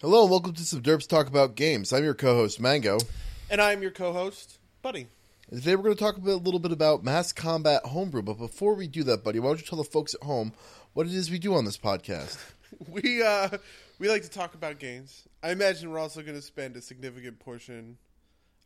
Hello 0.00 0.22
and 0.22 0.30
welcome 0.30 0.52
to 0.52 0.64
some 0.64 0.80
Derps 0.80 1.08
Talk 1.08 1.26
About 1.26 1.56
Games. 1.56 1.92
I'm 1.92 2.04
your 2.04 2.14
co-host 2.14 2.60
Mango. 2.60 2.98
And 3.50 3.60
I'm 3.60 3.82
your 3.82 3.90
co-host, 3.90 4.60
Buddy. 4.80 5.08
And 5.50 5.58
today 5.58 5.74
we're 5.74 5.82
going 5.82 5.96
to 5.96 6.00
talk 6.00 6.16
a, 6.16 6.20
bit, 6.20 6.34
a 6.34 6.36
little 6.36 6.60
bit 6.60 6.70
about 6.70 7.02
Mass 7.02 7.32
Combat 7.32 7.84
Homebrew. 7.84 8.22
But 8.22 8.34
before 8.34 8.74
we 8.74 8.86
do 8.86 9.02
that, 9.02 9.24
Buddy, 9.24 9.40
why 9.40 9.48
don't 9.48 9.58
you 9.58 9.66
tell 9.66 9.76
the 9.76 9.82
folks 9.82 10.14
at 10.14 10.22
home 10.22 10.52
what 10.92 11.08
it 11.08 11.14
is 11.14 11.32
we 11.32 11.40
do 11.40 11.52
on 11.52 11.64
this 11.64 11.76
podcast? 11.76 12.38
We 12.86 13.22
uh, 13.22 13.48
we 13.98 14.10
like 14.10 14.22
to 14.22 14.30
talk 14.30 14.52
about 14.54 14.78
games. 14.78 15.26
I 15.42 15.52
imagine 15.52 15.90
we're 15.90 15.98
also 15.98 16.20
going 16.20 16.36
to 16.36 16.42
spend 16.42 16.76
a 16.76 16.82
significant 16.82 17.40
portion, 17.40 17.96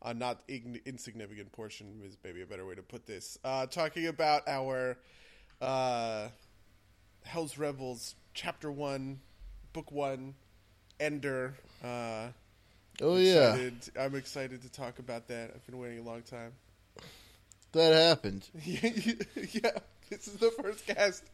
uh, 0.03 0.13
not 0.13 0.43
ig- 0.49 0.83
insignificant 0.85 1.53
portion 1.53 2.01
is 2.05 2.19
maybe 2.25 2.43
a 2.43 2.47
better 2.47 2.67
way 2.67 2.75
to 2.75 2.83
put 2.83 3.07
this, 3.07 3.39
uh, 3.45 3.67
talking 3.67 4.09
about 4.09 4.43
our 4.49 4.99
uh, 5.61 6.29
Hell's 7.25 7.57
Rebels 7.57 8.17
Chapter 8.35 8.73
One, 8.73 9.21
Book 9.73 9.93
One, 9.93 10.35
Ender. 11.03 11.55
Uh, 11.83 12.29
Oh 13.01 13.17
yeah, 13.17 13.55
excited- 13.55 13.91
I'm 13.99 14.15
excited 14.15 14.63
to 14.63 14.71
talk 14.71 14.99
about 14.99 15.27
that. 15.29 15.51
I've 15.55 15.67
been 15.67 15.79
waiting 15.79 15.99
a 15.99 16.03
long 16.03 16.23
time. 16.23 16.53
that 17.73 17.93
happened. 17.95 18.49
yeah, 18.65 19.71
this 20.11 20.29
is 20.29 20.35
the 20.35 20.51
first 20.63 20.87
cast 20.87 21.25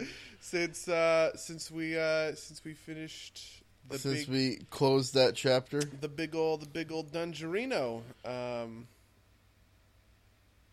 since 0.40 0.88
uh, 0.88 1.36
since 1.36 1.70
we 1.70 1.98
uh, 1.98 2.34
since 2.36 2.64
we 2.64 2.72
finished 2.74 3.62
the 3.88 3.98
Since 3.98 4.26
big 4.26 4.28
we 4.28 4.56
closed 4.70 5.14
that 5.14 5.34
chapter, 5.34 5.80
the 6.00 6.08
big 6.08 6.34
old 6.34 6.62
the 6.62 6.66
big 6.68 6.92
old 6.92 7.12
Dungerino. 7.12 8.02
Um, 8.24 8.86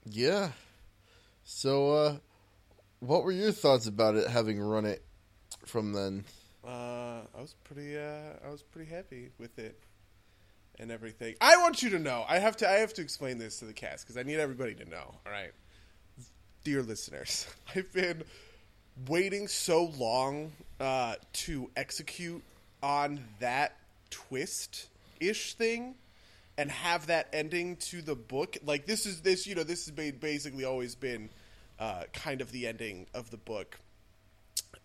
yeah. 0.06 0.52
So, 1.44 1.92
uh, 1.94 2.18
what 3.00 3.24
were 3.24 3.32
your 3.32 3.52
thoughts 3.52 3.88
about 3.88 4.16
it 4.16 4.28
having 4.30 4.60
run 4.60 4.86
it 4.86 5.04
from 5.66 5.94
then? 5.94 6.26
Uh, 6.68 7.22
I 7.38 7.42
was 7.42 7.56
pretty 7.64 7.98
uh, 7.98 8.46
I 8.46 8.50
was 8.50 8.64
pretty 8.64 8.90
happy 8.90 9.30
with 9.38 9.58
it 9.60 9.80
and 10.80 10.92
everything. 10.92 11.36
I 11.42 11.58
want 11.58 11.84
you 11.84 11.90
to 11.92 12.00
know. 12.00 12.26
I 12.28 12.40
have 12.40 12.58
to 12.58 12.70
I 12.70 12.74
have 12.74 12.94
to 12.96 13.02
explain 13.02 13.38
this 13.38 13.60
to 13.60 13.66
the 13.66 13.74
cast 13.74 14.06
because 14.06 14.18
I 14.18 14.24
need 14.24 14.40
everybody 14.40 14.74
to 14.76 14.90
know. 14.90 15.16
All 15.26 15.32
right, 15.32 15.52
dear 16.64 16.82
listeners, 16.82 17.48
I've 17.76 17.92
been 17.94 18.24
waiting 19.08 19.48
so 19.48 19.92
long 19.98 20.52
uh, 20.80 21.16
to 21.34 21.70
execute 21.76 22.44
on 22.82 23.20
that 23.40 23.78
twist 24.10 24.88
ish 25.20 25.54
thing 25.54 25.96
and 26.58 26.72
have 26.72 27.08
that 27.08 27.28
ending 27.34 27.76
to 27.78 28.02
the 28.02 28.16
book. 28.16 28.58
Like 28.66 28.86
this 28.86 29.06
is 29.06 29.22
this 29.22 29.46
you 29.46 29.56
know 29.56 29.64
this 29.64 29.86
has 29.86 29.94
been 29.94 30.18
basically 30.18 30.66
always 30.66 30.96
been 30.96 31.30
uh, 31.80 32.04
kind 32.14 32.42
of 32.42 32.52
the 32.52 32.68
ending 32.68 33.08
of 33.14 33.30
the 33.30 33.38
book, 33.38 33.80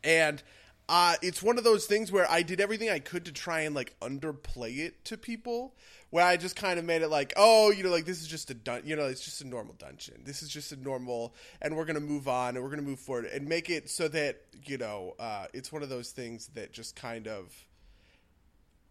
and 0.05 0.43
uh, 0.91 1.15
it's 1.23 1.41
one 1.41 1.57
of 1.57 1.63
those 1.63 1.87
things 1.87 2.11
where 2.11 2.29
I 2.29 2.43
did 2.43 2.61
everything 2.61 2.91
I 2.91 2.99
could 2.99 3.27
to 3.27 3.33
try 3.33 3.61
and 3.61 3.77
like 3.77 3.95
underplay 4.01 4.79
it 4.79 5.05
to 5.05 5.17
people. 5.17 5.77
Where 6.11 6.27
I 6.27 6.37
just 6.37 6.57
kind 6.57 6.81
of 6.81 6.85
made 6.85 7.03
it 7.03 7.09
like, 7.09 7.33
oh, 7.37 7.71
you 7.71 7.85
know, 7.85 7.91
like 7.91 8.05
this 8.05 8.21
is 8.21 8.27
just 8.27 8.51
a 8.51 8.55
dun, 8.55 8.83
you 8.85 8.97
know, 8.97 9.05
it's 9.05 9.25
just 9.25 9.41
a 9.41 9.47
normal 9.47 9.77
dungeon. 9.79 10.23
This 10.25 10.43
is 10.43 10.49
just 10.49 10.73
a 10.73 10.77
normal, 10.77 11.33
and 11.63 11.77
we're 11.77 11.85
gonna 11.85 12.01
move 12.01 12.27
on 12.27 12.57
and 12.57 12.65
we're 12.65 12.71
gonna 12.71 12.83
move 12.83 12.99
forward 12.99 13.27
and 13.27 13.49
make 13.49 13.71
it 13.71 13.89
so 13.89 14.09
that 14.09 14.41
you 14.67 14.77
know, 14.77 15.15
uh, 15.21 15.47
it's 15.55 15.71
one 15.71 15.85
of 15.85 15.89
those 15.89 16.11
things 16.11 16.49
that 16.55 16.73
just 16.73 16.97
kind 16.97 17.29
of, 17.29 17.55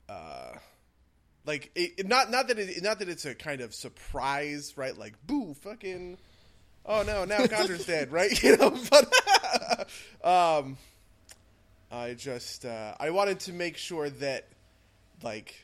uh, 0.08 0.54
like 1.46 1.70
it, 1.76 2.08
not 2.08 2.32
not 2.32 2.48
that 2.48 2.58
it 2.58 2.82
not 2.82 3.00
that 3.00 3.10
it's 3.10 3.26
a 3.26 3.36
kind 3.36 3.60
of 3.60 3.76
surprise, 3.76 4.78
right? 4.78 4.98
Like, 4.98 5.16
boo, 5.28 5.54
fucking, 5.56 6.18
oh 6.86 7.04
no, 7.04 7.26
now 7.26 7.46
Gondor's 7.46 7.86
dead, 7.86 8.14
right? 8.14 8.32
You 8.42 8.56
know, 8.56 8.78
but 8.90 9.86
um, 10.24 10.78
I 11.92 12.14
just 12.14 12.66
uh, 12.66 12.96
I 13.00 13.10
wanted 13.10 13.40
to 13.42 13.54
make 13.54 13.78
sure 13.78 14.10
that 14.10 14.48
like 15.24 15.56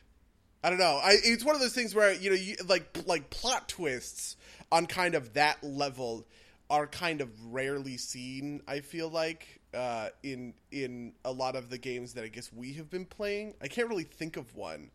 I 0.63 0.69
don't 0.69 0.79
know. 0.79 0.99
I 1.03 1.17
it's 1.23 1.45
one 1.45 1.55
of 1.55 1.61
those 1.61 1.73
things 1.73 1.93
where 1.93 2.13
you 2.13 2.29
know 2.31 2.35
you, 2.35 2.55
like 2.67 3.05
like 3.05 3.29
plot 3.29 3.69
twists 3.69 4.35
on 4.71 4.87
kind 4.87 5.15
of 5.15 5.33
that 5.33 5.63
level 5.63 6.25
are 6.69 6.87
kind 6.87 7.21
of 7.21 7.29
rarely 7.53 7.97
seen. 7.97 8.61
I 8.67 8.79
feel 8.79 9.09
like 9.09 9.61
uh, 9.73 10.09
in 10.23 10.53
in 10.71 11.13
a 11.23 11.31
lot 11.31 11.55
of 11.55 11.69
the 11.69 11.77
games 11.77 12.13
that 12.13 12.23
I 12.23 12.29
guess 12.29 12.51
we 12.51 12.73
have 12.73 12.89
been 12.89 13.05
playing. 13.05 13.53
I 13.61 13.67
can't 13.67 13.89
really 13.89 14.03
think 14.03 14.37
of 14.37 14.55
one 14.55 14.89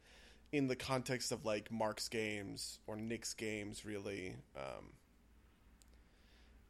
in 0.53 0.67
the 0.67 0.77
context 0.77 1.31
of 1.31 1.45
like 1.45 1.71
Mark's 1.71 2.09
games 2.09 2.79
or 2.87 2.97
Nick's 2.97 3.35
games, 3.35 3.85
really. 3.85 4.35
Um, 4.57 4.87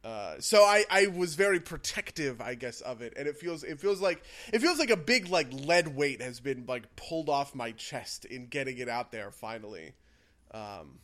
uh, 0.02 0.36
so 0.38 0.62
I, 0.62 0.84
I 0.90 1.06
was 1.08 1.34
very 1.34 1.60
protective, 1.60 2.40
I 2.40 2.54
guess, 2.54 2.80
of 2.80 3.02
it, 3.02 3.12
and 3.16 3.28
it 3.28 3.36
feels 3.36 3.62
it 3.64 3.80
feels 3.80 4.00
like 4.00 4.22
it 4.52 4.60
feels 4.60 4.78
like 4.78 4.90
a 4.90 4.96
big 4.96 5.28
like 5.28 5.52
lead 5.52 5.94
weight 5.94 6.22
has 6.22 6.40
been 6.40 6.64
like 6.66 6.96
pulled 6.96 7.28
off 7.28 7.54
my 7.54 7.72
chest 7.72 8.24
in 8.24 8.46
getting 8.46 8.78
it 8.78 8.88
out 8.88 9.12
there 9.12 9.30
finally. 9.30 9.92
Um, 10.52 11.00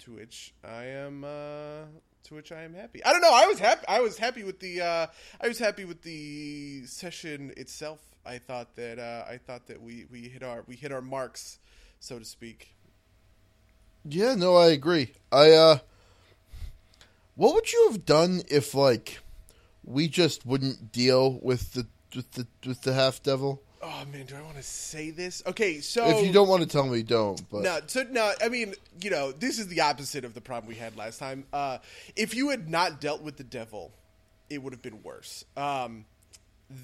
to 0.00 0.12
which 0.12 0.54
I 0.64 0.84
am 0.84 1.24
uh, 1.24 1.84
to 2.24 2.34
which 2.34 2.52
I 2.52 2.62
am 2.62 2.72
happy. 2.72 3.04
I 3.04 3.12
don't 3.12 3.20
know. 3.20 3.32
I 3.32 3.46
was 3.46 3.58
happy. 3.58 3.84
I 3.86 4.00
was 4.00 4.16
happy 4.16 4.44
with 4.44 4.60
the 4.60 4.80
uh, 4.80 5.06
I 5.40 5.48
was 5.48 5.58
happy 5.58 5.84
with 5.84 6.02
the 6.02 6.86
session 6.86 7.52
itself. 7.56 8.00
I 8.24 8.38
thought 8.38 8.76
that 8.76 8.98
uh, 8.98 9.24
I 9.30 9.36
thought 9.36 9.66
that 9.66 9.82
we, 9.82 10.06
we 10.10 10.22
hit 10.22 10.42
our 10.42 10.64
we 10.66 10.76
hit 10.76 10.90
our 10.90 11.02
marks, 11.02 11.58
so 12.00 12.18
to 12.18 12.24
speak. 12.24 12.74
Yeah, 14.04 14.36
no, 14.36 14.56
I 14.56 14.68
agree. 14.68 15.12
I 15.30 15.50
uh 15.50 15.78
what 17.38 17.54
would 17.54 17.72
you 17.72 17.88
have 17.90 18.04
done 18.04 18.42
if 18.48 18.74
like 18.74 19.20
we 19.84 20.08
just 20.08 20.44
wouldn't 20.44 20.90
deal 20.90 21.38
with 21.40 21.72
the 21.72 21.86
with 22.14 22.32
the 22.32 22.46
with 22.66 22.82
the 22.82 22.92
half 22.92 23.22
devil? 23.22 23.62
Oh 23.80 24.04
man, 24.12 24.26
do 24.26 24.34
I 24.34 24.42
want 24.42 24.56
to 24.56 24.62
say 24.62 25.10
this? 25.10 25.40
Okay, 25.46 25.80
so 25.80 26.04
If 26.04 26.26
you 26.26 26.32
don't 26.32 26.48
want 26.48 26.62
to 26.62 26.68
tell 26.68 26.84
me, 26.84 27.04
don't. 27.04 27.40
But 27.48 27.62
No, 27.62 27.78
so 27.86 28.04
no, 28.10 28.32
I 28.42 28.48
mean, 28.48 28.74
you 29.00 29.10
know, 29.10 29.30
this 29.30 29.60
is 29.60 29.68
the 29.68 29.82
opposite 29.82 30.24
of 30.24 30.34
the 30.34 30.40
problem 30.40 30.68
we 30.68 30.74
had 30.74 30.96
last 30.96 31.18
time. 31.18 31.44
Uh, 31.52 31.78
if 32.16 32.34
you 32.34 32.48
had 32.48 32.68
not 32.68 33.00
dealt 33.00 33.22
with 33.22 33.36
the 33.36 33.44
devil, 33.44 33.92
it 34.50 34.60
would 34.60 34.72
have 34.72 34.82
been 34.82 35.04
worse. 35.04 35.44
Um, 35.56 36.06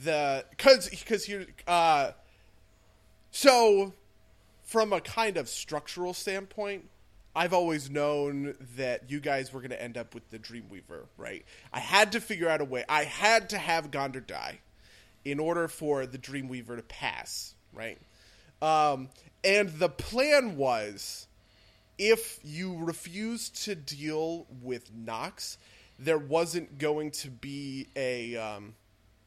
the 0.04 0.44
because 0.50 0.88
because 0.88 1.25
here, 1.25 1.47
uh, 1.66 2.12
so 3.32 3.93
from 4.62 4.93
a 4.93 5.00
kind 5.00 5.37
of 5.37 5.48
structural 5.48 6.14
standpoint, 6.14 6.88
I've 7.37 7.53
always 7.53 7.91
known 7.91 8.55
that 8.77 9.11
you 9.11 9.21
guys 9.21 9.53
were 9.53 9.61
going 9.61 9.71
to 9.71 9.83
end 9.83 9.97
up 9.97 10.15
with 10.15 10.31
the 10.31 10.39
Dreamweaver, 10.39 11.06
right? 11.17 11.45
I 11.72 11.81
had 11.81 12.12
to 12.12 12.21
figure 12.21 12.49
out 12.49 12.61
a 12.61 12.65
way. 12.65 12.84
I 12.89 13.05
had 13.05 13.50
to 13.50 13.59
have 13.59 13.91
Gondor 13.91 14.25
die 14.25 14.61
in 15.25 15.41
order 15.41 15.67
for 15.67 16.06
the 16.06 16.19
Dreamweaver 16.19 16.77
to 16.77 16.83
pass, 16.83 17.55
right? 17.73 17.99
Um, 18.62 19.09
and 19.43 19.69
the 19.71 19.89
plan 19.89 20.56
was 20.56 21.27
if 21.99 22.39
you 22.43 22.77
refused 22.78 23.65
to 23.65 23.75
deal 23.75 24.47
with 24.62 24.93
Nox, 24.94 25.59
there 25.99 26.19
wasn't 26.19 26.78
going 26.78 27.11
to 27.12 27.31
be 27.31 27.89
a 27.97 28.37
um, 28.37 28.75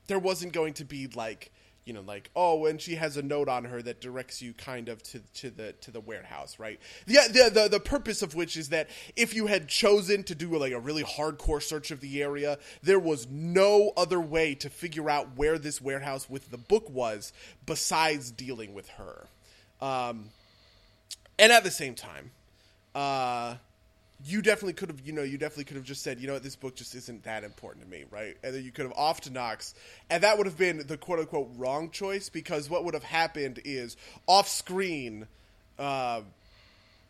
there 0.07 0.19
wasn't 0.19 0.53
going 0.53 0.73
to 0.75 0.85
be 0.85 1.07
like 1.07 1.51
you 1.87 1.93
know 1.93 2.01
like 2.01 2.29
oh 2.35 2.65
and 2.65 2.81
she 2.81 2.95
has 2.95 3.15
a 3.15 3.21
note 3.21 3.47
on 3.47 3.63
her 3.63 3.81
that 3.81 4.01
directs 4.01 4.41
you 4.41 4.53
kind 4.53 4.89
of 4.89 5.01
to 5.01 5.19
to 5.33 5.49
the 5.49 5.71
to 5.73 5.89
the 5.89 6.01
warehouse 6.01 6.59
right? 6.59 6.79
The, 7.05 7.19
the 7.31 7.49
the 7.49 7.67
the 7.69 7.79
purpose 7.79 8.21
of 8.21 8.35
which 8.35 8.57
is 8.57 8.69
that 8.69 8.89
if 9.15 9.33
you 9.33 9.47
had 9.47 9.69
chosen 9.69 10.23
to 10.23 10.35
do 10.35 10.49
like 10.57 10.73
a 10.73 10.79
really 10.79 11.03
hardcore 11.03 11.63
search 11.63 11.89
of 11.89 12.01
the 12.01 12.21
area 12.21 12.59
there 12.83 12.99
was 12.99 13.27
no 13.29 13.93
other 13.95 14.19
way 14.19 14.53
to 14.55 14.69
figure 14.69 15.09
out 15.09 15.37
where 15.37 15.57
this 15.57 15.81
warehouse 15.81 16.29
with 16.29 16.51
the 16.51 16.57
book 16.57 16.89
was 16.89 17.31
besides 17.65 18.31
dealing 18.31 18.73
with 18.73 18.89
her. 18.89 19.27
Um 19.81 20.29
and 21.39 21.51
at 21.51 21.63
the 21.63 21.71
same 21.71 21.95
time 21.95 22.31
uh 22.93 23.55
you 24.25 24.41
definitely 24.41 24.73
could 24.73 24.89
have, 24.89 25.01
you 25.01 25.13
know, 25.13 25.22
you 25.22 25.38
definitely 25.38 25.66
could 25.66 25.78
have 25.78 25.85
just 25.85 26.01
said, 26.01 26.19
you 26.19 26.28
know 26.28 26.33
what, 26.33 26.44
this 26.44 26.55
book 26.55 26.75
just 26.75 26.95
isn't 26.95 27.23
that 27.23 27.44
important 27.44 27.85
to 27.85 27.91
me, 27.91 28.05
right? 28.09 28.35
And 28.44 28.55
then 28.55 28.63
you 28.63 28.72
could 28.72 28.85
have 28.85 28.94
off 28.97 29.22
to 29.22 29.29
Knox, 29.31 29.75
and 30.09 30.23
that 30.23 30.38
would 30.38 30.47
have 30.47 30.57
been 30.57 30.85
the 30.88 30.97
quote 30.97 31.19
unquote 31.19 31.50
wrong 31.55 31.91
choice 31.91 32.29
because 32.29 32.69
what 32.69 32.83
would 32.83 32.95
have 32.95 33.03
happened 33.03 33.59
is 33.63 33.95
off 34.25 34.47
screen, 34.47 35.28
uh, 35.78 36.22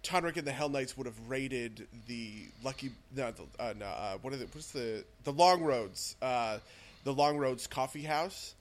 Tonrik 0.03 0.37
and 0.37 0.45
the 0.45 0.51
Hell 0.51 0.69
Knights 0.69 0.97
would 0.97 1.05
have 1.05 1.17
raided 1.29 1.87
the 2.07 2.31
Lucky, 2.63 2.91
no, 3.15 3.31
the, 3.31 3.43
uh, 3.59 3.73
no, 3.77 3.85
uh, 3.85 4.17
what 4.21 4.33
is 4.33 4.41
it? 4.41 4.49
What's 4.53 4.71
the 4.71 5.05
the 5.23 5.33
Long 5.33 5.63
Roads, 5.63 6.15
uh, 6.21 6.59
the 7.05 7.13
Long 7.13 7.37
Roads 7.37 7.67
Coffee 7.67 8.03
House, 8.03 8.53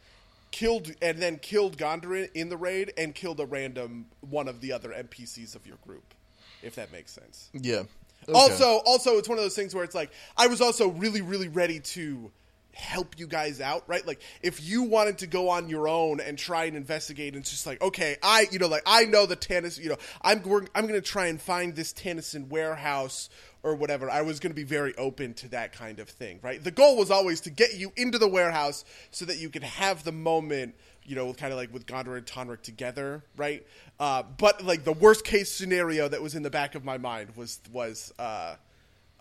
killed 0.53 0.93
and 1.03 1.19
then 1.19 1.39
killed 1.39 1.77
Gondor 1.77 2.29
in 2.33 2.49
the 2.49 2.57
raid 2.57 2.93
and 2.97 3.13
killed 3.13 3.41
a 3.41 3.47
random 3.47 4.07
one 4.21 4.47
of 4.47 4.61
the 4.61 4.73
other 4.73 4.91
NPCs 4.91 5.57
of 5.57 5.67
your 5.67 5.79
group, 5.85 6.15
if 6.63 6.77
that 6.77 6.93
makes 6.93 7.13
sense. 7.13 7.51
yeah. 7.53 7.83
Okay. 8.29 8.39
Also, 8.39 8.83
also, 8.87 9.19
it's 9.19 9.29
one 9.29 9.39
of 9.39 9.45
those 9.45 9.57
things 9.57 9.75
where 9.75 9.85
it's 9.85 9.95
like 9.95 10.11
I 10.37 10.47
was 10.47 10.61
also 10.61 10.89
really, 10.89 11.23
really 11.23 11.49
ready 11.49 11.81
to 11.81 12.31
help 12.77 13.19
you 13.19 13.27
guys 13.27 13.61
out, 13.61 13.85
right? 13.87 14.07
Like 14.07 14.21
if 14.43 14.63
you 14.63 14.83
wanted 14.83 15.19
to 15.19 15.27
go 15.27 15.49
on 15.49 15.69
your 15.71 15.89
own 15.89 16.21
and 16.21 16.39
try 16.39 16.65
and 16.65 16.77
investigate, 16.77 17.33
and 17.33 17.43
it's 17.43 17.51
just 17.51 17.67
like, 17.67 17.81
okay, 17.81 18.17
I, 18.23 18.47
you 18.51 18.59
know, 18.59 18.69
like 18.69 18.83
I 18.85 19.05
know 19.05 19.25
the 19.25 19.37
Tannis, 19.37 19.79
you 19.79 19.89
know, 19.89 19.97
I'm 20.21 20.43
we're, 20.43 20.67
I'm 20.75 20.87
going 20.87 21.01
to 21.01 21.07
try 21.07 21.27
and 21.27 21.41
find 21.41 21.75
this 21.75 21.93
Tennyson 21.95 22.49
warehouse 22.51 23.31
or 23.63 23.75
whatever, 23.75 24.09
I 24.09 24.23
was 24.23 24.39
going 24.39 24.53
to 24.53 24.55
be 24.55 24.63
very 24.63 24.95
open 24.97 25.35
to 25.35 25.49
that 25.49 25.73
kind 25.73 25.99
of 25.99 26.09
thing, 26.09 26.39
right? 26.41 26.63
The 26.63 26.71
goal 26.71 26.97
was 26.97 27.11
always 27.11 27.41
to 27.43 27.51
get 27.51 27.75
you 27.75 27.93
into 27.97 28.17
the 28.17 28.29
warehouse 28.29 28.85
so 29.11 29.25
that 29.25 29.39
you 29.39 29.51
could 29.51 29.65
have 29.65 30.05
the 30.05 30.13
moment, 30.13 30.77
you 31.07 31.15
know, 31.15 31.33
kind 31.33 31.53
of 31.53 31.59
like 31.59 31.73
with 31.73 31.87
Gondor 31.87 32.17
and 32.17 32.27
Tonrik 32.27 32.63
together, 32.63 33.23
right? 33.37 33.67
Uh, 33.99 34.23
but 34.37 34.65
like 34.65 34.85
the 34.85 34.93
worst 34.93 35.25
case 35.25 35.51
scenario 35.51 36.09
that 36.09 36.21
was 36.21 36.35
in 36.35 36.43
the 36.43 36.51
back 36.51 36.75
of 36.75 36.85
my 36.85 36.99
mind 36.99 37.37
was 37.37 37.61
was 37.73 38.13
uh, 38.19 38.57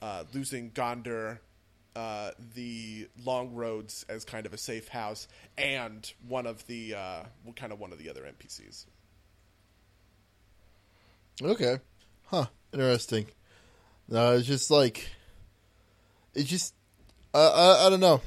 uh, 0.02 0.24
losing 0.34 0.72
Gondor, 0.72 1.40
uh, 1.96 2.32
the 2.56 3.08
long 3.24 3.54
roads 3.54 4.06
as 4.10 4.26
kind 4.26 4.46
of 4.46 4.54
a 4.54 4.58
safe 4.58 4.88
house, 4.88 5.28
and 5.58 6.12
one 6.28 6.48
of 6.48 6.66
the 6.68 6.96
uh, 6.96 7.24
kind 7.56 7.72
of 7.72 7.80
one 7.80 7.92
of 7.92 8.00
the 8.00 8.10
other 8.10 8.24
NPCs. 8.24 8.86
Okay. 11.42 11.80
Huh. 12.26 12.46
Interesting. 12.74 13.28
No, 14.08 14.34
it's 14.34 14.48
just 14.48 14.72
like 14.72 15.10
it's 16.34 16.50
just 16.50 16.74
I 17.34 17.40
I, 17.40 17.86
I 17.86 17.90
don't 17.90 18.00
know. 18.00 18.22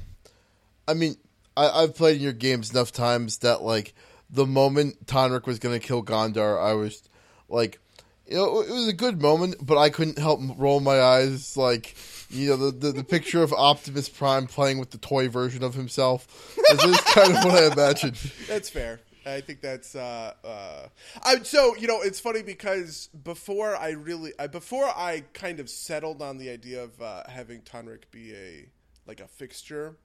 I 0.86 0.94
mean, 0.94 1.16
I, 1.58 1.82
I've 1.82 1.94
played 1.94 2.16
in 2.16 2.22
your 2.22 2.32
games 2.32 2.70
enough 2.70 2.92
times 2.92 3.38
that 3.38 3.62
like 3.62 3.94
the 4.30 4.46
moment 4.46 5.06
Tonrik 5.06 5.46
was 5.46 5.58
gonna 5.58 5.80
kill 5.80 6.02
Gondor, 6.02 6.62
I 6.62 6.74
was 6.74 7.02
like 7.48 7.80
you 8.28 8.36
know, 8.36 8.60
it 8.60 8.70
was 8.70 8.88
a 8.88 8.92
good 8.92 9.22
moment, 9.22 9.56
but 9.64 9.78
I 9.78 9.88
couldn't 9.88 10.18
help 10.18 10.40
roll 10.58 10.80
my 10.80 11.00
eyes. 11.00 11.56
Like, 11.56 11.96
you 12.28 12.50
know, 12.50 12.56
the, 12.56 12.70
the, 12.70 12.92
the 12.92 13.04
picture 13.04 13.42
of 13.42 13.52
Optimus 13.52 14.08
Prime 14.08 14.46
playing 14.46 14.78
with 14.78 14.90
the 14.90 14.98
toy 14.98 15.28
version 15.28 15.62
of 15.62 15.74
himself. 15.74 16.54
This 16.70 16.84
is 16.84 17.00
kind 17.00 17.34
of 17.34 17.44
what 17.44 17.54
I 17.54 17.72
imagined. 17.72 18.16
That's 18.46 18.68
fair. 18.68 19.00
I 19.26 19.42
think 19.42 19.60
that's 19.60 19.94
uh, 19.94 20.32
uh, 20.42 20.88
I 21.22 21.42
so 21.42 21.76
you 21.76 21.86
know 21.86 22.00
it's 22.00 22.18
funny 22.18 22.40
because 22.40 23.08
before 23.08 23.76
I 23.76 23.90
really 23.90 24.32
I, 24.38 24.46
before 24.46 24.86
I 24.86 25.24
kind 25.34 25.60
of 25.60 25.68
settled 25.68 26.22
on 26.22 26.38
the 26.38 26.48
idea 26.48 26.82
of 26.82 26.98
uh, 27.02 27.24
having 27.28 27.60
Tonrik 27.60 28.04
be 28.10 28.34
a 28.34 28.68
like 29.06 29.20
a 29.20 29.26
fixture, 29.26 29.96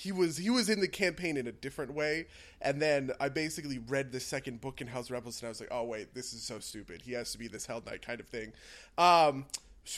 he 0.00 0.12
was 0.12 0.38
he 0.38 0.48
was 0.48 0.70
in 0.70 0.80
the 0.80 0.88
campaign 0.88 1.36
in 1.36 1.46
a 1.46 1.52
different 1.52 1.92
way, 1.92 2.26
and 2.62 2.80
then 2.80 3.10
I 3.20 3.28
basically 3.28 3.78
read 3.78 4.12
the 4.12 4.20
second 4.20 4.62
book 4.62 4.80
in 4.80 4.86
Hell's 4.86 5.10
Rebels 5.10 5.40
and 5.42 5.48
I 5.48 5.50
was 5.50 5.60
like, 5.60 5.68
oh 5.70 5.84
wait, 5.84 6.14
this 6.14 6.32
is 6.32 6.42
so 6.42 6.58
stupid. 6.58 7.02
He 7.02 7.12
has 7.12 7.32
to 7.32 7.38
be 7.38 7.48
this 7.48 7.66
Hell 7.66 7.82
Knight 7.84 8.00
kind 8.00 8.18
of 8.18 8.26
thing. 8.26 8.52
Um, 8.96 9.44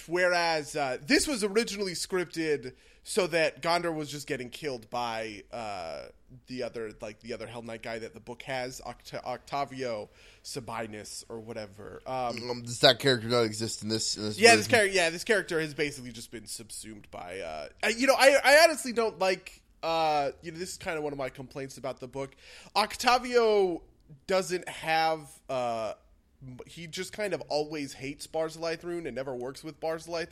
whereas 0.09 0.75
uh, 0.75 0.99
this 1.07 1.29
was 1.29 1.45
originally 1.45 1.93
scripted 1.93 2.73
so 3.05 3.29
that 3.29 3.63
Gondor 3.63 3.95
was 3.95 4.11
just 4.11 4.27
getting 4.27 4.49
killed 4.49 4.91
by 4.91 5.43
uh, 5.53 6.07
the 6.49 6.65
other 6.65 6.91
like 7.01 7.21
the 7.21 7.33
other 7.33 7.47
Hell 7.47 7.63
Knight 7.63 7.83
guy 7.83 8.01
that 8.01 8.13
the 8.13 8.21
book 8.21 8.43
has, 8.43 8.81
Oct- 8.85 9.25
Octavio 9.25 10.09
Sabinus 10.45 11.25
or 11.29 11.39
whatever. 11.39 12.03
Um, 12.07 12.51
Um, 12.51 12.63
does 12.63 12.81
that 12.81 12.99
character 12.99 13.29
not 13.29 13.43
exist 13.43 13.85
in 13.85 13.89
this? 13.89 14.17
In 14.17 14.25
this 14.25 14.39
yeah, 14.39 14.57
this 14.57 14.67
character. 14.67 14.93
Yeah, 14.93 15.11
this 15.11 15.23
character 15.25 15.61
has 15.61 15.75
basically 15.75 16.11
just 16.11 16.33
been 16.33 16.47
subsumed 16.47 17.09
by. 17.13 17.39
Uh, 17.39 17.69
I, 17.85 17.89
you 17.91 18.09
know, 18.09 18.17
I 18.19 18.37
I 18.43 18.65
honestly 18.65 18.93
don't 18.93 19.19
like. 19.21 19.62
Uh, 19.83 20.31
you 20.43 20.53
know, 20.53 20.59
this 20.59 20.73
is 20.73 20.79
kind 20.79 20.97
of 20.97 21.05
one 21.05 21.13
of 21.13 21.19
my 21.19 21.29
complaints 21.29 21.79
about 21.79 22.01
the 22.01 22.09
book. 22.09 22.35
Octavio 22.77 23.83
doesn't 24.27 24.69
have. 24.69 25.29
Uh, 25.49 25.95
he 26.67 26.89
just 26.89 27.13
kind 27.13 27.35
of 27.35 27.41
always 27.43 27.93
hates 27.93 28.27
Barzillai 28.27 28.77
and 28.83 29.15
never 29.15 29.35
works 29.35 29.63
with 29.63 29.79
Barzillai 29.81 30.25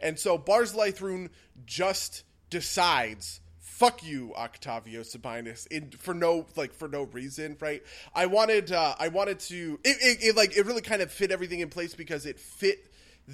and 0.00 0.18
so 0.18 0.36
Barzillai 0.36 0.90
just 1.64 2.24
decides 2.50 3.40
fuck 3.74 4.04
you 4.04 4.32
octavio 4.36 5.00
sabinus 5.00 5.66
in 5.66 5.90
for 5.90 6.14
no 6.14 6.46
like 6.54 6.72
for 6.72 6.86
no 6.86 7.02
reason 7.04 7.56
right 7.58 7.82
i 8.14 8.24
wanted 8.24 8.70
uh 8.70 8.94
i 9.00 9.08
wanted 9.08 9.40
to 9.40 9.80
it, 9.82 9.96
it, 10.00 10.28
it 10.28 10.36
like 10.36 10.56
it 10.56 10.64
really 10.64 10.80
kind 10.80 11.02
of 11.02 11.10
fit 11.10 11.32
everything 11.32 11.58
in 11.58 11.68
place 11.68 11.92
because 11.92 12.24
it 12.24 12.38
fit 12.38 12.86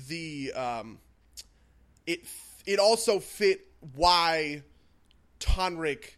the 0.09 0.51
um 0.55 0.99
it 2.07 2.25
it 2.65 2.79
also 2.79 3.19
fit 3.19 3.67
why 3.95 4.63
tonrik 5.41 6.17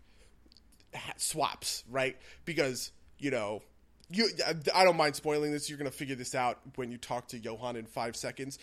swaps 1.16 1.84
right 1.90 2.16
because 2.44 2.92
you 3.18 3.30
know 3.30 3.62
you 4.10 4.28
i 4.74 4.84
don't 4.84 4.96
mind 4.96 5.16
spoiling 5.16 5.52
this 5.52 5.68
you're 5.68 5.78
gonna 5.78 5.90
figure 5.90 6.16
this 6.16 6.34
out 6.34 6.58
when 6.74 6.90
you 6.90 6.98
talk 6.98 7.28
to 7.28 7.38
johan 7.38 7.76
in 7.76 7.86
five 7.86 8.14
seconds 8.14 8.58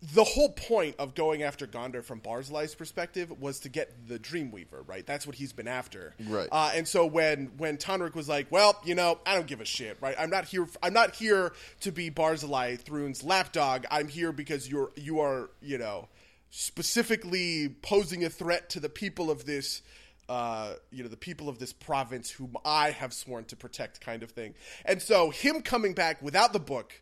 the 0.00 0.22
whole 0.22 0.50
point 0.50 0.94
of 0.98 1.14
going 1.14 1.42
after 1.42 1.66
Gondor 1.66 2.04
from 2.04 2.20
Barzillai's 2.20 2.74
perspective 2.74 3.32
was 3.40 3.58
to 3.60 3.68
get 3.68 4.06
the 4.06 4.18
Dreamweaver, 4.18 4.86
right? 4.86 5.04
That's 5.04 5.26
what 5.26 5.34
he's 5.34 5.52
been 5.52 5.66
after, 5.66 6.14
Right. 6.28 6.48
Uh, 6.52 6.70
and 6.74 6.86
so 6.86 7.04
when 7.04 7.46
when 7.56 7.78
Tonrik 7.78 8.14
was 8.14 8.28
like, 8.28 8.46
"Well, 8.50 8.80
you 8.84 8.94
know, 8.94 9.18
I 9.26 9.34
don't 9.34 9.46
give 9.46 9.60
a 9.60 9.64
shit, 9.64 9.96
right? 10.00 10.14
I'm 10.18 10.30
not 10.30 10.44
here. 10.44 10.68
I'm 10.82 10.92
not 10.92 11.16
here 11.16 11.52
to 11.80 11.90
be 11.90 12.10
Barzillai 12.10 12.76
Thrune's 12.76 13.24
lapdog. 13.24 13.86
I'm 13.90 14.06
here 14.06 14.30
because 14.30 14.68
you're 14.68 14.92
you 14.94 15.18
are 15.20 15.50
you 15.60 15.78
know 15.78 16.08
specifically 16.50 17.68
posing 17.82 18.24
a 18.24 18.30
threat 18.30 18.70
to 18.70 18.80
the 18.80 18.88
people 18.88 19.30
of 19.30 19.44
this." 19.44 19.82
Uh, 20.28 20.74
you 20.90 21.02
know 21.02 21.08
the 21.08 21.16
people 21.16 21.48
of 21.48 21.58
this 21.58 21.72
province 21.72 22.30
whom 22.30 22.54
I 22.62 22.90
have 22.90 23.14
sworn 23.14 23.46
to 23.46 23.56
protect, 23.56 24.02
kind 24.02 24.22
of 24.22 24.30
thing. 24.30 24.54
And 24.84 25.00
so 25.00 25.30
him 25.30 25.62
coming 25.62 25.94
back 25.94 26.20
without 26.20 26.52
the 26.52 26.60
book, 26.60 26.92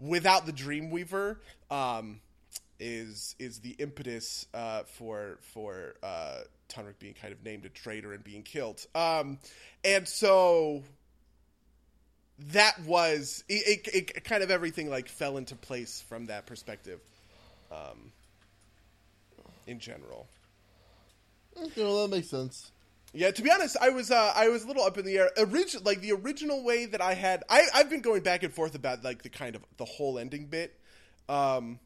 without 0.00 0.46
the 0.46 0.52
Dreamweaver, 0.52 1.36
um, 1.70 2.20
is 2.80 3.36
is 3.38 3.60
the 3.60 3.70
impetus 3.78 4.46
uh, 4.52 4.82
for 4.82 5.38
for 5.52 5.94
uh, 6.02 6.40
Tonrik 6.68 6.98
being 6.98 7.14
kind 7.14 7.32
of 7.32 7.42
named 7.44 7.64
a 7.64 7.68
traitor 7.68 8.12
and 8.12 8.24
being 8.24 8.42
killed. 8.42 8.84
Um, 8.94 9.38
and 9.84 10.08
so 10.08 10.82
that 12.50 12.80
was 12.80 13.44
it, 13.48 13.86
it, 13.86 13.94
it. 14.16 14.24
Kind 14.24 14.42
of 14.42 14.50
everything 14.50 14.90
like 14.90 15.08
fell 15.08 15.36
into 15.36 15.54
place 15.54 16.04
from 16.08 16.26
that 16.26 16.46
perspective. 16.46 17.00
Um, 17.70 18.12
in 19.66 19.78
general. 19.78 20.28
You 21.76 21.84
know, 21.84 22.02
that 22.02 22.14
makes 22.14 22.28
sense. 22.28 22.72
Yeah, 23.14 23.30
to 23.30 23.42
be 23.42 23.50
honest, 23.50 23.76
I 23.80 23.90
was 23.90 24.10
uh, 24.10 24.32
I 24.34 24.48
was 24.48 24.64
a 24.64 24.66
little 24.66 24.84
up 24.84 24.96
in 24.96 25.04
the 25.04 25.18
air. 25.18 25.30
Origi- 25.36 25.84
like 25.84 26.00
the 26.00 26.12
original 26.12 26.64
way 26.64 26.86
that 26.86 27.02
I 27.02 27.12
had, 27.12 27.44
I 27.48 27.64
I've 27.74 27.90
been 27.90 28.00
going 28.00 28.22
back 28.22 28.42
and 28.42 28.52
forth 28.52 28.74
about 28.74 29.04
like 29.04 29.22
the 29.22 29.28
kind 29.28 29.54
of 29.54 29.62
the 29.76 29.84
whole 29.84 30.18
ending 30.18 30.46
bit. 30.46 30.78
Um, 31.28 31.78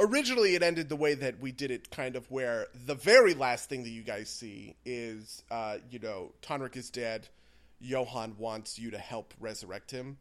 originally, 0.00 0.56
it 0.56 0.62
ended 0.62 0.88
the 0.88 0.96
way 0.96 1.14
that 1.14 1.38
we 1.38 1.52
did 1.52 1.70
it, 1.70 1.90
kind 1.90 2.16
of 2.16 2.28
where 2.30 2.66
the 2.86 2.96
very 2.96 3.34
last 3.34 3.68
thing 3.68 3.84
that 3.84 3.90
you 3.90 4.02
guys 4.02 4.28
see 4.28 4.74
is, 4.84 5.42
uh, 5.50 5.76
you 5.90 6.00
know, 6.00 6.32
Tonrik 6.42 6.76
is 6.76 6.90
dead. 6.90 7.28
Johan 7.80 8.34
wants 8.38 8.78
you 8.78 8.90
to 8.90 8.98
help 8.98 9.32
resurrect 9.38 9.90
him. 9.90 10.18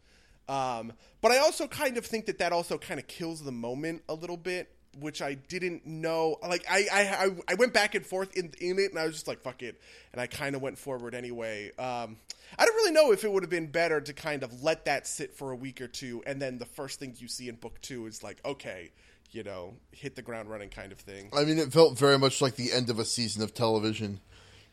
Um, 0.50 0.94
but 1.22 1.32
I 1.32 1.38
also 1.38 1.68
kind 1.68 1.98
of 1.98 2.06
think 2.06 2.26
that 2.26 2.40
that 2.40 2.52
also 2.52 2.78
kind 2.78 3.00
of 3.00 3.08
kills 3.08 3.42
the 3.42 3.52
moment 3.52 4.04
a 4.10 4.14
little 4.14 4.38
bit, 4.38 4.76
which 5.00 5.22
I 5.22 5.34
didn't 5.36 5.86
know. 5.86 6.38
Like 6.42 6.66
I, 6.70 6.88
I, 6.92 7.30
I- 7.52 7.56
went 7.56 7.74
back 7.74 7.96
and 7.96 8.06
forth 8.06 8.36
in, 8.36 8.52
in 8.60 8.80
it, 8.80 8.92
and 8.92 9.00
I 9.00 9.06
was 9.06 9.14
just 9.14 9.28
like, 9.28 9.42
"Fuck 9.42 9.64
it," 9.64 9.80
and 10.12 10.22
I 10.22 10.28
kind 10.28 10.56
of 10.56 10.62
went 10.62 10.78
forward 10.78 11.16
anyway. 11.16 11.72
Um, 11.78 12.18
I 12.58 12.66
don't 12.66 12.76
really 12.76 12.92
know 12.92 13.12
if 13.12 13.24
it 13.24 13.32
would 13.32 13.44
have 13.44 13.50
been 13.50 13.68
better 13.68 14.00
to 14.02 14.14
kind 14.14 14.44
of 14.44 14.62
let 14.64 14.86
that 14.86 15.08
sit 15.08 15.36
for 15.36 15.52
a 15.52 15.56
week 15.56 15.82
or 15.82 15.88
two, 15.88 16.22
and 16.26 16.42
then 16.42 16.58
the 16.58 16.66
first 16.66 17.00
thing 17.00 17.16
you 17.18 17.28
see 17.28 17.50
in 17.50 17.56
book 17.56 17.80
two 17.82 18.06
is 18.06 18.24
like, 18.24 18.38
okay, 18.46 18.92
you 19.32 19.44
know, 19.44 19.74
hit 19.92 20.16
the 20.16 20.22
ground 20.22 20.50
running 20.50 20.70
kind 20.70 20.92
of 20.92 21.00
thing. 21.00 21.30
I 21.36 21.44
mean, 21.46 21.58
it 21.58 21.74
felt 21.74 21.98
very 21.98 22.20
much 22.20 22.42
like 22.42 22.56
the 22.56 22.72
end 22.72 22.90
of 22.90 23.00
a 23.00 23.06
season 23.06 23.42
of 23.42 23.54
television. 23.54 24.20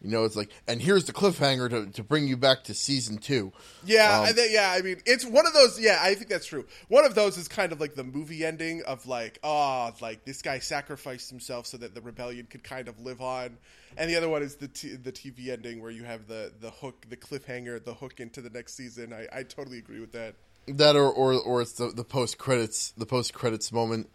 You 0.02 0.10
know, 0.10 0.24
it's 0.24 0.36
like, 0.36 0.50
and 0.66 0.80
here's 0.80 1.04
the 1.04 1.12
cliffhanger 1.12 1.68
to, 1.68 1.86
to 1.92 2.02
bring 2.02 2.26
you 2.26 2.36
back 2.36 2.64
to 2.64 2.74
season 2.74 3.18
two. 3.18 3.52
Yeah, 3.84 4.20
Um, 4.20 4.24
I 4.26 4.32
think, 4.32 4.52
yeah. 4.52 4.72
I 4.74 4.80
mean, 4.80 4.96
it's 5.04 5.26
one 5.26 5.46
of 5.46 5.52
those. 5.52 5.78
Yeah, 5.78 5.98
I 6.00 6.14
think 6.14 6.30
that's 6.30 6.46
true. 6.46 6.64
One 6.88 7.04
of 7.04 7.14
those 7.14 7.36
is 7.36 7.48
kind 7.48 7.70
of 7.70 7.80
like 7.80 7.94
the 7.94 8.04
movie 8.04 8.44
ending 8.44 8.82
of 8.84 9.06
like, 9.06 9.38
oh, 9.44 9.92
like 10.00 10.24
this 10.24 10.40
guy 10.40 10.58
sacrificed 10.58 11.28
himself 11.28 11.66
so 11.66 11.76
that 11.76 11.94
the 11.94 12.00
rebellion 12.00 12.46
could 12.48 12.64
kind 12.64 12.88
of 12.88 12.98
live 13.00 13.20
on, 13.20 13.58
and 13.98 14.08
the 14.10 14.16
other 14.16 14.28
one 14.28 14.42
is 14.42 14.56
the 14.56 14.68
t- 14.68 14.96
the 14.96 15.12
TV 15.12 15.48
ending 15.48 15.82
where 15.82 15.90
you 15.90 16.04
have 16.04 16.26
the 16.28 16.50
the 16.60 16.70
hook, 16.70 17.04
the 17.10 17.16
cliffhanger, 17.16 17.84
the 17.84 17.94
hook 17.94 18.20
into 18.20 18.40
the 18.40 18.50
next 18.50 18.74
season. 18.76 19.12
I, 19.12 19.26
I 19.30 19.42
totally 19.42 19.78
agree 19.78 20.00
with 20.00 20.12
that. 20.12 20.34
That 20.66 20.96
or 20.96 21.12
or, 21.12 21.34
or 21.34 21.60
it's 21.60 21.72
the, 21.72 21.88
the 21.88 22.04
post 22.04 22.38
credits 22.38 22.92
the 22.96 23.06
post 23.06 23.34
credits 23.34 23.70
moment. 23.70 24.08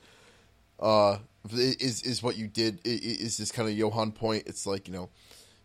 Uh, 0.80 1.20
is 1.51 2.01
is 2.04 2.24
what 2.24 2.38
you 2.38 2.48
did? 2.48 2.80
Is 2.84 3.38
this 3.38 3.51
kind 3.51 3.70
of 3.70 3.77
Johan 3.77 4.12
point? 4.12 4.44
It's 4.48 4.65
like 4.65 4.88
you 4.88 4.94
know, 4.94 5.10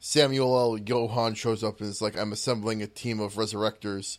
Samuel 0.00 0.58
L. 0.58 0.78
Johan 0.78 1.34
shows 1.34 1.62
up 1.62 1.80
and 1.80 1.88
is 1.88 2.02
like, 2.02 2.18
I'm 2.18 2.32
assembling 2.32 2.82
a 2.82 2.86
team 2.86 3.20
of 3.20 3.34
resurrectors, 3.34 4.18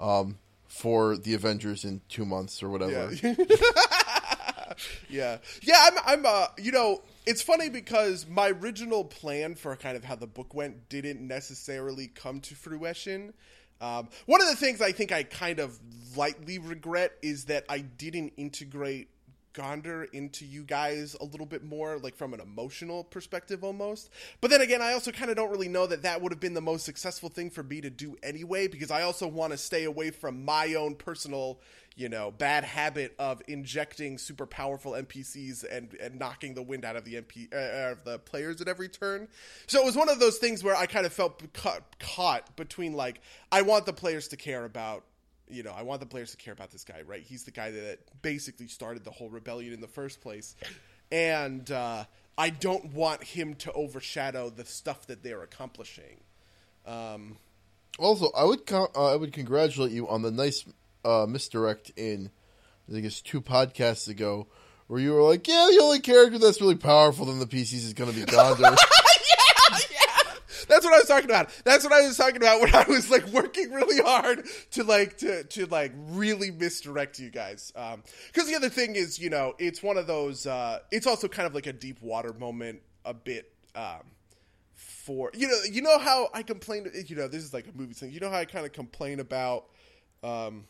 um, 0.00 0.38
for 0.66 1.16
the 1.16 1.34
Avengers 1.34 1.84
in 1.84 2.00
two 2.08 2.24
months 2.24 2.62
or 2.62 2.68
whatever. 2.68 3.12
Yeah. 3.12 3.34
yeah. 5.10 5.38
Yeah, 5.62 5.80
I'm 5.82 5.94
I'm 6.06 6.26
uh 6.26 6.46
you 6.58 6.72
know, 6.72 7.02
it's 7.26 7.42
funny 7.42 7.68
because 7.68 8.26
my 8.28 8.50
original 8.50 9.04
plan 9.04 9.54
for 9.54 9.74
kind 9.76 9.96
of 9.96 10.04
how 10.04 10.14
the 10.14 10.26
book 10.26 10.54
went 10.54 10.88
didn't 10.88 11.20
necessarily 11.20 12.06
come 12.06 12.40
to 12.42 12.54
fruition. 12.54 13.32
Um, 13.80 14.08
one 14.26 14.40
of 14.40 14.48
the 14.48 14.56
things 14.56 14.80
I 14.80 14.92
think 14.92 15.12
I 15.12 15.22
kind 15.22 15.60
of 15.60 15.78
lightly 16.16 16.58
regret 16.58 17.12
is 17.22 17.44
that 17.44 17.64
I 17.68 17.78
didn't 17.78 18.32
integrate 18.36 19.08
Gondor 19.54 20.06
into 20.12 20.44
you 20.44 20.62
guys 20.62 21.16
a 21.20 21.24
little 21.24 21.46
bit 21.46 21.64
more, 21.64 21.98
like 21.98 22.16
from 22.16 22.34
an 22.34 22.40
emotional 22.40 23.04
perspective 23.04 23.64
almost. 23.64 24.10
But 24.40 24.50
then 24.50 24.60
again, 24.60 24.82
I 24.82 24.92
also 24.92 25.10
kind 25.10 25.30
of 25.30 25.36
don't 25.36 25.50
really 25.50 25.68
know 25.68 25.86
that 25.86 26.02
that 26.02 26.20
would 26.22 26.32
have 26.32 26.40
been 26.40 26.54
the 26.54 26.60
most 26.60 26.84
successful 26.84 27.28
thing 27.28 27.50
for 27.50 27.62
me 27.62 27.80
to 27.80 27.90
do 27.90 28.16
anyway, 28.22 28.68
because 28.68 28.90
I 28.90 29.02
also 29.02 29.26
want 29.26 29.52
to 29.52 29.58
stay 29.58 29.84
away 29.84 30.10
from 30.10 30.44
my 30.44 30.74
own 30.74 30.94
personal, 30.94 31.60
you 31.96 32.08
know, 32.08 32.30
bad 32.30 32.64
habit 32.64 33.14
of 33.18 33.42
injecting 33.48 34.18
super 34.18 34.46
powerful 34.46 34.92
NPCs 34.92 35.64
and, 35.70 35.94
and 35.94 36.18
knocking 36.18 36.54
the 36.54 36.62
wind 36.62 36.84
out 36.84 36.96
of 36.96 37.04
the 37.04 37.14
MP 37.14 37.52
uh, 37.52 37.92
of 37.92 38.04
the 38.04 38.18
players 38.20 38.60
at 38.60 38.68
every 38.68 38.88
turn. 38.88 39.28
So 39.66 39.80
it 39.80 39.84
was 39.84 39.96
one 39.96 40.08
of 40.08 40.20
those 40.20 40.38
things 40.38 40.62
where 40.62 40.76
I 40.76 40.86
kind 40.86 41.06
of 41.06 41.12
felt 41.12 41.52
caught, 41.52 41.98
caught 41.98 42.56
between 42.56 42.92
like 42.92 43.20
I 43.50 43.62
want 43.62 43.86
the 43.86 43.92
players 43.92 44.28
to 44.28 44.36
care 44.36 44.64
about 44.64 45.04
you 45.50 45.62
know, 45.62 45.72
I 45.76 45.82
want 45.82 46.00
the 46.00 46.06
players 46.06 46.30
to 46.32 46.36
care 46.36 46.52
about 46.52 46.70
this 46.70 46.84
guy, 46.84 47.02
right? 47.06 47.22
He's 47.22 47.44
the 47.44 47.50
guy 47.50 47.70
that 47.70 47.98
basically 48.22 48.68
started 48.68 49.04
the 49.04 49.10
whole 49.10 49.28
rebellion 49.28 49.72
in 49.72 49.80
the 49.80 49.88
first 49.88 50.20
place. 50.20 50.54
And 51.10 51.70
uh, 51.70 52.04
I 52.36 52.50
don't 52.50 52.92
want 52.92 53.24
him 53.24 53.54
to 53.56 53.72
overshadow 53.72 54.50
the 54.50 54.64
stuff 54.64 55.06
that 55.06 55.22
they're 55.22 55.42
accomplishing. 55.42 56.20
Um, 56.86 57.36
also, 57.98 58.30
I 58.36 58.44
would 58.44 58.66
con- 58.66 58.88
uh, 58.94 59.12
I 59.12 59.16
would 59.16 59.32
congratulate 59.32 59.92
you 59.92 60.08
on 60.08 60.22
the 60.22 60.30
nice 60.30 60.64
uh, 61.04 61.26
misdirect 61.28 61.92
in 61.96 62.30
I 62.88 62.92
think 62.92 63.04
it's 63.04 63.20
two 63.20 63.40
podcasts 63.40 64.08
ago 64.08 64.46
where 64.86 65.00
you 65.00 65.12
were 65.12 65.22
like, 65.22 65.46
"Yeah, 65.46 65.68
the 65.70 65.80
only 65.82 66.00
character 66.00 66.38
that's 66.38 66.60
really 66.60 66.76
powerful 66.76 67.26
than 67.26 67.38
the 67.38 67.46
PCs 67.46 67.84
is 67.84 67.94
going 67.94 68.10
to 68.10 68.16
be 68.16 68.24
Gondor." 68.24 68.76
That's 70.68 70.84
what 70.84 70.94
I 70.94 70.98
was 70.98 71.08
talking 71.08 71.30
about. 71.30 71.50
That's 71.64 71.84
what 71.84 71.92
I 71.92 72.06
was 72.06 72.16
talking 72.16 72.36
about 72.36 72.60
when 72.60 72.74
I 72.74 72.84
was 72.88 73.10
like 73.10 73.26
working 73.28 73.72
really 73.72 74.02
hard 74.02 74.46
to 74.72 74.84
like 74.84 75.18
to 75.18 75.44
to 75.44 75.66
like 75.66 75.92
really 76.10 76.50
misdirect 76.50 77.18
you 77.18 77.30
guys. 77.30 77.72
Um, 77.74 78.02
because 78.32 78.48
the 78.48 78.56
other 78.56 78.68
thing 78.68 78.96
is, 78.96 79.18
you 79.18 79.30
know, 79.30 79.54
it's 79.58 79.82
one 79.82 79.96
of 79.96 80.06
those. 80.06 80.46
Uh, 80.46 80.80
it's 80.90 81.06
also 81.06 81.28
kind 81.28 81.46
of 81.46 81.54
like 81.54 81.66
a 81.66 81.72
deep 81.72 82.00
water 82.02 82.32
moment, 82.32 82.82
a 83.04 83.14
bit. 83.14 83.52
Um, 83.74 84.02
for 84.74 85.30
you 85.34 85.48
know, 85.48 85.58
you 85.70 85.82
know 85.82 85.98
how 85.98 86.28
I 86.34 86.42
complain. 86.42 86.86
You 87.06 87.16
know, 87.16 87.28
this 87.28 87.42
is 87.42 87.54
like 87.54 87.66
a 87.66 87.76
movie 87.76 87.94
thing. 87.94 88.12
You 88.12 88.20
know 88.20 88.30
how 88.30 88.38
I 88.38 88.44
kind 88.44 88.66
of 88.66 88.72
complain 88.72 89.20
about. 89.20 89.66
Um, 90.22 90.66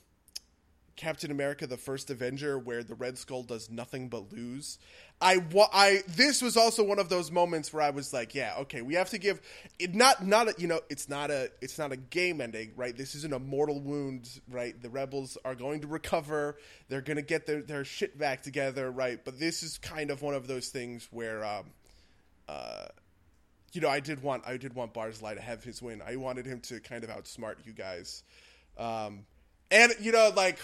Captain 0.99 1.31
America: 1.31 1.67
The 1.67 1.79
First 1.79 2.11
Avenger, 2.11 2.59
where 2.59 2.83
the 2.83 2.95
Red 2.95 3.17
Skull 3.17 3.43
does 3.43 3.71
nothing 3.71 4.09
but 4.09 4.31
lose. 4.31 4.79
I, 5.21 5.43
I, 5.73 6.03
this 6.07 6.43
was 6.43 6.57
also 6.57 6.85
one 6.85 7.01
of 7.01 7.09
those 7.09 7.33
moments 7.33 7.73
where 7.73 7.83
I 7.83 7.91
was 7.91 8.13
like, 8.13 8.37
yeah, 8.37 8.55
okay, 8.61 8.83
we 8.83 8.95
have 8.95 9.11
to 9.11 9.19
give 9.19 9.41
it 9.81 9.93
not, 9.93 10.25
not, 10.25 10.49
a, 10.49 10.55
you 10.59 10.69
know, 10.69 10.81
it's 10.89 11.09
not 11.09 11.31
a, 11.33 11.51
it's 11.61 11.77
not 11.77 11.91
a 11.91 11.97
game 11.97 12.41
ending, 12.41 12.71
right? 12.77 12.97
This 12.97 13.17
isn't 13.17 13.33
a 13.33 13.39
mortal 13.41 13.81
wound, 13.81 14.29
right? 14.49 14.81
The 14.81 14.89
rebels 14.89 15.37
are 15.45 15.57
going 15.57 15.81
to 15.81 15.89
recover. 15.89 16.57
They're 16.89 17.01
to 17.17 17.23
get 17.23 17.47
their, 17.47 17.63
their 17.63 17.85
shit 17.85 18.17
back 18.17 18.43
together, 18.43 18.93
right? 18.93 19.19
But 19.25 19.41
this 19.41 19.65
is 19.65 19.79
kind 19.79 20.13
of 20.13 20.23
one 20.23 20.35
of 20.35 20.47
those 20.47 20.69
things 20.69 21.09
where, 21.11 21.45
um, 21.45 21.65
uh, 22.49 22.87
you 23.73 23.81
know, 23.81 23.89
I 23.89 23.99
did 23.99 24.23
want, 24.23 24.45
I 24.47 24.57
did 24.57 24.73
want 24.73 24.95
Barzillai 24.95 25.35
to 25.35 25.41
have 25.41 25.65
his 25.65 25.83
win. 25.83 26.01
I 26.01 26.15
wanted 26.15 26.47
him 26.47 26.61
to 26.61 26.79
kind 26.79 27.03
of 27.03 27.11
outsmart 27.11 27.57
you 27.65 27.73
guys. 27.73 28.23
Um, 28.79 29.27
and 29.71 29.93
you 30.01 30.13
know, 30.13 30.31
like, 30.35 30.59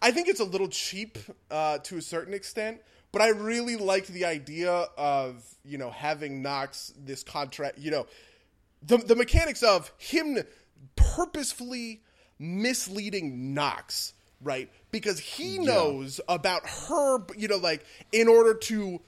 I 0.00 0.10
think 0.10 0.28
it's 0.28 0.40
a 0.40 0.44
little 0.44 0.68
cheap 0.68 1.18
uh, 1.50 1.78
to 1.78 1.96
a 1.96 2.02
certain 2.02 2.34
extent, 2.34 2.80
but 3.12 3.22
I 3.22 3.28
really 3.28 3.76
liked 3.76 4.08
the 4.08 4.24
idea 4.24 4.72
of 4.96 5.44
you 5.64 5.78
know 5.78 5.90
having 5.90 6.42
Knox 6.42 6.92
this 6.98 7.22
contract. 7.22 7.78
You 7.78 7.92
know, 7.92 8.06
the 8.82 8.98
the 8.98 9.14
mechanics 9.14 9.62
of 9.62 9.92
him 9.98 10.38
purposefully 10.96 12.02
misleading 12.38 13.54
Knox, 13.54 14.14
right? 14.40 14.70
Because 14.90 15.20
he 15.20 15.58
knows 15.58 16.20
yeah. 16.28 16.34
about 16.34 16.68
her. 16.68 17.18
You 17.36 17.48
know, 17.48 17.58
like 17.58 17.84
in 18.10 18.28
order 18.28 18.54
to 18.54 19.00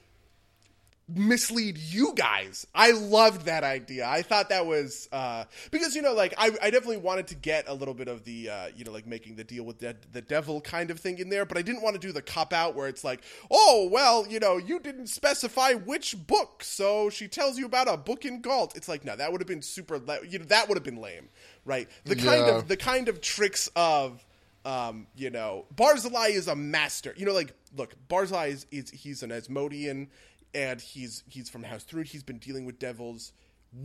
mislead 1.07 1.77
you 1.77 2.13
guys. 2.15 2.65
I 2.73 2.91
loved 2.91 3.45
that 3.45 3.63
idea. 3.63 4.07
I 4.07 4.21
thought 4.21 4.49
that 4.49 4.65
was 4.65 5.07
uh, 5.11 5.45
because 5.71 5.95
you 5.95 6.01
know, 6.01 6.13
like 6.13 6.33
I, 6.37 6.51
I 6.61 6.69
definitely 6.71 6.97
wanted 6.97 7.27
to 7.27 7.35
get 7.35 7.65
a 7.67 7.73
little 7.73 7.93
bit 7.93 8.07
of 8.07 8.23
the 8.23 8.49
uh, 8.49 8.67
you 8.75 8.83
know, 8.83 8.91
like 8.91 9.05
making 9.05 9.35
the 9.35 9.43
deal 9.43 9.63
with 9.63 9.79
the, 9.79 9.95
the 10.11 10.21
devil 10.21 10.61
kind 10.61 10.89
of 10.89 10.99
thing 10.99 11.19
in 11.19 11.29
there, 11.29 11.45
but 11.45 11.57
I 11.57 11.61
didn't 11.61 11.81
want 11.81 11.95
to 11.95 11.99
do 11.99 12.11
the 12.11 12.21
cop 12.21 12.53
out 12.53 12.75
where 12.75 12.87
it's 12.87 13.03
like, 13.03 13.21
oh 13.51 13.87
well, 13.91 14.25
you 14.27 14.39
know, 14.39 14.57
you 14.57 14.79
didn't 14.79 15.07
specify 15.07 15.73
which 15.73 16.15
book, 16.25 16.63
so 16.63 17.09
she 17.09 17.27
tells 17.27 17.57
you 17.57 17.65
about 17.65 17.87
a 17.87 17.97
book 17.97 18.25
in 18.25 18.41
Galt. 18.41 18.75
It's 18.75 18.87
like 18.87 19.05
no, 19.05 19.15
that 19.15 19.31
would 19.31 19.41
have 19.41 19.47
been 19.47 19.61
super. 19.61 19.99
Le- 19.99 20.25
you 20.27 20.39
know, 20.39 20.45
that 20.45 20.67
would 20.67 20.77
have 20.77 20.83
been 20.83 21.01
lame, 21.01 21.29
right? 21.65 21.87
The 22.05 22.15
kind 22.15 22.47
yeah. 22.47 22.57
of 22.57 22.67
the 22.67 22.77
kind 22.77 23.09
of 23.09 23.21
tricks 23.21 23.69
of. 23.75 24.25
Um, 24.65 25.05
you 25.15 25.29
know, 25.29 25.65
Barzillai 25.75 26.29
is 26.29 26.47
a 26.47 26.55
master. 26.55 27.13
You 27.15 27.27
know, 27.27 27.33
like, 27.33 27.53
look, 27.77 27.93
Barzillai 28.07 28.47
is, 28.47 28.65
is 28.71 28.89
he's 28.89 29.21
an 29.21 29.31
Asmodean 29.31 30.07
and 30.55 30.81
he's 30.81 31.23
he's 31.27 31.49
from 31.49 31.63
House 31.63 31.83
Thrune. 31.83 32.05
He's 32.05 32.23
been 32.23 32.39
dealing 32.39 32.65
with 32.65 32.79
devils 32.79 33.33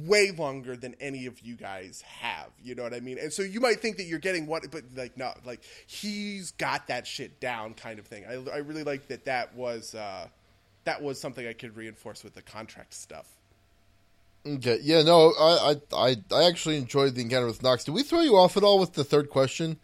way 0.04 0.30
longer 0.30 0.76
than 0.76 0.94
any 1.00 1.26
of 1.26 1.40
you 1.40 1.56
guys 1.56 2.02
have. 2.02 2.46
You 2.62 2.76
know 2.76 2.84
what 2.84 2.94
I 2.94 3.00
mean? 3.00 3.18
And 3.18 3.32
so 3.32 3.42
you 3.42 3.60
might 3.60 3.80
think 3.80 3.96
that 3.96 4.04
you're 4.04 4.20
getting 4.20 4.46
what, 4.46 4.62
but 4.70 4.84
like 4.96 5.16
no, 5.18 5.34
like 5.44 5.60
he's 5.86 6.52
got 6.52 6.86
that 6.86 7.06
shit 7.06 7.40
down, 7.40 7.74
kind 7.74 7.98
of 7.98 8.06
thing. 8.06 8.24
I 8.24 8.34
I 8.50 8.58
really 8.58 8.84
like 8.84 9.08
that. 9.08 9.24
That 9.24 9.54
was 9.54 9.94
uh, 9.94 10.28
that 10.84 11.02
was 11.02 11.20
something 11.20 11.46
I 11.46 11.52
could 11.52 11.76
reinforce 11.76 12.22
with 12.22 12.34
the 12.34 12.42
contract 12.42 12.94
stuff. 12.94 13.26
Okay, 14.46 14.78
yeah, 14.82 15.02
no, 15.02 15.34
I 15.38 15.76
I 15.92 16.16
I 16.32 16.44
actually 16.44 16.78
enjoyed 16.78 17.14
the 17.14 17.20
encounter 17.20 17.46
with 17.46 17.62
Knox. 17.62 17.84
Did 17.84 17.92
we 17.92 18.04
throw 18.04 18.20
you 18.20 18.36
off 18.36 18.56
at 18.56 18.62
all 18.62 18.78
with 18.78 18.94
the 18.94 19.04
third 19.04 19.28
question? 19.28 19.78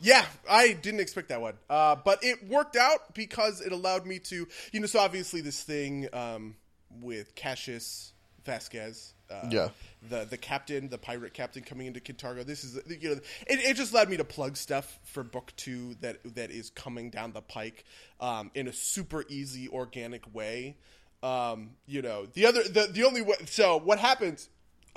Yeah, 0.00 0.24
I 0.48 0.72
didn't 0.72 1.00
expect 1.00 1.28
that 1.30 1.40
one, 1.40 1.54
uh, 1.68 1.96
but 2.04 2.22
it 2.22 2.46
worked 2.48 2.76
out 2.76 3.14
because 3.14 3.60
it 3.60 3.72
allowed 3.72 4.06
me 4.06 4.18
to, 4.20 4.46
you 4.72 4.80
know, 4.80 4.86
so 4.86 5.00
obviously 5.00 5.40
this 5.40 5.62
thing 5.62 6.08
um, 6.12 6.56
with 7.00 7.34
Cassius 7.34 8.12
Vasquez, 8.44 9.14
uh, 9.30 9.48
yeah, 9.50 9.68
the 10.08 10.24
the 10.24 10.36
captain, 10.36 10.88
the 10.88 10.98
pirate 10.98 11.34
captain 11.34 11.62
coming 11.62 11.86
into 11.86 12.00
Kintargo. 12.00 12.46
This 12.46 12.64
is, 12.64 12.78
you 12.88 13.10
know, 13.10 13.20
it, 13.46 13.58
it 13.60 13.76
just 13.76 13.92
led 13.92 14.08
me 14.08 14.16
to 14.16 14.24
plug 14.24 14.56
stuff 14.56 14.98
for 15.04 15.22
book 15.22 15.52
two 15.56 15.96
that 16.00 16.18
that 16.36 16.50
is 16.50 16.70
coming 16.70 17.10
down 17.10 17.32
the 17.32 17.42
pike 17.42 17.84
um, 18.20 18.50
in 18.54 18.68
a 18.68 18.72
super 18.72 19.24
easy, 19.28 19.68
organic 19.68 20.34
way. 20.34 20.76
Um, 21.22 21.70
you 21.86 22.00
know, 22.00 22.26
the 22.26 22.46
other, 22.46 22.62
the 22.62 22.88
the 22.90 23.04
only 23.04 23.22
way. 23.22 23.34
So 23.46 23.76
what 23.76 23.98
happens 23.98 24.48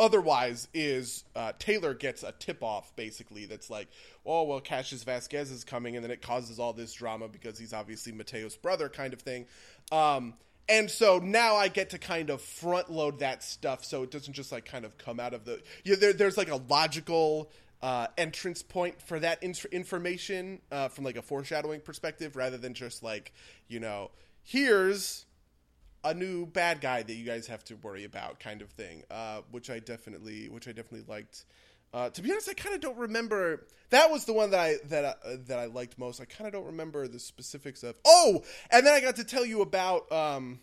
otherwise 0.02 0.68
is 0.74 1.24
uh, 1.36 1.54
Taylor 1.60 1.94
gets 1.94 2.24
a 2.24 2.34
tip 2.34 2.64
off 2.64 2.94
basically 2.96 3.46
that's 3.46 3.70
like, 3.70 3.88
oh 4.26 4.44
well, 4.44 4.60
Cassius 4.60 5.04
Vasquez 5.04 5.52
is 5.52 5.64
coming, 5.64 5.96
and 5.96 6.04
then 6.04 6.12
it 6.12 6.22
causes 6.22 6.60
all 6.60 6.74
this 6.74 6.92
drama 6.92 7.28
because 7.28 7.58
he's 7.58 7.72
obviously 7.72 8.12
Mateo's 8.12 8.58
brother, 8.58 8.90
kind 8.90 9.14
of 9.14 9.22
thing. 9.22 9.46
Um, 9.92 10.34
and 10.68 10.90
so 10.90 11.20
now 11.20 11.56
I 11.56 11.68
get 11.68 11.92
to 11.92 12.00
kind 12.00 12.32
of 12.32 12.42
front 12.42 12.92
load 12.92 13.20
that 13.20 13.44
stuff, 13.44 13.86
so 13.86 14.04
it 14.04 14.12
doesn't 14.12 14.34
just 14.34 14.52
like 14.52 14.66
kind 14.66 14.86
of 14.86 14.98
come 14.98 15.20
out 15.20 15.34
of 15.36 15.46
the. 15.46 15.62
You 15.84 15.94
know, 15.94 16.00
there, 16.00 16.14
there's 16.14 16.38
like 16.38 16.50
a 16.50 16.62
logical 16.68 17.52
uh, 17.82 18.08
entrance 18.18 18.64
point 18.64 19.00
for 19.02 19.20
that 19.20 19.44
in- 19.44 19.56
information 19.72 20.62
uh, 20.72 20.88
from 20.88 21.06
like 21.06 21.16
a 21.16 21.22
foreshadowing 21.22 21.82
perspective, 21.82 22.36
rather 22.36 22.58
than 22.58 22.74
just 22.74 23.04
like 23.04 23.34
you 23.68 23.80
know, 23.80 24.10
here's 24.44 25.26
a 26.04 26.14
new 26.14 26.46
bad 26.46 26.82
guy 26.82 27.04
that 27.04 27.14
you 27.14 27.26
guys 27.26 27.48
have 27.48 27.64
to 27.66 27.76
worry 27.76 28.04
about, 28.04 28.40
kind 28.40 28.62
of 28.62 28.70
thing. 28.70 29.04
Uh, 29.10 29.42
which 29.52 29.70
I 29.70 29.80
definitely, 29.80 30.50
which 30.50 30.68
I 30.68 30.72
definitely 30.72 31.06
liked. 31.08 31.46
Uh, 31.94 32.10
to 32.10 32.22
be 32.22 32.32
honest, 32.32 32.50
I 32.50 32.54
kind 32.54 32.74
of 32.74 32.82
don't 32.82 32.98
remember. 32.98 33.66
That 33.90 34.10
was 34.10 34.26
the 34.26 34.34
one 34.34 34.52
that 34.52 34.60
I 34.60 34.76
that 34.86 35.06
I, 35.06 35.36
that 35.48 35.60
I 35.60 35.66
liked 35.66 36.00
most. 36.00 36.22
I 36.22 36.26
kind 36.26 36.48
of 36.48 36.54
don't 36.54 36.68
remember 36.68 37.08
the 37.08 37.20
specifics 37.20 37.84
of. 37.84 37.96
Oh, 38.06 38.44
and 38.72 38.86
then 38.86 38.94
I 38.94 39.02
got 39.02 39.18
to 39.18 39.24
tell 39.24 39.46
you 39.46 39.62
about. 39.62 40.12
Um, 40.12 40.60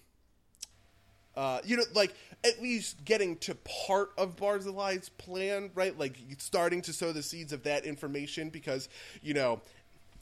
uh, 1.38 1.60
you 1.64 1.76
know, 1.76 1.84
like 1.94 2.12
at 2.42 2.60
least 2.60 3.04
getting 3.04 3.36
to 3.36 3.54
part 3.54 4.10
of 4.18 4.34
Barzillai's 4.34 5.08
plan, 5.08 5.70
right? 5.72 5.96
Like 5.96 6.16
starting 6.38 6.82
to 6.82 6.92
sow 6.92 7.12
the 7.12 7.22
seeds 7.22 7.52
of 7.52 7.62
that 7.62 7.84
information 7.84 8.48
because 8.48 8.88
you 9.22 9.34
know 9.34 9.60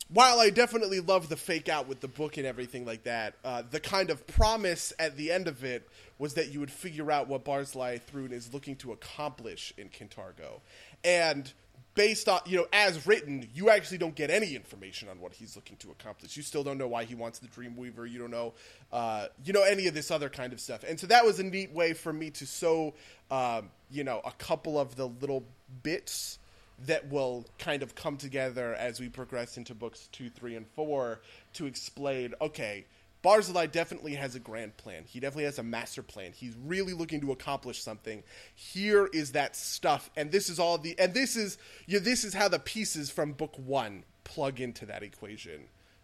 while 0.09 0.39
I 0.39 0.51
definitely 0.51 1.01
love 1.01 1.29
the 1.29 1.37
fake 1.37 1.69
out 1.69 1.89
with 1.89 2.01
the 2.01 2.09
book 2.09 2.37
and 2.37 2.47
everything 2.47 2.85
like 2.85 3.05
that, 3.05 3.35
uh, 3.45 3.63
the 3.69 3.81
kind 3.81 4.11
of 4.11 4.27
promise 4.27 4.93
at 4.99 5.17
the 5.17 5.33
end 5.33 5.49
of 5.49 5.65
it 5.65 5.89
was 6.19 6.35
that 6.35 6.53
you 6.53 6.61
would 6.61 6.71
figure 6.71 7.11
out 7.11 7.29
what 7.29 7.45
Barzillai 7.45 7.99
Thrune 7.99 8.33
is 8.33 8.55
looking 8.55 8.77
to 8.77 8.93
accomplish 8.93 9.75
in 9.77 9.89
Kintargo. 9.89 10.61
And 11.05 11.53
based 11.97 12.29
on, 12.29 12.41
you 12.47 12.57
know, 12.57 12.67
as 12.73 13.05
written, 13.07 13.49
you 13.53 13.69
actually 13.69 13.99
don't 13.99 14.15
get 14.15 14.31
any 14.31 14.55
information 14.55 15.09
on 15.09 15.19
what 15.19 15.33
he's 15.33 15.57
looking 15.57 15.77
to 15.79 15.91
accomplish. 15.91 16.37
You 16.37 16.43
still 16.45 16.63
don't 16.63 16.79
know 16.79 16.87
why 16.87 17.05
he 17.05 17.17
wants 17.17 17.41
the 17.41 17.49
Dreamweaver. 17.49 18.09
You 18.09 18.21
don't 18.21 18.31
know, 18.31 18.55
uh, 18.93 19.27
you 19.45 19.53
know, 19.53 19.65
any 19.65 19.89
of 19.89 19.95
this 19.95 20.13
other 20.13 20.29
kind 20.29 20.53
of 20.53 20.61
stuff. 20.61 20.85
And 20.87 21.01
so 21.01 21.09
that 21.09 21.25
was 21.25 21.41
a 21.41 21.43
neat 21.43 21.73
way 21.73 21.95
for 21.95 22.13
me 22.13 22.31
to 22.31 22.47
sew, 22.47 22.95
um, 23.31 23.71
you 23.91 24.05
know, 24.05 24.21
a 24.25 24.33
couple 24.33 24.79
of 24.79 24.95
the 24.95 25.09
little 25.09 25.43
bits 25.83 26.39
that 26.85 27.09
will 27.09 27.47
kind 27.59 27.83
of 27.83 27.95
come 27.95 28.17
together 28.17 28.75
as 28.75 29.01
we 29.01 29.09
progress 29.09 29.57
into 29.57 29.75
books 29.75 30.09
two, 30.13 30.29
three, 30.29 30.57
and 30.57 30.67
four 30.75 31.21
to 31.55 31.67
explain 31.67 32.35
okay, 32.41 32.85
Barzillai 33.23 33.67
definitely 33.67 34.15
has 34.15 34.35
a 34.35 34.39
grand 34.39 34.77
plan. 34.77 35.05
He 35.07 35.19
definitely 35.19 35.45
has 35.45 35.59
a 35.59 35.63
master 35.63 36.03
plan. 36.03 36.33
He's 36.33 36.55
really 36.65 36.93
looking 36.93 37.21
to 37.23 37.33
accomplish 37.33 37.83
something. 37.83 38.23
Here 38.55 39.09
is 39.13 39.33
that 39.33 39.57
stuff, 39.57 40.11
and 40.17 40.31
this 40.31 40.49
is 40.49 40.59
all 40.59 40.79
the 40.79 40.99
and 40.99 41.15
this 41.15 41.35
is 41.35 41.59
yeah, 41.87 41.99
this 41.99 42.25
is 42.25 42.35
how 42.35 42.49
the 42.49 42.59
pieces 42.59 43.11
from 43.11 43.33
book 43.33 43.57
one 43.57 44.05
plug 44.25 44.61
into 44.61 44.87
that 44.87 45.03
equation. 45.03 45.63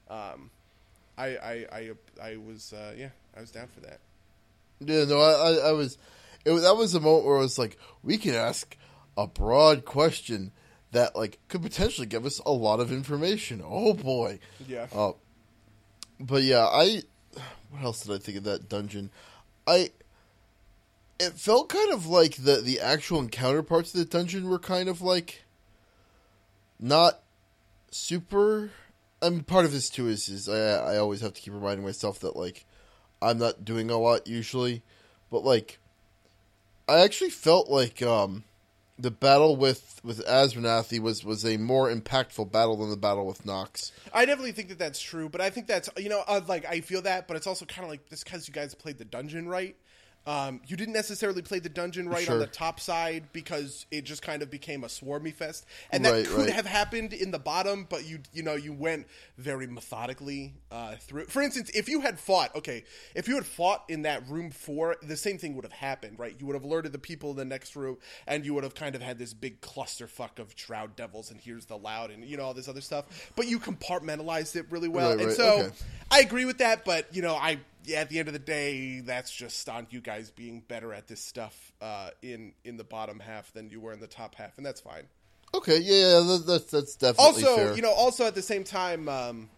Um, 0.09 0.51
I 1.19 1.37
I 1.37 1.67
I, 1.73 1.91
I 2.23 2.37
was 2.39 2.73
uh, 2.73 2.95
yeah, 2.97 3.11
I 3.37 3.41
was 3.41 3.51
down 3.51 3.69
for 3.69 3.81
that. 3.81 4.01
Yeah, 4.81 5.05
no, 5.05 5.21
I, 5.21 5.33
I, 5.33 5.69
I 5.69 5.73
was. 5.73 5.99
It 6.45 6.51
was, 6.51 6.63
that 6.65 6.77
was 6.77 6.93
a 6.97 7.01
moment 7.01 7.25
where 7.25 7.37
I 7.37 7.41
was 7.41 7.57
like, 7.57 7.79
we 8.03 8.19
can 8.19 8.35
ask 8.35 8.77
a 9.17 9.29
broad 9.29 9.85
question 9.85 10.51
that 10.93 11.17
like 11.17 11.39
could 11.49 11.63
potentially 11.63 12.07
give 12.07 12.25
us 12.25 12.39
a 12.47 12.53
lot 12.53 12.81
of 12.81 12.93
information. 12.93 13.63
Oh 13.65 13.95
boy. 13.95 14.39
Yeah. 14.67 14.87
Uh, 14.95 15.13
but 16.21 16.43
yeah, 16.43 16.67
I. 16.67 17.03
What 17.71 17.83
else 17.83 18.03
did 18.03 18.15
I 18.15 18.19
think 18.19 18.39
of 18.39 18.45
that 18.45 18.69
dungeon? 18.69 19.11
I. 19.67 19.91
It 21.19 21.35
felt 21.35 21.69
kind 21.69 21.93
of 21.93 22.07
like 22.07 22.37
the 22.37 22.57
the 22.57 22.81
actual 22.81 23.19
encounter 23.19 23.63
parts 23.63 23.95
of 23.95 24.01
the 24.01 24.07
dungeon 24.07 24.49
were 24.49 24.59
kind 24.59 24.89
of 24.89 25.03
like. 25.03 25.43
Not 26.79 27.21
super. 27.91 28.71
I 29.23 29.31
mean, 29.31 29.45
part 29.45 29.65
of 29.65 29.73
this 29.73 29.89
too 29.89 30.09
is 30.09 30.29
is 30.29 30.49
I 30.49 30.95
I 30.95 30.97
always 30.99 31.21
have 31.21 31.35
to 31.35 31.41
keep 31.41 31.55
reminding 31.55 31.85
myself 31.85 32.21
that 32.21 32.37
like 32.37 32.67
I'm 33.23 33.39
not 33.39 33.65
doing 33.65 33.89
a 33.91 33.99
lot 33.99 34.27
usually, 34.27 34.83
but 35.31 35.45
like 35.45 35.79
I 36.89 37.01
actually 37.01 37.31
felt 37.31 37.71
like 37.71 38.03
um 38.03 38.45
the 39.03 39.11
battle 39.11 39.57
with 39.57 40.01
with 40.05 40.25
Asmanathi 40.27 41.01
was 41.01 41.25
was 41.25 41.45
a 41.45 41.57
more 41.57 41.93
impactful 41.93 42.51
battle 42.53 42.77
than 42.77 42.91
the 42.91 42.97
battle 42.97 43.27
with 43.27 43.45
Nox. 43.45 43.93
I 44.13 44.25
definitely 44.25 44.53
think 44.53 44.69
that 44.69 44.79
that's 44.79 45.01
true, 45.01 45.29
but 45.29 45.41
I 45.41 45.51
think 45.51 45.67
that's 45.67 45.91
you 45.99 46.09
know 46.09 46.23
uh, 46.27 46.41
like 46.47 46.65
I 46.65 46.81
feel 46.81 47.03
that, 47.03 47.27
but 47.27 47.37
it's 47.37 47.47
also 47.47 47.67
kind 47.67 47.85
of 47.85 47.91
like 47.91 48.09
this 48.09 48.23
because 48.23 48.47
you 48.47 48.55
guys 48.55 48.75
played 48.75 48.99
the 48.99 49.05
dungeon 49.05 49.49
right. 49.49 49.77
Um, 50.25 50.61
you 50.67 50.77
didn't 50.77 50.95
necessarily 50.95 51.43
play 51.43 51.59
the 51.59 51.69
dungeon 51.69 52.09
right 52.09 52.29
on 52.31 52.39
the 52.39 52.47
top 52.47 52.79
side 52.79 53.25
because 53.33 53.87
it 53.91 54.05
just 54.05 54.23
kind 54.23 54.41
of 54.41 54.51
became 54.51 54.85
a 54.85 54.87
swarmy 54.87 55.35
fest, 55.35 55.67
and 55.91 56.05
that 56.05 56.13
Right, 56.13 56.27
could 56.27 56.39
right. 56.47 56.51
have 56.51 56.67
happened 56.67 57.13
in 57.13 57.33
the 57.33 57.41
bottom. 57.41 57.87
But 57.91 58.07
you 58.07 58.21
you 58.33 58.43
know 58.45 58.55
you 58.55 58.73
went 58.73 59.09
very 59.37 59.67
methodically 59.67 60.55
uh, 60.71 60.95
through. 60.97 61.25
For 61.27 61.43
instance, 61.43 61.71
if 61.75 61.89
you 61.89 62.03
had 62.03 62.21
fought, 62.21 62.55
okay, 62.55 62.85
if 63.17 63.27
you 63.27 63.35
had 63.35 63.45
fought 63.47 63.83
in 63.89 64.03
that 64.03 64.29
room 64.29 64.53
four, 64.53 64.97
the 65.03 65.17
same 65.17 65.39
thing 65.39 65.57
would 65.57 65.65
have 65.65 65.73
happened, 65.73 66.19
right? 66.21 66.37
You 66.39 66.47
would 66.47 66.55
have 66.55 66.65
alerted 66.65 66.93
the 66.93 66.99
people 67.01 67.31
in 67.33 67.37
the 67.37 67.45
next 67.45 67.75
room, 67.75 67.99
and 68.29 68.45
you 68.45 68.55
would 68.55 68.63
have 68.65 68.75
kind 68.77 68.95
of 68.95 69.03
had 69.03 69.19
this 69.19 69.35
big 69.35 69.61
clusterfuck 69.61 70.39
of 70.39 70.53
shroud 70.57 70.95
devils, 70.95 71.33
and 71.33 71.41
here's 71.41 71.67
the 71.67 71.77
loud, 71.77 72.13
and 72.13 72.25
you 72.25 72.37
know 72.37 72.45
all 72.45 72.55
this 72.55 72.69
other 72.69 72.81
stuff. 72.81 73.33
But 73.35 73.49
you 73.49 73.59
compartmentalized 73.59 74.55
it 74.57 74.67
really 74.71 74.89
well, 74.89 75.11
Right, 75.17 75.21
and 75.27 75.33
so 75.33 75.53
okay. 75.63 75.71
I 76.13 76.21
agree 76.21 76.45
with 76.45 76.59
that. 76.59 76.85
But 76.85 77.15
you 77.15 77.23
know, 77.23 77.35
I 77.35 77.59
yeah, 77.85 77.99
at 78.01 78.09
the 78.11 78.19
end 78.19 78.29
of 78.29 78.35
the 78.35 78.39
day, 78.41 79.01
that's 79.01 79.31
just 79.31 79.69
on 79.69 79.87
you 79.91 80.01
guys 80.01 80.31
being 80.31 80.63
better 80.67 80.93
at 80.93 81.09
this 81.09 81.21
stuff 81.21 81.73
uh, 81.81 82.11
in 82.23 82.53
in 82.65 82.77
the 82.77 82.85
bottom 82.85 83.21
half 83.21 83.53
than 83.53 83.71
you 83.71 83.81
were 83.81 83.93
in 83.93 84.01
the 84.01 84.07
top 84.07 84.35
half, 84.35 84.57
and 84.57 84.67
that's 84.67 84.81
fine. 84.81 85.05
Okay, 85.55 85.79
yeah, 85.79 85.95
yeah 85.95 86.21
that, 86.21 86.45
that's 86.47 86.71
that's 86.71 86.97
definitely 86.97 87.45
Also, 87.45 87.57
fair. 87.57 87.75
you 87.75 87.83
know, 87.83 87.93
also 87.93 88.25
at 88.27 88.35
the 88.35 88.43
same 88.43 88.65
time, 88.65 89.09
um, 89.09 89.51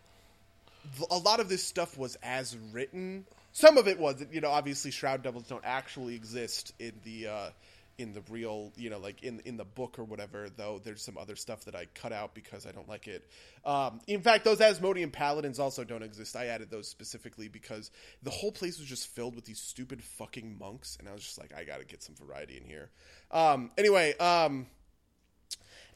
a 1.11 1.19
lot 1.19 1.40
of 1.40 1.49
this 1.49 1.62
stuff 1.62 1.97
was 1.97 2.16
as 2.23 2.57
written. 2.73 3.26
Some 3.52 3.78
of 3.78 3.87
it 3.87 3.99
was, 4.00 4.25
you 4.33 4.40
know, 4.40 4.50
obviously 4.50 4.90
Shroud 4.90 5.23
Devils 5.23 5.47
don't 5.47 5.64
actually 5.64 6.16
exist 6.16 6.75
in 6.81 6.93
the 7.04 7.28
uh, 7.28 7.50
in 7.98 8.12
the 8.12 8.22
real, 8.30 8.72
you 8.76 8.90
know, 8.90 8.98
like 8.98 9.22
in 9.22 9.40
in 9.44 9.56
the 9.56 9.64
book 9.64 9.98
or 9.98 10.04
whatever. 10.04 10.48
Though 10.48 10.80
there's 10.82 11.02
some 11.02 11.16
other 11.16 11.36
stuff 11.36 11.64
that 11.64 11.74
I 11.74 11.86
cut 11.94 12.12
out 12.12 12.34
because 12.34 12.66
I 12.66 12.72
don't 12.72 12.88
like 12.88 13.06
it. 13.08 13.28
Um, 13.64 14.00
in 14.06 14.20
fact, 14.20 14.44
those 14.44 14.60
Asmodean 14.60 15.10
Paladins 15.10 15.58
also 15.58 15.84
don't 15.84 16.02
exist. 16.02 16.36
I 16.36 16.46
added 16.46 16.70
those 16.70 16.88
specifically 16.88 17.48
because 17.48 17.90
the 18.22 18.30
whole 18.30 18.52
place 18.52 18.78
was 18.78 18.88
just 18.88 19.06
filled 19.08 19.34
with 19.34 19.44
these 19.44 19.60
stupid 19.60 20.02
fucking 20.02 20.58
monks, 20.58 20.96
and 20.98 21.08
I 21.08 21.12
was 21.12 21.22
just 21.22 21.38
like, 21.38 21.54
I 21.54 21.64
got 21.64 21.80
to 21.80 21.84
get 21.86 22.02
some 22.02 22.14
variety 22.14 22.56
in 22.56 22.64
here. 22.64 22.90
Um, 23.30 23.70
anyway, 23.78 24.16
um, 24.18 24.66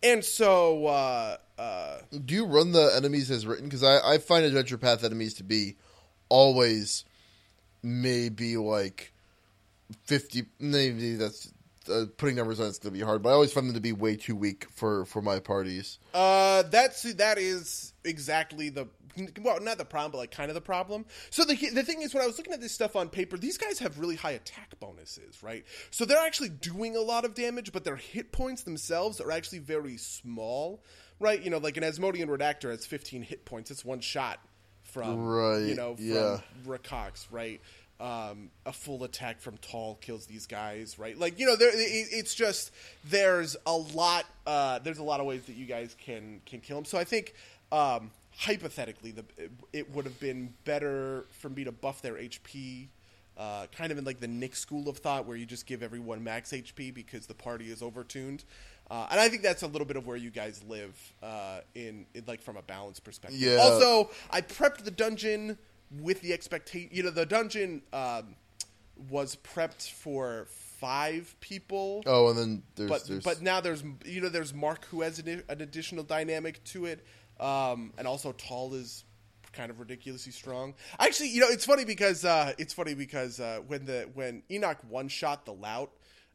and 0.03 0.25
so. 0.25 0.87
Uh, 0.87 1.37
uh, 1.59 1.99
Do 2.25 2.35
you 2.35 2.47
run 2.47 2.73
the 2.73 2.93
enemies 2.97 3.31
as 3.31 3.47
written? 3.47 3.65
Because 3.65 3.83
I, 3.83 4.15
I 4.15 4.19
find 4.19 4.45
adventure 4.45 4.79
path 4.79 5.05
enemies 5.05 5.35
to 5.35 5.45
be 5.45 5.77
always 6.29 7.05
maybe 7.83 8.57
like 8.57 9.13
fifty. 10.05 10.47
Maybe 10.59 11.17
that's 11.17 11.53
uh, 11.89 12.07
putting 12.17 12.37
numbers 12.37 12.61
on 12.61 12.69
it's 12.69 12.79
going 12.79 12.93
to 12.93 12.99
be 12.99 13.05
hard, 13.05 13.23
but 13.23 13.31
I 13.31 13.33
always 13.33 13.53
find 13.53 13.67
them 13.67 13.75
to 13.75 13.81
be 13.81 13.93
way 13.93 14.17
too 14.17 14.37
weak 14.37 14.67
for 14.71 15.05
for 15.05 15.23
my 15.23 15.41
parties. 15.41 15.99
Uh, 16.15 16.63
that's 16.63 17.03
that 17.15 17.39
is 17.39 17.93
exactly 18.05 18.69
the 18.69 18.89
well, 19.43 19.61
not 19.61 19.79
the 19.79 19.85
problem, 19.85 20.13
but 20.13 20.19
like 20.19 20.31
kind 20.31 20.51
of 20.51 20.55
the 20.55 20.61
problem. 20.61 21.05
So 21.31 21.45
the 21.45 21.55
the 21.71 21.83
thing 21.83 22.03
is, 22.03 22.15
when 22.15 22.23
I 22.23 22.27
was 22.27 22.39
looking 22.39 22.53
at 22.53 22.61
this 22.61 22.73
stuff 22.73 22.97
on 22.97 23.09
paper, 23.09 23.37
these 23.37 23.59
guys 23.59 23.79
have 23.81 23.99
really 23.99 24.17
high 24.17 24.33
attack 24.33 24.79
bonuses, 24.81 25.43
right? 25.43 25.65
So 25.91 26.05
they're 26.05 26.25
actually 26.25 26.51
doing 26.51 26.97
a 26.97 27.01
lot 27.01 27.25
of 27.25 27.35
damage, 27.35 27.73
but 27.73 27.85
their 27.85 27.97
hit 27.97 28.33
points 28.33 28.63
themselves 28.63 29.21
are 29.21 29.31
actually 29.31 29.61
very 29.61 29.97
small, 29.97 30.83
right? 31.21 31.43
You 31.43 31.51
know, 31.51 31.59
like 31.59 31.77
an 31.77 31.85
Asmodean 31.85 32.29
Redactor 32.29 32.71
has 32.71 32.87
15 32.87 33.23
hit 33.23 33.45
points; 33.45 33.71
it's 33.71 33.85
one 33.85 34.01
shot 34.01 34.41
from 34.83 35.25
Right, 35.25 35.67
you 35.67 35.75
know 35.75 35.97
from 35.97 36.05
yeah. 36.05 36.41
Rakox, 36.67 37.27
right? 37.31 37.61
Um, 38.01 38.51
a 38.65 38.73
full 38.73 39.03
attack 39.03 39.41
from 39.41 39.57
Tall 39.59 39.97
kills 40.01 40.27
these 40.27 40.47
guys, 40.47 41.01
right? 41.01 41.19
Like 41.19 41.39
you 41.41 41.47
know, 41.47 41.57
there, 41.57 41.71
it, 41.71 42.09
it's 42.13 42.35
just 42.35 42.71
there's 43.05 43.57
a 43.67 43.77
lot. 43.77 44.25
Uh, 44.47 44.79
there's 44.79 44.99
a 44.99 45.03
lot 45.03 45.19
of 45.19 45.27
ways 45.27 45.43
that 45.47 45.57
you 45.57 45.67
guys 45.67 45.97
can 46.01 46.41
can 46.47 46.61
kill 46.61 46.77
them. 46.77 46.85
So 46.85 46.97
I 46.97 47.03
think 47.03 47.35
um, 47.73 48.13
hypothetically, 48.37 49.11
the 49.11 49.25
it 49.73 49.93
would 49.95 50.05
have 50.05 50.21
been 50.21 50.55
better 50.65 51.27
for 51.31 51.49
me 51.49 51.65
to 51.65 51.73
buff 51.73 52.01
their 52.03 52.15
HP. 52.15 52.87
Uh, 53.37 53.67
kind 53.77 53.93
of 53.93 53.99
in 53.99 54.05
like 54.05 54.19
the 54.19 54.27
Nick 54.29 54.57
school 54.57 54.89
of 54.89 54.99
thought, 54.99 55.27
where 55.27 55.37
you 55.37 55.47
just 55.47 55.67
give 55.67 55.83
everyone 55.83 56.25
max 56.25 56.51
HP 56.53 56.93
because 56.93 57.27
the 57.27 57.35
party 57.35 57.71
is 57.71 57.83
overtuned, 57.83 58.43
uh, 58.91 59.07
and 59.11 59.21
I 59.21 59.29
think 59.29 59.43
that's 59.43 59.63
a 59.63 59.67
little 59.67 59.87
bit 59.87 59.97
of 59.97 60.07
where 60.07 60.17
you 60.17 60.31
guys 60.31 60.63
live 60.67 60.97
uh, 61.23 61.61
in, 61.75 62.07
in 62.15 62.25
like 62.27 62.41
from 62.41 62.57
a 62.57 62.63
balance 62.63 62.99
perspective. 62.99 63.41
Yeah. 63.41 63.57
Also, 63.57 64.11
I 64.31 64.41
prepped 64.41 64.85
the 64.85 64.91
dungeon 64.91 65.59
with 65.91 66.21
the 66.21 66.33
expectation. 66.33 66.91
You 66.93 67.05
know, 67.05 67.11
the 67.11 67.27
dungeon 67.27 67.83
um, 67.93 68.37
was 69.11 69.37
prepped 69.37 69.91
for 69.91 70.47
five 70.49 71.35
people. 71.41 72.03
Oh, 72.07 72.29
and 72.29 72.39
then 72.39 72.63
there's 72.77 72.91
but 72.91 73.07
there's 73.07 73.25
but 73.25 73.43
now 73.43 73.61
there's 73.61 73.83
you 74.05 74.21
know 74.21 74.29
there's 74.29 74.55
Mark 74.55 74.85
who 74.87 75.03
has 75.03 75.19
an, 75.19 75.43
an 75.49 75.61
additional 75.61 76.05
dynamic 76.05 76.63
to 76.65 76.87
it, 76.87 77.05
um, 77.41 77.93
and 77.99 78.07
also 78.07 78.33
Tall 78.33 78.75
is 78.75 79.05
kind 79.53 79.71
of 79.71 79.81
ridiculously 79.81 80.33
strong. 80.33 80.75
Actually, 80.99 81.31
you 81.31 81.41
know 81.41 81.49
it's 81.49 81.65
funny 81.65 81.85
because 81.85 82.25
uh, 82.25 82.53
it's 82.59 82.75
funny 82.75 82.95
because 82.95 83.41
uh, 83.41 83.61
when 83.67 83.85
the 83.85 84.09
when 84.15 84.43
Enoch 84.51 84.79
one 84.89 85.09
shot 85.09 85.45
the 85.45 85.53
lout. 85.53 85.93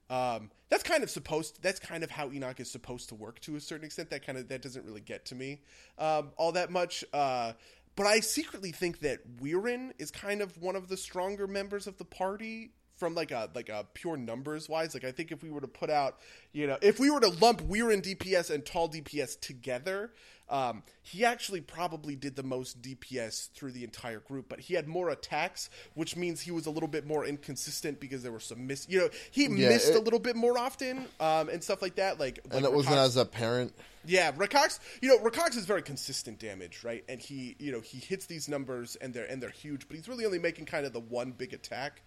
Um, 0.10 0.52
that's 0.70 0.84
kind 0.84 1.02
of 1.02 1.10
supposed. 1.10 1.62
That's 1.62 1.80
kind 1.80 2.04
of 2.04 2.12
how 2.12 2.32
Enoch 2.32 2.60
is 2.60 2.70
supposed 2.70 3.10
to 3.10 3.16
work 3.16 3.40
to 3.42 3.56
a 3.56 3.60
certain 3.60 3.86
extent. 3.86 4.10
That 4.10 4.26
kind 4.26 4.38
of 4.38 4.50
that 4.50 4.62
doesn't 4.62 4.84
really 4.86 5.02
get 5.02 5.26
to 5.26 5.36
me 5.36 5.62
um, 5.98 6.32
all 6.36 6.52
that 6.52 6.72
much. 6.72 7.06
Uh, 7.14 7.54
but 7.96 8.08
I 8.08 8.20
secretly 8.20 8.72
think 8.72 9.00
that 9.00 9.38
Weirin 9.38 9.92
is 10.00 10.12
kind 10.12 10.42
of 10.42 10.58
one 10.62 10.76
of 10.76 10.88
the 10.88 10.98
stronger 10.98 11.48
members 11.48 11.88
of 11.88 11.98
the 11.98 12.06
party 12.06 12.72
from 12.98 13.16
like 13.16 13.32
a 13.32 13.50
like 13.54 13.70
a 13.70 13.86
pure 13.94 14.18
numbers 14.18 14.70
wise. 14.70 14.94
Like 14.94 15.04
I 15.04 15.12
think 15.12 15.32
if 15.32 15.44
we 15.44 15.50
were 15.50 15.62
to 15.62 15.68
put 15.68 15.90
out, 15.90 16.20
you 16.52 16.68
know, 16.68 16.78
if 16.82 17.00
we 17.00 17.10
were 17.10 17.20
to 17.20 17.30
lump 17.30 17.62
Weirin 17.64 18.02
DPS 18.02 18.50
and 18.50 18.66
Tall 18.66 18.90
DPS 18.90 19.40
together, 19.40 20.14
um, 20.50 20.84
he 21.02 21.26
actually 21.26 21.62
probably 21.62 22.16
did 22.16 22.36
the 22.36 22.44
most 22.44 22.82
DPS 22.82 23.50
through 23.52 23.72
the 23.72 23.84
entire 23.84 24.20
group. 24.20 24.48
But 24.50 24.60
he 24.60 24.74
had 24.74 24.88
more 24.88 25.10
attacks, 25.10 25.70
which 25.96 26.16
means 26.16 26.42
he 26.42 26.52
was 26.52 26.66
a 26.66 26.70
little 26.72 26.90
bit 26.90 27.06
more 27.06 27.26
inconsistent 27.26 28.00
because 28.00 28.24
there 28.24 28.32
were 28.32 28.40
some 28.40 28.68
miss. 28.68 28.88
You 28.90 29.00
know, 29.00 29.10
he 29.32 29.44
Yeah, 29.44 29.70
missed 29.70 29.94
a 29.94 30.00
little 30.00 30.20
bit 30.20 30.36
more 30.36 30.58
often 30.58 31.06
um, 31.20 31.50
and 31.50 31.64
stuff 31.64 31.82
like 31.82 31.96
that. 31.96 32.20
Like, 32.20 32.40
and 32.46 32.54
like 32.54 32.64
it 32.66 32.74
wasn't 32.74 32.98
as 32.98 33.18
apparent. 33.18 33.74
yeah, 34.06 34.32
Rakox. 34.34 34.80
You 35.02 35.10
know, 35.10 35.18
Rakox 35.20 35.56
is 35.58 35.66
very 35.66 35.82
consistent 35.82 36.40
damage, 36.40 36.84
right? 36.84 37.04
And 37.08 37.22
he, 37.22 37.56
you 37.60 37.72
know, 37.72 37.80
he 37.82 37.98
hits 38.00 38.26
these 38.26 38.48
numbers 38.50 38.96
and 38.98 39.14
they're 39.14 39.26
and 39.26 39.42
they're 39.42 39.50
huge, 39.50 39.88
but 39.88 39.96
he's 39.98 40.08
really 40.08 40.26
only 40.26 40.40
making 40.40 40.66
kind 40.66 40.86
of 40.86 40.94
the 40.94 41.00
one 41.00 41.32
big 41.32 41.54
attack. 41.54 42.02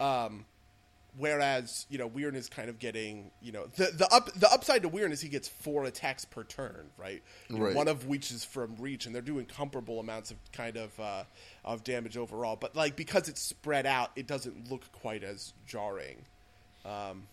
Um, 0.00 0.46
whereas, 1.16 1.86
you 1.90 1.98
know, 1.98 2.08
Weirin 2.08 2.34
is 2.34 2.48
kind 2.48 2.68
of 2.68 2.78
getting, 2.78 3.30
you 3.40 3.52
know, 3.52 3.66
the 3.76 3.90
the 3.94 4.08
up 4.12 4.32
the 4.34 4.50
upside 4.50 4.82
to 4.82 4.90
Weirin 4.90 5.12
is 5.12 5.20
he 5.20 5.28
gets 5.28 5.48
four 5.48 5.84
attacks 5.84 6.24
per 6.24 6.44
turn, 6.44 6.90
right? 6.96 7.22
Right. 7.50 7.74
One 7.74 7.88
of 7.88 8.06
which 8.06 8.30
is 8.30 8.44
from 8.44 8.76
reach, 8.76 9.06
and 9.06 9.14
they're 9.14 9.22
doing 9.22 9.46
comparable 9.46 10.00
amounts 10.00 10.30
of 10.30 10.38
kind 10.52 10.76
of 10.76 10.98
uh, 10.98 11.24
of 11.64 11.84
damage 11.84 12.16
overall. 12.16 12.56
But 12.56 12.74
like 12.74 12.96
because 12.96 13.28
it's 13.28 13.40
spread 13.40 13.86
out, 13.86 14.10
it 14.16 14.26
doesn't 14.26 14.70
look 14.70 14.90
quite 14.92 15.22
as 15.22 15.52
jarring. 15.66 16.24
Um, 16.84 17.24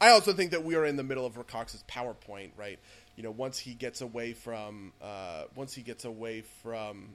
I 0.00 0.10
also 0.10 0.32
think 0.32 0.50
that 0.50 0.64
we 0.64 0.74
are 0.74 0.84
in 0.84 0.96
the 0.96 1.02
middle 1.02 1.24
of 1.24 1.36
Rakox's 1.36 1.84
PowerPoint, 1.88 2.50
right? 2.56 2.78
You 3.16 3.22
know, 3.22 3.30
once 3.30 3.58
he 3.58 3.74
gets 3.74 4.00
away 4.00 4.32
from, 4.32 4.92
uh, 5.00 5.44
once 5.54 5.72
he 5.72 5.82
gets 5.82 6.04
away 6.04 6.42
from 6.62 7.14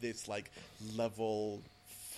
this 0.00 0.28
like 0.28 0.50
level 0.94 1.62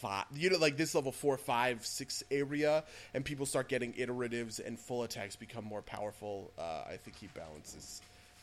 five, 0.00 0.24
you 0.34 0.50
know, 0.50 0.58
like 0.58 0.76
this 0.76 0.94
level 0.94 1.12
four, 1.12 1.36
five, 1.36 1.84
six 1.84 2.22
area, 2.30 2.84
and 3.14 3.24
people 3.24 3.46
start 3.46 3.68
getting 3.68 3.92
iteratives 3.94 4.64
and 4.64 4.78
full 4.78 5.02
attacks 5.02 5.36
become 5.36 5.64
more 5.64 5.82
powerful. 5.82 6.52
Uh, 6.58 6.84
I 6.86 6.98
think 7.02 7.16
he 7.16 7.28
balances, 7.28 8.02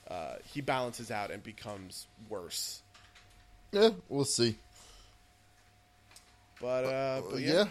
uh, 0.09 0.35
he 0.53 0.61
balances 0.61 1.11
out 1.11 1.31
and 1.31 1.41
becomes 1.41 2.07
worse. 2.29 2.81
Yeah, 3.71 3.89
we'll 4.09 4.25
see. 4.25 4.55
But, 6.61 6.85
uh, 6.85 7.21
but 7.29 7.41
yeah. 7.41 7.53
yeah. 7.53 7.65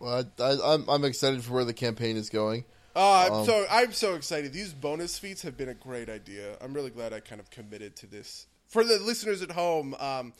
Well, 0.00 0.24
I, 0.38 0.42
I, 0.42 0.74
I'm 0.74 0.88
I'm 0.90 1.04
excited 1.04 1.42
for 1.44 1.54
where 1.54 1.64
the 1.64 1.72
campaign 1.72 2.16
is 2.16 2.28
going. 2.28 2.64
Uh, 2.96 3.26
I'm 3.26 3.32
Um, 3.32 3.46
so 3.46 3.66
I'm 3.70 3.92
so 3.92 4.14
excited. 4.14 4.52
These 4.52 4.72
bonus 4.72 5.18
feats 5.18 5.42
have 5.42 5.56
been 5.56 5.68
a 5.68 5.74
great 5.74 6.08
idea. 6.08 6.56
I'm 6.60 6.74
really 6.74 6.90
glad 6.90 7.12
I 7.12 7.20
kind 7.20 7.40
of 7.40 7.50
committed 7.50 7.96
to 7.96 8.06
this. 8.06 8.46
For 8.68 8.84
the 8.84 8.98
listeners 8.98 9.42
at 9.42 9.52
home, 9.52 9.94
um, 10.00 10.32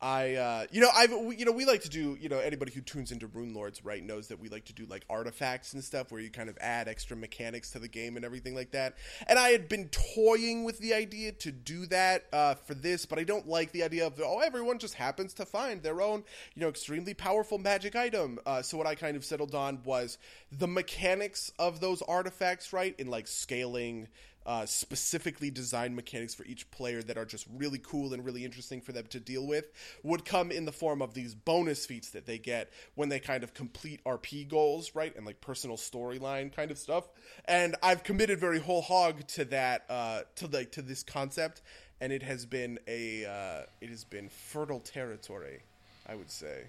I, 0.00 0.34
uh, 0.34 0.66
you 0.70 0.82
know, 0.82 0.90
I've, 0.94 1.10
we, 1.10 1.36
you 1.36 1.46
know, 1.46 1.52
we 1.52 1.64
like 1.64 1.82
to 1.82 1.88
do, 1.88 2.18
you 2.20 2.28
know, 2.28 2.38
anybody 2.38 2.72
who 2.72 2.82
tunes 2.82 3.12
into 3.12 3.26
Rune 3.26 3.54
Lords, 3.54 3.82
right, 3.84 4.04
knows 4.04 4.28
that 4.28 4.38
we 4.38 4.48
like 4.48 4.66
to 4.66 4.74
do 4.74 4.84
like 4.86 5.04
artifacts 5.08 5.72
and 5.72 5.82
stuff 5.82 6.12
where 6.12 6.20
you 6.20 6.30
kind 6.30 6.50
of 6.50 6.58
add 6.60 6.86
extra 6.86 7.16
mechanics 7.16 7.70
to 7.70 7.78
the 7.78 7.88
game 7.88 8.16
and 8.16 8.24
everything 8.24 8.54
like 8.54 8.72
that. 8.72 8.96
And 9.26 9.38
I 9.38 9.50
had 9.50 9.68
been 9.68 9.88
toying 9.88 10.64
with 10.64 10.78
the 10.80 10.92
idea 10.92 11.32
to 11.32 11.50
do 11.50 11.86
that 11.86 12.26
uh, 12.32 12.54
for 12.54 12.74
this, 12.74 13.06
but 13.06 13.18
I 13.18 13.24
don't 13.24 13.48
like 13.48 13.72
the 13.72 13.82
idea 13.82 14.06
of 14.06 14.20
oh, 14.22 14.40
everyone 14.40 14.78
just 14.78 14.94
happens 14.94 15.32
to 15.34 15.46
find 15.46 15.82
their 15.82 16.02
own, 16.02 16.24
you 16.54 16.60
know, 16.60 16.68
extremely 16.68 17.14
powerful 17.14 17.58
magic 17.58 17.96
item. 17.96 18.38
Uh, 18.44 18.60
so 18.60 18.76
what 18.76 18.86
I 18.86 18.94
kind 18.94 19.16
of 19.16 19.24
settled 19.24 19.54
on 19.54 19.80
was 19.84 20.18
the 20.52 20.68
mechanics 20.68 21.50
of 21.58 21.80
those 21.80 22.02
artifacts, 22.02 22.72
right, 22.72 22.94
in 22.98 23.08
like 23.08 23.26
scaling 23.26 24.08
uh, 24.46 24.64
specifically 24.64 25.50
designed 25.50 25.96
mechanics 25.96 26.34
for 26.34 26.44
each 26.44 26.70
player 26.70 27.02
that 27.02 27.18
are 27.18 27.24
just 27.24 27.46
really 27.54 27.80
cool 27.82 28.14
and 28.14 28.24
really 28.24 28.44
interesting 28.44 28.80
for 28.80 28.92
them 28.92 29.04
to 29.10 29.18
deal 29.18 29.46
with 29.46 29.64
would 30.04 30.24
come 30.24 30.52
in 30.52 30.64
the 30.64 30.72
form 30.72 31.02
of 31.02 31.14
these 31.14 31.34
bonus 31.34 31.84
feats 31.84 32.10
that 32.10 32.26
they 32.26 32.38
get 32.38 32.70
when 32.94 33.08
they 33.08 33.18
kind 33.18 33.42
of 33.42 33.52
complete 33.54 34.02
RP 34.04 34.48
goals, 34.48 34.94
right? 34.94 35.14
And 35.16 35.26
like 35.26 35.40
personal 35.40 35.76
storyline 35.76 36.54
kind 36.54 36.70
of 36.70 36.78
stuff. 36.78 37.08
And 37.46 37.74
I've 37.82 38.04
committed 38.04 38.38
very 38.38 38.60
whole 38.60 38.82
hog 38.82 39.26
to 39.28 39.44
that, 39.46 39.84
uh, 39.90 40.20
to 40.36 40.46
like 40.46 40.70
to 40.72 40.82
this 40.82 41.02
concept, 41.02 41.62
and 42.00 42.12
it 42.12 42.22
has 42.22 42.46
been 42.46 42.78
a 42.86 43.24
uh, 43.24 43.66
it 43.80 43.90
has 43.90 44.04
been 44.04 44.28
fertile 44.28 44.80
territory, 44.80 45.62
I 46.08 46.14
would 46.14 46.30
say. 46.30 46.68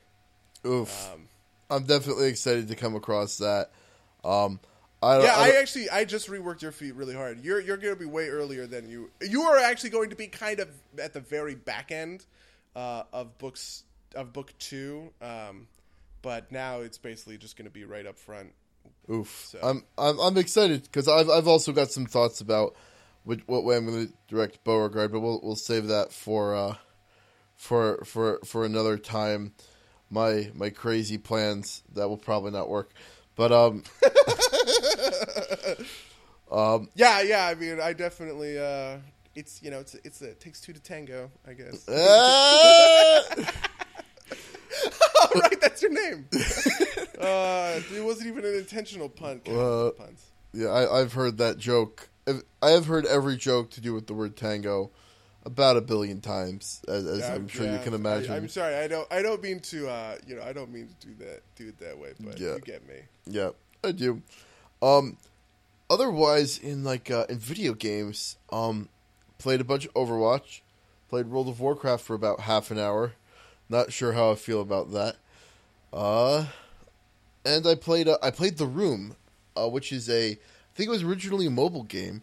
Oof. 0.66 1.14
Um, 1.14 1.28
I'm 1.70 1.84
definitely 1.84 2.30
excited 2.30 2.70
to 2.70 2.76
come 2.76 2.96
across 2.96 3.38
that. 3.38 3.72
Um, 4.24 4.60
I 5.02 5.22
yeah, 5.22 5.34
I, 5.36 5.50
I, 5.50 5.60
actually 5.60 5.90
I 5.90 6.06
just 6.06 6.28
reworked 6.28 6.62
your 6.62 6.72
feet 6.72 6.96
really 6.96 7.14
hard. 7.14 7.44
You're 7.44 7.60
you're 7.60 7.78
going 7.78 7.94
to 7.94 8.00
be 8.00 8.06
way 8.06 8.30
earlier 8.30 8.66
than 8.66 8.90
you. 8.90 9.12
You 9.22 9.44
are 9.44 9.58
actually 9.58 9.92
going 9.92 10.10
to 10.10 10.16
be 10.16 10.28
kind 10.28 10.60
of 10.60 10.70
at 11.00 11.14
the 11.14 11.20
very 11.20 11.54
back 11.54 11.92
end 11.92 12.26
uh, 12.76 13.04
of 13.14 13.38
books 13.38 13.84
of 14.16 14.34
book 14.34 14.54
two, 14.58 15.12
um, 15.22 15.68
but 16.24 16.52
now 16.52 16.80
it's 16.80 16.98
basically 16.98 17.38
just 17.38 17.58
going 17.58 17.68
to 17.68 17.72
be 17.72 17.86
right 17.86 18.08
up 18.08 18.18
front. 18.18 18.54
Oof! 19.12 19.50
So. 19.52 19.60
I'm 19.62 19.84
I'm 20.00 20.20
I'm 20.20 20.38
excited 20.38 20.84
because 20.84 21.08
I've 21.08 21.30
I've 21.30 21.48
also 21.48 21.74
got 21.74 21.92
some 21.92 22.08
thoughts 22.08 22.42
about 22.42 22.76
what, 23.24 23.40
what 23.46 23.64
way 23.64 23.78
I'm 23.78 23.86
going 23.86 24.08
to 24.08 24.14
direct 24.28 24.64
Beauregard, 24.64 25.12
but 25.12 25.20
we'll 25.20 25.40
we'll 25.44 25.56
save 25.56 25.88
that 25.88 26.12
for 26.12 26.56
uh, 26.56 26.76
for 27.56 28.04
for 28.04 28.40
for 28.46 28.66
another 28.66 28.98
time. 28.98 29.54
My 30.10 30.50
my 30.56 30.72
crazy 30.72 31.20
plans 31.20 31.84
that 31.94 32.10
will 32.10 32.18
probably 32.18 32.52
not 32.52 32.68
work. 32.68 32.94
But 33.36 33.52
um, 33.52 33.84
um, 36.52 36.90
yeah, 36.96 37.22
yeah. 37.22 37.48
I 37.48 37.56
mean, 37.56 37.80
I 37.80 37.94
definitely. 37.94 38.60
Uh, 38.60 38.98
it's 39.36 39.62
you 39.62 39.72
know, 39.72 39.80
it's 39.80 39.96
it's 40.04 40.22
it 40.22 40.40
takes 40.40 40.60
two 40.62 40.74
to 40.74 40.80
tango, 40.80 41.32
I 41.48 41.54
guess. 41.54 41.88
Uh, 45.30 45.34
right, 45.42 45.60
that's 45.62 45.82
your 45.82 45.92
name. 45.92 46.28
uh, 47.20 47.80
it 47.94 48.04
wasn't 48.04 48.28
even 48.28 48.46
an 48.46 48.56
intentional 48.56 49.10
pun. 49.10 49.42
Uh, 49.48 49.92
puns. 49.92 50.26
Yeah, 50.54 50.68
I, 50.68 51.02
I've 51.02 51.14
heard 51.14 51.38
that 51.40 51.58
joke. 51.58 52.10
I 52.62 52.70
have 52.72 52.86
heard 52.86 53.06
every 53.06 53.38
joke 53.38 53.72
to 53.72 53.82
do 53.82 53.94
with 53.94 54.08
the 54.08 54.14
word 54.14 54.36
tango 54.36 54.92
about 55.48 55.78
a 55.78 55.82
billion 55.82 56.22
times, 56.22 56.82
as, 56.88 57.06
as 57.08 57.20
yeah, 57.20 57.34
I'm 57.34 57.48
sure 57.48 57.66
yeah. 57.66 57.78
you 57.78 57.84
can 57.84 57.94
imagine. 57.94 58.32
I, 58.32 58.38
am 58.38 58.50
sorry, 58.50 58.76
I 58.76 58.88
don't, 58.88 59.12
I 59.12 59.22
don't 59.22 59.42
mean 59.42 59.60
to, 59.62 59.88
uh, 59.88 60.18
you 60.28 60.36
know, 60.36 60.44
I 60.44 60.54
don't 60.54 60.72
mean 60.72 60.90
to 61.00 61.08
do 61.08 61.14
that, 61.26 61.42
do 61.56 61.70
it 61.70 61.80
that 61.80 61.98
way, 61.98 62.14
but 62.20 62.40
yeah. 62.40 62.56
you 62.56 62.60
get 62.60 62.88
me. 62.88 62.96
Yeah, 63.26 63.52
I 63.84 63.92
do. 63.94 64.22
Um, 64.82 65.18
otherwise, 65.90 66.58
in 66.58 66.84
like 66.84 67.10
uh, 67.12 67.26
in 67.30 67.40
video 67.40 67.74
games, 67.74 68.38
um, 68.52 68.90
played 69.38 69.62
a 69.62 69.66
bunch 69.66 69.86
of 69.86 69.94
Overwatch, 69.94 70.62
played 71.10 71.28
World 71.28 71.48
of 71.48 71.60
Warcraft 71.60 72.04
for 72.04 72.14
about 72.14 72.42
half 72.42 72.72
an 72.72 72.80
hour. 72.80 73.14
Not 73.70 73.92
sure 73.92 74.14
how 74.14 74.32
I 74.32 74.36
feel 74.36 74.62
about 74.62 74.92
that. 74.94 75.18
Uh, 75.92 76.46
and 77.46 77.66
I 77.68 77.76
played, 77.76 78.08
uh, 78.08 78.18
I 78.24 78.32
played 78.32 78.58
The 78.58 78.66
Room, 78.66 79.16
uh, 79.56 79.68
which 79.68 79.92
is 79.92 80.10
a, 80.10 80.32
I 80.32 80.38
think 80.76 80.88
it 80.88 80.92
was 80.92 81.04
originally 81.04 81.48
a 81.48 81.52
mobile 81.52 81.84
game 81.84 82.22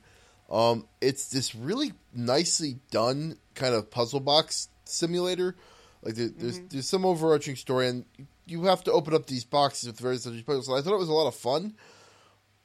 um, 0.51 0.87
it's 1.01 1.29
this 1.31 1.55
really 1.55 1.93
nicely 2.15 2.79
done 2.91 3.39
kind 3.55 3.75
of 3.75 3.91
puzzle 3.91 4.21
box 4.21 4.69
simulator. 4.85 5.57
Like 6.03 6.15
there, 6.15 6.29
there's 6.29 6.59
mm-hmm. 6.59 6.69
there's 6.71 6.89
some 6.89 7.05
overarching 7.05 7.57
story, 7.57 7.89
and 7.89 8.05
you 8.47 8.65
have 8.65 8.85
to 8.85 8.93
open 8.93 9.15
up 9.15 9.27
these 9.27 9.45
boxes 9.45 9.89
with 9.89 9.99
various 9.99 10.27
puzzles. 10.43 10.67
So 10.67 10.77
I 10.77 10.83
thought 10.83 10.95
it 10.95 10.99
was 10.99 11.09
a 11.09 11.13
lot 11.15 11.29
of 11.29 11.35
fun, 11.35 11.75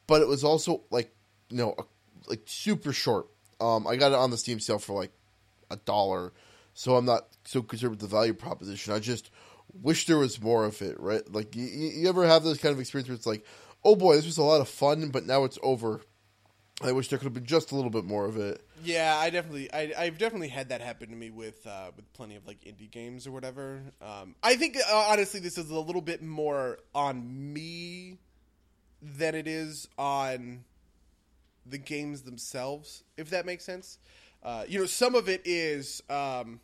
but 0.09 0.23
it 0.23 0.27
was 0.27 0.43
also 0.43 0.81
like 0.89 1.13
you 1.49 1.57
know 1.57 1.75
a, 1.77 1.83
like 2.27 2.41
super 2.45 2.91
short. 2.91 3.27
Um, 3.61 3.87
I 3.87 3.95
got 3.95 4.11
it 4.11 4.17
on 4.17 4.31
the 4.31 4.37
Steam 4.37 4.59
sale 4.59 4.79
for 4.79 4.93
like 4.93 5.11
a 5.69 5.77
dollar, 5.77 6.33
so 6.73 6.95
I'm 6.95 7.05
not 7.05 7.27
so 7.45 7.61
concerned 7.61 7.91
with 7.91 7.99
the 7.99 8.07
value 8.07 8.33
proposition. 8.33 8.93
I 8.93 8.99
just 8.99 9.29
wish 9.81 10.07
there 10.07 10.17
was 10.17 10.41
more 10.41 10.65
of 10.65 10.81
it, 10.81 10.99
right? 10.99 11.21
Like 11.31 11.55
you, 11.55 11.65
you 11.65 12.09
ever 12.09 12.25
have 12.25 12.43
those 12.43 12.57
kind 12.57 12.73
of 12.73 12.79
experience 12.79 13.07
where 13.07 13.15
it's 13.15 13.27
like, 13.27 13.45
oh 13.85 13.95
boy, 13.95 14.15
this 14.15 14.25
was 14.25 14.39
a 14.39 14.43
lot 14.43 14.61
of 14.61 14.67
fun, 14.67 15.09
but 15.09 15.27
now 15.27 15.43
it's 15.43 15.59
over 15.61 16.01
I 16.81 16.93
wish 16.93 17.09
there 17.09 17.19
could 17.19 17.25
have 17.25 17.33
been 17.33 17.45
just 17.45 17.71
a 17.71 17.75
little 17.75 17.91
bit 17.91 18.05
more 18.05 18.25
of 18.25 18.37
it. 18.37 18.65
Yeah, 18.83 19.17
I 19.17 19.29
definitely, 19.29 19.71
I, 19.73 20.05
have 20.05 20.17
definitely 20.17 20.47
had 20.47 20.69
that 20.69 20.79
happen 20.79 21.09
to 21.09 21.15
me 21.15 21.29
with 21.29 21.67
uh, 21.67 21.91
with 21.95 22.11
plenty 22.13 22.35
of 22.35 22.47
like 22.47 22.61
indie 22.61 22.89
games 22.89 23.27
or 23.27 23.31
whatever. 23.31 23.81
Um, 24.01 24.35
I 24.41 24.55
think 24.55 24.77
uh, 24.77 25.05
honestly, 25.09 25.41
this 25.41 25.57
is 25.57 25.69
a 25.69 25.79
little 25.79 26.01
bit 26.01 26.23
more 26.23 26.79
on 26.95 27.53
me 27.53 28.17
than 29.01 29.35
it 29.35 29.47
is 29.47 29.87
on 29.97 30.63
the 31.65 31.77
games 31.77 32.21
themselves, 32.23 33.03
if 33.17 33.29
that 33.29 33.45
makes 33.45 33.63
sense. 33.63 33.97
Uh, 34.43 34.63
you 34.67 34.79
know, 34.79 34.85
some 34.85 35.15
of 35.15 35.29
it 35.29 35.41
is, 35.45 36.01
um, 36.09 36.59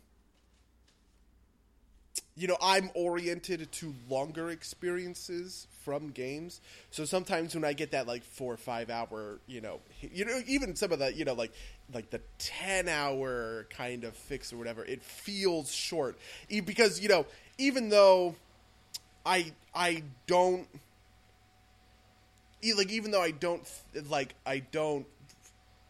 you 2.34 2.46
know, 2.46 2.56
I'm 2.60 2.90
oriented 2.94 3.70
to 3.72 3.94
longer 4.08 4.50
experiences 4.50 5.66
from 5.84 6.10
games. 6.10 6.60
So 6.90 7.04
sometimes 7.04 7.54
when 7.54 7.64
I 7.64 7.72
get 7.72 7.92
that 7.92 8.06
like 8.06 8.24
four 8.24 8.52
or 8.52 8.58
five 8.58 8.90
hour, 8.90 9.40
you 9.46 9.60
know, 9.60 9.80
you 10.00 10.24
know, 10.24 10.40
even 10.46 10.76
some 10.76 10.92
of 10.92 10.98
the, 10.98 11.14
you 11.14 11.24
know, 11.24 11.34
like 11.34 11.52
like 11.94 12.10
the 12.10 12.20
ten 12.38 12.88
hour 12.88 13.66
kind 13.70 14.04
of 14.04 14.14
fix 14.16 14.52
or 14.52 14.56
whatever, 14.56 14.84
it 14.84 15.02
feels 15.02 15.72
short 15.72 16.18
because 16.64 17.00
you 17.00 17.08
know, 17.08 17.26
even 17.58 17.88
though 17.88 18.34
I 19.24 19.52
I 19.74 20.02
don't 20.26 20.68
like 22.76 22.90
even 22.90 23.10
though 23.10 23.22
I 23.22 23.30
don't 23.30 23.68
like 24.08 24.34
I 24.44 24.60
don't 24.60 25.06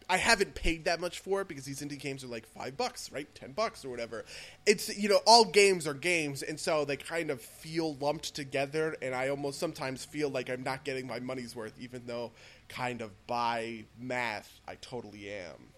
I 0.09 0.17
haven't 0.17 0.55
paid 0.55 0.85
that 0.85 1.01
much 1.01 1.19
for 1.19 1.41
it 1.41 1.49
because 1.49 1.65
these 1.65 1.81
indie 1.81 1.99
games 1.99 2.23
are 2.23 2.27
like 2.27 2.47
five 2.47 2.77
bucks, 2.77 3.11
right? 3.11 3.27
Ten 3.35 3.51
bucks 3.51 3.83
or 3.83 3.89
whatever. 3.89 4.23
It's 4.65 4.95
you 4.97 5.09
know 5.09 5.19
all 5.25 5.43
games 5.43 5.85
are 5.85 5.93
games, 5.93 6.43
and 6.43 6.59
so 6.59 6.85
they 6.85 6.95
kind 6.95 7.29
of 7.29 7.41
feel 7.41 7.95
lumped 7.95 8.33
together, 8.33 8.95
and 9.01 9.13
I 9.13 9.29
almost 9.29 9.59
sometimes 9.59 10.05
feel 10.05 10.29
like 10.29 10.49
I'm 10.49 10.63
not 10.63 10.85
getting 10.85 11.07
my 11.07 11.19
money's 11.19 11.55
worth, 11.55 11.73
even 11.79 12.03
though 12.05 12.31
kind 12.69 13.01
of 13.01 13.11
by 13.27 13.83
math 13.99 14.61
I 14.67 14.75
totally 14.75 15.29
am. 15.29 15.73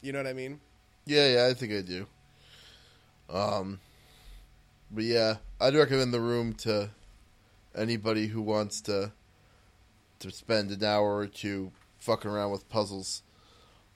You 0.00 0.12
know 0.12 0.18
what 0.20 0.28
I 0.28 0.32
mean? 0.32 0.60
Yeah, 1.04 1.34
yeah, 1.34 1.46
I 1.46 1.54
think 1.54 1.72
I 1.72 1.82
do. 1.82 2.06
Um, 3.28 3.80
but 4.90 5.04
yeah, 5.04 5.36
I'd 5.60 5.74
recommend 5.74 6.14
the 6.14 6.20
room 6.20 6.54
to 6.54 6.90
anybody 7.74 8.28
who 8.28 8.40
wants 8.40 8.80
to 8.82 9.12
to 10.20 10.30
spend 10.30 10.70
an 10.70 10.84
hour 10.84 11.16
or 11.16 11.26
two 11.26 11.72
fucking 11.98 12.30
around 12.30 12.50
with 12.50 12.68
puzzles. 12.68 13.22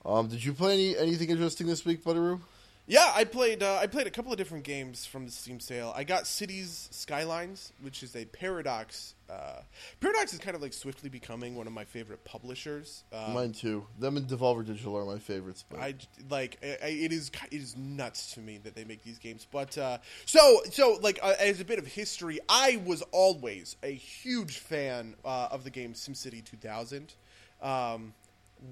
Um, 0.05 0.27
did 0.27 0.43
you 0.43 0.53
play 0.53 0.73
any 0.73 0.97
anything 0.97 1.29
interesting 1.29 1.67
this 1.67 1.85
week, 1.85 2.03
Butteroo? 2.03 2.39
Yeah, 2.85 3.11
I 3.15 3.23
played. 3.23 3.63
Uh, 3.63 3.79
I 3.81 3.87
played 3.87 4.07
a 4.07 4.11
couple 4.11 4.31
of 4.33 4.37
different 4.37 4.65
games 4.65 5.05
from 5.05 5.25
the 5.25 5.31
Steam 5.31 5.61
sale. 5.61 5.93
I 5.95 6.03
got 6.03 6.27
Cities 6.27 6.89
Skylines, 6.91 7.71
which 7.81 8.03
is 8.03 8.13
a 8.15 8.25
Paradox. 8.25 9.15
Uh, 9.29 9.61
Paradox 10.01 10.33
is 10.33 10.39
kind 10.39 10.53
of 10.53 10.61
like 10.61 10.73
swiftly 10.73 11.09
becoming 11.09 11.55
one 11.55 11.65
of 11.65 11.71
my 11.71 11.85
favorite 11.85 12.25
publishers. 12.25 13.05
Um, 13.13 13.33
Mine 13.33 13.51
too. 13.53 13.85
Them 13.99 14.17
and 14.17 14.27
Devolver 14.27 14.65
Digital 14.65 14.97
are 14.97 15.05
my 15.05 15.17
favorites. 15.17 15.63
But. 15.69 15.79
I 15.79 15.95
like. 16.29 16.57
I, 16.61 16.87
it 16.87 17.13
is. 17.13 17.31
It 17.51 17.61
is 17.61 17.77
nuts 17.77 18.33
to 18.33 18.41
me 18.41 18.59
that 18.65 18.75
they 18.75 18.83
make 18.83 19.01
these 19.01 19.17
games. 19.17 19.47
But 19.49 19.77
uh, 19.77 19.99
so 20.25 20.59
so 20.69 20.99
like 21.01 21.19
uh, 21.23 21.35
as 21.39 21.61
a 21.61 21.65
bit 21.65 21.79
of 21.79 21.87
history, 21.87 22.39
I 22.49 22.81
was 22.85 23.01
always 23.13 23.77
a 23.81 23.93
huge 23.93 24.57
fan 24.57 25.15
uh, 25.23 25.47
of 25.51 25.63
the 25.63 25.69
game 25.69 25.93
SimCity 25.93 26.43
2000. 26.43 27.13
Um, 27.61 28.13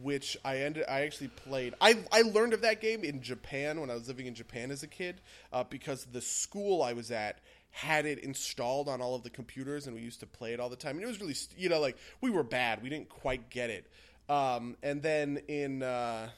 which 0.01 0.37
I 0.45 0.57
ended. 0.59 0.85
I 0.87 1.01
actually 1.01 1.29
played. 1.29 1.73
I 1.81 1.97
I 2.11 2.21
learned 2.21 2.53
of 2.53 2.61
that 2.61 2.81
game 2.81 3.03
in 3.03 3.21
Japan 3.21 3.79
when 3.81 3.89
I 3.89 3.95
was 3.95 4.07
living 4.07 4.27
in 4.27 4.35
Japan 4.35 4.71
as 4.71 4.83
a 4.83 4.87
kid, 4.87 5.21
uh, 5.51 5.63
because 5.63 6.05
the 6.05 6.21
school 6.21 6.81
I 6.81 6.93
was 6.93 7.11
at 7.11 7.39
had 7.71 8.05
it 8.05 8.19
installed 8.19 8.89
on 8.89 9.01
all 9.01 9.15
of 9.15 9.23
the 9.23 9.29
computers, 9.29 9.87
and 9.87 9.95
we 9.95 10.01
used 10.01 10.19
to 10.19 10.27
play 10.27 10.53
it 10.53 10.59
all 10.59 10.69
the 10.69 10.75
time. 10.75 10.95
And 10.95 11.03
it 11.03 11.07
was 11.07 11.19
really, 11.19 11.35
you 11.57 11.69
know, 11.69 11.79
like 11.79 11.97
we 12.19 12.29
were 12.29 12.43
bad. 12.43 12.83
We 12.83 12.89
didn't 12.89 13.09
quite 13.09 13.49
get 13.49 13.69
it. 13.69 13.89
Um, 14.29 14.77
and 14.83 15.01
then 15.01 15.41
in, 15.47 15.83
uh, 15.83 16.29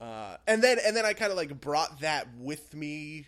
uh, 0.00 0.36
and 0.46 0.62
then 0.62 0.78
and 0.84 0.96
then 0.96 1.04
I 1.04 1.12
kind 1.12 1.30
of 1.30 1.36
like 1.36 1.60
brought 1.60 2.00
that 2.00 2.28
with 2.38 2.74
me 2.74 3.26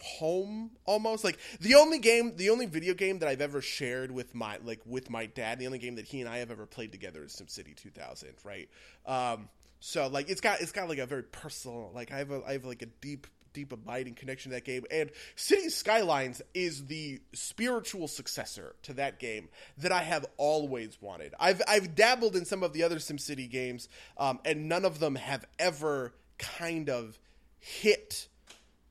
home 0.00 0.70
almost 0.84 1.24
like 1.24 1.38
the 1.60 1.74
only 1.74 1.98
game 1.98 2.36
the 2.36 2.50
only 2.50 2.66
video 2.66 2.94
game 2.94 3.18
that 3.18 3.28
i've 3.28 3.40
ever 3.40 3.60
shared 3.60 4.10
with 4.10 4.34
my 4.34 4.58
like 4.64 4.80
with 4.86 5.10
my 5.10 5.26
dad 5.26 5.58
the 5.58 5.66
only 5.66 5.78
game 5.78 5.96
that 5.96 6.04
he 6.04 6.20
and 6.20 6.28
i 6.28 6.38
have 6.38 6.50
ever 6.50 6.66
played 6.66 6.92
together 6.92 7.24
is 7.24 7.32
simcity 7.32 7.74
2000 7.74 8.30
right 8.44 8.68
um 9.06 9.48
so 9.80 10.06
like 10.08 10.30
it's 10.30 10.40
got 10.40 10.60
it's 10.60 10.72
got 10.72 10.88
like 10.88 10.98
a 10.98 11.06
very 11.06 11.24
personal 11.24 11.90
like 11.94 12.12
i 12.12 12.18
have 12.18 12.30
a 12.30 12.42
i 12.46 12.52
have 12.52 12.64
like 12.64 12.82
a 12.82 12.86
deep 13.00 13.26
deep 13.52 13.72
abiding 13.72 14.14
connection 14.14 14.50
to 14.50 14.56
that 14.56 14.64
game. 14.64 14.84
And 14.90 15.10
city 15.34 15.68
Skylines 15.68 16.42
is 16.54 16.86
the 16.86 17.20
spiritual 17.32 18.06
successor 18.06 18.76
to 18.82 18.92
that 18.94 19.18
game 19.18 19.48
that 19.78 19.90
I 19.90 20.02
have 20.02 20.26
always 20.36 20.98
wanted. 21.00 21.34
I've 21.40 21.62
I've 21.66 21.94
dabbled 21.94 22.36
in 22.36 22.44
some 22.44 22.62
of 22.62 22.72
the 22.72 22.82
other 22.82 22.96
SimCity 22.96 23.50
games, 23.50 23.88
um, 24.16 24.38
and 24.44 24.68
none 24.68 24.84
of 24.84 25.00
them 25.00 25.16
have 25.16 25.44
ever 25.58 26.14
kind 26.38 26.88
of 26.88 27.18
hit 27.58 28.28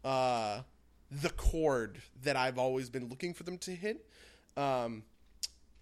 uh, 0.03 0.61
the 1.11 1.29
chord 1.29 1.99
that 2.23 2.35
I've 2.35 2.57
always 2.57 2.89
been 2.89 3.07
looking 3.07 3.33
for 3.33 3.43
them 3.43 3.57
to 3.59 3.71
hit. 3.71 4.05
Um, 4.55 5.03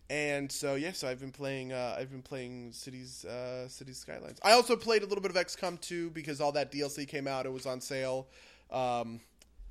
and 0.09 0.51
so 0.51 0.75
yes, 0.75 0.83
yeah, 0.83 0.91
so 0.93 1.07
I've 1.07 1.19
been 1.19 1.31
playing. 1.31 1.73
Uh, 1.73 1.95
I've 1.97 2.11
been 2.11 2.21
playing 2.21 2.71
Cities, 2.71 3.25
uh, 3.25 3.67
Cities 3.67 3.97
Skylines. 3.97 4.39
I 4.43 4.51
also 4.51 4.75
played 4.75 5.01
a 5.01 5.05
little 5.05 5.21
bit 5.21 5.31
of 5.31 5.37
XCOM 5.37 5.81
2 5.81 6.11
because 6.11 6.41
all 6.41 6.51
that 6.51 6.71
DLC 6.71 7.07
came 7.07 7.27
out. 7.27 7.45
It 7.45 7.51
was 7.51 7.65
on 7.65 7.81
sale. 7.81 8.27
Um, 8.69 9.19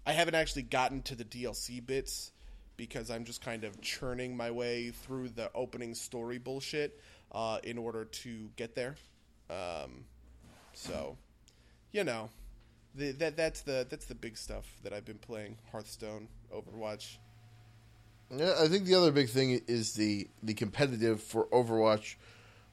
I 0.06 0.12
haven't 0.12 0.34
actually 0.34 0.62
gotten 0.62 1.02
to 1.02 1.14
the 1.14 1.24
DLC 1.24 1.84
bits 1.84 2.32
because 2.76 3.10
I'm 3.10 3.24
just 3.24 3.40
kind 3.40 3.64
of 3.64 3.80
churning 3.80 4.36
my 4.36 4.50
way 4.50 4.90
through 4.90 5.28
the 5.28 5.50
opening 5.54 5.94
story 5.94 6.38
bullshit 6.38 7.00
uh, 7.32 7.58
in 7.62 7.78
order 7.78 8.04
to 8.04 8.50
get 8.56 8.74
there. 8.74 8.96
Um, 9.48 10.04
so, 10.72 11.16
you 11.92 12.02
know, 12.02 12.30
the, 12.94 13.12
that 13.12 13.36
that's 13.36 13.62
the 13.62 13.86
that's 13.88 14.06
the 14.06 14.14
big 14.14 14.36
stuff 14.36 14.64
that 14.82 14.92
I've 14.92 15.04
been 15.04 15.18
playing: 15.18 15.58
Hearthstone, 15.72 16.28
Overwatch. 16.54 17.16
Yeah, 18.30 18.54
I 18.60 18.68
think 18.68 18.84
the 18.84 18.94
other 18.94 19.10
big 19.10 19.28
thing 19.28 19.60
is 19.66 19.94
the 19.94 20.28
the 20.42 20.54
competitive 20.54 21.22
for 21.22 21.46
Overwatch, 21.46 22.14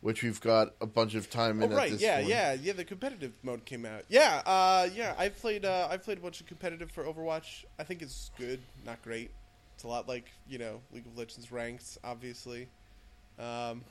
which 0.02 0.24
we've 0.24 0.40
got 0.42 0.70
a 0.80 0.88
bunch 0.88 1.16
of 1.16 1.30
time 1.30 1.62
in. 1.62 1.72
Oh, 1.72 1.76
right, 1.76 1.92
yeah, 1.92 2.18
point. 2.18 2.30
yeah, 2.30 2.54
yeah. 2.54 2.74
The 2.74 2.86
competitive 2.86 3.34
mode 3.44 3.66
came 3.66 3.86
out. 3.86 4.04
Yeah, 4.10 4.42
uh, 4.46 4.90
yeah. 4.96 5.14
I've 5.18 5.38
played. 5.40 5.66
Uh, 5.66 5.88
I've 5.90 6.04
played 6.04 6.18
a 6.18 6.22
bunch 6.22 6.40
of 6.40 6.48
competitive 6.48 6.92
for 6.92 7.04
Overwatch. 7.04 7.66
I 7.80 7.84
think 7.84 8.02
it's 8.02 8.32
good, 8.38 8.60
not 8.86 9.02
great. 9.04 9.32
It's 9.76 9.84
a 9.84 9.88
lot 9.88 10.08
like 10.08 10.32
you 10.48 10.60
know 10.60 10.82
League 10.94 11.06
of 11.06 11.18
Legends 11.18 11.52
ranks, 11.52 11.98
obviously. 12.04 12.68
Um, 13.40 13.82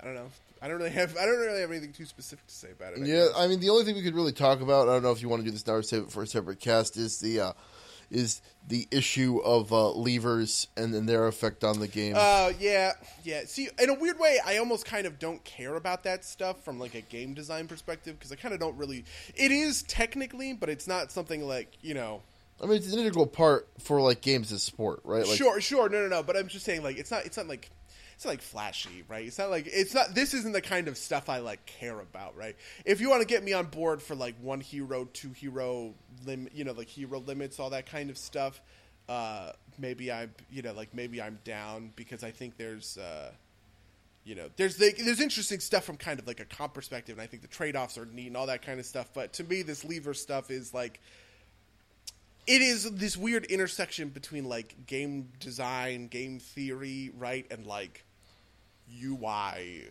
I 0.00 0.04
don't 0.04 0.14
know. 0.14 0.28
I 0.60 0.68
don't 0.68 0.78
really 0.78 0.90
have. 0.90 1.16
I 1.16 1.26
don't 1.26 1.38
really 1.38 1.60
have 1.60 1.70
anything 1.70 1.92
too 1.92 2.06
specific 2.06 2.46
to 2.46 2.54
say 2.54 2.70
about 2.70 2.94
it. 2.94 3.02
I 3.02 3.06
yeah, 3.06 3.14
guess. 3.26 3.32
I 3.36 3.46
mean, 3.46 3.60
the 3.60 3.70
only 3.70 3.84
thing 3.84 3.94
we 3.94 4.02
could 4.02 4.14
really 4.14 4.32
talk 4.32 4.60
about. 4.60 4.88
I 4.88 4.92
don't 4.92 5.02
know 5.02 5.12
if 5.12 5.22
you 5.22 5.28
want 5.28 5.42
to 5.42 5.44
do 5.44 5.50
this 5.50 5.66
now 5.66 5.74
or 5.74 5.82
save 5.82 6.04
it 6.04 6.12
for 6.12 6.22
a 6.22 6.26
separate 6.26 6.60
cast. 6.60 6.96
Is 6.96 7.18
the 7.18 7.40
uh, 7.40 7.52
is 8.10 8.40
the 8.66 8.88
issue 8.90 9.38
of 9.44 9.72
uh, 9.72 9.90
levers 9.90 10.68
and 10.76 10.92
then 10.94 11.06
their 11.06 11.26
effect 11.26 11.64
on 11.64 11.80
the 11.80 11.88
game. 11.88 12.14
Oh 12.16 12.46
uh, 12.46 12.52
yeah, 12.58 12.92
yeah. 13.22 13.42
See, 13.46 13.68
in 13.78 13.90
a 13.90 13.94
weird 13.94 14.18
way, 14.18 14.38
I 14.44 14.58
almost 14.58 14.84
kind 14.84 15.06
of 15.06 15.18
don't 15.18 15.42
care 15.44 15.76
about 15.76 16.04
that 16.04 16.24
stuff 16.24 16.64
from 16.64 16.78
like 16.78 16.94
a 16.94 17.00
game 17.00 17.34
design 17.34 17.68
perspective 17.68 18.18
because 18.18 18.32
I 18.32 18.36
kind 18.36 18.54
of 18.54 18.60
don't 18.60 18.76
really. 18.76 19.04
It 19.34 19.50
is 19.50 19.82
technically, 19.82 20.52
but 20.52 20.68
it's 20.68 20.86
not 20.86 21.10
something 21.10 21.46
like 21.46 21.76
you 21.82 21.94
know. 21.94 22.22
I 22.62 22.64
mean, 22.64 22.78
it's 22.78 22.90
an 22.90 22.98
integral 22.98 23.26
part 23.26 23.68
for 23.80 24.00
like 24.00 24.22
games 24.22 24.50
as 24.50 24.62
sport, 24.62 25.00
right? 25.04 25.26
Like, 25.26 25.36
sure, 25.36 25.60
sure, 25.60 25.88
no, 25.88 26.02
no, 26.02 26.08
no. 26.08 26.22
But 26.22 26.36
I'm 26.36 26.48
just 26.48 26.64
saying, 26.64 26.82
like, 26.82 26.96
it's 26.96 27.10
not. 27.10 27.26
It's 27.26 27.36
not 27.36 27.46
like 27.46 27.70
it's 28.16 28.24
like 28.24 28.40
flashy, 28.40 29.04
right? 29.08 29.26
It's 29.26 29.36
not 29.36 29.50
like 29.50 29.68
it's 29.70 29.92
not. 29.92 30.14
This 30.14 30.32
isn't 30.32 30.52
the 30.52 30.62
kind 30.62 30.88
of 30.88 30.96
stuff 30.96 31.28
I 31.28 31.40
like 31.40 31.66
care 31.66 32.00
about, 32.00 32.34
right? 32.34 32.56
If 32.86 33.02
you 33.02 33.10
want 33.10 33.20
to 33.20 33.28
get 33.28 33.44
me 33.44 33.52
on 33.52 33.66
board 33.66 34.00
for 34.00 34.14
like 34.14 34.34
one 34.40 34.62
hero, 34.62 35.06
two 35.12 35.32
hero 35.32 35.92
lim, 36.24 36.48
you 36.54 36.64
know, 36.64 36.72
like 36.72 36.88
hero 36.88 37.18
limits, 37.18 37.60
all 37.60 37.68
that 37.70 37.84
kind 37.84 38.08
of 38.08 38.16
stuff, 38.16 38.58
uh, 39.06 39.52
maybe 39.78 40.10
I'm, 40.10 40.32
you 40.50 40.62
know, 40.62 40.72
like 40.72 40.94
maybe 40.94 41.20
I'm 41.20 41.38
down 41.44 41.92
because 41.94 42.24
I 42.24 42.30
think 42.30 42.56
there's. 42.56 42.96
Uh, 42.96 43.30
you 44.24 44.34
know, 44.34 44.48
there's 44.56 44.76
the, 44.76 44.92
there's 45.04 45.20
interesting 45.20 45.60
stuff 45.60 45.84
from 45.84 45.96
kind 45.96 46.18
of 46.18 46.26
like 46.26 46.40
a 46.40 46.44
comp 46.44 46.74
perspective, 46.74 47.16
and 47.16 47.22
I 47.22 47.28
think 47.28 47.42
the 47.42 47.48
trade 47.48 47.76
offs 47.76 47.96
are 47.96 48.06
neat 48.06 48.26
and 48.26 48.36
all 48.36 48.46
that 48.46 48.60
kind 48.60 48.80
of 48.80 48.86
stuff. 48.86 49.10
But 49.14 49.34
to 49.34 49.44
me, 49.44 49.62
this 49.62 49.84
lever 49.84 50.14
stuff 50.14 50.50
is 50.50 50.74
like, 50.74 51.00
it 52.44 52.60
is 52.60 52.90
this 52.90 53.16
weird 53.16 53.44
intersection 53.44 54.08
between 54.08 54.46
like 54.46 54.86
game 54.86 55.28
design, 55.38 56.08
game 56.08 56.40
theory, 56.40 57.12
right, 57.16 57.46
and 57.52 57.66
like 57.66 58.02
UI, 59.02 59.84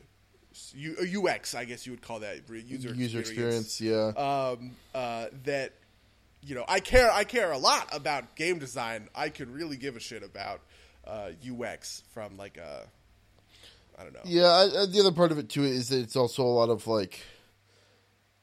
UX, 0.75 1.55
I 1.55 1.65
guess 1.65 1.85
you 1.85 1.91
would 1.91 2.01
call 2.01 2.19
that 2.19 2.49
user 2.49 2.93
user 2.93 3.19
experience. 3.19 3.79
experience 3.79 3.81
yeah. 3.81 4.07
Um, 4.15 4.71
uh, 4.93 5.27
that 5.43 5.73
you 6.45 6.53
know, 6.55 6.63
I 6.67 6.79
care. 6.79 7.11
I 7.11 7.23
care 7.23 7.51
a 7.51 7.57
lot 7.57 7.89
about 7.91 8.35
game 8.35 8.59
design. 8.59 9.09
I 9.15 9.29
could 9.29 9.49
really 9.49 9.77
give 9.77 9.95
a 9.95 9.99
shit 9.99 10.23
about 10.23 10.61
uh, 11.05 11.31
UX 11.43 12.03
from 12.13 12.37
like 12.37 12.57
a. 12.57 12.83
I 13.97 14.03
don't 14.03 14.13
know. 14.13 14.21
Yeah, 14.25 14.47
I, 14.47 14.85
the 14.85 14.99
other 14.99 15.11
part 15.11 15.31
of 15.31 15.39
it 15.39 15.49
too 15.49 15.63
is 15.63 15.89
that 15.89 15.99
it's 15.99 16.15
also 16.15 16.43
a 16.43 16.45
lot 16.45 16.69
of 16.69 16.85
like, 16.85 17.19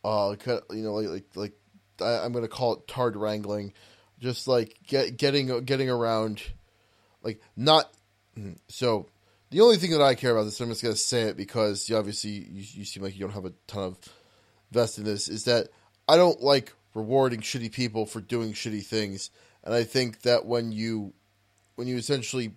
uh, 0.02 0.34
you 0.70 0.82
know, 0.82 0.94
like 0.94 1.08
like, 1.08 1.24
like 1.36 1.52
I, 2.00 2.24
am 2.24 2.32
going 2.32 2.44
to 2.44 2.48
call 2.48 2.74
it 2.74 2.88
tard 2.88 3.16
wrangling, 3.16 3.72
just 4.18 4.48
like 4.48 4.76
get, 4.86 5.16
getting 5.16 5.64
getting 5.64 5.88
around, 5.88 6.42
like 7.22 7.40
not 7.56 7.92
hmm, 8.34 8.54
so 8.68 9.06
the 9.52 9.60
only 9.60 9.76
thing 9.76 9.90
that 9.90 10.00
I 10.00 10.14
care 10.14 10.32
about 10.32 10.44
this, 10.44 10.58
I'm 10.60 10.70
just 10.70 10.82
going 10.82 10.94
to 10.94 11.00
say 11.00 11.22
it 11.24 11.36
because 11.36 11.88
you 11.88 11.96
obviously 11.96 12.30
you, 12.30 12.64
you 12.72 12.84
seem 12.84 13.02
like 13.02 13.14
you 13.14 13.20
don't 13.20 13.34
have 13.34 13.44
a 13.44 13.52
ton 13.66 13.84
of 13.84 13.98
vest 14.70 14.98
in 14.98 15.04
this, 15.04 15.28
is 15.28 15.44
that 15.44 15.68
I 16.08 16.16
don't 16.16 16.40
like 16.42 16.72
rewarding 16.94 17.40
shitty 17.40 17.70
people 17.70 18.06
for 18.06 18.20
doing 18.20 18.54
shitty 18.54 18.84
things, 18.84 19.30
and 19.62 19.74
I 19.74 19.84
think 19.84 20.22
that 20.22 20.46
when 20.46 20.72
you 20.72 21.12
when 21.76 21.86
you 21.86 21.96
essentially 21.96 22.52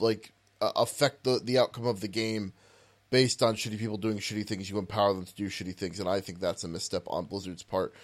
like 0.00 0.32
uh, 0.60 0.72
affect 0.74 1.22
the 1.22 1.40
the 1.42 1.58
outcome 1.58 1.86
of 1.86 2.00
the 2.00 2.08
game 2.08 2.52
based 3.10 3.42
on 3.42 3.54
shitty 3.54 3.78
people 3.78 3.96
doing 3.96 4.18
shitty 4.18 4.46
things, 4.46 4.68
you 4.68 4.76
empower 4.78 5.14
them 5.14 5.24
to 5.24 5.34
do 5.34 5.46
shitty 5.46 5.76
things, 5.76 6.00
and 6.00 6.08
I 6.08 6.20
think 6.20 6.40
that's 6.40 6.64
a 6.64 6.68
misstep 6.68 7.04
on 7.06 7.26
Blizzard's 7.26 7.62
part. 7.62 7.94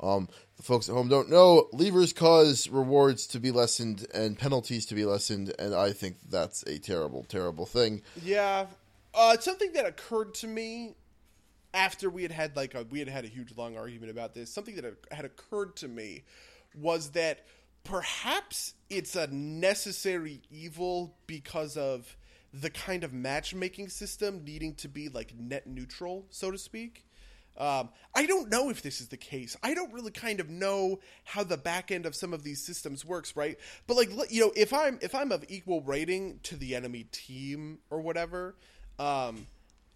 Um, 0.00 0.28
the 0.56 0.62
folks 0.62 0.88
at 0.88 0.94
home 0.94 1.08
don't 1.08 1.30
know 1.30 1.68
levers 1.72 2.12
cause 2.12 2.68
rewards 2.68 3.26
to 3.28 3.40
be 3.40 3.50
lessened 3.50 4.06
and 4.12 4.38
penalties 4.38 4.86
to 4.86 4.94
be 4.94 5.04
lessened, 5.04 5.54
and 5.58 5.74
I 5.74 5.92
think 5.92 6.16
that's 6.28 6.62
a 6.64 6.78
terrible, 6.78 7.24
terrible 7.24 7.66
thing. 7.66 8.02
Yeah, 8.22 8.66
uh, 9.14 9.32
it's 9.34 9.44
something 9.44 9.72
that 9.72 9.86
occurred 9.86 10.34
to 10.34 10.46
me 10.46 10.94
after 11.74 12.10
we 12.10 12.22
had 12.22 12.32
had 12.32 12.56
like 12.56 12.74
a, 12.74 12.84
we 12.84 12.98
had 12.98 13.08
had 13.08 13.24
a 13.24 13.28
huge 13.28 13.56
long 13.56 13.76
argument 13.76 14.10
about 14.10 14.34
this. 14.34 14.50
Something 14.50 14.76
that 14.76 14.84
had 15.10 15.24
occurred 15.24 15.76
to 15.76 15.88
me 15.88 16.24
was 16.74 17.10
that 17.10 17.44
perhaps 17.84 18.74
it's 18.90 19.16
a 19.16 19.26
necessary 19.28 20.42
evil 20.50 21.16
because 21.26 21.76
of 21.76 22.16
the 22.52 22.70
kind 22.70 23.04
of 23.04 23.12
matchmaking 23.12 23.88
system 23.88 24.42
needing 24.44 24.74
to 24.74 24.88
be 24.88 25.08
like 25.08 25.34
net 25.38 25.66
neutral, 25.66 26.26
so 26.30 26.50
to 26.50 26.58
speak. 26.58 27.04
Um, 27.58 27.88
I 28.14 28.24
don't 28.26 28.48
know 28.50 28.70
if 28.70 28.82
this 28.82 29.00
is 29.00 29.08
the 29.08 29.16
case. 29.16 29.56
I 29.62 29.74
don't 29.74 29.92
really 29.92 30.12
kind 30.12 30.38
of 30.38 30.48
know 30.48 31.00
how 31.24 31.42
the 31.42 31.56
back 31.56 31.90
end 31.90 32.06
of 32.06 32.14
some 32.14 32.32
of 32.32 32.44
these 32.44 32.62
systems 32.62 33.04
works, 33.04 33.34
right? 33.34 33.58
But 33.86 33.96
like, 33.96 34.10
you 34.30 34.40
know, 34.40 34.52
if 34.56 34.72
I'm 34.72 34.98
if 35.02 35.14
I'm 35.14 35.32
of 35.32 35.44
equal 35.48 35.82
rating 35.82 36.38
to 36.44 36.56
the 36.56 36.76
enemy 36.76 37.06
team 37.10 37.78
or 37.90 38.00
whatever, 38.00 38.54
um, 39.00 39.48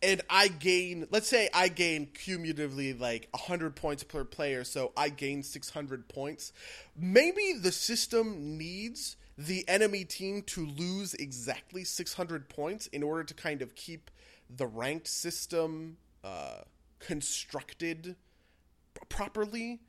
and 0.02 0.20
I 0.28 0.48
gain, 0.48 1.06
let's 1.12 1.28
say 1.28 1.48
I 1.54 1.68
gain 1.68 2.06
cumulatively 2.06 2.94
like 2.94 3.28
100 3.30 3.76
points 3.76 4.02
per 4.02 4.24
player, 4.24 4.64
so 4.64 4.90
I 4.96 5.08
gain 5.08 5.44
600 5.44 6.08
points. 6.08 6.52
Maybe 6.96 7.54
the 7.60 7.70
system 7.70 8.58
needs 8.58 9.16
the 9.38 9.66
enemy 9.68 10.04
team 10.04 10.42
to 10.42 10.66
lose 10.66 11.14
exactly 11.14 11.84
600 11.84 12.48
points 12.48 12.88
in 12.88 13.02
order 13.02 13.22
to 13.24 13.34
kind 13.34 13.62
of 13.62 13.76
keep 13.76 14.10
the 14.50 14.66
ranked 14.66 15.08
system 15.08 15.96
uh, 16.24 16.58
constructed 17.06 18.16
properly. 19.08 19.80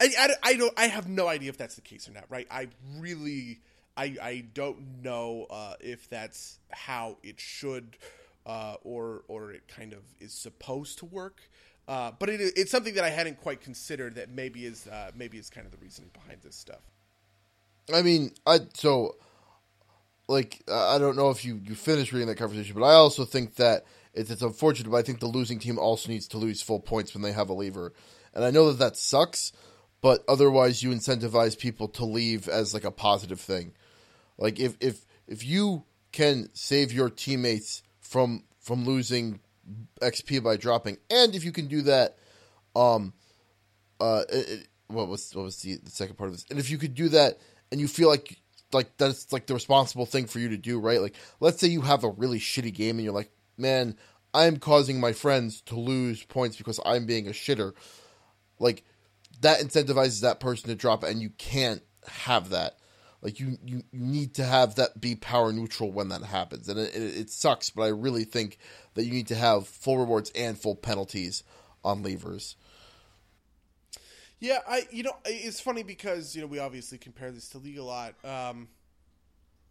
I, 0.00 0.10
I, 0.18 0.28
I, 0.42 0.54
don't 0.54 0.72
I 0.78 0.86
have 0.86 1.08
no 1.08 1.26
idea 1.26 1.48
if 1.48 1.58
that's 1.58 1.74
the 1.74 1.80
case 1.80 2.08
or 2.08 2.12
not, 2.12 2.24
right? 2.28 2.46
I 2.50 2.68
really 2.98 3.60
I 3.96 4.16
I 4.22 4.44
don't 4.54 5.02
know 5.02 5.46
uh, 5.50 5.74
if 5.80 6.08
that's 6.08 6.60
how 6.70 7.18
it 7.22 7.40
should 7.40 7.96
uh, 8.46 8.76
or 8.82 9.24
or 9.28 9.52
it 9.52 9.66
kind 9.68 9.92
of 9.92 10.00
is 10.20 10.32
supposed 10.32 10.98
to 10.98 11.06
work. 11.06 11.40
Uh, 11.88 12.12
but 12.18 12.28
it, 12.28 12.40
it's 12.54 12.70
something 12.70 12.94
that 12.94 13.04
I 13.04 13.08
hadn't 13.10 13.40
quite 13.40 13.60
considered. 13.60 14.14
That 14.14 14.30
maybe 14.30 14.64
is 14.64 14.86
uh, 14.86 15.10
maybe 15.16 15.38
is 15.38 15.50
kind 15.50 15.66
of 15.66 15.72
the 15.72 15.78
reasoning 15.78 16.10
behind 16.12 16.42
this 16.42 16.54
stuff. 16.54 16.82
I 17.92 18.02
mean, 18.02 18.32
I 18.46 18.60
so 18.74 19.16
like 20.28 20.62
I 20.70 20.98
don't 20.98 21.16
know 21.16 21.30
if 21.30 21.44
you 21.44 21.60
you 21.64 21.74
finished 21.74 22.12
reading 22.12 22.28
that 22.28 22.36
conversation, 22.36 22.74
but 22.78 22.84
I 22.84 22.92
also 22.92 23.24
think 23.24 23.56
that 23.56 23.84
it's, 24.18 24.30
it's 24.30 24.42
unfortunate, 24.42 24.90
but 24.90 24.98
I 24.98 25.02
think 25.02 25.20
the 25.20 25.26
losing 25.26 25.58
team 25.58 25.78
also 25.78 26.10
needs 26.10 26.28
to 26.28 26.38
lose 26.38 26.60
full 26.60 26.80
points 26.80 27.14
when 27.14 27.22
they 27.22 27.32
have 27.32 27.48
a 27.48 27.54
lever. 27.54 27.92
And 28.34 28.44
I 28.44 28.50
know 28.50 28.66
that 28.68 28.78
that 28.78 28.96
sucks, 28.96 29.52
but 30.00 30.24
otherwise 30.28 30.82
you 30.82 30.90
incentivize 30.90 31.58
people 31.58 31.88
to 31.88 32.04
leave 32.04 32.48
as 32.48 32.74
like 32.74 32.84
a 32.84 32.90
positive 32.90 33.40
thing. 33.40 33.72
Like 34.36 34.60
if 34.60 34.76
if 34.80 35.04
if 35.26 35.44
you 35.44 35.84
can 36.12 36.48
save 36.54 36.92
your 36.92 37.10
teammates 37.10 37.82
from 38.00 38.44
from 38.60 38.84
losing 38.84 39.40
XP 40.00 40.42
by 40.42 40.56
dropping, 40.56 40.98
and 41.10 41.34
if 41.34 41.44
you 41.44 41.52
can 41.52 41.68
do 41.68 41.82
that, 41.82 42.16
um, 42.74 43.12
uh, 44.00 44.22
it, 44.28 44.68
what 44.88 45.08
was 45.08 45.34
what 45.34 45.44
was 45.44 45.60
the, 45.62 45.76
the 45.76 45.90
second 45.90 46.16
part 46.16 46.28
of 46.28 46.34
this? 46.34 46.46
And 46.50 46.58
if 46.58 46.70
you 46.70 46.78
could 46.78 46.94
do 46.94 47.08
that, 47.10 47.38
and 47.70 47.80
you 47.80 47.88
feel 47.88 48.08
like 48.08 48.38
like 48.72 48.96
that's 48.98 49.32
like 49.32 49.46
the 49.46 49.54
responsible 49.54 50.06
thing 50.06 50.26
for 50.26 50.38
you 50.38 50.50
to 50.50 50.56
do, 50.56 50.78
right? 50.78 51.00
Like, 51.00 51.14
let's 51.40 51.60
say 51.60 51.68
you 51.68 51.80
have 51.82 52.04
a 52.04 52.10
really 52.10 52.38
shitty 52.38 52.74
game, 52.74 52.96
and 52.96 53.04
you're 53.04 53.14
like, 53.14 53.30
man, 53.58 53.96
I'm 54.32 54.58
causing 54.58 55.00
my 55.00 55.12
friends 55.12 55.60
to 55.62 55.76
lose 55.78 56.24
points 56.24 56.56
because 56.56 56.80
I'm 56.84 57.06
being 57.06 57.26
a 57.28 57.32
shitter. 57.32 57.72
Like, 58.58 58.84
that 59.40 59.60
incentivizes 59.60 60.22
that 60.22 60.40
person 60.40 60.68
to 60.68 60.74
drop 60.74 61.04
and 61.04 61.20
you 61.20 61.30
can't 61.30 61.82
have 62.06 62.50
that. 62.50 62.78
Like 63.20 63.40
you, 63.40 63.58
you, 63.64 63.82
you 63.90 64.00
need 64.00 64.34
to 64.34 64.44
have 64.44 64.76
that 64.76 65.00
be 65.00 65.16
power 65.16 65.52
neutral 65.52 65.90
when 65.90 66.10
that 66.10 66.22
happens, 66.22 66.68
and 66.68 66.78
it, 66.78 66.94
it, 66.94 67.16
it 67.18 67.30
sucks. 67.30 67.70
But 67.70 67.82
I 67.82 67.88
really 67.88 68.22
think 68.22 68.58
that 68.94 69.04
you 69.04 69.12
need 69.12 69.26
to 69.28 69.34
have 69.34 69.66
full 69.66 69.98
rewards 69.98 70.30
and 70.36 70.56
full 70.56 70.76
penalties 70.76 71.42
on 71.84 72.04
levers. 72.04 72.54
Yeah, 74.38 74.58
I 74.68 74.86
you 74.92 75.02
know 75.02 75.16
it's 75.24 75.58
funny 75.58 75.82
because 75.82 76.36
you 76.36 76.42
know 76.42 76.46
we 76.46 76.60
obviously 76.60 76.96
compare 76.96 77.32
this 77.32 77.48
to 77.50 77.58
League 77.58 77.78
a 77.78 77.82
lot. 77.82 78.14
Um, 78.24 78.68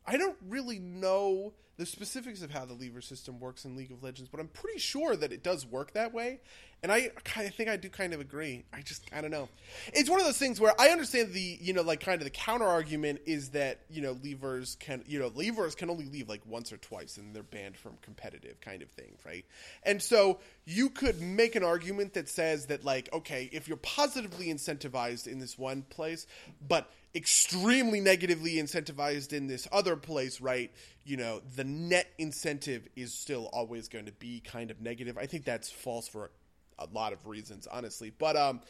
I 0.06 0.18
don't 0.18 0.38
really 0.46 0.80
know 0.80 1.54
the 1.78 1.86
specifics 1.86 2.42
of 2.42 2.52
how 2.52 2.66
the 2.66 2.74
lever 2.74 3.02
system 3.02 3.40
works 3.40 3.64
in 3.64 3.76
League 3.76 3.92
of 3.92 4.04
Legends, 4.04 4.30
but 4.30 4.40
I'm 4.40 4.48
pretty 4.48 4.80
sure 4.80 5.16
that 5.16 5.32
it 5.32 5.44
does 5.44 5.66
work 5.66 5.94
that 5.94 6.14
way. 6.14 6.40
And 6.84 6.92
I 6.92 7.10
of 7.48 7.56
think 7.56 7.70
I 7.70 7.78
do 7.78 7.90
kind 7.90 8.14
of 8.14 8.20
agree. 8.20 8.64
I 8.72 8.82
just 8.82 9.04
I 9.16 9.22
don't 9.22 9.32
know. 9.32 9.50
It's 9.94 10.10
one 10.10 10.20
of 10.20 10.26
those 10.26 10.38
things 10.38 10.60
where 10.60 10.74
I 10.80 10.90
understand 10.90 11.34
the 11.34 11.58
you 11.60 11.74
know 11.74 11.82
like 11.82 12.00
kind 12.02 12.22
of 12.22 12.26
the 12.26 12.32
counter 12.32 12.66
argument 12.66 13.22
is 13.26 13.50
that 13.50 13.82
you 13.90 14.02
know 14.02 14.18
levers 14.24 14.78
can 14.80 15.04
you 15.08 15.20
know 15.20 15.32
levers 15.34 15.74
can 15.74 15.90
only 15.90 16.06
leave 16.06 16.30
like 16.30 16.42
once 16.46 16.72
or 16.72 16.78
twice 16.78 17.18
and 17.18 17.36
they're 17.36 17.44
banned 17.44 17.78
from 17.78 17.94
competitive 18.02 18.62
kind 18.62 18.82
of 18.82 18.90
thing, 18.90 19.18
right? 19.26 19.46
And 19.84 20.02
so 20.02 20.40
you 20.66 20.90
could 20.90 21.20
make 21.20 21.56
an 21.56 21.64
argument 21.64 22.14
that 22.14 22.30
says 22.30 22.68
that 22.68 22.86
like 22.86 23.10
okay, 23.12 23.50
if 23.52 23.68
you're 23.68 23.78
positively 23.78 24.48
incentivized 24.48 25.28
in 25.28 25.40
this 25.40 25.58
one 25.58 25.82
place, 25.82 26.28
but 26.68 26.92
extremely 27.18 28.00
negatively 28.00 28.56
incentivized 28.56 29.34
in 29.34 29.48
this 29.48 29.68
other 29.72 29.96
place, 29.96 30.40
right? 30.40 30.72
You 31.04 31.18
know, 31.18 31.42
the 31.56 31.64
net 31.64 32.08
incentive 32.20 32.88
is 32.96 33.12
still 33.12 33.50
always 33.52 33.90
going 33.90 34.06
to 34.06 34.12
be 34.12 34.40
kind 34.40 34.70
of 34.70 34.80
negative. 34.80 35.18
I 35.18 35.26
think 35.26 35.44
that's 35.44 35.70
false 35.70 36.08
for 36.08 36.30
a 36.78 36.86
lot 36.94 37.14
of 37.14 37.26
reasons, 37.26 37.68
honestly. 37.68 38.14
But 38.16 38.38
um, 38.38 38.62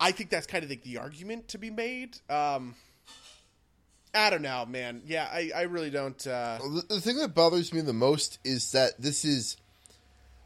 I 0.00 0.10
think 0.10 0.30
that's 0.30 0.46
kind 0.46 0.64
of 0.64 0.70
like 0.70 0.82
the 0.82 0.98
argument 0.98 1.48
to 1.48 1.58
be 1.58 1.68
made. 1.68 2.16
Um, 2.30 2.74
I 4.14 4.30
don't 4.30 4.42
know, 4.42 4.64
man. 4.64 5.02
Yeah, 5.04 5.28
I, 5.30 5.50
I 5.54 5.62
really 5.62 5.90
don't. 5.90 6.26
Uh... 6.26 6.58
The, 6.58 6.94
the 6.94 7.00
thing 7.00 7.18
that 7.18 7.34
bothers 7.34 7.74
me 7.74 7.82
the 7.82 7.92
most 7.92 8.38
is 8.42 8.72
that 8.72 9.00
this 9.00 9.24
is. 9.24 9.58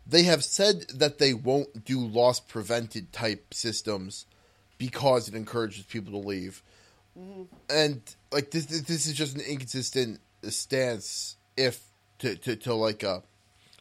They 0.08 0.24
have 0.24 0.44
said 0.44 0.86
that 0.94 1.18
they 1.18 1.34
won't 1.34 1.84
do 1.84 1.98
loss 1.98 2.38
prevented 2.38 3.12
type 3.12 3.52
systems 3.52 4.26
because 4.78 5.28
it 5.28 5.34
encourages 5.34 5.84
people 5.84 6.20
to 6.20 6.28
leave. 6.28 6.62
Mm-hmm. 7.18 7.42
And 7.70 8.16
like 8.32 8.50
this, 8.50 8.66
this 8.66 9.06
is 9.06 9.14
just 9.14 9.34
an 9.34 9.42
inconsistent 9.42 10.20
stance. 10.48 11.36
If 11.56 11.82
to 12.18 12.36
to, 12.36 12.56
to 12.56 12.74
like 12.74 13.04
uh, 13.04 13.20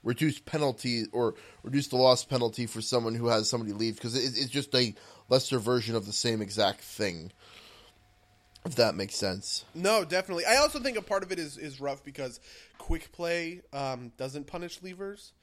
reduce 0.04 0.40
penalty 0.40 1.06
or 1.12 1.36
reduce 1.64 1.88
the 1.88 1.98
loss 1.98 2.24
penalty 2.24 2.66
for 2.66 2.82
someone 2.82 3.16
who 3.16 3.28
has 3.28 3.50
somebody 3.50 3.74
leave 3.74 3.96
because 3.96 4.16
it, 4.16 4.38
it's 4.38 4.50
just 4.50 4.74
a 4.76 4.96
lesser 5.28 5.60
version 5.60 5.96
of 5.96 6.06
the 6.06 6.14
same 6.14 6.42
exact 6.42 6.82
thing. 6.82 7.32
If 8.66 8.76
that 8.76 8.96
makes 8.96 9.16
sense. 9.16 9.64
No, 9.76 10.04
definitely. 10.04 10.46
I 10.46 10.56
also 10.56 10.80
think 10.80 10.98
a 10.98 11.02
part 11.02 11.22
of 11.22 11.32
it 11.32 11.38
is 11.38 11.58
is 11.58 11.80
rough 11.80 12.04
because 12.04 12.40
quick 12.78 13.12
play 13.12 13.62
um, 13.74 14.12
doesn't 14.18 14.48
punish 14.48 14.82
levers. 14.82 15.34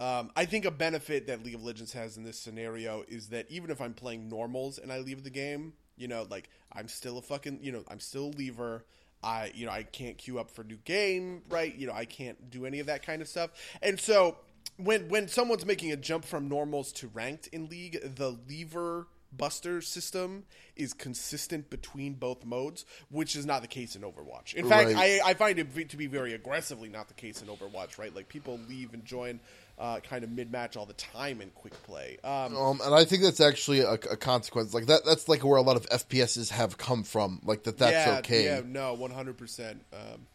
Um, 0.00 0.30
I 0.36 0.44
think 0.44 0.64
a 0.64 0.70
benefit 0.70 1.26
that 1.26 1.44
League 1.44 1.56
of 1.56 1.64
Legends 1.64 1.92
has 1.92 2.16
in 2.16 2.22
this 2.22 2.38
scenario 2.38 3.04
is 3.08 3.28
that 3.28 3.50
even 3.50 3.70
if 3.70 3.80
I'm 3.80 3.94
playing 3.94 4.28
normals 4.28 4.78
and 4.78 4.92
I 4.92 4.98
leave 4.98 5.24
the 5.24 5.30
game, 5.30 5.72
you 5.98 6.08
know, 6.08 6.26
like 6.28 6.48
I'm 6.72 6.88
still 6.88 7.18
a 7.18 7.22
fucking, 7.22 7.60
you 7.62 7.72
know, 7.72 7.84
I'm 7.88 8.00
still 8.00 8.26
a 8.26 8.34
lever. 8.36 8.84
I, 9.22 9.50
you 9.54 9.66
know, 9.66 9.72
I 9.72 9.82
can't 9.82 10.16
queue 10.16 10.38
up 10.38 10.50
for 10.50 10.62
new 10.62 10.78
game, 10.84 11.42
right? 11.50 11.74
You 11.74 11.88
know, 11.88 11.92
I 11.92 12.04
can't 12.04 12.50
do 12.50 12.66
any 12.66 12.78
of 12.78 12.86
that 12.86 13.04
kind 13.04 13.20
of 13.20 13.26
stuff. 13.26 13.50
And 13.82 13.98
so 13.98 14.36
when 14.76 15.08
when 15.08 15.28
someone's 15.28 15.66
making 15.66 15.92
a 15.92 15.96
jump 15.96 16.24
from 16.24 16.48
normals 16.48 16.92
to 16.92 17.08
ranked 17.08 17.48
in 17.48 17.68
league, 17.68 17.98
the 18.16 18.38
lever 18.48 19.08
buster 19.32 19.80
system 19.80 20.44
is 20.76 20.94
consistent 20.94 21.68
between 21.68 22.14
both 22.14 22.44
modes, 22.44 22.86
which 23.10 23.36
is 23.36 23.44
not 23.44 23.62
the 23.62 23.68
case 23.68 23.94
in 23.94 24.02
Overwatch. 24.02 24.54
In 24.54 24.68
fact, 24.68 24.90
I, 24.96 25.20
I 25.24 25.34
find 25.34 25.58
it 25.58 25.88
to 25.90 25.96
be 25.96 26.06
very 26.06 26.32
aggressively 26.32 26.88
not 26.88 27.08
the 27.08 27.14
case 27.14 27.42
in 27.42 27.48
Overwatch, 27.48 27.98
right? 27.98 28.14
Like 28.14 28.28
people 28.28 28.58
leave 28.68 28.94
and 28.94 29.04
join 29.04 29.40
uh, 29.78 30.00
kind 30.00 30.24
of 30.24 30.30
mid 30.30 30.50
match 30.50 30.76
all 30.76 30.86
the 30.86 30.92
time 30.94 31.40
in 31.40 31.50
quick 31.50 31.80
play. 31.84 32.18
Um, 32.24 32.56
um, 32.56 32.80
and 32.84 32.94
I 32.94 33.04
think 33.04 33.22
that's 33.22 33.40
actually 33.40 33.80
a, 33.80 33.92
a, 33.92 34.16
consequence. 34.16 34.74
Like 34.74 34.86
that, 34.86 35.04
that's 35.04 35.28
like 35.28 35.44
where 35.44 35.56
a 35.56 35.62
lot 35.62 35.76
of 35.76 35.86
FPSs 35.88 36.50
have 36.50 36.76
come 36.78 37.04
from. 37.04 37.40
Like 37.44 37.62
that, 37.64 37.78
that's 37.78 38.06
yeah, 38.06 38.18
okay. 38.18 38.44
Yeah, 38.44 38.62
no, 38.66 38.94
one 38.94 39.10
hundred 39.10 39.38
percent. 39.38 39.82
Um, 39.92 40.26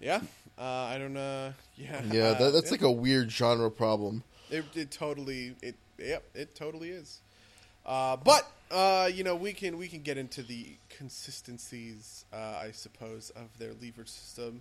yeah, 0.00 0.20
uh, 0.58 0.62
I 0.62 0.98
don't 0.98 1.14
know. 1.14 1.52
Yeah, 1.76 2.02
yeah, 2.12 2.34
that, 2.34 2.52
that's 2.52 2.66
yeah. 2.66 2.72
like 2.72 2.82
a 2.82 2.90
weird 2.90 3.32
genre 3.32 3.70
problem. 3.70 4.22
It, 4.50 4.66
it 4.74 4.90
totally, 4.90 5.54
it, 5.62 5.76
yep, 5.98 6.22
it 6.34 6.54
totally 6.54 6.90
is. 6.90 7.20
Uh, 7.86 8.18
but 8.18 8.46
uh, 8.70 9.08
you 9.10 9.24
know, 9.24 9.34
we 9.34 9.54
can 9.54 9.78
we 9.78 9.88
can 9.88 10.02
get 10.02 10.18
into 10.18 10.42
the 10.42 10.74
consistencies, 10.90 12.26
uh, 12.34 12.60
I 12.62 12.72
suppose, 12.72 13.30
of 13.30 13.48
their 13.58 13.72
lever 13.80 14.04
system 14.04 14.60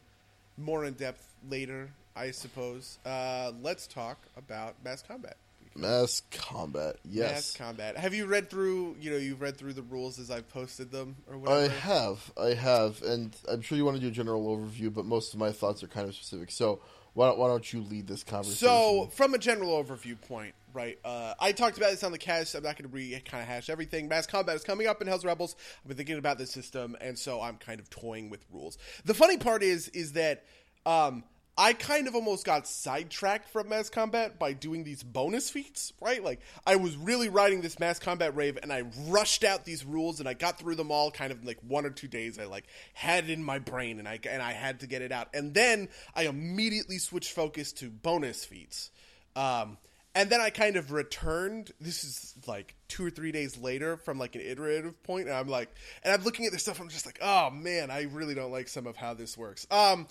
more 0.60 0.86
in 0.86 0.94
depth 0.94 1.26
later, 1.50 1.90
I 2.20 2.32
suppose. 2.32 3.00
Uh, 3.06 3.54
let's 3.62 3.88
talk 3.88 4.18
about 4.36 4.76
mass 4.84 5.02
combat. 5.02 5.38
Mass 5.74 6.22
combat, 6.32 6.98
yes. 7.06 7.32
Mass 7.32 7.56
combat. 7.56 7.98
Have 7.98 8.14
you 8.14 8.26
read 8.26 8.50
through? 8.50 8.98
You 9.00 9.12
know, 9.12 9.18
you've 9.18 9.40
read 9.40 9.56
through 9.56 9.74
the 9.74 9.84
rules 9.84 10.20
as 10.20 10.30
I've 10.30 10.50
posted 10.50 10.92
them, 10.92 11.16
or 11.30 11.38
whatever. 11.38 11.62
I 11.62 11.68
have, 11.78 12.32
I 12.38 12.48
have, 12.56 13.02
and 13.04 13.34
I'm 13.48 13.62
sure 13.62 13.78
you 13.78 13.86
want 13.86 13.96
to 13.96 14.02
do 14.02 14.10
a 14.10 14.12
general 14.12 14.46
overview, 14.46 14.94
but 14.94 15.06
most 15.06 15.34
of 15.34 15.40
my 15.40 15.54
thoughts 15.54 15.82
are 15.82 15.88
kind 15.88 16.10
of 16.10 16.16
specific. 16.16 16.52
So 16.52 16.82
why 17.14 17.28
don't, 17.28 17.40
why 17.40 17.48
don't 17.48 17.72
you 17.72 17.82
lead 17.82 18.08
this 18.08 18.24
conversation? 18.24 18.68
So, 18.68 19.10
from 19.14 19.34
a 19.34 19.38
general 19.38 19.82
overview 19.82 20.20
point, 20.20 20.54
right? 20.74 21.00
Uh, 21.06 21.36
I 21.40 21.54
talked 21.54 21.78
about 21.78 21.92
this 21.92 22.04
on 22.04 22.12
the 22.12 22.18
cast. 22.18 22.54
I'm 22.56 22.64
not 22.64 22.76
going 22.76 22.90
to 22.90 22.94
re 22.94 23.12
kind 23.24 23.42
of 23.42 23.48
hash 23.48 23.70
everything. 23.70 24.10
Mass 24.10 24.28
combat 24.28 24.58
is 24.58 24.64
coming 24.64 24.88
up 24.88 25.02
in 25.02 25.08
Hell's 25.08 25.24
Rebels. 25.24 25.56
I've 25.82 25.88
been 25.88 25.98
thinking 25.98 26.18
about 26.18 26.38
this 26.38 26.52
system, 26.52 26.98
and 27.00 27.18
so 27.18 27.42
I'm 27.42 27.56
kind 27.56 27.80
of 27.80 27.90
toying 27.90 28.30
with 28.30 28.44
rules. 28.52 28.78
The 29.06 29.14
funny 29.14 29.38
part 29.38 29.64
is, 29.64 29.88
is 29.90 30.14
that 30.14 30.44
um, 30.86 31.24
I 31.60 31.74
kind 31.74 32.08
of 32.08 32.16
almost 32.16 32.46
got 32.46 32.68
sidetracked 32.68 33.50
from 33.50 33.68
mass 33.68 33.90
combat 33.90 34.40
by 34.40 34.54
doing 34.54 34.86
these 34.86 35.04
bonus 35.04 35.50
feats, 35.50 35.92
right? 36.00 36.24
Like 36.24 36.40
I 36.66 36.78
was 36.78 36.96
really 36.96 37.28
riding 37.28 37.60
this 37.60 37.80
mass 37.80 38.00
combat 38.00 38.34
rave 38.34 38.58
and 38.62 38.72
I 38.72 38.84
rushed 39.10 39.44
out 39.44 39.66
these 39.66 39.84
rules 39.84 40.22
and 40.22 40.30
I 40.30 40.36
got 40.36 40.58
through 40.58 40.76
them 40.76 40.90
all 40.90 41.12
kind 41.12 41.34
of 41.34 41.44
like 41.44 41.58
one 41.68 41.86
or 41.86 41.90
two 41.90 42.08
days. 42.08 42.40
I 42.40 42.46
like 42.46 42.64
had 42.94 43.26
it 43.26 43.32
in 43.32 43.44
my 43.44 43.60
brain 43.60 44.00
and 44.00 44.08
I 44.08 44.20
and 44.30 44.42
I 44.42 44.54
had 44.54 44.80
to 44.80 44.88
get 44.88 45.02
it 45.02 45.12
out. 45.12 45.28
And 45.34 45.54
then 45.54 45.90
I 46.16 46.28
immediately 46.28 46.98
switched 46.98 47.34
focus 47.34 47.74
to 47.74 47.90
bonus 47.90 48.46
feats. 48.46 48.90
Um, 49.36 49.78
and 50.16 50.30
then 50.30 50.40
I 50.40 50.52
kind 50.52 50.78
of 50.78 50.94
returned. 50.94 51.72
This 51.82 52.06
is 52.06 52.36
like 52.48 52.76
two 52.88 53.06
or 53.06 53.10
three 53.10 53.34
days 53.34 53.58
later 53.58 53.98
from 53.98 54.18
like 54.18 54.36
an 54.36 54.42
iterative 54.42 55.04
point, 55.04 55.28
and 55.28 55.36
I'm 55.36 55.48
like, 55.48 55.70
and 56.04 56.14
I'm 56.14 56.24
looking 56.24 56.46
at 56.46 56.54
this 56.54 56.62
stuff. 56.62 56.80
I'm 56.80 56.90
just 56.90 57.06
like, 57.06 57.20
oh 57.22 57.50
man, 57.52 57.92
I 57.92 58.04
really 58.04 58.34
don't 58.34 58.52
like 58.52 58.70
some 58.70 58.88
of 58.88 58.96
how 58.96 59.14
this 59.14 59.38
works. 59.38 59.68
Um, 59.70 60.08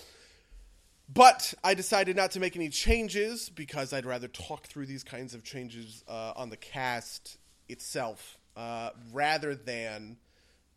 but 1.08 1.54
I 1.64 1.74
decided 1.74 2.16
not 2.16 2.32
to 2.32 2.40
make 2.40 2.54
any 2.54 2.68
changes 2.68 3.48
because 3.48 3.92
I'd 3.92 4.06
rather 4.06 4.28
talk 4.28 4.66
through 4.66 4.86
these 4.86 5.04
kinds 5.04 5.34
of 5.34 5.42
changes 5.42 6.04
uh, 6.08 6.32
on 6.36 6.50
the 6.50 6.56
cast 6.56 7.38
itself 7.68 8.38
uh, 8.56 8.90
rather 9.12 9.54
than. 9.54 10.18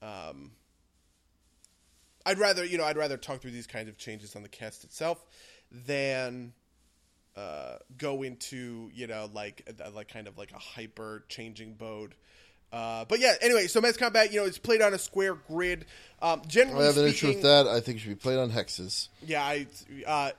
Um, 0.01 0.51
I'd 2.25 2.37
rather, 2.37 2.63
you 2.63 2.77
know, 2.77 2.85
I'd 2.85 2.97
rather 2.97 3.17
talk 3.17 3.41
through 3.41 3.51
these 3.51 3.67
kinds 3.67 3.89
of 3.89 3.97
changes 3.97 4.35
on 4.35 4.43
the 4.43 4.49
cast 4.49 4.83
itself 4.83 5.23
than 5.71 6.53
uh, 7.35 7.77
go 7.97 8.23
into, 8.23 8.89
you 8.93 9.07
know, 9.07 9.29
like 9.33 9.67
like 9.93 10.07
kind 10.07 10.27
of 10.27 10.37
like 10.37 10.51
a 10.51 10.59
hyper 10.59 11.23
changing 11.29 11.77
mode 11.79 12.15
uh, 12.71 13.05
but 13.05 13.19
yeah, 13.19 13.33
anyway, 13.41 13.67
so 13.67 13.81
Mass 13.81 13.97
Combat, 13.97 14.31
you 14.31 14.39
know, 14.39 14.45
it's 14.45 14.57
played 14.57 14.81
on 14.81 14.93
a 14.93 14.97
square 14.97 15.35
grid. 15.35 15.85
Um, 16.21 16.41
generally, 16.47 16.83
I 16.83 16.87
have 16.87 16.97
an 16.97 17.05
issue 17.05 17.27
with 17.27 17.41
that. 17.41 17.67
I 17.67 17.79
think 17.81 17.97
it 17.97 18.01
should 18.01 18.09
be 18.09 18.15
played 18.15 18.37
on 18.37 18.51
hexes. 18.51 19.09
Yeah, 19.25 19.43
I. 19.43 19.67
Uh, 20.05 20.31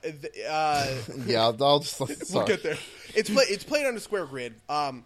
uh, 0.49 0.95
yeah, 1.25 1.43
I'll, 1.43 1.63
I'll 1.63 1.79
just 1.79 1.99
we'll 2.33 2.45
get 2.45 2.63
there. 2.63 2.77
It's 3.15 3.29
play, 3.29 3.45
it's 3.49 3.63
played 3.63 3.85
on 3.85 3.95
a 3.95 3.99
square 3.99 4.25
grid. 4.25 4.55
Um, 4.67 5.05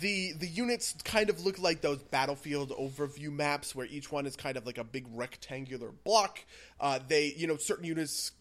the 0.00 0.32
the 0.32 0.48
units 0.48 0.94
kind 1.04 1.30
of 1.30 1.44
look 1.44 1.58
like 1.58 1.80
those 1.80 1.98
battlefield 1.98 2.70
overview 2.70 3.30
maps 3.30 3.74
where 3.74 3.86
each 3.86 4.10
one 4.10 4.26
is 4.26 4.34
kind 4.34 4.56
of 4.56 4.66
like 4.66 4.78
a 4.78 4.84
big 4.84 5.06
rectangular 5.12 5.90
block. 6.04 6.40
Uh, 6.80 6.98
they, 7.06 7.34
you 7.36 7.46
know, 7.46 7.56
certain 7.56 7.84
units 7.84 8.32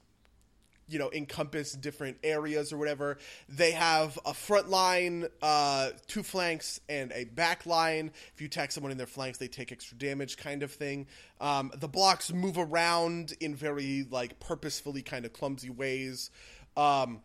you 0.93 0.99
know 0.99 1.09
encompass 1.11 1.73
different 1.73 2.17
areas 2.23 2.71
or 2.71 2.77
whatever. 2.77 3.17
They 3.49 3.71
have 3.71 4.17
a 4.25 4.33
front 4.33 4.69
line, 4.69 5.27
uh, 5.41 5.89
two 6.07 6.23
flanks, 6.23 6.79
and 6.87 7.11
a 7.13 7.25
back 7.25 7.65
line. 7.65 8.11
If 8.33 8.41
you 8.41 8.45
attack 8.45 8.71
someone 8.71 8.91
in 8.91 8.97
their 8.97 9.07
flanks, 9.07 9.39
they 9.39 9.47
take 9.47 9.71
extra 9.71 9.97
damage, 9.97 10.37
kind 10.37 10.63
of 10.63 10.71
thing. 10.71 11.07
Um, 11.41 11.71
the 11.75 11.87
blocks 11.87 12.31
move 12.31 12.57
around 12.57 13.33
in 13.41 13.55
very 13.55 14.05
like 14.09 14.39
purposefully 14.39 15.01
kind 15.01 15.25
of 15.25 15.33
clumsy 15.33 15.71
ways. 15.71 16.29
Um, 16.77 17.21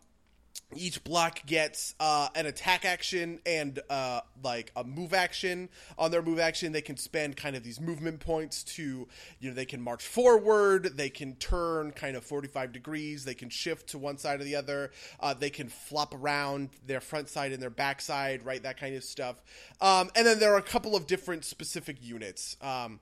each 0.75 1.03
block 1.03 1.45
gets 1.45 1.95
uh, 1.99 2.29
an 2.35 2.45
attack 2.45 2.85
action 2.85 3.39
and 3.45 3.79
uh, 3.89 4.21
like 4.43 4.71
a 4.75 4.83
move 4.83 5.13
action. 5.13 5.67
On 5.97 6.11
their 6.11 6.21
move 6.21 6.39
action, 6.39 6.71
they 6.71 6.81
can 6.81 6.95
spend 6.95 7.35
kind 7.35 7.55
of 7.55 7.63
these 7.63 7.81
movement 7.81 8.19
points 8.19 8.63
to, 8.63 9.07
you 9.39 9.49
know, 9.49 9.55
they 9.55 9.65
can 9.65 9.81
march 9.81 10.05
forward, 10.05 10.91
they 10.95 11.09
can 11.09 11.35
turn 11.35 11.91
kind 11.91 12.15
of 12.15 12.23
45 12.23 12.71
degrees, 12.71 13.25
they 13.25 13.33
can 13.33 13.49
shift 13.49 13.89
to 13.89 13.97
one 13.97 14.17
side 14.17 14.41
or 14.41 14.43
the 14.43 14.55
other, 14.55 14.91
uh, 15.19 15.33
they 15.33 15.49
can 15.49 15.69
flop 15.69 16.13
around 16.13 16.69
their 16.85 17.01
front 17.01 17.29
side 17.29 17.51
and 17.51 17.61
their 17.61 17.71
back 17.71 17.99
side, 17.99 18.45
right? 18.45 18.61
That 18.61 18.79
kind 18.79 18.95
of 18.95 19.03
stuff. 19.03 19.41
Um, 19.81 20.11
and 20.15 20.25
then 20.25 20.39
there 20.39 20.53
are 20.53 20.59
a 20.59 20.63
couple 20.63 20.95
of 20.95 21.07
different 21.07 21.45
specific 21.45 21.97
units. 22.01 22.57
Um, 22.61 22.99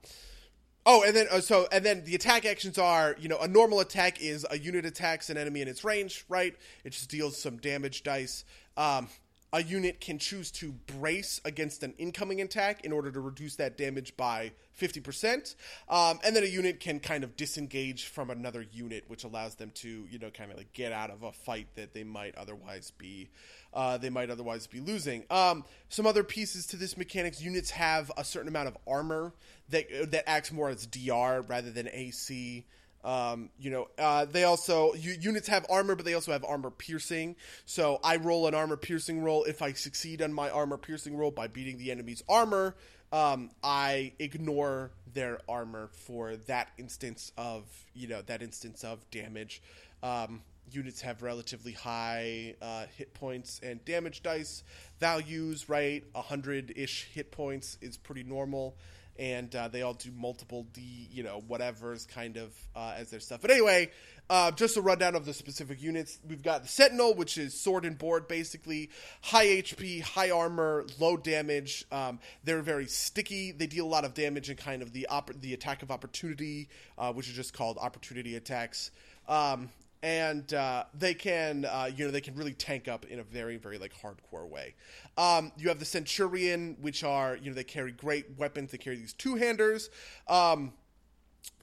Oh, 0.86 1.02
and 1.02 1.14
then 1.14 1.26
uh, 1.30 1.40
so 1.40 1.66
and 1.70 1.84
then 1.84 2.04
the 2.04 2.14
attack 2.14 2.46
actions 2.46 2.78
are 2.78 3.14
you 3.18 3.28
know 3.28 3.38
a 3.38 3.48
normal 3.48 3.80
attack 3.80 4.22
is 4.22 4.46
a 4.50 4.58
unit 4.58 4.86
attacks 4.86 5.28
an 5.30 5.36
enemy 5.36 5.60
in 5.60 5.68
its 5.68 5.84
range, 5.84 6.24
right? 6.28 6.54
It 6.84 6.90
just 6.90 7.10
deals 7.10 7.40
some 7.40 7.58
damage 7.58 8.02
dice. 8.02 8.44
Um, 8.76 9.08
a 9.52 9.62
unit 9.62 10.00
can 10.00 10.18
choose 10.18 10.50
to 10.50 10.72
brace 10.98 11.40
against 11.44 11.82
an 11.82 11.94
incoming 11.98 12.40
attack 12.40 12.84
in 12.84 12.92
order 12.92 13.10
to 13.10 13.20
reduce 13.20 13.56
that 13.56 13.78
damage 13.78 14.16
by 14.16 14.52
50%. 14.78 15.54
Um, 15.88 16.20
and 16.24 16.36
then 16.36 16.42
a 16.42 16.46
unit 16.46 16.80
can 16.80 17.00
kind 17.00 17.24
of 17.24 17.36
disengage 17.36 18.06
from 18.06 18.30
another 18.30 18.64
unit, 18.72 19.04
which 19.08 19.24
allows 19.24 19.54
them 19.54 19.70
to, 19.76 20.06
you 20.10 20.18
know, 20.18 20.30
kind 20.30 20.50
of 20.50 20.58
like 20.58 20.72
get 20.72 20.92
out 20.92 21.10
of 21.10 21.22
a 21.22 21.32
fight 21.32 21.68
that 21.76 21.94
they 21.94 22.04
might 22.04 22.34
otherwise 22.36 22.92
be, 22.98 23.30
uh, 23.72 23.96
they 23.96 24.10
might 24.10 24.30
otherwise 24.30 24.66
be 24.66 24.80
losing. 24.80 25.24
Um, 25.30 25.64
some 25.88 26.06
other 26.06 26.24
pieces 26.24 26.66
to 26.68 26.76
this 26.76 26.96
mechanics: 26.96 27.40
units 27.40 27.70
have 27.70 28.12
a 28.16 28.24
certain 28.24 28.48
amount 28.48 28.68
of 28.68 28.76
armor 28.86 29.32
that 29.70 30.10
that 30.10 30.28
acts 30.28 30.52
more 30.52 30.68
as 30.68 30.86
DR 30.86 31.42
rather 31.48 31.70
than 31.70 31.88
AC. 31.92 32.66
Um, 33.04 33.50
you 33.58 33.70
know, 33.70 33.88
uh, 33.98 34.24
they 34.24 34.44
also 34.44 34.92
units 34.94 35.48
have 35.48 35.64
armor, 35.70 35.94
but 35.94 36.04
they 36.04 36.14
also 36.14 36.32
have 36.32 36.44
armor 36.44 36.70
piercing. 36.70 37.36
So 37.64 38.00
I 38.02 38.16
roll 38.16 38.46
an 38.46 38.54
armor 38.54 38.76
piercing 38.76 39.22
roll. 39.22 39.44
If 39.44 39.62
I 39.62 39.72
succeed 39.72 40.20
on 40.20 40.32
my 40.32 40.50
armor 40.50 40.76
piercing 40.76 41.16
roll 41.16 41.30
by 41.30 41.46
beating 41.46 41.78
the 41.78 41.90
enemy's 41.90 42.22
armor, 42.28 42.74
um, 43.12 43.50
I 43.62 44.12
ignore 44.18 44.90
their 45.14 45.40
armor 45.48 45.90
for 45.92 46.36
that 46.46 46.70
instance 46.76 47.32
of 47.38 47.64
you 47.94 48.08
know 48.08 48.22
that 48.22 48.42
instance 48.42 48.84
of 48.84 49.08
damage. 49.10 49.62
Um, 50.02 50.42
units 50.70 51.00
have 51.00 51.22
relatively 51.22 51.72
high 51.72 52.54
uh, 52.60 52.84
hit 52.96 53.14
points 53.14 53.60
and 53.62 53.82
damage 53.84 54.22
dice 54.22 54.64
values. 55.00 55.68
Right, 55.68 56.04
hundred 56.14 56.74
ish 56.76 57.08
hit 57.14 57.30
points 57.30 57.78
is 57.80 57.96
pretty 57.96 58.24
normal 58.24 58.76
and 59.18 59.54
uh, 59.54 59.68
they 59.68 59.82
all 59.82 59.94
do 59.94 60.10
multiple 60.16 60.66
D, 60.72 61.08
you 61.10 61.22
know, 61.22 61.42
whatever's 61.46 62.06
kind 62.06 62.36
of 62.36 62.54
uh, 62.76 62.94
as 62.96 63.10
their 63.10 63.20
stuff. 63.20 63.40
But 63.40 63.50
anyway, 63.50 63.90
uh, 64.30 64.50
just 64.52 64.76
a 64.76 64.80
rundown 64.80 65.14
of 65.14 65.24
the 65.24 65.34
specific 65.34 65.82
units. 65.82 66.18
We've 66.28 66.42
got 66.42 66.62
the 66.62 66.68
Sentinel, 66.68 67.14
which 67.14 67.38
is 67.38 67.58
sword 67.58 67.84
and 67.84 67.98
board, 67.98 68.28
basically 68.28 68.90
high 69.22 69.46
HP, 69.46 70.02
high 70.02 70.30
armor, 70.30 70.86
low 70.98 71.16
damage. 71.16 71.84
Um, 71.90 72.20
they're 72.44 72.62
very 72.62 72.86
sticky. 72.86 73.52
They 73.52 73.66
deal 73.66 73.86
a 73.86 73.88
lot 73.88 74.04
of 74.04 74.14
damage 74.14 74.50
in 74.50 74.56
kind 74.56 74.82
of 74.82 74.92
the 74.92 75.06
op- 75.08 75.40
the 75.40 75.54
attack 75.54 75.82
of 75.82 75.90
opportunity, 75.90 76.68
uh, 76.96 77.12
which 77.12 77.28
is 77.28 77.34
just 77.34 77.54
called 77.54 77.78
opportunity 77.78 78.36
attacks. 78.36 78.90
Um, 79.28 79.70
and 80.02 80.52
uh, 80.54 80.84
they 80.94 81.14
can 81.14 81.64
uh, 81.64 81.90
you 81.94 82.04
know 82.04 82.10
they 82.10 82.20
can 82.20 82.34
really 82.34 82.52
tank 82.52 82.88
up 82.88 83.04
in 83.06 83.18
a 83.18 83.22
very 83.24 83.56
very 83.56 83.78
like 83.78 83.92
hardcore 83.94 84.48
way. 84.48 84.74
Um, 85.16 85.52
you 85.56 85.68
have 85.68 85.78
the 85.78 85.84
centurion 85.84 86.76
which 86.80 87.04
are 87.04 87.36
you 87.36 87.50
know 87.50 87.54
they 87.54 87.64
carry 87.64 87.92
great 87.92 88.38
weapons. 88.38 88.70
They 88.70 88.78
carry 88.78 88.96
these 88.96 89.12
two-handers. 89.12 89.90
Um, 90.28 90.72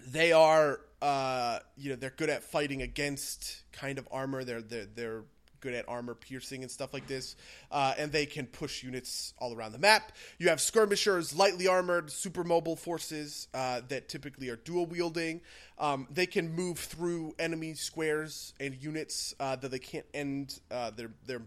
they 0.07 0.31
are 0.31 0.81
uh, 1.01 1.59
you 1.77 1.89
know 1.91 1.95
they're 1.95 2.13
good 2.15 2.29
at 2.29 2.43
fighting 2.43 2.81
against 2.81 3.63
kind 3.71 3.97
of 3.97 4.07
armor. 4.11 4.43
They're 4.43 4.61
they're, 4.61 4.85
they're 4.85 5.23
good 5.65 5.73
at 5.73 5.89
armor 5.89 6.13
piercing 6.13 6.61
and 6.61 6.69
stuff 6.69 6.93
like 6.93 7.07
this, 7.07 7.35
uh, 7.71 7.95
and 7.97 8.11
they 8.11 8.27
can 8.27 8.45
push 8.45 8.83
units 8.83 9.33
all 9.39 9.51
around 9.51 9.71
the 9.71 9.79
map. 9.79 10.11
You 10.37 10.49
have 10.49 10.61
skirmishers, 10.61 11.35
lightly 11.35 11.67
armored, 11.67 12.11
super 12.11 12.43
mobile 12.43 12.75
forces 12.75 13.47
uh, 13.55 13.81
that 13.87 14.07
typically 14.07 14.49
are 14.49 14.57
dual 14.57 14.85
wielding. 14.85 15.41
Um, 15.79 16.07
they 16.11 16.27
can 16.27 16.53
move 16.53 16.77
through 16.77 17.33
enemy 17.39 17.73
squares 17.73 18.53
and 18.59 18.75
units 18.75 19.33
uh, 19.39 19.55
that 19.55 19.71
they 19.71 19.79
can't 19.79 20.05
end 20.13 20.59
uh, 20.69 20.91
their 20.91 21.09
their 21.25 21.41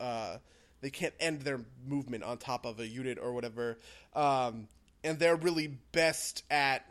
uh, 0.00 0.38
they 0.80 0.90
can't 0.90 1.14
end 1.20 1.42
their 1.42 1.60
movement 1.86 2.24
on 2.24 2.38
top 2.38 2.66
of 2.66 2.80
a 2.80 2.88
unit 2.88 3.18
or 3.22 3.32
whatever. 3.32 3.78
Um, 4.16 4.66
and 5.04 5.16
they're 5.18 5.36
really 5.36 5.68
best 5.92 6.42
at. 6.50 6.84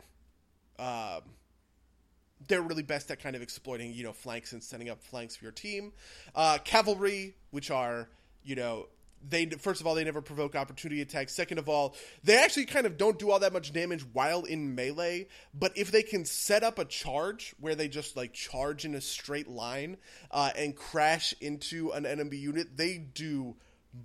They're 2.48 2.62
really 2.62 2.82
best 2.82 3.10
at 3.10 3.20
kind 3.20 3.36
of 3.36 3.42
exploiting, 3.42 3.92
you 3.92 4.04
know, 4.04 4.12
flanks 4.12 4.52
and 4.52 4.62
setting 4.62 4.88
up 4.88 5.02
flanks 5.02 5.36
for 5.36 5.44
your 5.44 5.52
team. 5.52 5.92
Uh, 6.34 6.58
cavalry, 6.64 7.34
which 7.50 7.70
are, 7.70 8.08
you 8.42 8.56
know, 8.56 8.86
they 9.28 9.46
first 9.46 9.80
of 9.80 9.86
all 9.86 9.94
they 9.94 10.04
never 10.04 10.22
provoke 10.22 10.54
opportunity 10.56 11.02
attacks. 11.02 11.34
Second 11.34 11.58
of 11.58 11.68
all, 11.68 11.94
they 12.24 12.42
actually 12.42 12.66
kind 12.66 12.86
of 12.86 12.96
don't 12.96 13.18
do 13.18 13.30
all 13.30 13.38
that 13.40 13.52
much 13.52 13.72
damage 13.72 14.04
while 14.12 14.44
in 14.44 14.74
melee. 14.74 15.28
But 15.52 15.76
if 15.76 15.90
they 15.90 16.02
can 16.02 16.24
set 16.24 16.62
up 16.62 16.78
a 16.78 16.84
charge 16.84 17.54
where 17.60 17.74
they 17.74 17.88
just 17.88 18.16
like 18.16 18.32
charge 18.32 18.84
in 18.84 18.94
a 18.94 19.00
straight 19.00 19.48
line 19.48 19.98
uh, 20.30 20.50
and 20.56 20.74
crash 20.74 21.34
into 21.40 21.90
an 21.90 22.06
enemy 22.06 22.38
unit, 22.38 22.76
they 22.76 22.98
do 22.98 23.56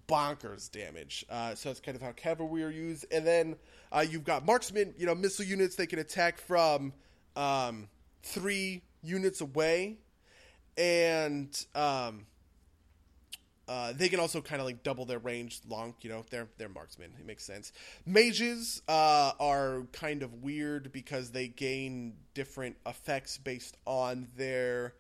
bonkers 0.10 0.70
damage. 0.72 1.26
Uh, 1.30 1.56
so 1.56 1.70
that's 1.70 1.80
kind 1.80 1.96
of 1.96 2.02
how 2.02 2.12
cavalry 2.12 2.64
are 2.64 2.70
used. 2.70 3.06
And 3.12 3.26
then 3.26 3.56
uh, 3.92 4.06
you've 4.08 4.26
got 4.26 4.46
marksmen, 4.46 4.94
you 4.98 5.06
know, 5.06 5.16
missile 5.16 5.46
units. 5.46 5.76
They 5.76 5.88
can 5.88 6.00
attack 6.00 6.40
from. 6.40 6.94
Um, 7.36 7.90
three 8.26 8.82
units 9.04 9.40
away, 9.40 9.98
and 10.78 11.66
um, 11.76 12.26
uh, 13.68 13.94
they 13.94 14.10
can 14.10 14.20
also 14.20 14.42
kind 14.42 14.60
of 14.60 14.66
like 14.66 14.84
double 14.84 15.06
their 15.06 15.20
range 15.20 15.62
long. 15.68 15.94
You 16.02 16.10
know, 16.10 16.26
they're 16.30 16.48
they're 16.58 16.70
marksmen. 16.70 17.12
It 17.20 17.26
makes 17.26 17.44
sense. 17.44 17.72
Mages 18.06 18.82
uh, 18.88 19.32
are 19.40 19.84
kind 19.94 20.24
of 20.24 20.44
weird 20.44 20.92
because 20.92 21.32
they 21.32 21.48
gain 21.48 22.14
different 22.34 22.76
effects 22.86 23.38
based 23.38 23.78
on 23.86 24.28
their 24.36 24.94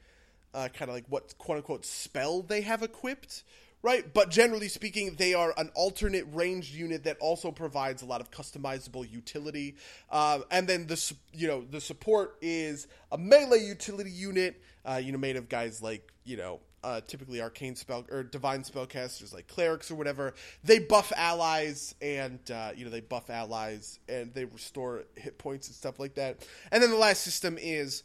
uh, 0.53 0.69
kind 0.69 0.89
of 0.89 0.95
like 0.95 1.05
what 1.09 1.37
quote 1.37 1.57
unquote 1.57 1.85
spell 1.85 2.41
they 2.41 2.61
have 2.61 2.81
equipped 2.81 3.43
right? 3.85 4.11
But 4.15 4.31
generally 4.31 4.67
speaking, 4.67 5.13
they 5.15 5.35
are 5.35 5.53
an 5.57 5.69
alternate 5.75 6.25
ranged 6.33 6.73
unit 6.73 7.03
that 7.03 7.17
also 7.19 7.51
provides 7.51 8.01
a 8.01 8.05
lot 8.05 8.19
of 8.19 8.31
customizable 8.31 9.09
utility. 9.09 9.75
Uh, 10.09 10.39
and 10.49 10.67
then 10.67 10.87
the 10.87 11.13
you 11.31 11.47
know 11.47 11.63
the 11.69 11.79
support 11.79 12.35
is 12.41 12.87
a 13.11 13.17
melee 13.17 13.63
utility 13.63 14.09
unit, 14.09 14.59
uh, 14.85 14.99
you 15.01 15.11
know, 15.11 15.19
made 15.19 15.35
of 15.37 15.47
guys 15.47 15.81
like 15.81 16.11
you 16.25 16.35
know. 16.35 16.59
Uh, 16.83 17.01
typically, 17.07 17.41
arcane 17.41 17.75
spell 17.75 18.05
or 18.11 18.21
divine 18.21 18.61
spellcasters 18.61 19.33
like 19.33 19.47
clerics 19.47 19.89
or 19.89 19.95
whatever. 19.95 20.35
They 20.63 20.77
buff 20.77 21.11
allies, 21.15 21.95
and 21.99 22.39
uh, 22.51 22.73
you 22.75 22.85
know 22.85 22.91
they 22.91 23.01
buff 23.01 23.31
allies, 23.31 23.99
and 24.07 24.31
they 24.35 24.45
restore 24.45 25.05
hit 25.15 25.39
points 25.39 25.67
and 25.67 25.75
stuff 25.75 25.99
like 25.99 26.13
that. 26.15 26.45
And 26.71 26.83
then 26.83 26.91
the 26.91 26.97
last 26.97 27.23
system 27.23 27.57
is 27.59 28.03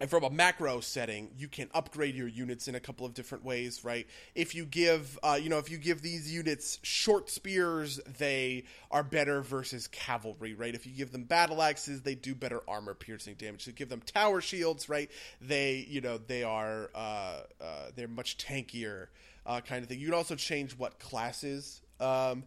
and 0.00 0.10
from 0.10 0.24
a 0.24 0.30
macro 0.30 0.80
setting, 0.80 1.30
you 1.38 1.48
can 1.48 1.68
upgrade 1.72 2.14
your 2.14 2.28
units 2.28 2.68
in 2.68 2.74
a 2.74 2.80
couple 2.80 3.06
of 3.06 3.14
different 3.14 3.44
ways, 3.44 3.84
right? 3.84 4.06
If 4.34 4.54
you 4.54 4.64
give, 4.64 5.18
uh, 5.22 5.38
you 5.40 5.48
know, 5.48 5.58
if 5.58 5.70
you 5.70 5.78
give 5.78 6.02
these 6.02 6.32
units 6.32 6.78
short 6.82 7.30
spears, 7.30 8.00
they 8.18 8.64
are 8.90 9.02
better 9.02 9.40
versus 9.42 9.86
cavalry, 9.88 10.54
right? 10.54 10.74
If 10.74 10.86
you 10.86 10.92
give 10.92 11.12
them 11.12 11.24
battle 11.24 11.62
axes, 11.62 12.02
they 12.02 12.14
do 12.14 12.34
better 12.34 12.60
armor 12.66 12.94
piercing 12.94 13.34
damage. 13.34 13.62
If 13.62 13.66
you 13.68 13.72
give 13.74 13.88
them 13.88 14.02
tower 14.04 14.40
shields, 14.40 14.88
right? 14.88 15.10
They, 15.40 15.86
you 15.88 16.00
know, 16.00 16.18
they 16.18 16.42
are, 16.42 16.90
uh, 16.94 17.40
uh, 17.60 17.90
they're 17.94 18.08
much 18.08 18.36
tankier, 18.36 19.06
uh, 19.46 19.60
kind 19.60 19.82
of 19.82 19.88
thing. 19.88 20.00
You 20.00 20.06
can 20.06 20.14
also 20.14 20.34
change 20.34 20.76
what 20.76 20.98
classes. 20.98 21.80
Um, 22.00 22.44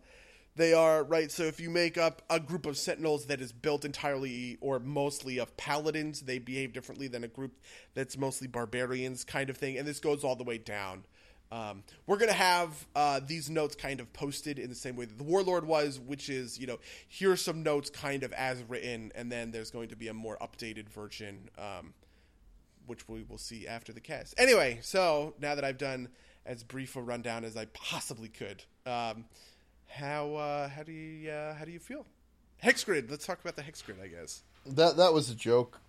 they 0.58 0.74
are 0.74 1.04
right. 1.04 1.32
So 1.32 1.44
if 1.44 1.60
you 1.60 1.70
make 1.70 1.98
up 1.98 2.24
a 2.30 2.40
group 2.40 2.66
of 2.66 2.78
sentinels 2.78 3.28
that 3.28 3.40
is 3.40 3.52
built 3.52 3.86
entirely 3.86 4.58
or 4.60 4.80
mostly 4.80 5.38
of 5.38 5.56
paladins, 5.56 6.22
they 6.22 6.40
behave 6.40 6.74
differently 6.74 7.08
than 7.08 7.24
a 7.24 7.28
group 7.28 7.54
that's 7.94 8.18
mostly 8.18 8.48
barbarians, 8.48 9.24
kind 9.24 9.50
of 9.50 9.58
thing. 9.58 9.78
And 9.78 9.88
this 9.88 10.00
goes 10.00 10.24
all 10.24 10.36
the 10.36 10.44
way 10.44 10.58
down. 10.58 11.06
Um, 11.50 11.84
we're 12.08 12.18
gonna 12.18 12.34
have 12.34 12.88
uh, 12.94 13.22
these 13.26 13.50
notes 13.50 13.76
kind 13.76 14.02
of 14.02 14.12
posted 14.12 14.60
in 14.60 14.68
the 14.68 14.76
same 14.76 14.98
way 14.98 15.06
that 15.06 15.18
the 15.18 15.24
warlord 15.24 15.66
was, 15.66 15.98
which 15.98 16.28
is 16.28 16.60
you 16.60 16.68
know 16.68 16.80
here's 17.08 17.42
some 17.42 17.64
notes 17.64 17.90
kind 17.90 18.24
of 18.24 18.34
as 18.34 18.62
written, 18.64 19.14
and 19.16 19.32
then 19.32 19.52
there's 19.52 19.72
going 19.72 19.88
to 19.90 19.96
be 19.96 20.10
a 20.10 20.14
more 20.14 20.38
updated 20.42 20.90
version, 20.90 21.50
um, 21.58 21.94
which 22.86 23.08
we 23.08 23.24
will 23.24 23.38
see 23.38 23.66
after 23.66 23.94
the 23.94 24.02
cast. 24.02 24.34
Anyway, 24.38 24.80
so 24.82 25.36
now 25.40 25.56
that 25.56 25.64
I've 25.64 25.78
done 25.78 26.10
as 26.46 26.64
brief 26.64 26.96
a 26.96 27.02
rundown 27.02 27.46
as 27.46 27.56
I 27.56 27.66
possibly 27.66 28.30
could. 28.30 28.64
Um, 28.86 29.26
how 29.88 30.36
uh, 30.36 30.70
how 30.70 30.84
do 30.84 30.92
you 30.92 31.30
uh, 31.30 31.54
how 31.56 31.66
do 31.66 31.72
you 31.72 31.80
feel? 31.80 32.06
Hex 32.60 32.84
grid. 32.84 33.10
Let's 33.10 33.26
talk 33.26 33.40
about 33.42 33.56
the 33.56 33.62
hex 33.62 33.82
grid. 33.82 33.98
I 34.02 34.08
guess 34.08 34.44
that 34.66 34.98
that 34.98 35.14
was 35.14 35.30
a 35.30 35.36
joke. 35.36 35.80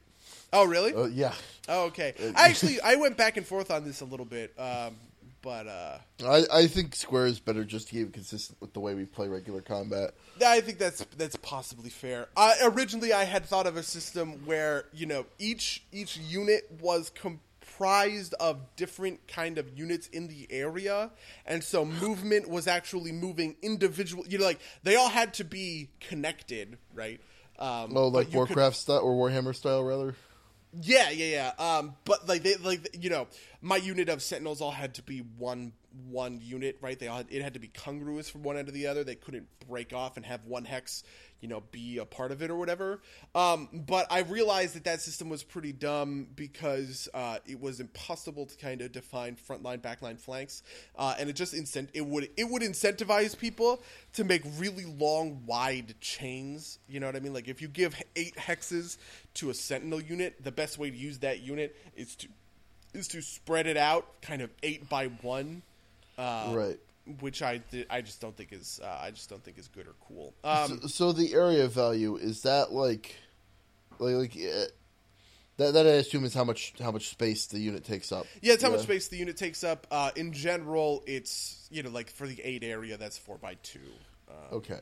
Oh 0.53 0.65
really? 0.65 0.95
Uh, 0.95 1.05
yeah. 1.05 1.35
Oh 1.69 1.85
okay. 1.87 2.15
I 2.37 2.49
actually 2.49 2.81
I 2.81 2.97
went 2.97 3.17
back 3.17 3.37
and 3.37 3.47
forth 3.47 3.71
on 3.71 3.85
this 3.85 4.01
a 4.01 4.05
little 4.05 4.27
bit, 4.27 4.53
um, 4.59 4.97
but 5.43 5.67
uh, 5.67 5.99
I 6.25 6.45
I 6.53 6.67
think 6.67 6.95
square 6.95 7.27
is 7.27 7.41
better 7.41 7.65
just 7.65 7.89
to 7.89 7.95
keep 7.95 8.09
it 8.09 8.13
consistent 8.13 8.61
with 8.61 8.73
the 8.73 8.81
way 8.81 8.95
we 8.95 9.05
play 9.05 9.29
regular 9.29 9.61
combat. 9.61 10.15
I 10.45 10.61
think 10.61 10.79
that's 10.79 11.05
that's 11.17 11.37
possibly 11.37 11.91
fair. 11.91 12.29
originally, 12.63 13.13
I 13.13 13.25
had 13.25 13.45
thought 13.45 13.67
of 13.67 13.77
a 13.77 13.83
system 13.83 14.45
where 14.47 14.85
you 14.93 15.07
know 15.07 15.27
each 15.39 15.85
each 15.93 16.17
unit 16.17 16.71
was. 16.81 17.11
Com- 17.11 17.41
comprised 17.79 18.35
of 18.35 18.59
different 18.77 19.27
kind 19.29 19.59
of 19.59 19.79
units 19.79 20.09
in 20.09 20.29
the 20.29 20.47
area, 20.51 21.11
and 21.47 21.63
so 21.63 21.85
movement 21.85 22.49
was 22.49 22.67
actually 22.67 23.13
moving 23.13 23.57
individual. 23.63 24.25
You 24.29 24.39
know, 24.39 24.45
like 24.45 24.61
they 24.83 24.97
all 24.97 25.09
had 25.09 25.35
to 25.35 25.45
be 25.45 25.89
connected, 26.01 26.79
right? 26.95 27.21
Um, 27.59 27.97
Oh, 27.97 28.09
like 28.09 28.27
you 28.27 28.31
could- 28.33 28.37
Warcraft 28.57 28.77
style 28.77 28.99
or 28.99 29.15
Warhammer 29.31 29.55
style, 29.55 29.83
rather. 29.85 30.15
yeah, 30.81 31.11
yeah, 31.11 31.53
yeah. 31.59 31.77
Um, 31.79 31.95
but 32.05 32.29
like 32.29 32.43
they 32.43 32.57
like 32.57 32.97
you 33.01 33.11
know, 33.11 33.27
my 33.61 33.77
unit 33.77 34.09
of 34.09 34.23
sentinels 34.23 34.61
all 34.61 34.71
had 34.71 34.95
to 34.95 35.03
be 35.03 35.19
one 35.19 35.73
one 36.07 36.41
unit, 36.41 36.79
right? 36.81 36.99
They 36.99 37.09
all 37.09 37.19
had, 37.19 37.27
it 37.31 37.43
had 37.43 37.55
to 37.55 37.61
be 37.61 37.69
congruous 37.69 38.29
from 38.29 38.43
one 38.43 38.57
end 38.57 38.67
to 38.67 38.73
the 38.73 38.87
other. 38.87 39.03
They 39.03 39.15
couldn't 39.15 39.49
break 39.67 39.93
off 39.93 40.17
and 40.17 40.25
have 40.27 40.45
one 40.45 40.65
hex, 40.65 41.03
you 41.41 41.49
know, 41.49 41.63
be 41.73 41.99
a 41.99 42.05
part 42.05 42.31
of 42.31 42.43
it 42.43 42.51
or 42.51 42.57
whatever. 42.57 43.01
Um, 43.35 43.69
but 43.73 44.07
I 44.11 44.21
realized 44.21 44.77
that 44.77 44.85
that 44.85 45.01
system 45.01 45.29
was 45.29 45.43
pretty 45.43 45.73
dumb 45.73 46.29
because 46.37 47.09
uh, 47.15 47.39
it 47.47 47.61
was 47.61 47.81
impossible 47.81 48.47
to 48.47 48.57
kind 48.57 48.81
of 48.81 48.93
define 48.93 49.37
frontline, 49.37 49.79
backline, 49.79 50.21
flanks, 50.21 50.63
uh, 50.97 51.17
and 51.19 51.29
it 51.29 51.35
just 51.35 51.55
incent 51.55 51.89
it 51.95 52.07
would 52.07 52.29
it 52.37 52.49
would 52.49 52.63
incentivize 52.63 53.37
people 53.37 53.83
to 54.13 54.25
make 54.25 54.43
really 54.59 54.85
long, 54.85 55.43
wide 55.47 55.95
chains. 56.01 56.79
You 56.87 57.01
know 57.01 57.07
what 57.07 57.17
I 57.17 57.21
mean? 57.21 57.33
Like 57.33 57.49
if 57.49 57.61
you 57.61 57.69
give 57.69 58.01
eight 58.15 58.37
hexes 58.37 58.99
to 59.35 59.51
a 59.51 59.55
sentinel 59.55 60.01
unit, 60.01 60.45
the 60.45 60.53
best 60.53 60.79
way 60.79 60.91
to 60.91 60.97
use 60.97 61.19
that 61.21 61.41
unit 61.41 61.75
is 61.97 62.15
to 62.17 62.29
is 62.95 63.09
to 63.09 63.23
spread 63.23 63.67
it 63.67 63.77
out, 63.77 64.21
kind 64.23 64.43
of 64.43 64.51
eight 64.63 64.89
by 64.89 65.07
one, 65.07 65.63
uh, 66.17 66.53
right. 66.55 66.79
which 67.21 67.43
I 67.43 67.59
th- 67.59 67.87
I 67.91 68.01
just 68.01 68.21
don't 68.21 68.37
think 68.37 68.53
is 68.53 68.81
uh, 68.83 68.99
I 69.01 69.11
just 69.11 69.29
don't 69.29 69.43
think 69.43 69.59
is 69.59 69.69
good 69.69 69.87
or 69.87 69.95
cool. 70.07 70.35
Um, 70.45 70.81
so, 70.83 70.87
so 70.89 71.13
the 71.13 71.35
area 71.35 71.67
value 71.69 72.17
is 72.17 72.43
that 72.43 72.73
like, 72.73 73.17
like, 73.99 74.15
like 74.15 74.37
uh, 74.37 74.65
that 75.59 75.75
that 75.75 75.87
I 75.87 75.91
assume 75.91 76.25
is 76.25 76.35
how 76.35 76.45
much 76.45 76.75
how 76.81 76.91
much 76.91 77.09
space 77.09 77.47
the 77.47 77.59
unit 77.59 77.85
takes 77.85 78.13
up. 78.13 78.27
yeah, 78.41 78.55
it's 78.55 78.63
how 78.63 78.71
much 78.71 78.83
space 78.83 79.09
the 79.09 79.17
unit 79.17 79.37
takes 79.37 79.65
up. 79.65 79.87
Uh, 79.91 80.11
in 80.17 80.33
general, 80.33 81.03
it's 81.07 81.69
you 81.71 81.83
know 81.83 81.91
like 81.91 82.11
for 82.11 82.27
the 82.27 82.41
eight 82.43 82.65
area, 82.65 82.97
that's 82.97 83.19
four 83.19 83.39
by 83.39 83.55
two. 83.63 83.81
Uh, 84.29 84.57
Okay. 84.57 84.81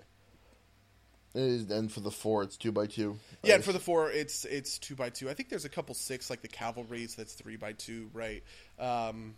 And 1.36 1.92
for 1.92 2.00
the 2.00 2.10
four, 2.10 2.42
it's 2.42 2.56
two 2.56 2.72
by 2.72 2.86
two. 2.86 3.18
Yeah, 3.42 3.56
and 3.56 3.64
for 3.64 3.72
the 3.72 3.78
four, 3.78 4.10
it's 4.10 4.44
it's 4.44 4.78
two 4.78 4.94
by 4.94 5.10
two. 5.10 5.28
I 5.28 5.34
think 5.34 5.48
there's 5.50 5.64
a 5.66 5.68
couple 5.68 5.94
six, 5.94 6.30
like 6.30 6.40
the 6.42 6.48
cavalry, 6.48 7.06
so 7.06 7.20
that's 7.22 7.34
three 7.34 7.56
by 7.56 7.72
two, 7.72 8.08
right? 8.14 8.42
Um, 8.78 9.34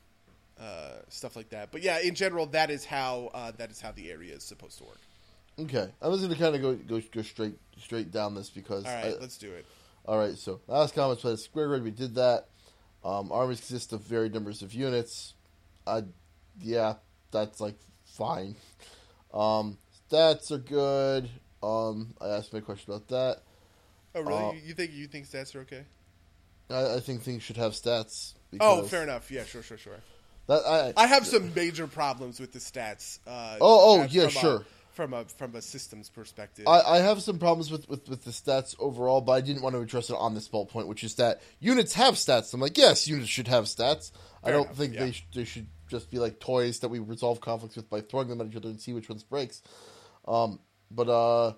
uh, 0.60 0.98
stuff 1.08 1.34
like 1.36 1.50
that. 1.50 1.72
But 1.72 1.82
yeah, 1.82 1.98
in 2.00 2.14
general, 2.14 2.46
that 2.46 2.70
is 2.70 2.84
how 2.84 3.30
uh, 3.34 3.52
that 3.58 3.70
is 3.70 3.80
how 3.80 3.92
the 3.92 4.10
area 4.10 4.34
is 4.34 4.44
supposed 4.44 4.78
to 4.78 4.84
work. 4.84 4.98
okay, 5.60 5.88
I'm 6.00 6.12
just 6.12 6.22
gonna 6.22 6.36
kind 6.36 6.54
of 6.54 6.62
go 6.62 6.74
go 6.74 7.02
go 7.12 7.22
straight 7.22 7.54
straight 7.78 8.10
down 8.12 8.34
this 8.34 8.48
because. 8.50 8.84
All 8.84 8.94
right, 8.94 9.14
I- 9.16 9.20
let's 9.20 9.36
do 9.38 9.52
it. 9.52 9.66
all 10.06 10.18
right, 10.18 10.36
so 10.36 10.60
last 10.68 10.94
comments 10.94 11.22
by 11.22 11.30
the 11.30 11.38
square 11.38 11.66
grid, 11.68 11.82
we 11.82 11.90
did 11.90 12.14
that. 12.14 12.46
Um, 13.04 13.32
armies 13.32 13.58
consist 13.58 13.92
of 13.92 14.02
varied 14.02 14.34
numbers 14.34 14.62
of 14.62 14.72
units. 14.72 15.34
Uh, 15.86 16.02
yeah, 16.60 16.94
that's 17.32 17.60
like 17.60 17.76
fine. 18.04 18.56
Um, 19.32 19.78
stats 20.10 20.50
are 20.50 20.58
good. 20.58 21.28
Um, 21.62 22.14
I 22.20 22.28
asked 22.28 22.52
my 22.52 22.60
question 22.60 22.92
about 22.92 23.08
that. 23.08 23.42
Oh, 24.14 24.22
really? 24.22 24.42
Uh, 24.42 24.52
you, 24.64 24.74
think 24.74 24.92
you 24.92 25.06
think 25.06 25.26
stats 25.26 25.54
are 25.54 25.60
okay? 25.60 25.84
I, 26.70 26.96
I 26.96 27.00
think 27.00 27.22
things 27.22 27.42
should 27.42 27.56
have 27.56 27.72
stats. 27.72 28.34
Oh, 28.60 28.82
fair 28.82 29.02
enough. 29.02 29.30
Yeah, 29.30 29.44
sure, 29.44 29.62
sure, 29.62 29.78
sure. 29.78 29.98
That, 30.46 30.62
I, 30.66 30.92
I 30.96 31.06
have 31.06 31.26
some 31.26 31.52
major 31.54 31.86
problems 31.86 32.40
with 32.40 32.52
the 32.52 32.58
stats. 32.58 33.18
Uh, 33.26 33.56
Oh, 33.60 34.00
oh, 34.00 34.06
yeah, 34.10 34.24
a- 34.24 34.30
sure. 34.30 34.64
from 34.92 35.12
a 35.12 35.24
from 35.26 35.54
a 35.54 35.60
systems 35.60 36.08
perspective. 36.08 36.66
I, 36.66 36.80
I 36.80 36.98
have 36.98 37.22
some 37.22 37.38
problems 37.38 37.70
with, 37.70 37.88
with, 37.88 38.08
with 38.08 38.24
the 38.24 38.30
stats 38.30 38.74
overall, 38.78 39.20
but 39.20 39.32
I 39.32 39.40
didn't 39.42 39.62
want 39.62 39.74
to 39.74 39.80
address 39.80 40.08
it 40.08 40.16
on 40.18 40.34
this 40.34 40.48
bullet 40.48 40.70
point, 40.70 40.88
which 40.88 41.04
is 41.04 41.16
that 41.16 41.42
units 41.60 41.92
have 41.94 42.14
stats. 42.14 42.54
I'm 42.54 42.60
like, 42.60 42.78
yes, 42.78 43.06
units 43.06 43.28
should 43.28 43.48
have 43.48 43.64
stats. 43.64 44.10
I 44.42 44.50
don't 44.50 44.64
enough, 44.66 44.76
think 44.76 44.94
yeah. 44.94 45.00
they, 45.04 45.12
sh- 45.12 45.26
they 45.34 45.44
should 45.44 45.66
just 45.88 46.10
be 46.10 46.18
like 46.18 46.40
toys 46.40 46.78
that 46.80 46.88
we 46.88 46.98
resolve 46.98 47.40
conflicts 47.40 47.76
with 47.76 47.90
by 47.90 48.00
throwing 48.00 48.28
them 48.28 48.40
at 48.40 48.46
each 48.46 48.56
other 48.56 48.68
and 48.68 48.80
see 48.80 48.92
which 48.94 49.08
ones 49.08 49.22
breaks. 49.24 49.62
Um, 50.26 50.60
but 50.90 51.08
uh, 51.08 51.54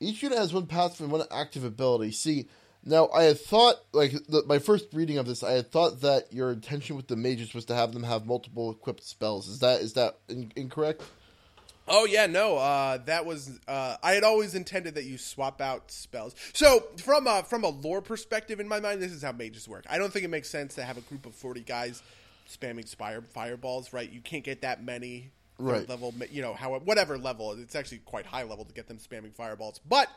each 0.00 0.22
unit 0.22 0.38
has 0.38 0.52
one 0.52 0.66
passive 0.66 1.00
and 1.00 1.12
one 1.12 1.24
active 1.30 1.64
ability. 1.64 2.12
See, 2.12 2.48
now 2.84 3.08
I 3.08 3.24
had 3.24 3.40
thought, 3.40 3.76
like 3.92 4.12
the, 4.28 4.44
my 4.46 4.58
first 4.58 4.86
reading 4.92 5.18
of 5.18 5.26
this, 5.26 5.42
I 5.42 5.52
had 5.52 5.70
thought 5.70 6.02
that 6.02 6.32
your 6.32 6.52
intention 6.52 6.96
with 6.96 7.08
the 7.08 7.16
mages 7.16 7.54
was 7.54 7.64
to 7.66 7.74
have 7.74 7.92
them 7.92 8.02
have 8.02 8.26
multiple 8.26 8.70
equipped 8.70 9.02
spells. 9.04 9.48
Is 9.48 9.60
that 9.60 9.80
is 9.80 9.94
that 9.94 10.18
in- 10.28 10.52
incorrect? 10.54 11.02
Oh 11.86 12.06
yeah, 12.06 12.26
no. 12.26 12.56
Uh, 12.56 12.98
that 13.06 13.26
was 13.26 13.58
uh, 13.68 13.96
I 14.02 14.12
had 14.12 14.24
always 14.24 14.54
intended 14.54 14.94
that 14.94 15.04
you 15.04 15.18
swap 15.18 15.60
out 15.60 15.90
spells. 15.90 16.34
So 16.52 16.84
from 16.98 17.26
a 17.26 17.42
from 17.42 17.64
a 17.64 17.68
lore 17.68 18.02
perspective, 18.02 18.60
in 18.60 18.68
my 18.68 18.80
mind, 18.80 19.02
this 19.02 19.12
is 19.12 19.22
how 19.22 19.32
mages 19.32 19.68
work. 19.68 19.84
I 19.88 19.98
don't 19.98 20.12
think 20.12 20.24
it 20.24 20.28
makes 20.28 20.48
sense 20.48 20.74
to 20.76 20.82
have 20.82 20.98
a 20.98 21.02
group 21.02 21.26
of 21.26 21.34
forty 21.34 21.60
guys 21.60 22.02
spamming 22.50 22.88
spire 22.88 23.22
fireballs. 23.22 23.92
Right? 23.92 24.10
You 24.10 24.20
can't 24.20 24.44
get 24.44 24.62
that 24.62 24.82
many 24.82 25.30
Right. 25.58 25.88
level. 25.88 26.14
You 26.30 26.42
know, 26.42 26.54
how 26.54 26.78
whatever 26.78 27.16
level. 27.18 27.52
It's 27.52 27.74
actually 27.74 27.98
quite 27.98 28.26
high 28.26 28.42
level 28.42 28.64
to 28.64 28.72
get 28.72 28.88
them 28.88 28.98
spamming 28.98 29.34
fireballs, 29.34 29.80
but. 29.88 30.08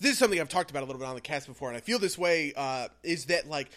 This 0.00 0.12
is 0.12 0.18
something 0.18 0.40
I've 0.40 0.48
talked 0.48 0.70
about 0.70 0.82
a 0.82 0.86
little 0.86 0.98
bit 0.98 1.06
on 1.06 1.14
the 1.14 1.20
cast 1.20 1.46
before, 1.46 1.68
and 1.68 1.76
I 1.76 1.80
feel 1.80 2.00
this 2.00 2.18
way. 2.18 2.52
Uh, 2.56 2.88
is 3.04 3.26
that 3.26 3.48
like 3.48 3.70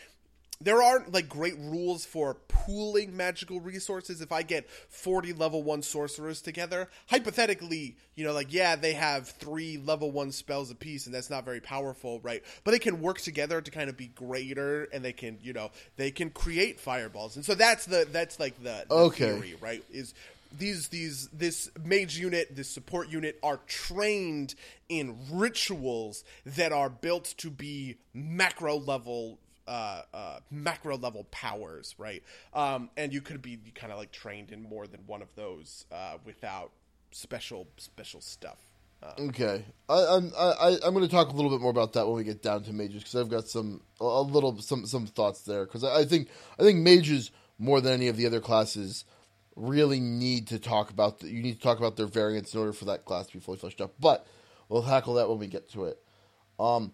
there 0.61 0.81
aren't 0.81 1.13
like 1.13 1.27
great 1.27 1.57
rules 1.59 2.05
for 2.05 2.35
pooling 2.47 3.15
magical 3.15 3.59
resources. 3.59 4.21
If 4.21 4.31
I 4.31 4.41
get 4.41 4.69
40 4.69 5.33
level 5.33 5.63
1 5.63 5.81
sorcerers 5.81 6.41
together, 6.41 6.89
hypothetically, 7.07 7.97
you 8.15 8.23
know, 8.23 8.33
like 8.33 8.53
yeah, 8.53 8.75
they 8.75 8.93
have 8.93 9.27
3 9.27 9.77
level 9.77 10.11
1 10.11 10.31
spells 10.31 10.71
apiece 10.71 11.05
and 11.05 11.13
that's 11.13 11.29
not 11.29 11.45
very 11.45 11.59
powerful, 11.59 12.19
right? 12.21 12.43
But 12.63 12.71
they 12.71 12.79
can 12.79 13.01
work 13.01 13.19
together 13.19 13.61
to 13.61 13.71
kind 13.71 13.89
of 13.89 13.97
be 13.97 14.07
greater 14.07 14.85
and 14.93 15.03
they 15.03 15.13
can, 15.13 15.37
you 15.41 15.53
know, 15.53 15.71
they 15.97 16.11
can 16.11 16.29
create 16.29 16.79
fireballs. 16.79 17.35
And 17.35 17.43
so 17.45 17.55
that's 17.55 17.85
the 17.85 18.07
that's 18.09 18.39
like 18.39 18.61
the, 18.63 18.85
the 18.93 19.05
Okay. 19.05 19.25
theory, 19.25 19.55
right? 19.59 19.83
Is 19.91 20.13
these 20.57 20.87
these 20.87 21.27
this 21.33 21.69
mage 21.83 22.17
unit, 22.17 22.55
this 22.55 22.69
support 22.69 23.09
unit 23.09 23.37
are 23.43 23.59
trained 23.67 24.55
in 24.87 25.17
rituals 25.31 26.23
that 26.45 26.71
are 26.71 26.89
built 26.89 27.25
to 27.37 27.49
be 27.49 27.97
macro 28.13 28.77
level 28.77 29.39
uh, 29.67 30.01
uh, 30.13 30.39
macro 30.51 30.97
level 30.97 31.25
powers, 31.31 31.95
right? 31.97 32.23
Um, 32.53 32.89
and 32.97 33.13
you 33.13 33.21
could 33.21 33.41
be 33.41 33.57
kind 33.73 33.91
of 33.91 33.97
like 33.97 34.11
trained 34.11 34.51
in 34.51 34.61
more 34.61 34.87
than 34.87 35.01
one 35.07 35.21
of 35.21 35.33
those 35.35 35.85
uh, 35.91 36.17
without 36.23 36.71
special 37.11 37.67
special 37.77 38.21
stuff. 38.21 38.59
Uh, 39.01 39.13
Okay, 39.19 39.65
I, 39.89 40.05
I'm 40.09 40.31
I, 40.37 40.77
I'm 40.83 40.93
going 40.93 41.05
to 41.05 41.11
talk 41.11 41.29
a 41.29 41.35
little 41.35 41.51
bit 41.51 41.61
more 41.61 41.71
about 41.71 41.93
that 41.93 42.07
when 42.07 42.15
we 42.15 42.23
get 42.23 42.41
down 42.41 42.63
to 42.63 42.73
mages 42.73 43.03
because 43.03 43.15
I've 43.15 43.29
got 43.29 43.47
some 43.47 43.81
a 43.99 44.05
a 44.05 44.21
little 44.21 44.59
some 44.61 44.85
some 44.85 45.05
thoughts 45.05 45.41
there 45.41 45.65
because 45.65 45.83
I, 45.83 45.99
I 46.01 46.05
think 46.05 46.29
I 46.59 46.63
think 46.63 46.79
mages 46.79 47.31
more 47.57 47.81
than 47.81 47.93
any 47.93 48.07
of 48.07 48.17
the 48.17 48.25
other 48.25 48.41
classes 48.41 49.05
really 49.55 49.99
need 49.99 50.47
to 50.47 50.59
talk 50.59 50.89
about 50.89 51.19
the, 51.19 51.29
you 51.29 51.41
need 51.41 51.55
to 51.55 51.61
talk 51.61 51.77
about 51.77 51.95
their 51.95 52.07
variants 52.07 52.53
in 52.53 52.59
order 52.59 52.73
for 52.73 52.85
that 52.85 53.05
class 53.05 53.27
to 53.27 53.33
be 53.33 53.39
fully 53.39 53.57
fleshed 53.57 53.79
out. 53.81 53.93
But 53.99 54.27
we'll 54.69 54.83
tackle 54.83 55.13
that 55.15 55.29
when 55.29 55.39
we 55.39 55.47
get 55.47 55.69
to 55.71 55.85
it. 55.85 56.01
Um, 56.59 56.91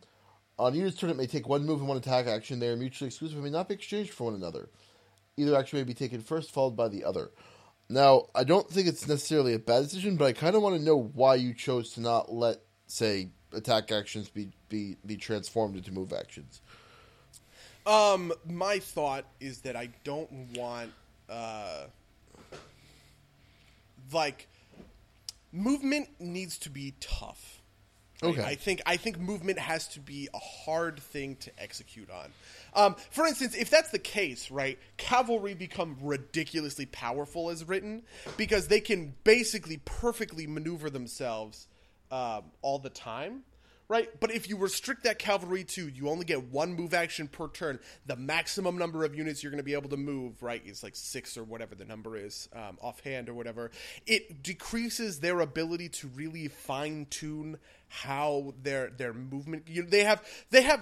on 0.61 0.75
unit's 0.75 0.97
turn, 0.97 1.09
it 1.09 1.17
may 1.17 1.27
take 1.27 1.47
one 1.47 1.65
move 1.65 1.79
and 1.79 1.87
one 1.87 1.97
attack 1.97 2.27
action. 2.27 2.59
They 2.59 2.67
are 2.67 2.75
mutually 2.75 3.07
exclusive 3.07 3.37
and 3.37 3.43
may 3.43 3.51
not 3.51 3.67
be 3.67 3.75
exchanged 3.75 4.11
for 4.11 4.25
one 4.25 4.35
another. 4.35 4.69
Either 5.37 5.55
action 5.55 5.79
may 5.79 5.83
be 5.83 5.93
taken 5.93 6.21
first, 6.21 6.51
followed 6.51 6.75
by 6.75 6.87
the 6.87 7.03
other. 7.03 7.31
Now, 7.89 8.27
I 8.35 8.43
don't 8.43 8.69
think 8.69 8.87
it's 8.87 9.07
necessarily 9.07 9.53
a 9.53 9.59
bad 9.59 9.83
decision, 9.83 10.15
but 10.17 10.25
I 10.25 10.33
kind 10.33 10.55
of 10.55 10.61
want 10.61 10.77
to 10.77 10.81
know 10.81 10.97
why 10.97 11.35
you 11.35 11.53
chose 11.53 11.93
to 11.93 12.01
not 12.01 12.31
let, 12.31 12.57
say, 12.87 13.29
attack 13.53 13.91
actions 13.91 14.29
be, 14.29 14.49
be, 14.69 14.97
be 15.05 15.17
transformed 15.17 15.75
into 15.75 15.91
move 15.91 16.13
actions. 16.13 16.61
Um, 17.85 18.31
my 18.45 18.79
thought 18.79 19.25
is 19.39 19.61
that 19.61 19.75
I 19.75 19.89
don't 20.03 20.31
want 20.55 20.91
uh 21.27 21.85
like 24.13 24.47
movement 25.51 26.09
needs 26.19 26.57
to 26.59 26.69
be 26.69 26.93
tough. 26.99 27.60
Right? 28.21 28.31
Okay. 28.31 28.43
I 28.43 28.55
think 28.55 28.81
I 28.85 28.97
think 28.97 29.19
movement 29.19 29.59
has 29.59 29.87
to 29.89 29.99
be 29.99 30.29
a 30.33 30.39
hard 30.39 30.99
thing 30.99 31.35
to 31.37 31.51
execute 31.57 32.09
on. 32.09 32.31
Um, 32.73 32.95
for 33.09 33.25
instance, 33.25 33.55
if 33.55 33.69
that's 33.69 33.91
the 33.91 33.99
case, 33.99 34.51
right, 34.51 34.77
cavalry 34.97 35.53
become 35.53 35.97
ridiculously 36.01 36.85
powerful 36.85 37.49
as 37.49 37.63
written 37.67 38.03
because 38.37 38.67
they 38.67 38.79
can 38.79 39.13
basically 39.23 39.77
perfectly 39.85 40.47
maneuver 40.47 40.89
themselves 40.89 41.67
um, 42.11 42.43
all 42.61 42.79
the 42.79 42.89
time 42.89 43.43
right? 43.91 44.09
But 44.21 44.31
if 44.31 44.47
you 44.47 44.55
restrict 44.55 45.03
that 45.03 45.19
cavalry 45.19 45.65
to 45.65 45.89
you 45.89 46.07
only 46.07 46.23
get 46.23 46.45
one 46.45 46.73
move 46.73 46.93
action 46.93 47.27
per 47.27 47.49
turn, 47.49 47.77
the 48.05 48.15
maximum 48.15 48.77
number 48.77 49.03
of 49.03 49.13
units 49.13 49.43
you're 49.43 49.51
going 49.51 49.57
to 49.57 49.65
be 49.65 49.73
able 49.73 49.89
to 49.89 49.97
move, 49.97 50.41
right, 50.41 50.61
is 50.65 50.81
like 50.81 50.95
six 50.95 51.37
or 51.37 51.43
whatever 51.43 51.75
the 51.75 51.83
number 51.83 52.15
is, 52.15 52.47
um, 52.55 52.77
offhand 52.81 53.27
or 53.27 53.33
whatever. 53.33 53.69
It 54.07 54.43
decreases 54.43 55.19
their 55.19 55.41
ability 55.41 55.89
to 55.89 56.07
really 56.07 56.47
fine 56.47 57.05
tune 57.09 57.57
how 57.89 58.53
their 58.63 58.91
their 58.91 59.13
movement. 59.13 59.67
You 59.67 59.83
they 59.83 60.05
have 60.05 60.23
they 60.51 60.61
have. 60.61 60.79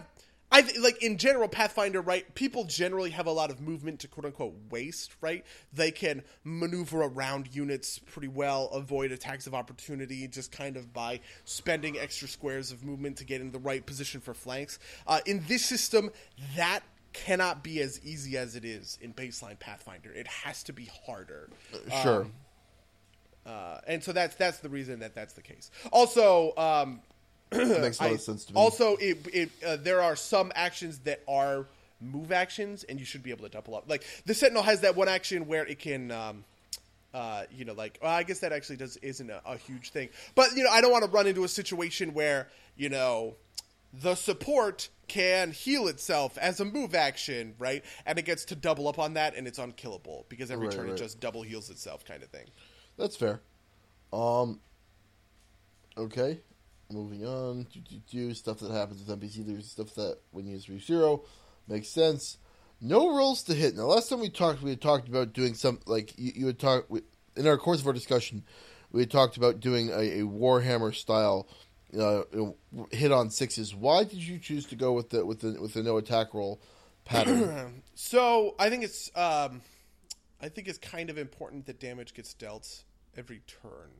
I 0.52 0.68
like 0.80 1.04
in 1.04 1.18
general 1.18 1.48
Pathfinder, 1.48 2.02
right? 2.02 2.34
People 2.34 2.64
generally 2.64 3.12
have 3.12 3.28
a 3.28 3.32
lot 3.32 3.52
of 3.52 3.62
movement 3.62 4.00
to 4.00 4.08
quote 4.08 4.26
unquote 4.26 4.56
waste, 4.70 5.16
right? 5.22 5.46
They 5.74 5.92
can 5.92 6.24
maneuver 6.44 7.02
around 7.02 7.54
units 7.54 8.00
pretty 8.00 8.30
well, 8.30 8.66
avoid 8.74 9.12
attacks 9.12 9.46
of 9.46 9.54
opportunity 9.54 10.28
just 10.28 10.52
kind 10.52 10.76
of 10.76 10.92
by 10.92 11.20
spending 11.46 12.00
extra 12.00 12.28
squares 12.28 12.72
of 12.72 12.84
movement 12.84 13.18
to 13.18 13.26
get 13.26 13.42
in 13.42 13.52
the 13.52 13.60
right 13.60 13.86
position 13.86 14.22
for 14.22 14.34
flanks. 14.34 14.80
Uh, 15.06 15.20
in 15.26 15.44
this 15.48 15.64
system, 15.64 16.10
that 16.56 16.82
cannot 17.14 17.64
be 17.64 17.82
as 17.82 18.00
easy 18.04 18.38
as 18.38 18.56
it 18.56 18.66
is 18.66 18.98
in 19.02 19.14
baseline 19.14 19.60
Pathfinder. 19.60 20.12
It 20.12 20.28
has 20.28 20.64
to 20.64 20.74
be 20.74 20.90
harder. 21.06 21.50
Sure. 22.02 22.22
Um, 22.24 22.34
uh, 23.46 23.80
and 23.88 24.04
so 24.04 24.12
that's 24.12 24.36
that's 24.36 24.60
the 24.60 24.70
reason 24.70 25.00
that 25.00 25.16
that's 25.16 25.34
the 25.34 25.42
case. 25.42 25.72
Also, 25.92 26.54
um, 26.58 27.02
Makes 27.52 28.00
a 28.00 28.04
lot 28.04 28.12
of 28.14 28.22
sense 28.22 28.46
to 28.46 28.54
me. 28.54 28.60
Also, 28.60 28.96
it, 28.98 29.18
it, 29.34 29.50
uh, 29.66 29.78
there 29.78 30.02
are 30.02 30.16
some 30.16 30.52
actions 30.56 31.00
that 31.00 31.22
are 31.28 31.66
move 32.02 32.32
actions, 32.32 32.84
and 32.84 33.00
you 33.00 33.06
should 33.06 33.24
be 33.24 33.32
able 33.32 33.44
to 33.44 33.50
double 33.50 33.76
up. 33.76 33.90
Like 33.90 34.06
the 34.26 34.34
Sentinel 34.34 34.64
has 34.64 34.82
that 34.82 34.96
one 34.96 35.08
action 35.08 35.48
where 35.48 35.66
it 35.66 35.80
can, 35.80 36.12
um, 36.12 36.44
uh, 37.14 37.44
you 37.52 37.66
know, 37.66 37.74
like 37.74 38.00
well, 38.02 38.12
I 38.12 38.24
guess 38.24 38.40
that 38.40 38.52
actually 38.54 38.78
does 38.78 38.98
isn't 38.98 39.30
a, 39.30 39.42
a 39.46 39.58
huge 39.58 39.90
thing. 39.90 40.10
But 40.36 40.56
you 40.56 40.64
know, 40.64 40.70
I 40.70 40.82
don't 40.82 40.92
want 40.92 41.04
to 41.06 41.10
run 41.10 41.28
into 41.28 41.44
a 41.44 41.48
situation 41.48 42.14
where 42.14 42.48
you 42.78 42.90
know 42.90 43.36
the 43.94 44.14
support 44.16 44.90
can 45.08 45.52
heal 45.52 45.88
itself 45.88 46.38
as 46.38 46.60
a 46.60 46.66
move 46.66 46.94
action, 46.94 47.56
right? 47.58 47.84
And 48.06 48.20
it 48.20 48.26
gets 48.26 48.46
to 48.46 48.56
double 48.56 48.88
up 48.88 49.00
on 49.00 49.16
that, 49.16 49.36
and 49.36 49.48
it's 49.48 49.58
unkillable 49.58 50.26
because 50.30 50.52
every 50.52 50.68
Right, 50.68 50.76
turn 50.76 50.86
right. 50.86 50.94
it 50.94 50.98
just 50.98 51.20
double 51.20 51.42
heals 51.42 51.72
itself, 51.72 52.06
kind 52.06 52.22
of 52.22 52.30
thing. 52.30 52.46
That's 52.98 53.16
fair. 53.16 53.42
Um. 54.14 54.60
Okay, 55.98 56.40
moving 56.92 57.26
on. 57.26 57.68
Do, 57.72 57.80
do, 57.80 57.96
do 58.10 58.34
stuff 58.34 58.60
that 58.60 58.72
happens 58.72 59.04
with 59.06 59.20
NPC. 59.20 59.46
There's 59.46 59.70
stuff 59.70 59.94
that 59.96 60.18
when 60.32 60.46
you 60.46 60.54
use 60.54 60.86
zero 60.86 61.24
makes 61.68 61.88
sense. 61.88 62.38
No 62.82 63.16
rolls 63.16 63.44
to 63.44 63.54
hit. 63.54 63.76
Now, 63.76 63.84
last 63.84 64.10
time 64.10 64.22
we 64.22 64.30
talked, 64.30 64.62
we 64.62 64.70
had 64.70 64.82
talked 64.82 65.08
about 65.08 65.34
doing 65.34 65.54
some 65.54 65.80
like 65.86 66.18
you, 66.18 66.32
you 66.36 66.46
had 66.48 66.60
talked 66.60 66.92
in 67.36 67.48
our 67.48 67.58
course 67.58 67.82
of 67.82 67.88
our 67.88 67.94
discussion. 67.94 68.44
We 68.92 69.02
had 69.02 69.12
talked 69.12 69.38
about 69.38 69.60
doing 69.60 69.90
a, 69.90 70.22
a 70.22 70.22
Warhammer 70.22 70.96
style 70.96 71.48
uh, 71.98 72.22
hit 72.92 73.12
on 73.12 73.30
sixes. 73.30 73.76
Why 73.76 74.04
did 74.04 74.20
you 74.20 74.40
choose 74.40 74.66
to 74.68 74.76
go 74.76 74.94
with 74.94 75.10
the 75.10 75.26
with 75.26 75.42
the 75.42 75.60
with 75.60 75.74
the 75.74 75.84
no 75.84 75.98
attack 75.98 76.34
roll 76.34 76.62
pattern? 77.06 77.84
So 78.02 78.56
I 78.58 78.70
think 78.70 78.86
it's 78.86 79.12
um, 79.14 79.62
I 80.42 80.48
think 80.48 80.70
it's 80.70 80.78
kind 80.78 81.10
of 81.10 81.18
important 81.18 81.66
that 81.66 81.82
damage 81.82 82.14
gets 82.14 82.34
dealt 82.34 82.84
every 83.18 83.42
turn, 83.46 83.92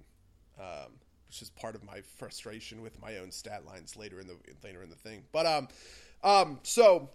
um, 0.58 0.94
which 1.30 1.44
is 1.44 1.50
part 1.52 1.76
of 1.76 1.86
my 1.86 2.02
frustration 2.18 2.82
with 2.82 3.00
my 3.00 3.18
own 3.18 3.32
stat 3.32 3.64
lines 3.66 3.96
later 3.96 4.20
in 4.20 4.28
the 4.28 4.36
later 4.64 4.82
in 4.82 4.90
the 4.90 4.96
thing. 4.96 5.22
But 5.32 5.46
um, 5.46 5.68
um, 6.24 6.60
so 6.64 7.10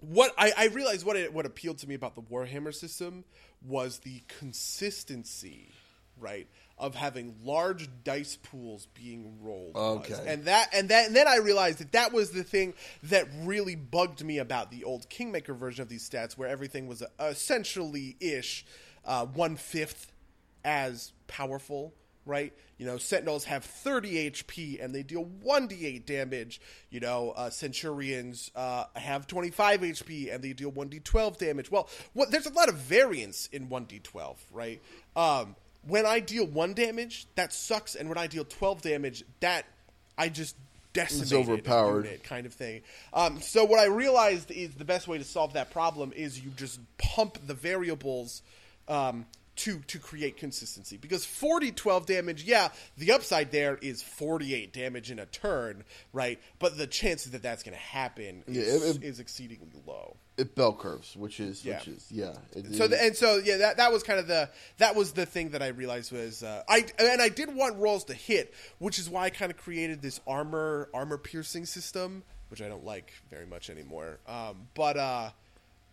what 0.00 0.34
I, 0.36 0.52
I 0.56 0.66
realized 0.66 1.06
what 1.06 1.16
it, 1.16 1.32
what 1.32 1.46
appealed 1.46 1.78
to 1.78 1.88
me 1.88 1.94
about 1.94 2.16
the 2.16 2.22
Warhammer 2.22 2.74
system 2.74 3.24
was 3.64 4.00
the 4.00 4.22
consistency, 4.26 5.70
right, 6.18 6.48
of 6.76 6.96
having 6.96 7.36
large 7.44 7.88
dice 8.02 8.36
pools 8.42 8.88
being 8.92 9.38
rolled. 9.40 9.76
Okay. 9.76 10.20
and 10.26 10.44
that 10.46 10.70
and 10.74 10.88
that 10.88 11.06
and 11.06 11.14
then 11.14 11.28
I 11.28 11.36
realized 11.36 11.78
that 11.78 11.92
that 11.92 12.12
was 12.12 12.32
the 12.32 12.42
thing 12.42 12.74
that 13.04 13.28
really 13.42 13.76
bugged 13.76 14.24
me 14.24 14.38
about 14.38 14.72
the 14.72 14.82
old 14.82 15.08
Kingmaker 15.08 15.54
version 15.54 15.82
of 15.82 15.88
these 15.88 16.08
stats, 16.08 16.36
where 16.36 16.48
everything 16.48 16.88
was 16.88 17.04
essentially 17.20 18.16
ish 18.18 18.66
uh, 19.04 19.26
one 19.26 19.54
fifth 19.54 20.10
as 20.64 21.12
powerful. 21.28 21.94
Right, 22.24 22.52
you 22.78 22.86
know, 22.86 22.98
Sentinels 22.98 23.44
have 23.46 23.64
30 23.64 24.30
HP 24.30 24.82
and 24.82 24.94
they 24.94 25.02
deal 25.02 25.28
1d8 25.44 26.06
damage. 26.06 26.60
You 26.90 27.00
know, 27.00 27.32
uh, 27.36 27.50
Centurions 27.50 28.50
uh, 28.54 28.84
have 28.94 29.26
25 29.26 29.80
HP 29.80 30.32
and 30.32 30.42
they 30.42 30.52
deal 30.52 30.70
1d12 30.70 31.38
damage. 31.38 31.70
Well, 31.70 31.88
what, 32.12 32.30
there's 32.30 32.46
a 32.46 32.52
lot 32.52 32.68
of 32.68 32.76
variance 32.76 33.48
in 33.52 33.68
1d12, 33.68 34.36
right? 34.52 34.80
Um, 35.16 35.56
when 35.86 36.06
I 36.06 36.20
deal 36.20 36.46
one 36.46 36.74
damage, 36.74 37.26
that 37.34 37.52
sucks, 37.52 37.94
and 37.94 38.08
when 38.08 38.18
I 38.18 38.26
deal 38.26 38.44
12 38.44 38.82
damage, 38.82 39.24
that 39.40 39.66
I 40.16 40.28
just 40.28 40.56
decimated 40.92 41.32
a 41.32 41.52
overpowered. 41.52 42.04
unit 42.04 42.24
kind 42.24 42.46
of 42.46 42.52
thing. 42.52 42.82
Um, 43.12 43.40
so 43.40 43.64
what 43.64 43.80
I 43.80 43.86
realized 43.86 44.50
is 44.50 44.74
the 44.74 44.84
best 44.84 45.08
way 45.08 45.18
to 45.18 45.24
solve 45.24 45.54
that 45.54 45.70
problem 45.70 46.12
is 46.14 46.40
you 46.40 46.50
just 46.56 46.80
pump 46.98 47.38
the 47.46 47.54
variables 47.54 48.42
um, 48.88 49.26
to 49.54 49.80
to 49.80 49.98
create 49.98 50.36
consistency. 50.36 50.96
Because 50.96 51.24
40 51.24 51.72
12 51.72 52.06
damage, 52.06 52.44
yeah, 52.44 52.68
the 52.96 53.12
upside 53.12 53.50
there 53.50 53.76
is 53.82 54.02
48 54.02 54.72
damage 54.72 55.10
in 55.10 55.18
a 55.18 55.26
turn, 55.26 55.84
right? 56.12 56.40
But 56.58 56.78
the 56.78 56.86
chances 56.86 57.32
that 57.32 57.42
that's 57.42 57.62
going 57.62 57.74
to 57.76 57.80
happen 57.82 58.44
is, 58.46 58.56
Yeah, 58.56 58.62
it- 58.88 58.96
it- 58.96 59.04
is 59.04 59.20
exceedingly 59.20 59.68
low. 59.86 60.16
it 60.38 60.54
bell 60.54 60.74
curves, 60.74 61.14
which 61.16 61.38
is 61.40 61.64
Yeah. 61.64 61.78
which 61.78 61.88
is 61.88 62.06
yeah. 62.10 62.34
It, 62.56 62.74
So 62.74 62.88
the, 62.88 63.02
and 63.02 63.14
so 63.14 63.36
yeah, 63.36 63.58
that 63.58 63.76
that 63.76 63.92
was 63.92 64.02
kind 64.02 64.18
of 64.18 64.26
the 64.26 64.48
that 64.78 64.94
was 64.96 65.12
the 65.12 65.26
thing 65.26 65.50
that 65.50 65.62
I 65.62 65.68
realized 65.68 66.12
was 66.12 66.42
uh, 66.42 66.62
I 66.68 66.86
and 66.98 67.20
I 67.20 67.28
did 67.28 67.54
want 67.54 67.76
rolls 67.76 68.04
to 68.04 68.14
hit, 68.14 68.54
which 68.78 68.98
is 68.98 69.10
why 69.10 69.24
I 69.24 69.30
kind 69.30 69.50
of 69.52 69.58
created 69.58 70.00
this 70.00 70.18
armor 70.26 70.88
armor 70.94 71.18
piercing 71.18 71.66
system, 71.66 72.24
which 72.48 72.62
I 72.62 72.68
don't 72.68 72.84
like 72.84 73.12
very 73.30 73.44
much 73.46 73.68
anymore. 73.68 74.18
Um, 74.26 74.68
but 74.74 74.96
uh, 74.96 75.30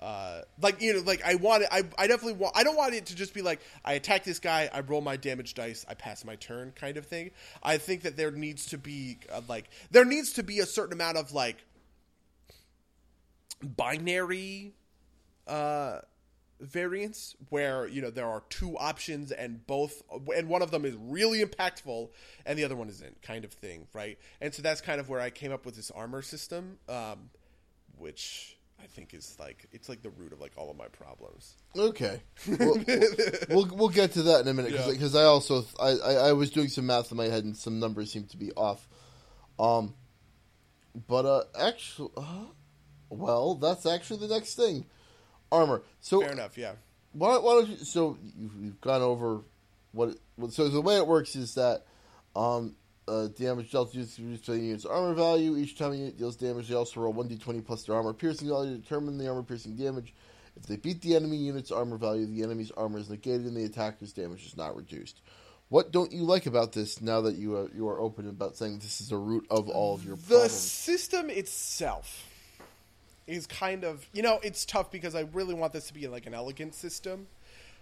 uh, 0.02 0.41
like 0.62 0.82
you 0.82 0.93
know, 0.93 1.02
like 1.02 1.22
I 1.26 1.36
want 1.36 1.64
it. 1.64 1.70
I 1.72 1.84
I 1.97 2.08
definitely 2.08 2.34
want. 2.34 2.56
I 2.56 2.64
don't 2.64 2.78
want 2.78 2.93
it 2.93 3.08
to 3.08 3.16
just 3.16 3.34
be 3.34 3.41
like 3.41 3.60
I 3.84 3.93
attack 3.93 4.24
this 4.24 4.39
guy, 4.39 4.70
I 4.74 4.80
roll 4.82 5.02
my 5.02 5.18
damage 5.18 5.54
dice, 5.54 5.86
I 5.89 5.93
pass 5.93 6.24
my 6.24 6.36
turn 6.36 6.72
kind 6.76 6.97
of 6.97 7.06
thing. 7.06 7.32
I 7.62 7.78
think 7.78 8.04
that 8.04 8.16
there 8.16 8.32
needs 8.32 8.68
to 8.68 8.78
be 8.78 9.18
uh, 9.32 9.41
like 9.47 9.70
there 9.91 10.06
needs 10.06 10.34
to 10.34 10.43
be 10.43 10.60
a 10.60 10.66
certain 10.66 10.93
amount 10.93 11.18
of 11.18 11.34
like 11.34 11.58
binary 13.62 14.74
uh 15.47 16.00
variants 16.62 17.36
where 17.50 17.88
you 17.88 18.02
know 18.02 18.10
there 18.10 18.28
are 18.28 18.43
two 18.50 18.78
options 18.78 19.32
and 19.32 19.66
both 19.66 20.02
and 20.36 20.47
one 20.47 20.62
of 20.62 20.72
them 20.72 20.86
is 20.86 20.95
really 20.95 21.43
impactful 21.43 22.10
and 22.45 22.60
the 22.60 22.64
other 22.64 22.76
one 22.76 22.89
isn't 22.89 23.22
kind 23.22 23.45
of 23.45 23.52
thing 23.52 23.88
right 23.93 24.18
and 24.41 24.54
so 24.54 24.62
that's 24.62 24.82
kind 24.82 25.00
of 25.00 25.10
where 25.10 25.22
i 25.22 25.30
came 25.30 25.52
up 25.52 25.66
with 25.66 25.76
this 25.76 25.89
armor 25.91 26.22
system 26.22 26.78
um 26.89 27.30
which 27.97 28.58
i 28.82 28.88
think 28.88 29.13
is 29.13 29.36
like 29.39 29.67
it's 29.71 29.89
like 29.89 30.01
the 30.01 30.09
root 30.11 30.34
of 30.34 30.39
like 30.39 30.51
all 30.57 30.69
of 30.71 30.77
my 30.77 30.88
problems 30.88 31.55
Okay, 31.77 32.19
we'll, 32.59 32.84
we'll 33.49 33.67
we'll 33.75 33.89
get 33.89 34.13
to 34.13 34.23
that 34.23 34.41
in 34.41 34.47
a 34.47 34.53
minute 34.53 34.71
Yeah. 34.71 34.88
because 34.89 35.15
I 35.15 35.23
also 35.23 35.65
I, 35.80 35.89
I 35.89 36.13
I 36.13 36.34
was 36.34 36.49
doing 36.49 36.67
some 36.67 36.88
math 36.88 37.11
in 37.11 37.17
my 37.17 37.25
head 37.25 37.43
and 37.43 37.55
some 37.55 37.80
numbers 37.80 38.11
seemed 38.11 38.30
to 38.32 38.38
be 38.38 38.51
off. 38.53 38.88
Um, 39.59 39.93
but 41.07 41.25
uh, 41.25 41.43
actually, 41.59 42.09
uh, 42.17 42.45
well, 43.09 43.53
that's 43.55 43.86
actually 43.86 44.27
the 44.27 44.34
next 44.34 44.55
thing, 44.55 44.86
armor. 45.51 45.84
So 46.01 46.21
fair 46.21 46.32
enough 46.32 46.57
yeah 46.57 46.73
why, 47.13 47.38
why 47.38 47.53
don't 47.53 47.69
you? 47.69 47.77
So 47.77 48.17
you've, 48.38 48.55
you've 48.59 48.82
gone 48.82 49.01
over 49.01 49.41
what. 49.91 50.09
It, 50.09 50.51
so 50.51 50.69
the 50.69 50.82
way 50.82 50.97
it 50.97 51.07
works 51.07 51.36
is 51.36 51.55
that 51.55 51.84
um, 52.36 52.75
uh, 53.10 53.28
damage 53.28 53.72
dealt 53.72 53.91
to 53.93 54.05
the 54.05 54.57
unit's 54.57 54.86
armor 54.86 55.14
value. 55.14 55.57
Each 55.57 55.78
time 55.78 55.93
a 55.93 55.95
unit 55.95 56.18
deals 56.18 56.36
damage, 56.36 56.68
they 56.68 56.76
also 56.76 56.99
roll 57.01 57.14
one 57.14 57.28
d20 57.28 57.66
plus 57.66 57.84
their 57.84 57.95
armor 57.95 58.14
piercing 58.14 58.49
value 58.49 58.76
to 58.76 58.78
determine 58.78 59.18
the 59.18 59.28
armor 59.28 59.43
piercing 59.43 59.76
damage. 59.76 60.14
If 60.55 60.66
they 60.68 60.76
beat 60.76 61.01
the 61.01 61.16
enemy 61.16 61.38
unit's 61.38 61.72
armor 61.72 61.97
value, 61.97 62.26
the 62.26 62.43
enemy's 62.43 62.72
armor 62.72 62.99
is 62.99 63.10
negated 63.10 63.45
and 63.45 63.55
the 63.55 63.64
attacker's 63.64 64.14
damage 64.14 64.45
is 64.45 64.57
not 64.57 64.76
reduced. 64.76 65.22
What 65.70 65.91
don't 65.91 66.12
you 66.12 66.24
like 66.24 66.45
about 66.45 66.74
this? 66.74 67.01
Now 67.01 67.22
that 67.22 67.36
you 67.36 67.55
are 67.55 67.70
you 67.76 67.88
are 67.89 67.99
open 67.99 68.28
about 68.28 68.57
saying 68.57 68.80
this 68.80 69.01
is 69.01 69.10
the 69.10 69.18
root 69.18 69.45
of 69.49 69.70
all 69.70 69.95
of 69.95 70.03
your 70.03 70.16
the 70.16 70.24
problems. 70.24 70.51
system 70.51 71.30
itself 71.30 72.26
is 73.30 73.45
kind 73.45 73.84
of 73.84 74.07
you 74.12 74.24
know 74.24 74.39
it's 74.43 74.66
tough 74.66 74.89
because 74.91 75.14
i 75.14 75.22
really 75.34 75.53
want 75.53 75.72
this 75.72 75.88
to 75.88 75.93
be 75.93 76.07
like 76.07 76.26
an 76.26 76.34
elegant 76.34 76.74
system 76.74 77.28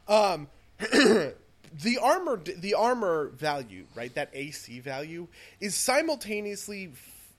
um 0.09 0.47
the 1.73 1.97
armor 1.97 2.37
the 2.37 2.73
armor 2.73 3.29
value 3.29 3.85
right 3.95 4.13
that 4.15 4.29
ac 4.33 4.79
value 4.79 5.27
is 5.59 5.75
simultaneously 5.75 6.91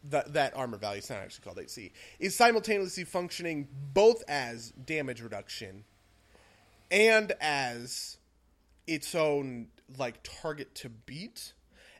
that 0.05 0.33
that 0.33 0.57
armor 0.57 0.76
value 0.76 0.99
it's 0.99 1.11
not 1.11 1.18
actually 1.18 1.45
called 1.45 1.59
ac 1.59 1.93
is 2.18 2.35
simultaneously 2.37 3.05
functioning 3.05 3.66
both 3.93 4.22
as 4.29 4.70
damage 4.85 5.20
reduction 5.20 5.85
and 6.91 7.33
as 7.41 8.18
its 8.87 9.14
own 9.14 9.68
like 9.97 10.18
target 10.22 10.74
to 10.76 10.89
beat. 10.89 11.53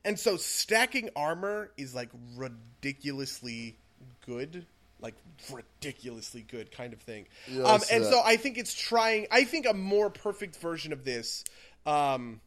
And 0.05 0.19
so 0.19 0.37
stacking 0.37 1.11
armor 1.17 1.71
is 1.77 1.95
like 1.95 2.11
ridiculously 2.37 3.77
good, 4.25 4.67
like 5.01 5.15
ridiculously 5.53 6.43
good 6.43 6.71
kind 6.71 6.93
of 6.93 7.01
thing. 7.01 7.27
Yeah, 7.47 7.65
um, 7.65 7.81
and 7.93 8.05
that. 8.05 8.11
so 8.11 8.21
I 8.25 8.37
think 8.37 8.59
it's 8.59 8.75
trying. 8.75 9.27
I 9.31 9.45
think 9.45 9.67
a 9.67 9.75
more 9.75 10.11
perfect 10.11 10.57
version 10.57 10.93
of 10.93 11.05
this. 11.05 11.45
Um, 11.89 12.43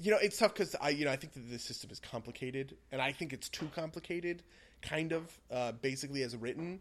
you 0.00 0.12
know, 0.12 0.18
it's 0.22 0.38
tough 0.38 0.54
because 0.54 0.76
I, 0.80 0.90
you 0.90 1.04
know, 1.04 1.10
I 1.10 1.16
think 1.16 1.32
that 1.34 1.50
the 1.50 1.58
system 1.58 1.90
is 1.90 1.98
complicated, 1.98 2.76
and 2.92 3.02
I 3.02 3.12
think 3.12 3.32
it's 3.32 3.48
too 3.48 3.68
complicated, 3.74 4.42
kind 4.80 5.12
of, 5.12 5.40
uh, 5.50 5.72
basically 5.72 6.22
as 6.22 6.36
written. 6.36 6.80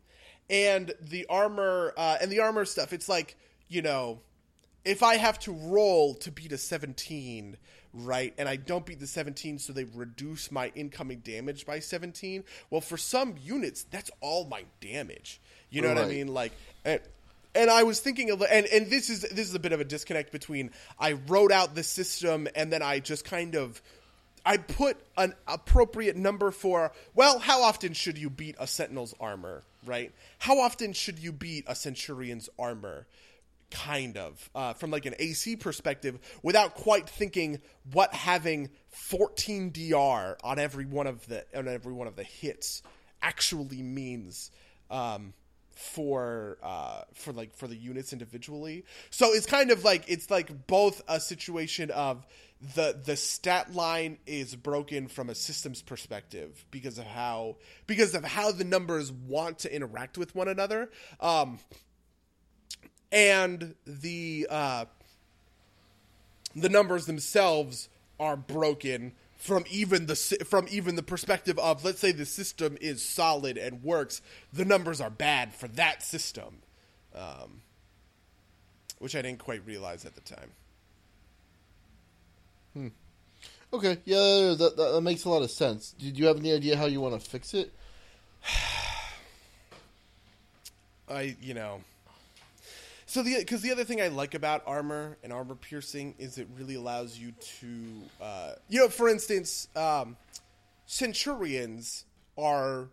And 0.50 0.94
the 1.02 1.26
armor, 1.30 1.94
uh, 1.98 2.18
and 2.22 2.32
the 2.32 2.40
armor 2.40 2.66
stuff, 2.66 2.94
it's 2.94 3.10
like, 3.10 3.36
you 3.68 3.82
know, 3.82 4.20
if 4.86 5.02
I 5.02 5.16
have 5.16 5.40
to 5.40 5.52
roll 5.52 6.14
to 6.16 6.32
beat 6.32 6.52
a 6.52 6.58
17, 6.58 7.58
right, 7.94 8.34
and 8.38 8.48
I 8.48 8.56
don't 8.56 8.86
beat 8.86 9.00
the 9.00 9.08
17, 9.08 9.60
so 9.60 9.74
they 9.74 9.84
reduce 9.84 10.52
my 10.52 10.72
incoming 10.76 11.20
damage 11.20 11.66
by 11.66 11.80
17, 11.80 12.44
well, 12.70 12.82
for 12.82 12.98
some 12.98 13.36
units, 13.42 13.84
that's 13.84 14.12
all 14.22 14.46
my 14.46 14.66
damage. 14.80 15.42
You 15.70 15.82
know 15.82 15.90
what 15.90 15.98
I 16.00 16.08
mean? 16.08 16.28
Like, 16.28 16.52
and 17.54 17.70
I 17.70 17.84
was 17.84 18.00
thinking 18.00 18.30
of, 18.30 18.42
and, 18.42 18.66
and 18.68 18.90
this 18.90 19.10
is 19.10 19.22
this 19.22 19.48
is 19.48 19.56
a 19.56 19.60
bit 19.60 19.74
of 19.74 19.82
a 19.82 19.84
disconnect 19.84 20.32
between 20.32 20.72
I 21.00 21.14
wrote 21.14 21.52
out 21.52 21.76
the 21.76 21.84
system 21.84 22.48
and 22.56 22.72
then 22.72 22.82
I 22.82 23.00
just 23.00 23.26
kind 23.26 23.56
of 23.56 23.82
I 24.46 24.58
put 24.58 24.98
an 25.18 25.36
appropriate 25.48 26.16
number 26.16 26.52
for 26.52 26.92
well, 27.14 27.40
how 27.40 27.62
often 27.62 27.94
should 27.94 28.18
you 28.18 28.30
beat 28.30 28.56
a 28.60 28.68
sentinel's 28.68 29.14
armor, 29.20 29.64
right? 29.86 30.12
How 30.40 30.60
often 30.60 30.94
should 30.94 31.20
you 31.20 31.32
beat 31.32 31.66
a 31.68 31.76
centurion's 31.76 32.50
armor? 32.58 33.08
Kind 33.70 34.18
of 34.18 34.50
uh, 34.54 34.74
from 34.74 34.92
like 34.92 35.06
an 35.06 35.16
AC 35.18 35.56
perspective, 35.56 36.20
without 36.44 36.76
quite 36.76 37.08
thinking 37.08 37.62
what 37.94 38.14
having 38.14 38.70
14 38.90 39.72
DR 39.72 40.38
on 40.44 40.60
every 40.60 40.86
one 40.86 41.08
of 41.08 41.26
the 41.28 41.46
on 41.56 41.68
every 41.70 41.94
one 41.94 42.08
of 42.08 42.16
the 42.16 42.24
hits 42.24 42.82
actually 43.22 43.82
means. 43.82 44.52
Um, 44.90 45.34
for 45.76 46.58
uh 46.62 47.02
for 47.14 47.32
like 47.34 47.56
for 47.56 47.68
the 47.68 47.76
units 47.76 48.14
individually. 48.14 48.86
So 49.10 49.34
it's 49.34 49.46
kind 49.46 49.72
of 49.72 49.84
like 49.84 50.04
it's 50.08 50.30
like 50.30 50.68
both 50.68 51.02
a 51.08 51.20
situation 51.20 51.92
of 51.92 52.26
the 52.76 53.00
the 53.04 53.16
stat 53.16 53.74
line 53.74 54.20
is 54.26 54.56
broken 54.56 55.08
from 55.08 55.30
a 55.30 55.36
systems 55.36 55.82
perspective 55.82 56.66
because 56.72 56.98
of 56.98 57.06
how 57.06 57.56
because 57.88 58.14
of 58.14 58.24
how 58.24 58.52
the 58.52 58.64
numbers 58.64 59.12
want 59.12 59.60
to 59.60 59.74
interact 59.74 60.18
with 60.18 60.36
one 60.36 60.48
another. 60.48 60.90
Um 61.20 61.60
and 63.12 63.76
the 63.86 64.48
uh 64.50 64.86
the 66.56 66.70
numbers 66.70 67.06
themselves 67.06 67.90
are 68.20 68.36
broken 68.38 69.14
from 69.42 69.66
even 69.70 70.06
the 70.06 70.16
from 70.16 70.68
even 70.70 70.96
the 70.96 71.04
perspective 71.04 71.58
of 71.60 71.84
let's 71.84 72.00
say 72.00 72.12
the 72.12 72.26
system 72.26 72.78
is 72.80 73.04
solid 73.04 73.58
and 73.58 73.84
works 73.84 74.22
the 74.54 74.64
numbers 74.64 75.02
are 75.02 75.10
bad 75.10 75.54
for 75.54 75.68
that 75.68 76.02
system 76.04 76.60
um, 77.16 77.62
which 79.00 79.16
i 79.16 79.22
didn't 79.22 79.40
quite 79.40 79.66
realize 79.66 80.06
at 80.06 80.16
the 80.16 80.22
time 80.22 80.52
Okay, 83.74 84.00
yeah, 84.04 84.54
that, 84.58 84.74
that, 84.76 84.92
that 84.94 85.02
makes 85.02 85.24
a 85.24 85.30
lot 85.30 85.44
of 85.44 85.52
sense. 85.52 85.96
Do 85.98 86.08
you 86.08 86.26
have 86.28 86.38
any 86.38 86.52
idea 86.52 86.76
how 86.76 86.88
you 86.88 87.00
want 87.00 87.22
to 87.22 87.30
fix 87.30 87.54
it? 87.54 87.72
i 91.10 91.36
you 91.42 91.54
know 91.54 91.82
so 93.12 93.22
the 93.22 93.36
because 93.40 93.62
the 93.62 93.74
other 93.74 93.84
thing 93.84 94.00
I 94.00 94.08
like 94.08 94.36
about 94.36 94.64
armor 94.66 95.18
and 95.22 95.34
armor 95.34 95.56
piercing 95.56 96.16
is 96.18 96.38
it 96.38 96.48
really 96.56 96.76
allows 96.76 97.20
you 97.20 97.34
to, 97.60 98.24
uh, 98.24 98.52
you 98.70 98.80
know, 98.80 98.88
for 98.88 99.10
instance, 99.10 99.68
um, 99.76 100.16
centurions 100.86 102.06
are. 102.38 102.88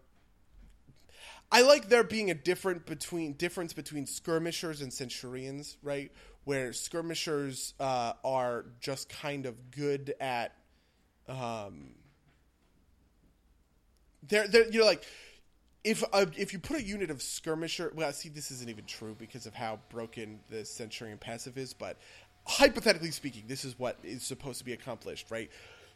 I 1.52 1.62
like 1.62 1.88
there 1.88 2.02
being 2.02 2.32
a 2.32 2.34
different 2.34 2.84
between 2.84 3.34
difference 3.34 3.72
between 3.72 4.06
skirmishers 4.06 4.80
and 4.80 4.92
centurions, 4.92 5.76
right? 5.84 6.10
Where 6.42 6.72
skirmishers 6.72 7.74
uh, 7.78 8.14
are 8.24 8.64
just 8.80 9.08
kind 9.08 9.46
of 9.46 9.70
good 9.70 10.14
at, 10.18 10.52
um, 11.28 11.90
they're 14.26 14.48
they're 14.48 14.68
you 14.68 14.80
know 14.80 14.86
like 14.86 15.04
if 15.88 16.04
uh, 16.12 16.26
if 16.36 16.52
you 16.52 16.58
put 16.58 16.76
a 16.76 16.82
unit 16.82 17.10
of 17.10 17.22
skirmisher, 17.22 17.90
well, 17.94 18.12
see, 18.12 18.28
this 18.28 18.50
isn't 18.50 18.68
even 18.68 18.84
true 18.84 19.16
because 19.18 19.46
of 19.46 19.54
how 19.54 19.78
broken 19.88 20.40
the 20.50 20.66
Centurion 20.66 21.16
passive 21.16 21.56
is. 21.56 21.72
But 21.72 21.96
hypothetically 22.46 23.10
speaking, 23.10 23.44
this 23.46 23.64
is 23.64 23.78
what 23.78 23.96
is 24.04 24.22
supposed 24.22 24.58
to 24.58 24.66
be 24.66 24.74
accomplished, 24.74 25.30
right? 25.30 25.50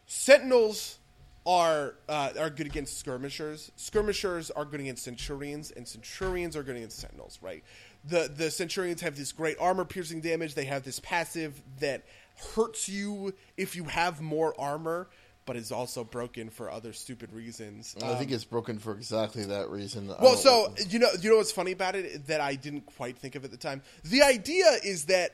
Sentinels 0.07 0.99
are 1.45 1.97
uh, 2.09 2.31
are 2.41 2.49
good 2.49 2.67
against 2.67 2.99
skirmishers. 3.01 3.71
Skirmishers 3.77 4.51
are 4.51 4.65
good 4.65 4.81
against 4.81 5.05
Centurions, 5.05 5.71
and 5.71 5.87
Centurions 5.87 6.57
are 6.57 6.63
good 6.63 6.77
against 6.77 6.99
Sentinels, 6.99 7.39
right? 7.43 7.63
The 8.07 8.33
the 8.35 8.51
Centurions 8.51 9.03
have 9.03 9.15
this 9.15 9.31
great 9.31 9.59
armor 9.61 9.85
piercing 9.85 10.23
damage. 10.23 10.55
They 10.55 10.65
have 10.65 10.85
this 10.85 11.01
passive 11.01 11.61
that 11.81 12.05
hurts 12.55 12.89
you 12.89 13.35
if 13.59 13.77
you 13.77 13.85
have 13.85 14.23
more 14.23 14.59
armor 14.59 15.11
but 15.45 15.57
is 15.57 15.73
also 15.73 16.05
broken 16.05 16.51
for 16.51 16.71
other 16.71 16.93
stupid 16.93 17.33
reasons. 17.33 17.97
I 18.03 18.15
think 18.15 18.31
it's 18.31 18.45
broken 18.45 18.79
for 18.79 18.93
exactly 18.95 19.45
that 19.47 19.71
reason. 19.71 20.09
Well, 20.21 20.37
so 20.37 20.73
you 20.89 20.99
know, 20.99 21.09
you 21.21 21.31
know 21.31 21.37
what's 21.37 21.53
funny 21.53 21.73
about 21.73 21.97
it 21.97 22.27
that 22.29 22.41
I 22.41 22.55
didn't 22.55 22.87
quite 22.87 23.19
think 23.19 23.35
of 23.35 23.45
at 23.45 23.51
the 23.51 23.57
time. 23.57 23.83
The 24.05 24.23
idea 24.23 24.67
is 24.85 25.07
that 25.07 25.33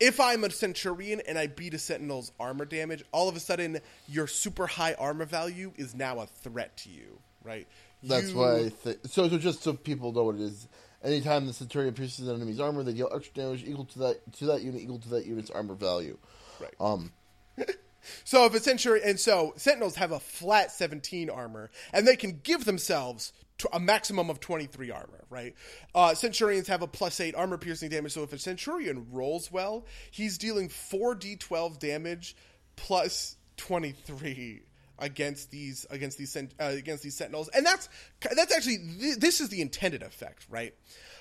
if 0.00 0.20
I'm 0.20 0.44
a 0.44 0.50
centurion 0.50 1.22
and 1.26 1.38
I 1.38 1.46
beat 1.48 1.74
a 1.74 1.78
sentinel's 1.78 2.32
armor 2.38 2.64
damage, 2.64 3.04
all 3.12 3.28
of 3.28 3.36
a 3.36 3.40
sudden 3.40 3.78
your 4.08 4.26
super 4.26 4.66
high 4.66 4.94
armor 4.94 5.24
value 5.24 5.72
is 5.76 5.94
now 5.94 6.20
a 6.20 6.26
threat 6.26 6.76
to 6.78 6.90
you, 6.90 7.18
right? 7.44 7.66
that's 8.02 8.30
You- 8.30 8.36
why. 8.36 8.70
So, 9.08 9.28
so 9.28 9.38
just 9.38 9.62
so 9.62 9.72
people 9.72 10.12
know 10.12 10.24
what 10.24 10.36
it 10.36 10.42
is. 10.42 10.68
Anytime 11.02 11.46
the 11.46 11.52
Centurion 11.52 11.94
pierces 11.94 12.26
an 12.26 12.34
enemy's 12.34 12.58
armor, 12.58 12.82
they 12.82 12.92
deal 12.92 13.08
extra 13.14 13.34
damage 13.34 13.62
equal 13.64 13.84
to 13.84 13.98
that 14.00 14.32
to 14.34 14.46
that 14.46 14.62
unit 14.62 14.82
equal 14.82 14.98
to 14.98 15.08
that 15.10 15.26
unit's 15.26 15.48
armor 15.48 15.74
value. 15.74 16.18
Right. 16.60 16.74
Um, 16.80 17.12
So 18.24 18.44
if 18.46 18.54
a 18.54 18.60
centurion, 18.60 19.08
and 19.08 19.20
so 19.20 19.54
sentinels 19.56 19.96
have 19.96 20.12
a 20.12 20.20
flat 20.20 20.70
17 20.72 21.30
armor, 21.30 21.70
and 21.92 22.06
they 22.06 22.16
can 22.16 22.40
give 22.42 22.64
themselves 22.64 23.32
a 23.72 23.80
maximum 23.80 24.30
of 24.30 24.40
23 24.40 24.90
armor, 24.90 25.24
right? 25.30 25.54
Uh, 25.94 26.14
centurions 26.14 26.68
have 26.68 26.82
a 26.82 26.86
plus 26.86 27.20
8 27.20 27.34
armor 27.34 27.58
piercing 27.58 27.90
damage, 27.90 28.12
so 28.12 28.22
if 28.22 28.32
a 28.32 28.38
centurion 28.38 29.06
rolls 29.10 29.50
well, 29.50 29.86
he's 30.10 30.38
dealing 30.38 30.68
4d12 30.68 31.78
damage 31.78 32.36
plus 32.76 33.36
23 33.56 34.62
against 35.00 35.50
these 35.50 35.86
against 35.90 36.18
these 36.18 36.36
uh, 36.36 36.44
against 36.58 37.02
these 37.02 37.16
sentinels, 37.16 37.48
and 37.48 37.64
that's 37.64 37.88
that's 38.20 38.54
actually 38.54 38.78
th- 39.00 39.16
this 39.16 39.40
is 39.40 39.48
the 39.48 39.60
intended 39.60 40.02
effect, 40.02 40.46
right? 40.50 40.74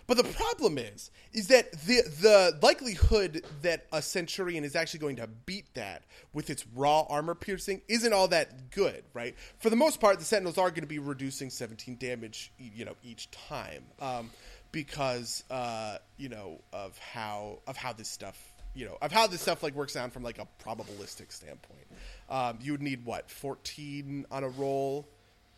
But 0.08 0.16
the 0.16 0.24
problem 0.24 0.78
is, 0.78 1.12
is 1.34 1.50
that 1.50 1.70
the 1.74 2.02
the 2.22 2.58
likelihood 2.62 3.46
that 3.62 3.86
a 3.92 4.02
centurion 4.02 4.64
is 4.64 4.74
actually 4.74 5.02
going 5.02 5.18
to 5.18 5.28
beat 5.28 5.66
that 5.74 6.04
with 6.34 6.50
its 6.50 6.66
raw 6.76 7.02
armor 7.10 7.36
piercing 7.36 7.82
isn't 7.90 8.14
all 8.14 8.30
that 8.30 8.72
good, 8.72 9.04
right? 9.14 9.36
For 9.60 9.70
the 9.70 9.76
most 9.76 10.00
part, 10.00 10.18
the 10.20 10.26
sentinels 10.26 10.58
are 10.58 10.70
going 10.70 10.82
to 10.82 10.88
be 10.88 11.00
reducing 11.00 11.50
17 11.50 11.98
damage, 11.98 12.54
you 12.58 12.86
know, 12.86 12.96
each 13.04 13.30
time, 13.32 13.84
um, 14.00 14.30
because 14.72 15.44
uh, 15.52 15.98
you 16.16 16.30
know 16.30 16.62
of 16.72 16.98
how 17.00 17.60
of 17.68 17.76
how 17.76 17.92
this 17.92 18.08
stuff, 18.08 18.42
you 18.74 18.86
know, 18.86 18.98
of 19.02 19.12
how 19.12 19.28
this 19.28 19.42
stuff 19.42 19.62
like 19.62 19.76
works 19.76 19.98
out 19.98 20.14
from 20.14 20.24
like 20.24 20.40
a 20.40 20.48
probabilistic 20.64 21.34
standpoint. 21.34 21.86
Um, 22.30 22.60
you 22.62 22.72
would 22.72 22.82
need 22.82 23.04
what 23.04 23.30
14 23.30 24.26
on 24.32 24.44
a 24.46 24.50
roll. 24.50 25.06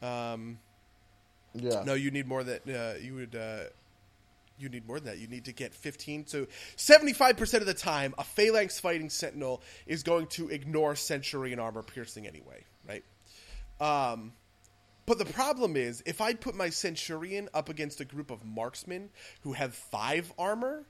Um, 0.02 0.58
yeah. 1.54 1.84
no, 1.84 1.93
you 1.93 2.10
need 2.10 2.28
more 2.28 2.43
than 2.43 2.60
uh, 2.68 2.95
you 3.00 3.14
would. 3.14 3.36
Uh, 3.36 3.66
you 4.60 4.70
need 4.70 4.88
more 4.88 4.99
than 4.99 5.07
that. 5.07 5.20
You 5.20 5.28
need 5.28 5.45
to 5.45 5.53
get 5.53 5.74
15. 5.74 6.28
So 6.28 6.47
75% 6.78 7.55
of 7.55 7.66
the 7.66 7.74
time, 7.74 8.14
a 8.18 8.24
phalanx 8.24 8.80
fighting 8.80 9.10
sentinel 9.10 9.62
is 9.88 10.03
going 10.03 10.28
to 10.28 10.49
ignore 10.49 10.95
centurion 10.95 11.60
armor 11.60 11.84
piercing 11.84 12.28
anyway, 12.28 12.64
right? 12.88 13.03
Um, 13.80 14.34
but 15.05 15.18
the 15.18 15.26
problem 15.26 15.76
is, 15.76 16.03
if 16.05 16.22
I 16.22 16.34
put 16.34 16.53
my 16.53 16.70
centurion 16.70 17.49
up 17.53 17.70
against 17.70 17.99
a 17.99 18.05
group 18.05 18.30
of 18.30 18.45
marksmen 18.45 19.10
who 19.41 19.53
have 19.53 19.74
five 19.74 20.32
armor, 20.38 20.86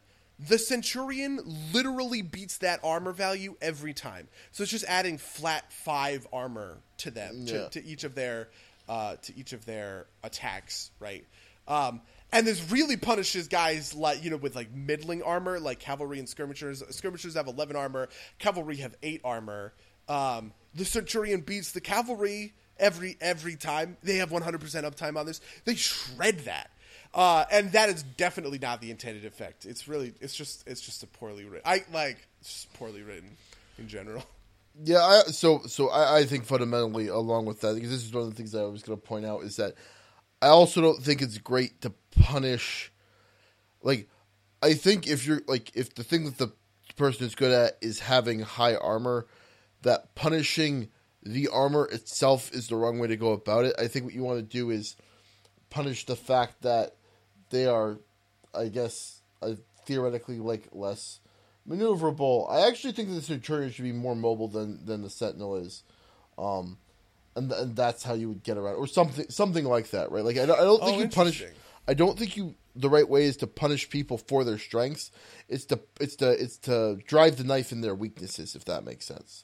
the 0.47 0.57
centurion 0.57 1.39
literally 1.74 2.22
beats 2.22 2.57
that 2.57 2.80
armor 2.84 3.11
value 3.11 3.55
every 3.61 3.93
time. 3.93 4.28
So 4.51 4.63
it's 4.63 4.72
just 4.72 4.86
adding 4.86 5.17
flat 5.17 5.72
five 5.72 6.28
armor 6.32 6.78
to 6.97 7.11
them 7.11 7.45
to, 7.45 7.70
to 7.70 7.86
each 7.86 8.03
of 8.03 8.15
their 8.15 8.49
uh, 8.88 9.15
to 9.22 9.38
each 9.38 9.53
of 9.53 9.65
their 9.65 10.07
attacks, 10.24 10.91
right? 10.99 11.26
Um, 11.67 12.01
and 12.32 12.45
this 12.45 12.71
really 12.71 12.97
punishes 12.97 13.47
guys 13.47 13.93
like 13.93 14.23
you 14.23 14.30
know 14.30 14.38
with 14.38 14.55
like 14.55 14.71
middling 14.71 15.23
armor, 15.23 15.59
like 15.59 15.80
cavalry 15.80 16.19
and 16.19 16.27
skirmishers. 16.27 16.84
Skirmishers 16.89 17.36
have 17.36 17.47
eleven 17.47 17.75
armor, 17.75 18.09
cavalry 18.38 18.77
have 18.77 18.95
eight 19.03 19.21
armor. 19.23 19.73
Um, 20.07 20.53
the 20.73 20.86
centurion 20.86 21.41
beats 21.41 21.71
the 21.71 21.82
cavalry 21.82 22.53
every 22.77 23.17
every 23.21 23.55
time. 23.55 23.97
They 24.03 24.17
have 24.17 24.32
one 24.32 24.41
hundred 24.41 24.61
percent 24.61 24.86
uptime 24.86 25.17
on 25.17 25.25
this. 25.25 25.41
They 25.65 25.75
shred 25.75 26.39
that. 26.39 26.71
Uh, 27.11 27.43
and 27.51 27.71
that 27.71 27.89
is 27.89 28.03
definitely 28.03 28.59
not 28.59 28.82
the 28.82 28.91
intended 28.91 29.25
effect. 29.25 29.65
It's 29.65 29.88
really, 29.88 30.13
it's 30.21 30.36
just, 30.36 30.67
it's 30.67 30.80
just 30.80 31.01
a 31.01 31.07
poorly 31.07 31.43
written. 31.43 31.63
I 31.65 31.84
like, 31.91 32.27
it's 32.39 32.53
just 32.53 32.73
poorly 32.73 33.01
written 33.01 33.36
in 33.80 33.88
general. 33.88 34.23
Yeah, 34.84 35.01
I, 35.01 35.21
so 35.32 35.63
so 35.65 35.89
I, 35.89 36.19
I 36.19 36.25
think 36.25 36.45
fundamentally, 36.45 37.07
along 37.07 37.45
with 37.45 37.61
that, 37.61 37.73
because 37.73 37.89
this 37.89 38.05
is 38.05 38.13
one 38.13 38.25
of 38.25 38.30
the 38.30 38.36
things 38.36 38.53
I 38.53 38.61
was 38.61 38.84
going 38.84 38.95
to 38.95 39.03
point 39.03 39.25
out 39.25 39.43
is 39.43 39.55
that 39.55 39.73
I 40.39 40.49
also 40.49 40.82
don't 40.82 41.01
think 41.01 41.23
it's 41.23 41.39
great 41.39 41.82
to 41.82 41.91
punish. 42.12 42.91
Like, 43.82 44.10
I 44.62 44.74
think 44.74 45.07
if 45.07 45.26
you're 45.26 45.41
like 45.47 45.76
if 45.76 45.93
the 45.93 46.03
thing 46.03 46.26
that 46.26 46.38
the 46.38 46.51
person 46.95 47.26
is 47.26 47.36
good 47.36 47.51
at 47.51 47.78
is 47.82 47.99
having 47.99 48.41
high 48.41 48.76
armor, 48.76 49.28
that 49.84 50.16
punishing 50.16 50.89
the 51.24 51.47
armor 51.47 51.86
itself 51.86 52.51
is 52.53 52.68
the 52.68 52.76
wrong 52.76 52.99
way 52.99 53.07
to 53.07 53.16
go 53.16 53.32
about 53.32 53.66
it. 53.66 53.76
I 53.80 53.88
think 53.88 54.05
what 54.05 54.14
you 54.14 54.24
want 54.24 54.39
to 54.39 54.43
do 54.43 54.70
is 54.70 54.95
punish 55.70 56.05
the 56.05 56.16
fact 56.16 56.62
that 56.62 56.95
they 57.49 57.66
are, 57.66 57.97
I 58.53 58.68
guess, 58.68 59.22
uh, 59.41 59.53
theoretically 59.86 60.39
like 60.39 60.68
less 60.72 61.20
maneuverable. 61.68 62.49
I 62.51 62.68
actually 62.68 62.93
think 62.93 63.10
that 63.10 63.16
the 63.16 63.22
Centurion 63.22 63.72
should 63.72 63.84
be 63.84 63.91
more 63.91 64.16
mobile 64.16 64.47
than 64.47 64.86
than 64.86 65.01
the 65.01 65.10
Sentinel 65.10 65.55
is, 65.55 65.84
um, 66.38 66.78
and 67.36 67.51
and 67.51 67.76
that's 67.76 68.03
how 68.03 68.14
you 68.14 68.30
would 68.30 68.43
get 68.43 68.57
around 68.57 68.76
or 68.76 68.88
something 68.88 69.26
something 69.30 69.66
like 69.66 69.91
that, 69.91 70.12
right? 70.12 70.24
Like 70.24 70.38
I 70.38 70.45
don't, 70.45 70.60
I 70.60 70.64
don't 70.64 70.84
think 70.84 70.97
Oh, 70.97 71.01
you 71.01 71.07
punish. 71.10 71.43
I 71.89 71.95
don't 71.95 72.19
think 72.19 72.37
you 72.37 72.53
the 72.75 72.89
right 72.89 73.09
way 73.09 73.23
is 73.23 73.35
to 73.37 73.47
punish 73.47 73.89
people 73.89 74.19
for 74.19 74.43
their 74.43 74.59
strengths. 74.59 75.11
It's 75.47 75.65
to 75.65 75.79
it's 75.99 76.15
to 76.17 76.29
it's 76.31 76.57
to 76.59 76.99
drive 77.07 77.37
the 77.37 77.43
knife 77.43 77.71
in 77.71 77.81
their 77.81 77.95
weaknesses, 77.95 78.55
if 78.55 78.63
that 78.65 78.85
makes 78.85 79.05
sense. 79.07 79.43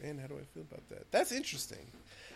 man, 0.00 0.18
how 0.18 0.28
do 0.28 0.34
I 0.34 0.44
feel 0.54 0.62
about 0.62 0.88
that? 0.90 1.10
That's 1.10 1.32
interesting. 1.32 1.86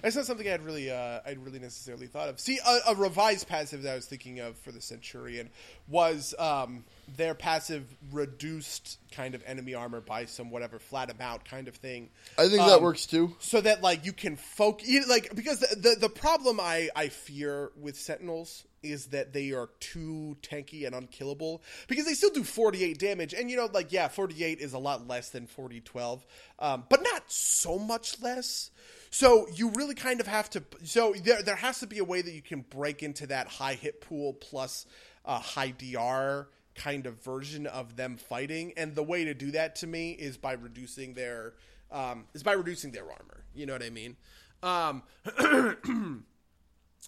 That's 0.02 0.16
not 0.16 0.26
something 0.26 0.48
I'd 0.48 0.62
really, 0.62 0.90
uh, 0.90 1.20
I'd 1.24 1.38
really 1.38 1.60
necessarily 1.60 2.08
thought 2.08 2.28
of. 2.28 2.40
See, 2.40 2.58
a, 2.66 2.90
a, 2.90 2.94
revised 2.96 3.46
passive 3.48 3.82
that 3.82 3.92
I 3.92 3.94
was 3.94 4.06
thinking 4.06 4.40
of 4.40 4.56
for 4.58 4.72
the 4.72 4.80
Centurion 4.80 5.48
was 5.88 6.34
um, 6.38 6.84
their 7.16 7.34
passive 7.34 7.84
reduced 8.10 8.98
kind 9.12 9.36
of 9.36 9.42
enemy 9.46 9.74
armor 9.74 10.00
by 10.00 10.24
some 10.24 10.50
whatever 10.50 10.80
flat 10.80 11.10
amount 11.10 11.44
kind 11.44 11.68
of 11.68 11.76
thing. 11.76 12.10
I 12.36 12.48
think 12.48 12.62
um, 12.62 12.68
that 12.68 12.82
works 12.82 13.06
too. 13.06 13.36
So 13.38 13.60
that 13.60 13.80
like 13.80 14.04
you 14.04 14.12
can 14.12 14.36
focus, 14.36 15.08
like 15.08 15.34
because 15.34 15.60
the, 15.60 15.76
the 15.76 15.96
the 16.00 16.08
problem 16.08 16.58
I 16.60 16.90
I 16.96 17.08
fear 17.08 17.70
with 17.80 17.96
Sentinels 17.96 18.64
is 18.82 19.06
that 19.06 19.32
they 19.32 19.52
are 19.52 19.68
too 19.80 20.36
tanky 20.42 20.86
and 20.86 20.94
unkillable 20.94 21.62
because 21.86 22.04
they 22.04 22.14
still 22.14 22.30
do 22.30 22.42
48 22.42 22.98
damage 22.98 23.32
and 23.32 23.50
you 23.50 23.56
know 23.56 23.68
like 23.72 23.92
yeah 23.92 24.08
48 24.08 24.58
is 24.58 24.72
a 24.72 24.78
lot 24.78 25.06
less 25.06 25.30
than 25.30 25.46
40 25.46 25.80
12 25.80 26.26
um, 26.58 26.84
but 26.88 27.02
not 27.02 27.30
so 27.30 27.78
much 27.78 28.20
less 28.20 28.70
so 29.12 29.46
you 29.54 29.70
really 29.70 29.94
kind 29.94 30.20
of 30.20 30.26
have 30.26 30.50
to 30.50 30.64
so 30.82 31.14
there, 31.22 31.42
there 31.42 31.54
has 31.54 31.78
to 31.80 31.86
be 31.86 31.98
a 31.98 32.04
way 32.04 32.20
that 32.20 32.32
you 32.32 32.42
can 32.42 32.64
break 32.70 33.04
into 33.04 33.28
that 33.28 33.46
high 33.46 33.74
hit 33.74 34.00
pool 34.00 34.32
plus 34.32 34.86
uh, 35.24 35.38
high 35.38 35.70
dr 35.70 36.48
kind 36.74 37.06
of 37.06 37.22
version 37.22 37.66
of 37.66 37.96
them 37.96 38.16
fighting. 38.16 38.72
And 38.76 38.94
the 38.94 39.02
way 39.02 39.24
to 39.24 39.34
do 39.34 39.50
that 39.52 39.76
to 39.76 39.86
me 39.86 40.12
is 40.12 40.36
by 40.36 40.52
reducing 40.52 41.14
their 41.14 41.54
um, 41.90 42.24
is 42.34 42.42
by 42.42 42.52
reducing 42.52 42.92
their 42.92 43.04
armor. 43.04 43.44
You 43.54 43.66
know 43.66 43.74
what 43.74 43.82
i 43.82 43.90
mean? 43.90 44.16
Um, 44.62 45.02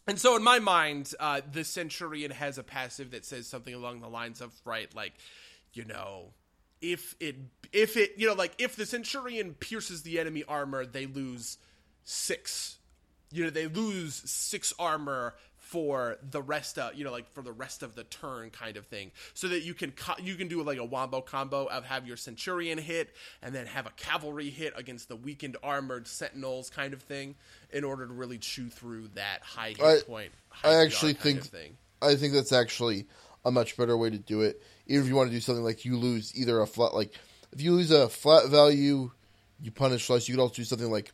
And 0.07 0.19
so, 0.19 0.37
in 0.37 0.43
my 0.43 0.59
mind, 0.59 1.15
uh, 1.19 1.41
the 1.51 1.65
Centurion 1.65 2.31
has 2.31 2.59
a 2.59 2.63
passive 2.63 3.13
that 3.13 3.25
says 3.25 3.47
something 3.47 3.73
along 3.73 4.01
the 4.01 4.09
lines 4.09 4.43
of, 4.43 4.53
right, 4.67 4.95
like, 4.95 5.15
you 5.73 5.85
know, 5.85 6.33
if 6.83 7.15
it, 7.21 7.37
if 7.73 7.97
it, 7.97 8.13
you 8.19 8.27
know, 8.27 8.35
like, 8.35 8.53
if 8.59 8.77
the 8.77 8.85
Centurion 8.85 9.55
pierces 9.55 10.03
the 10.03 10.19
enemy 10.19 10.45
armor, 10.47 10.85
they 10.85 11.07
lose 11.07 11.57
six. 12.05 12.79
You 13.31 13.45
know, 13.45 13.51
they 13.51 13.67
lose 13.67 14.15
six 14.15 14.73
armor 14.79 15.35
for 15.65 16.19
the 16.31 16.43
rest 16.43 16.79
of 16.79 16.95
you 16.95 17.05
know 17.05 17.11
like 17.11 17.29
for 17.33 17.43
the 17.43 17.51
rest 17.51 17.83
of 17.83 17.95
the 17.95 18.05
turn 18.05 18.51
kind 18.51 18.77
of 18.77 18.87
thing 18.87 19.11
so 19.33 19.49
that 19.49 19.63
you 19.63 19.73
can 19.73 19.91
co- 19.91 20.15
you 20.23 20.35
can 20.35 20.47
do 20.47 20.63
like 20.63 20.79
a 20.79 20.85
wombo 20.85 21.23
combo 21.23 21.65
of 21.65 21.85
have 21.85 22.07
your 22.07 22.19
centurion 22.19 22.77
hit 22.77 23.09
and 23.43 23.55
then 23.55 23.67
have 23.67 23.87
a 23.87 23.91
cavalry 23.97 24.51
hit 24.51 24.75
against 24.77 25.09
the 25.09 25.17
weakened 25.17 25.57
armored 25.65 26.07
sentinels 26.07 26.69
kind 26.69 26.93
of 26.93 27.03
thing 27.03 27.35
in 27.73 27.83
order 27.83 28.07
to 28.07 28.13
really 28.13 28.37
chew 28.37 28.69
through 28.69 29.09
that 29.15 29.43
high 29.43 29.71
hit 29.71 29.81
I, 29.81 30.01
point 30.07 30.33
I 30.63 30.75
actually 30.75 31.15
think 31.15 31.51
I 32.03 32.15
think 32.15 32.35
that's 32.35 32.53
actually 32.53 33.07
a 33.45 33.51
much 33.51 33.77
better 33.77 33.97
way 33.97 34.11
to 34.11 34.19
do 34.19 34.43
it 34.43 34.63
even 34.87 35.03
if 35.03 35.09
you 35.09 35.17
want 35.17 35.31
to 35.31 35.35
do 35.35 35.41
something 35.41 35.65
like 35.65 35.85
you 35.85 35.97
lose 35.97 36.37
either 36.37 36.61
a 36.61 36.67
flat 36.67 36.95
like 36.95 37.15
if 37.53 37.63
you 37.63 37.73
lose 37.73 37.91
a 37.91 38.09
flat 38.09 38.49
value 38.49 39.11
you 39.61 39.71
punish 39.71 40.11
less 40.11 40.29
you 40.29 40.35
could 40.35 40.43
also 40.43 40.55
do 40.55 40.65
something 40.65 40.91
like 40.91 41.11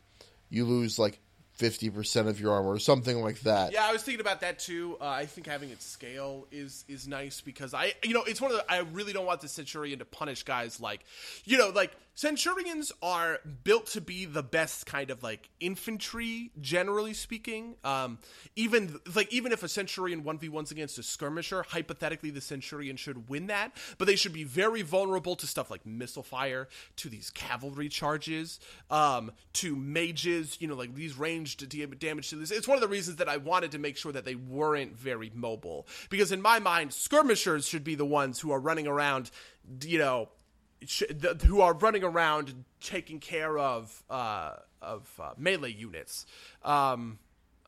you 0.50 0.64
lose 0.66 0.98
like 0.98 1.20
fifty 1.52 1.90
percent 1.90 2.26
of 2.26 2.40
your 2.40 2.52
armor 2.52 2.70
or 2.70 2.78
something 2.78 3.22
like 3.22 3.40
that. 3.40 3.72
Yeah, 3.72 3.84
I 3.84 3.92
was 3.92 4.02
thinking 4.02 4.20
about 4.20 4.40
that 4.40 4.58
too. 4.58 4.96
Uh, 5.00 5.06
I 5.06 5.26
think 5.26 5.46
having 5.46 5.70
it 5.70 5.82
scale 5.82 6.46
is 6.50 6.84
is 6.88 7.06
nice 7.06 7.40
because 7.40 7.74
I 7.74 7.94
you 8.02 8.14
know 8.14 8.24
it's 8.24 8.40
one 8.40 8.50
of 8.50 8.56
the 8.56 8.70
I 8.70 8.78
really 8.78 9.12
don't 9.12 9.26
want 9.26 9.40
the 9.40 9.48
Centurion 9.48 9.98
to 10.00 10.04
punish 10.04 10.42
guys 10.42 10.80
like 10.80 11.00
you 11.44 11.58
know 11.58 11.68
like 11.68 11.92
Centurions 12.20 12.92
are 13.02 13.38
built 13.64 13.86
to 13.86 14.00
be 14.02 14.26
the 14.26 14.42
best 14.42 14.84
kind 14.84 15.10
of 15.10 15.22
like 15.22 15.48
infantry, 15.58 16.50
generally 16.60 17.14
speaking. 17.14 17.76
Um, 17.82 18.18
even 18.54 19.00
like 19.14 19.32
even 19.32 19.52
if 19.52 19.62
a 19.62 19.68
Centurion 19.70 20.22
one 20.22 20.36
v 20.36 20.50
ones 20.50 20.70
against 20.70 20.98
a 20.98 21.02
skirmisher, 21.02 21.62
hypothetically 21.66 22.28
the 22.28 22.42
Centurion 22.42 22.98
should 22.98 23.30
win 23.30 23.46
that, 23.46 23.74
but 23.96 24.06
they 24.06 24.16
should 24.16 24.34
be 24.34 24.44
very 24.44 24.82
vulnerable 24.82 25.34
to 25.36 25.46
stuff 25.46 25.70
like 25.70 25.86
missile 25.86 26.22
fire, 26.22 26.68
to 26.96 27.08
these 27.08 27.30
cavalry 27.30 27.88
charges, 27.88 28.60
um, 28.90 29.32
to 29.54 29.74
mages. 29.74 30.58
You 30.60 30.68
know, 30.68 30.74
like 30.74 30.94
these 30.94 31.16
ranged 31.16 31.66
damage 31.98 32.28
to 32.28 32.36
this. 32.36 32.50
It's 32.50 32.68
one 32.68 32.76
of 32.76 32.82
the 32.82 32.88
reasons 32.88 33.16
that 33.16 33.30
I 33.30 33.38
wanted 33.38 33.72
to 33.72 33.78
make 33.78 33.96
sure 33.96 34.12
that 34.12 34.26
they 34.26 34.34
weren't 34.34 34.94
very 34.94 35.32
mobile 35.34 35.86
because 36.10 36.32
in 36.32 36.42
my 36.42 36.58
mind, 36.58 36.92
skirmishers 36.92 37.66
should 37.66 37.82
be 37.82 37.94
the 37.94 38.04
ones 38.04 38.40
who 38.40 38.50
are 38.50 38.60
running 38.60 38.86
around. 38.86 39.30
You 39.80 39.98
know, 39.98 40.28
who 41.46 41.60
are 41.60 41.74
running 41.74 42.04
around 42.04 42.64
taking 42.80 43.20
care 43.20 43.58
of 43.58 44.02
uh, 44.08 44.52
of 44.80 45.10
uh, 45.20 45.32
melee 45.36 45.72
units, 45.72 46.26
um, 46.64 47.18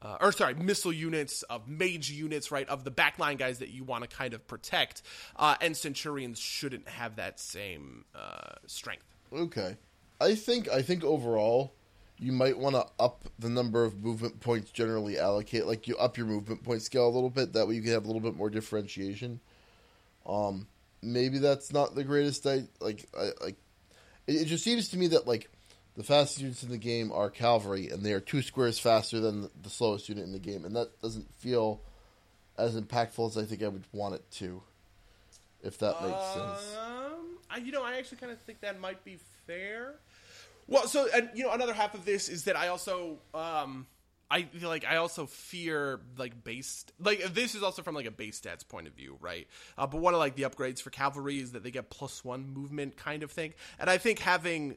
uh, 0.00 0.16
or 0.20 0.32
sorry, 0.32 0.54
missile 0.54 0.92
units, 0.92 1.42
of 1.44 1.68
mage 1.68 2.10
units, 2.10 2.50
right? 2.50 2.68
Of 2.68 2.84
the 2.84 2.90
backline 2.90 3.38
guys 3.38 3.58
that 3.58 3.68
you 3.68 3.84
want 3.84 4.08
to 4.08 4.16
kind 4.16 4.34
of 4.34 4.46
protect, 4.46 5.02
uh, 5.36 5.56
and 5.60 5.76
Centurions 5.76 6.38
shouldn't 6.38 6.88
have 6.88 7.16
that 7.16 7.38
same 7.38 8.04
uh, 8.14 8.54
strength. 8.66 9.04
Okay, 9.32 9.76
I 10.20 10.34
think 10.34 10.68
I 10.68 10.82
think 10.82 11.04
overall. 11.04 11.74
You 12.18 12.30
might 12.30 12.56
want 12.56 12.76
to 12.76 12.86
up 13.00 13.24
the 13.40 13.48
number 13.48 13.84
of 13.84 14.00
movement 14.00 14.38
points 14.38 14.70
generally 14.70 15.18
allocate, 15.18 15.66
like 15.66 15.88
you 15.88 15.96
up 15.96 16.16
your 16.16 16.26
movement 16.26 16.62
point 16.62 16.82
scale 16.82 17.08
a 17.08 17.10
little 17.10 17.30
bit. 17.30 17.52
That 17.52 17.66
way, 17.66 17.74
you 17.74 17.82
can 17.82 17.90
have 17.90 18.04
a 18.04 18.06
little 18.06 18.20
bit 18.20 18.36
more 18.36 18.48
differentiation. 18.48 19.40
Um, 20.24 20.68
maybe 21.02 21.38
that's 21.38 21.72
not 21.72 21.94
the 21.94 22.04
greatest. 22.04 22.46
I 22.46 22.64
like 22.80 23.06
I 23.16 23.30
like. 23.42 23.56
It, 24.26 24.42
it, 24.42 24.44
just 24.46 24.64
seems 24.64 24.88
to 24.90 24.96
me 24.96 25.08
that 25.08 25.26
like 25.26 25.50
the 25.96 26.04
fastest 26.04 26.40
units 26.40 26.62
in 26.62 26.70
the 26.70 26.78
game 26.78 27.12
are 27.12 27.28
cavalry, 27.30 27.88
and 27.88 28.02
they 28.02 28.12
are 28.12 28.20
two 28.20 28.42
squares 28.42 28.78
faster 28.78 29.20
than 29.20 29.42
the, 29.42 29.50
the 29.62 29.70
slowest 29.70 30.08
unit 30.08 30.24
in 30.24 30.32
the 30.32 30.38
game, 30.38 30.64
and 30.64 30.76
that 30.76 31.00
doesn't 31.00 31.32
feel 31.34 31.80
as 32.56 32.80
impactful 32.80 33.28
as 33.28 33.38
I 33.38 33.44
think 33.44 33.62
I 33.62 33.68
would 33.68 33.84
want 33.92 34.14
it 34.14 34.30
to. 34.32 34.62
If 35.62 35.78
that 35.78 36.02
makes 36.02 36.36
um, 36.36 36.56
sense. 36.56 36.76
I, 37.50 37.58
you 37.58 37.70
know, 37.70 37.84
I 37.84 37.96
actually 37.98 38.18
kind 38.18 38.32
of 38.32 38.40
think 38.40 38.60
that 38.62 38.80
might 38.80 39.04
be 39.04 39.18
fair. 39.46 39.94
Well, 40.66 40.86
so 40.86 41.08
and 41.14 41.28
you 41.34 41.44
know, 41.44 41.52
another 41.52 41.74
half 41.74 41.94
of 41.94 42.04
this 42.04 42.28
is 42.28 42.44
that 42.44 42.56
I 42.56 42.68
also 42.68 43.18
um, 43.34 43.86
I 44.32 44.48
like 44.62 44.86
I 44.88 44.96
also 44.96 45.26
fear 45.26 46.00
like 46.16 46.42
base 46.42 46.86
like 46.98 47.34
this 47.34 47.54
is 47.54 47.62
also 47.62 47.82
from 47.82 47.94
like 47.94 48.06
a 48.06 48.10
base 48.10 48.40
stats 48.40 48.66
point 48.66 48.86
of 48.86 48.94
view, 48.94 49.18
right? 49.20 49.46
Uh, 49.76 49.86
but 49.86 50.00
one 50.00 50.14
of 50.14 50.20
like 50.20 50.36
the 50.36 50.44
upgrades 50.44 50.80
for 50.80 50.88
cavalry 50.88 51.38
is 51.38 51.52
that 51.52 51.62
they 51.62 51.70
get 51.70 51.90
plus 51.90 52.24
one 52.24 52.48
movement 52.48 52.96
kind 52.96 53.22
of 53.22 53.30
thing, 53.30 53.52
and 53.78 53.90
I 53.90 53.98
think 53.98 54.20
having 54.20 54.76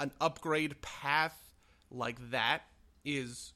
an 0.00 0.10
upgrade 0.20 0.82
path 0.82 1.38
like 1.88 2.32
that 2.32 2.62
is 3.04 3.52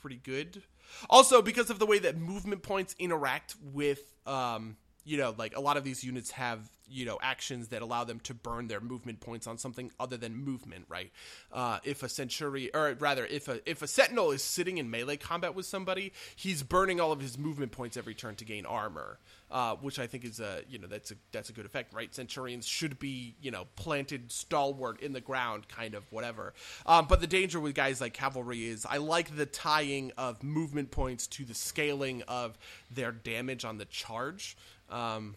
pretty 0.00 0.16
good. 0.16 0.62
Also, 1.08 1.42
because 1.42 1.70
of 1.70 1.78
the 1.78 1.86
way 1.86 2.00
that 2.00 2.16
movement 2.16 2.62
points 2.62 2.96
interact 2.98 3.54
with 3.62 4.00
um, 4.26 4.76
you 5.08 5.16
know, 5.16 5.34
like 5.38 5.56
a 5.56 5.60
lot 5.60 5.78
of 5.78 5.84
these 5.84 6.04
units 6.04 6.32
have, 6.32 6.68
you 6.86 7.06
know, 7.06 7.18
actions 7.22 7.68
that 7.68 7.80
allow 7.80 8.04
them 8.04 8.20
to 8.20 8.34
burn 8.34 8.68
their 8.68 8.80
movement 8.80 9.20
points 9.20 9.46
on 9.46 9.56
something 9.56 9.90
other 9.98 10.18
than 10.18 10.36
movement, 10.36 10.84
right? 10.90 11.10
Uh, 11.50 11.78
if 11.82 12.02
a 12.02 12.10
century, 12.10 12.70
or 12.74 12.94
rather, 13.00 13.24
if 13.24 13.48
a 13.48 13.58
if 13.68 13.80
a 13.80 13.86
sentinel 13.86 14.32
is 14.32 14.42
sitting 14.42 14.76
in 14.76 14.90
melee 14.90 15.16
combat 15.16 15.54
with 15.54 15.64
somebody, 15.64 16.12
he's 16.36 16.62
burning 16.62 17.00
all 17.00 17.10
of 17.10 17.20
his 17.20 17.38
movement 17.38 17.72
points 17.72 17.96
every 17.96 18.14
turn 18.14 18.36
to 18.36 18.44
gain 18.44 18.66
armor, 18.66 19.18
uh, 19.50 19.76
which 19.76 19.98
I 19.98 20.06
think 20.06 20.26
is 20.26 20.40
a, 20.40 20.60
you 20.68 20.78
know, 20.78 20.86
that's 20.86 21.10
a 21.10 21.14
that's 21.32 21.48
a 21.48 21.54
good 21.54 21.64
effect, 21.64 21.94
right? 21.94 22.14
Centurions 22.14 22.66
should 22.66 22.98
be, 22.98 23.34
you 23.40 23.50
know, 23.50 23.66
planted 23.76 24.30
stalwart 24.30 25.00
in 25.00 25.14
the 25.14 25.22
ground, 25.22 25.68
kind 25.68 25.94
of 25.94 26.04
whatever. 26.12 26.52
Um, 26.84 27.06
but 27.08 27.22
the 27.22 27.26
danger 27.26 27.60
with 27.60 27.74
guys 27.74 28.02
like 28.02 28.12
cavalry 28.12 28.66
is, 28.66 28.84
I 28.84 28.98
like 28.98 29.36
the 29.36 29.46
tying 29.46 30.12
of 30.18 30.42
movement 30.42 30.90
points 30.90 31.26
to 31.28 31.46
the 31.46 31.54
scaling 31.54 32.22
of 32.28 32.58
their 32.90 33.10
damage 33.10 33.64
on 33.64 33.78
the 33.78 33.86
charge. 33.86 34.54
Um, 34.90 35.36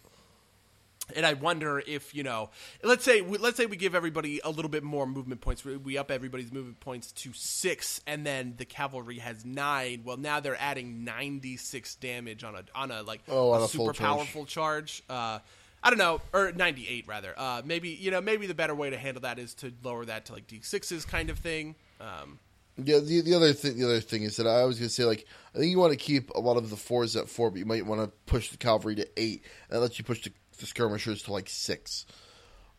and 1.14 1.26
I 1.26 1.34
wonder 1.34 1.82
if 1.84 2.14
you 2.14 2.22
know, 2.22 2.50
let's 2.82 3.04
say 3.04 3.20
let's 3.20 3.56
say 3.56 3.66
we 3.66 3.76
give 3.76 3.94
everybody 3.94 4.40
a 4.44 4.50
little 4.50 4.70
bit 4.70 4.82
more 4.82 5.06
movement 5.06 5.40
points. 5.40 5.64
We 5.64 5.98
up 5.98 6.10
everybody's 6.10 6.52
movement 6.52 6.80
points 6.80 7.12
to 7.12 7.32
six, 7.32 8.00
and 8.06 8.24
then 8.24 8.54
the 8.56 8.64
cavalry 8.64 9.18
has 9.18 9.44
nine. 9.44 10.02
Well, 10.04 10.16
now 10.16 10.40
they're 10.40 10.60
adding 10.60 11.04
ninety 11.04 11.56
six 11.56 11.94
damage 11.96 12.44
on 12.44 12.54
a 12.54 12.62
on 12.74 12.90
a 12.90 13.02
like 13.02 13.22
oh, 13.28 13.52
a, 13.52 13.64
a 13.64 13.68
super 13.68 13.92
powerful 13.92 14.46
charge. 14.46 15.02
Uh, 15.08 15.40
I 15.82 15.90
don't 15.90 15.98
know, 15.98 16.20
or 16.32 16.52
ninety 16.52 16.86
eight 16.88 17.06
rather. 17.08 17.34
Uh, 17.36 17.62
maybe 17.64 17.90
you 17.90 18.10
know, 18.10 18.20
maybe 18.20 18.46
the 18.46 18.54
better 18.54 18.74
way 18.74 18.90
to 18.90 18.96
handle 18.96 19.22
that 19.22 19.38
is 19.38 19.54
to 19.54 19.72
lower 19.82 20.04
that 20.04 20.26
to 20.26 20.32
like 20.32 20.46
d 20.46 20.60
sixes 20.62 21.04
kind 21.04 21.30
of 21.30 21.38
thing. 21.38 21.74
Um, 22.00 22.38
yeah, 22.84 22.98
the 22.98 23.20
the 23.20 23.34
other 23.34 23.52
thing 23.52 23.78
the 23.78 23.84
other 23.84 24.00
thing 24.00 24.22
is 24.22 24.36
that 24.36 24.46
I 24.46 24.64
was 24.64 24.78
gonna 24.78 24.88
say 24.88 25.04
like 25.04 25.26
I 25.54 25.58
think 25.58 25.70
you 25.70 25.78
want 25.78 25.92
to 25.92 25.98
keep 25.98 26.30
a 26.30 26.40
lot 26.40 26.56
of 26.56 26.70
the 26.70 26.76
fours 26.76 27.16
at 27.16 27.28
four, 27.28 27.50
but 27.50 27.58
you 27.58 27.66
might 27.66 27.86
want 27.86 28.00
to 28.00 28.08
push 28.26 28.50
the 28.50 28.56
cavalry 28.56 28.94
to 28.96 29.08
eight, 29.16 29.44
and 29.68 29.76
that 29.76 29.80
lets 29.80 29.98
you 29.98 30.04
push 30.04 30.22
the, 30.22 30.32
the 30.58 30.66
skirmishers 30.66 31.22
to 31.24 31.32
like 31.32 31.48
six. 31.48 32.06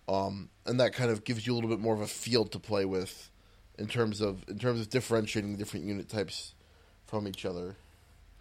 Um, 0.08 0.50
and 0.66 0.80
that 0.80 0.94
kind 0.94 1.12
of 1.12 1.24
gives 1.24 1.48
you 1.48 1.54
a 1.54 1.56
little 1.56 1.70
bit 1.70 1.80
more 1.80 1.94
of 1.94 2.02
a 2.02 2.08
field 2.08 2.52
to 2.52 2.60
play 2.60 2.84
with 2.86 3.30
in 3.78 3.88
terms 3.88 4.22
of 4.22 4.44
in 4.50 4.60
terms 4.60 4.82
of 4.82 4.90
differentiating 4.90 5.56
different 5.58 5.86
unit 5.86 6.10
types 6.10 6.54
from 7.06 7.28
each 7.28 7.46
other. 7.46 7.76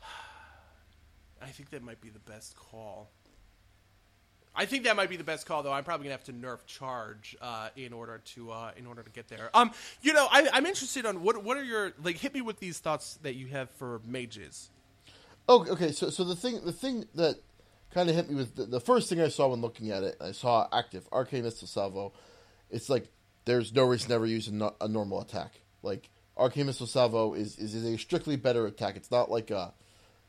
I 1.42 1.48
think 1.48 1.70
that 1.70 1.82
might 1.82 2.00
be 2.00 2.08
the 2.08 2.18
best 2.18 2.56
call. 2.56 3.10
I 4.54 4.66
think 4.66 4.84
that 4.84 4.96
might 4.96 5.08
be 5.08 5.16
the 5.16 5.24
best 5.24 5.46
call, 5.46 5.62
though. 5.62 5.72
I'm 5.72 5.84
probably 5.84 6.04
gonna 6.04 6.14
have 6.14 6.24
to 6.24 6.32
nerf 6.32 6.64
charge 6.66 7.36
uh, 7.40 7.70
in 7.76 7.92
order 7.92 8.20
to 8.34 8.50
uh, 8.50 8.70
in 8.76 8.86
order 8.86 9.02
to 9.02 9.10
get 9.10 9.28
there. 9.28 9.50
Um, 9.54 9.72
you 10.02 10.12
know, 10.12 10.28
I, 10.30 10.48
am 10.52 10.66
interested 10.66 11.06
on 11.06 11.22
what 11.22 11.42
what 11.42 11.56
are 11.56 11.64
your 11.64 11.92
like? 12.02 12.16
Hit 12.16 12.34
me 12.34 12.42
with 12.42 12.60
these 12.60 12.78
thoughts 12.78 13.18
that 13.22 13.34
you 13.34 13.46
have 13.48 13.70
for 13.70 14.00
mages. 14.06 14.70
Oh, 15.48 15.66
okay. 15.70 15.92
So, 15.92 16.10
so 16.10 16.24
the 16.24 16.36
thing 16.36 16.60
the 16.64 16.72
thing 16.72 17.06
that 17.14 17.36
kind 17.94 18.08
of 18.08 18.16
hit 18.16 18.28
me 18.28 18.36
with 18.36 18.54
the, 18.56 18.64
the, 18.64 18.80
first 18.80 19.08
thing 19.08 19.20
I 19.20 19.28
saw 19.28 19.48
when 19.48 19.60
looking 19.60 19.90
at 19.90 20.02
it. 20.02 20.16
I 20.20 20.32
saw 20.32 20.66
active 20.72 21.06
arcane 21.12 21.44
missile 21.44 21.68
salvo. 21.68 22.12
It's 22.70 22.88
like 22.88 23.08
there's 23.44 23.74
no 23.74 23.84
reason 23.84 24.08
to 24.08 24.14
ever 24.14 24.26
use 24.26 24.48
a, 24.48 24.72
a 24.80 24.88
normal 24.88 25.20
attack. 25.20 25.60
Like 25.82 26.08
Arcane 26.36 26.66
Missile 26.66 26.86
Salvo 26.86 27.34
is, 27.34 27.56
is 27.58 27.74
is 27.74 27.84
a 27.84 27.98
strictly 27.98 28.36
better 28.36 28.66
attack. 28.66 28.96
It's 28.96 29.10
not 29.10 29.30
like 29.30 29.50
a 29.50 29.72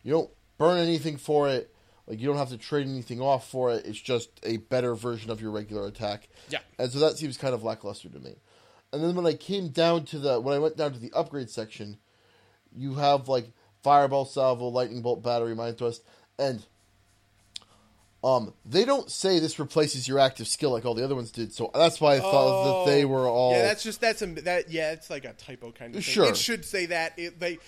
you 0.03 0.11
don't 0.11 0.29
burn 0.57 0.77
anything 0.77 1.17
for 1.17 1.49
it. 1.49 1.72
Like 2.07 2.19
you 2.19 2.27
don't 2.27 2.37
have 2.37 2.49
to 2.49 2.57
trade 2.57 2.87
anything 2.87 3.21
off 3.21 3.49
for 3.49 3.71
it. 3.71 3.85
It's 3.85 3.99
just 3.99 4.29
a 4.43 4.57
better 4.57 4.93
version 4.95 5.31
of 5.31 5.41
your 5.41 5.51
regular 5.51 5.87
attack. 5.87 6.27
Yeah. 6.49 6.59
And 6.77 6.91
so 6.91 6.99
that 6.99 7.17
seems 7.17 7.37
kind 7.37 7.53
of 7.53 7.63
lackluster 7.63 8.09
to 8.09 8.19
me. 8.19 8.35
And 8.91 9.03
then 9.03 9.15
when 9.15 9.25
I 9.25 9.33
came 9.33 9.69
down 9.69 10.05
to 10.05 10.19
the 10.19 10.39
when 10.39 10.53
I 10.53 10.59
went 10.59 10.77
down 10.77 10.93
to 10.93 10.99
the 10.99 11.11
upgrade 11.13 11.49
section, 11.49 11.97
you 12.75 12.95
have 12.95 13.27
like 13.27 13.51
Fireball 13.83 14.25
Salvo, 14.25 14.67
Lightning 14.67 15.01
Bolt, 15.01 15.23
Battery, 15.23 15.55
Mind 15.55 15.77
Thrust, 15.77 16.03
and 16.37 16.65
um, 18.23 18.53
they 18.65 18.85
don't 18.85 19.11
say 19.11 19.39
this 19.39 19.59
replaces 19.59 20.07
your 20.07 20.17
active 20.17 20.47
skill 20.47 20.71
like 20.71 20.85
all 20.85 20.93
the 20.93 21.03
other 21.03 21.15
ones 21.15 21.31
did. 21.31 21.53
So 21.53 21.69
that's 21.73 21.99
why 21.99 22.15
I 22.15 22.19
thought 22.19 22.85
that 22.85 22.91
they 22.91 23.03
were 23.03 23.27
all. 23.27 23.51
Oh. 23.51 23.55
Yeah, 23.55 23.63
that's 23.63 23.83
just 23.83 23.99
that's 23.99 24.21
a 24.21 24.27
that 24.27 24.69
yeah, 24.69 24.91
it's 24.91 25.09
like 25.09 25.25
a 25.25 25.33
typo 25.33 25.71
kind 25.71 25.95
of 25.95 26.03
thing. 26.03 26.13
Sure. 26.13 26.25
It 26.25 26.37
should 26.37 26.63
say 26.63 26.87
that 26.87 27.17
it, 27.17 27.39
they. 27.39 27.59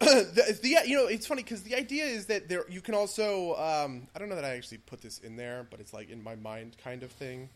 the, 0.10 0.58
the 0.62 0.68
you 0.86 0.96
know 0.96 1.06
it's 1.06 1.26
funny 1.26 1.42
because 1.42 1.62
the 1.62 1.74
idea 1.74 2.04
is 2.04 2.24
that 2.26 2.48
there 2.48 2.64
you 2.70 2.80
can 2.80 2.94
also 2.94 3.54
um, 3.56 4.08
I 4.14 4.18
don't 4.18 4.30
know 4.30 4.34
that 4.36 4.46
I 4.46 4.56
actually 4.56 4.78
put 4.78 5.02
this 5.02 5.18
in 5.18 5.36
there 5.36 5.66
but 5.70 5.78
it's 5.78 5.92
like 5.92 6.08
in 6.08 6.22
my 6.22 6.36
mind 6.36 6.76
kind 6.82 7.02
of 7.02 7.10
thing. 7.12 7.50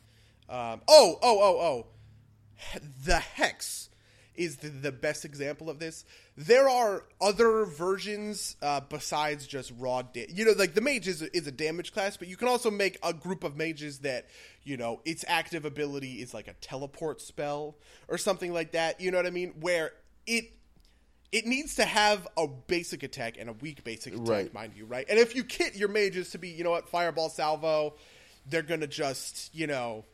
Um, 0.50 0.82
oh 0.86 1.18
oh 1.22 1.38
oh 1.40 1.60
oh, 1.60 2.80
the 3.04 3.16
hex 3.16 3.88
is 4.34 4.56
the, 4.56 4.68
the 4.68 4.92
best 4.92 5.24
example 5.24 5.70
of 5.70 5.78
this. 5.78 6.04
There 6.36 6.68
are 6.68 7.04
other 7.20 7.64
versions 7.64 8.56
uh, 8.60 8.80
besides 8.80 9.46
just 9.46 9.72
raw. 9.78 10.02
Da- 10.02 10.26
you 10.28 10.44
know, 10.44 10.52
like 10.52 10.74
the 10.74 10.80
mage 10.80 11.08
is 11.08 11.22
is 11.22 11.46
a 11.46 11.52
damage 11.52 11.92
class, 11.92 12.16
but 12.16 12.28
you 12.28 12.36
can 12.36 12.48
also 12.48 12.70
make 12.70 12.98
a 13.02 13.12
group 13.12 13.44
of 13.44 13.56
mages 13.56 14.00
that 14.00 14.26
you 14.64 14.76
know 14.76 15.00
its 15.04 15.24
active 15.28 15.64
ability 15.64 16.20
is 16.20 16.34
like 16.34 16.48
a 16.48 16.54
teleport 16.54 17.20
spell 17.20 17.76
or 18.08 18.18
something 18.18 18.52
like 18.52 18.72
that. 18.72 19.00
You 19.00 19.10
know 19.10 19.16
what 19.16 19.26
I 19.26 19.30
mean? 19.30 19.54
Where 19.60 19.92
it 20.26 20.52
it 21.34 21.46
needs 21.46 21.74
to 21.74 21.84
have 21.84 22.28
a 22.36 22.46
basic 22.46 23.02
attack 23.02 23.36
and 23.40 23.48
a 23.50 23.52
weak 23.54 23.82
basic 23.82 24.14
attack, 24.14 24.28
Right. 24.28 24.54
mind 24.54 24.72
you, 24.76 24.84
right? 24.86 25.04
And 25.08 25.18
if 25.18 25.34
you 25.34 25.42
kit 25.42 25.74
your 25.74 25.88
mages 25.88 26.30
to 26.30 26.38
be, 26.38 26.48
you 26.48 26.62
know 26.62 26.70
what, 26.70 26.88
fireball 26.88 27.28
salvo, 27.28 27.94
they're 28.46 28.62
gonna 28.62 28.86
just, 28.86 29.52
you 29.52 29.66
know, 29.66 30.04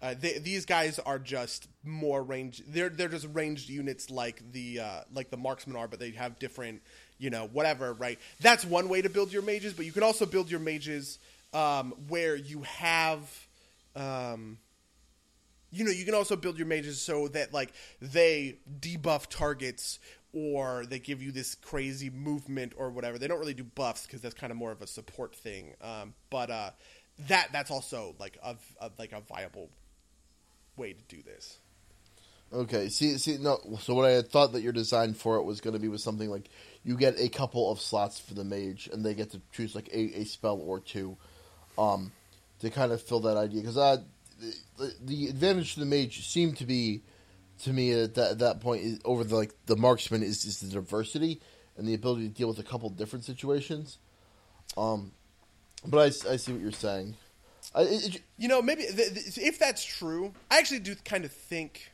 uh, 0.00 0.14
they, 0.18 0.38
these 0.38 0.64
guys 0.64 0.98
are 0.98 1.18
just 1.18 1.68
more 1.84 2.22
range. 2.22 2.62
They're 2.66 2.88
they're 2.88 3.08
just 3.10 3.28
ranged 3.34 3.68
units 3.68 4.08
like 4.08 4.42
the 4.52 4.80
uh, 4.80 5.00
like 5.12 5.28
the 5.28 5.36
marksmen 5.36 5.76
are, 5.76 5.86
but 5.86 6.00
they 6.00 6.12
have 6.12 6.38
different, 6.38 6.80
you 7.18 7.28
know, 7.28 7.46
whatever, 7.52 7.92
right? 7.92 8.18
That's 8.40 8.64
one 8.64 8.88
way 8.88 9.02
to 9.02 9.10
build 9.10 9.30
your 9.34 9.42
mages, 9.42 9.74
but 9.74 9.84
you 9.84 9.92
can 9.92 10.02
also 10.02 10.24
build 10.24 10.50
your 10.50 10.60
mages 10.60 11.18
um, 11.52 11.92
where 12.08 12.34
you 12.36 12.62
have. 12.62 13.28
Um, 13.94 14.56
you 15.72 15.84
know, 15.84 15.90
you 15.92 16.04
can 16.04 16.14
also 16.14 16.34
build 16.34 16.58
your 16.58 16.66
mages 16.66 17.00
so 17.00 17.28
that 17.28 17.52
like 17.52 17.72
they 18.00 18.58
debuff 18.80 19.28
targets 19.28 20.00
or 20.32 20.84
they 20.86 20.98
give 20.98 21.22
you 21.22 21.32
this 21.32 21.54
crazy 21.54 22.10
movement 22.10 22.72
or 22.76 22.90
whatever. 22.90 23.18
They 23.18 23.28
don't 23.28 23.40
really 23.40 23.54
do 23.54 23.64
buffs 23.64 24.06
because 24.06 24.20
that's 24.20 24.34
kind 24.34 24.50
of 24.50 24.56
more 24.56 24.72
of 24.72 24.82
a 24.82 24.86
support 24.86 25.34
thing. 25.34 25.74
Um, 25.82 26.14
but 26.30 26.50
uh, 26.50 26.70
that 27.28 27.48
that's 27.52 27.70
also 27.70 28.14
like 28.18 28.38
a, 28.42 28.56
a 28.80 28.90
like 28.98 29.12
a 29.12 29.20
viable 29.20 29.70
way 30.76 30.92
to 30.92 31.02
do 31.08 31.22
this. 31.22 31.58
Okay, 32.52 32.88
see, 32.88 33.16
see, 33.18 33.38
no. 33.38 33.60
So 33.80 33.94
what 33.94 34.06
I 34.06 34.10
had 34.10 34.28
thought 34.28 34.52
that 34.52 34.62
your 34.62 34.72
design 34.72 35.14
for 35.14 35.36
it 35.36 35.44
was 35.44 35.60
going 35.60 35.74
to 35.74 35.78
be 35.78 35.86
was 35.86 36.02
something 36.02 36.28
like 36.28 36.48
you 36.82 36.96
get 36.96 37.20
a 37.20 37.28
couple 37.28 37.70
of 37.70 37.80
slots 37.80 38.18
for 38.18 38.34
the 38.34 38.42
mage, 38.42 38.88
and 38.92 39.04
they 39.04 39.14
get 39.14 39.30
to 39.30 39.40
choose 39.52 39.74
like 39.76 39.88
a, 39.92 40.20
a 40.20 40.24
spell 40.24 40.58
or 40.58 40.80
two, 40.80 41.16
um, 41.78 42.10
to 42.58 42.68
kind 42.68 42.90
of 42.90 43.00
fill 43.00 43.20
that 43.20 43.36
idea. 43.36 43.60
Because 43.60 43.78
uh, 43.78 43.98
the, 44.78 44.92
the 45.00 45.28
advantage 45.28 45.74
to 45.74 45.80
the 45.80 45.86
mage 45.86 46.26
seemed 46.26 46.56
to 46.56 46.66
be, 46.66 47.02
to 47.64 47.72
me 47.72 47.92
at 47.92 48.14
that, 48.14 48.32
at 48.32 48.38
that 48.40 48.60
point 48.60 48.82
is, 48.82 49.00
over 49.04 49.24
the 49.24 49.36
like 49.36 49.52
the 49.66 49.76
marksman 49.76 50.22
is, 50.22 50.44
is 50.44 50.60
the 50.60 50.68
diversity 50.68 51.40
and 51.76 51.86
the 51.86 51.94
ability 51.94 52.28
to 52.28 52.34
deal 52.34 52.48
with 52.48 52.58
a 52.58 52.62
couple 52.62 52.88
different 52.90 53.24
situations. 53.24 53.98
Um, 54.76 55.12
but 55.86 55.98
I, 55.98 56.32
I 56.32 56.36
see 56.36 56.52
what 56.52 56.60
you're 56.60 56.72
saying. 56.72 57.14
I, 57.74 57.82
it- 57.82 58.22
You 58.38 58.48
know, 58.48 58.60
maybe 58.62 58.82
th- 58.82 58.96
th- 59.14 59.38
if 59.38 59.58
that's 59.58 59.84
true, 59.84 60.32
I 60.50 60.58
actually 60.58 60.80
do 60.80 60.94
kind 61.04 61.24
of 61.24 61.32
think. 61.32 61.90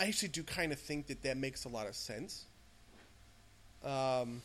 I 0.00 0.06
actually 0.06 0.28
do 0.28 0.42
kind 0.42 0.72
of 0.72 0.80
think 0.80 1.06
that 1.06 1.22
that 1.22 1.36
makes 1.36 1.64
a 1.64 1.68
lot 1.68 1.86
of 1.86 1.94
sense. 1.94 2.44
Um, 3.84 4.42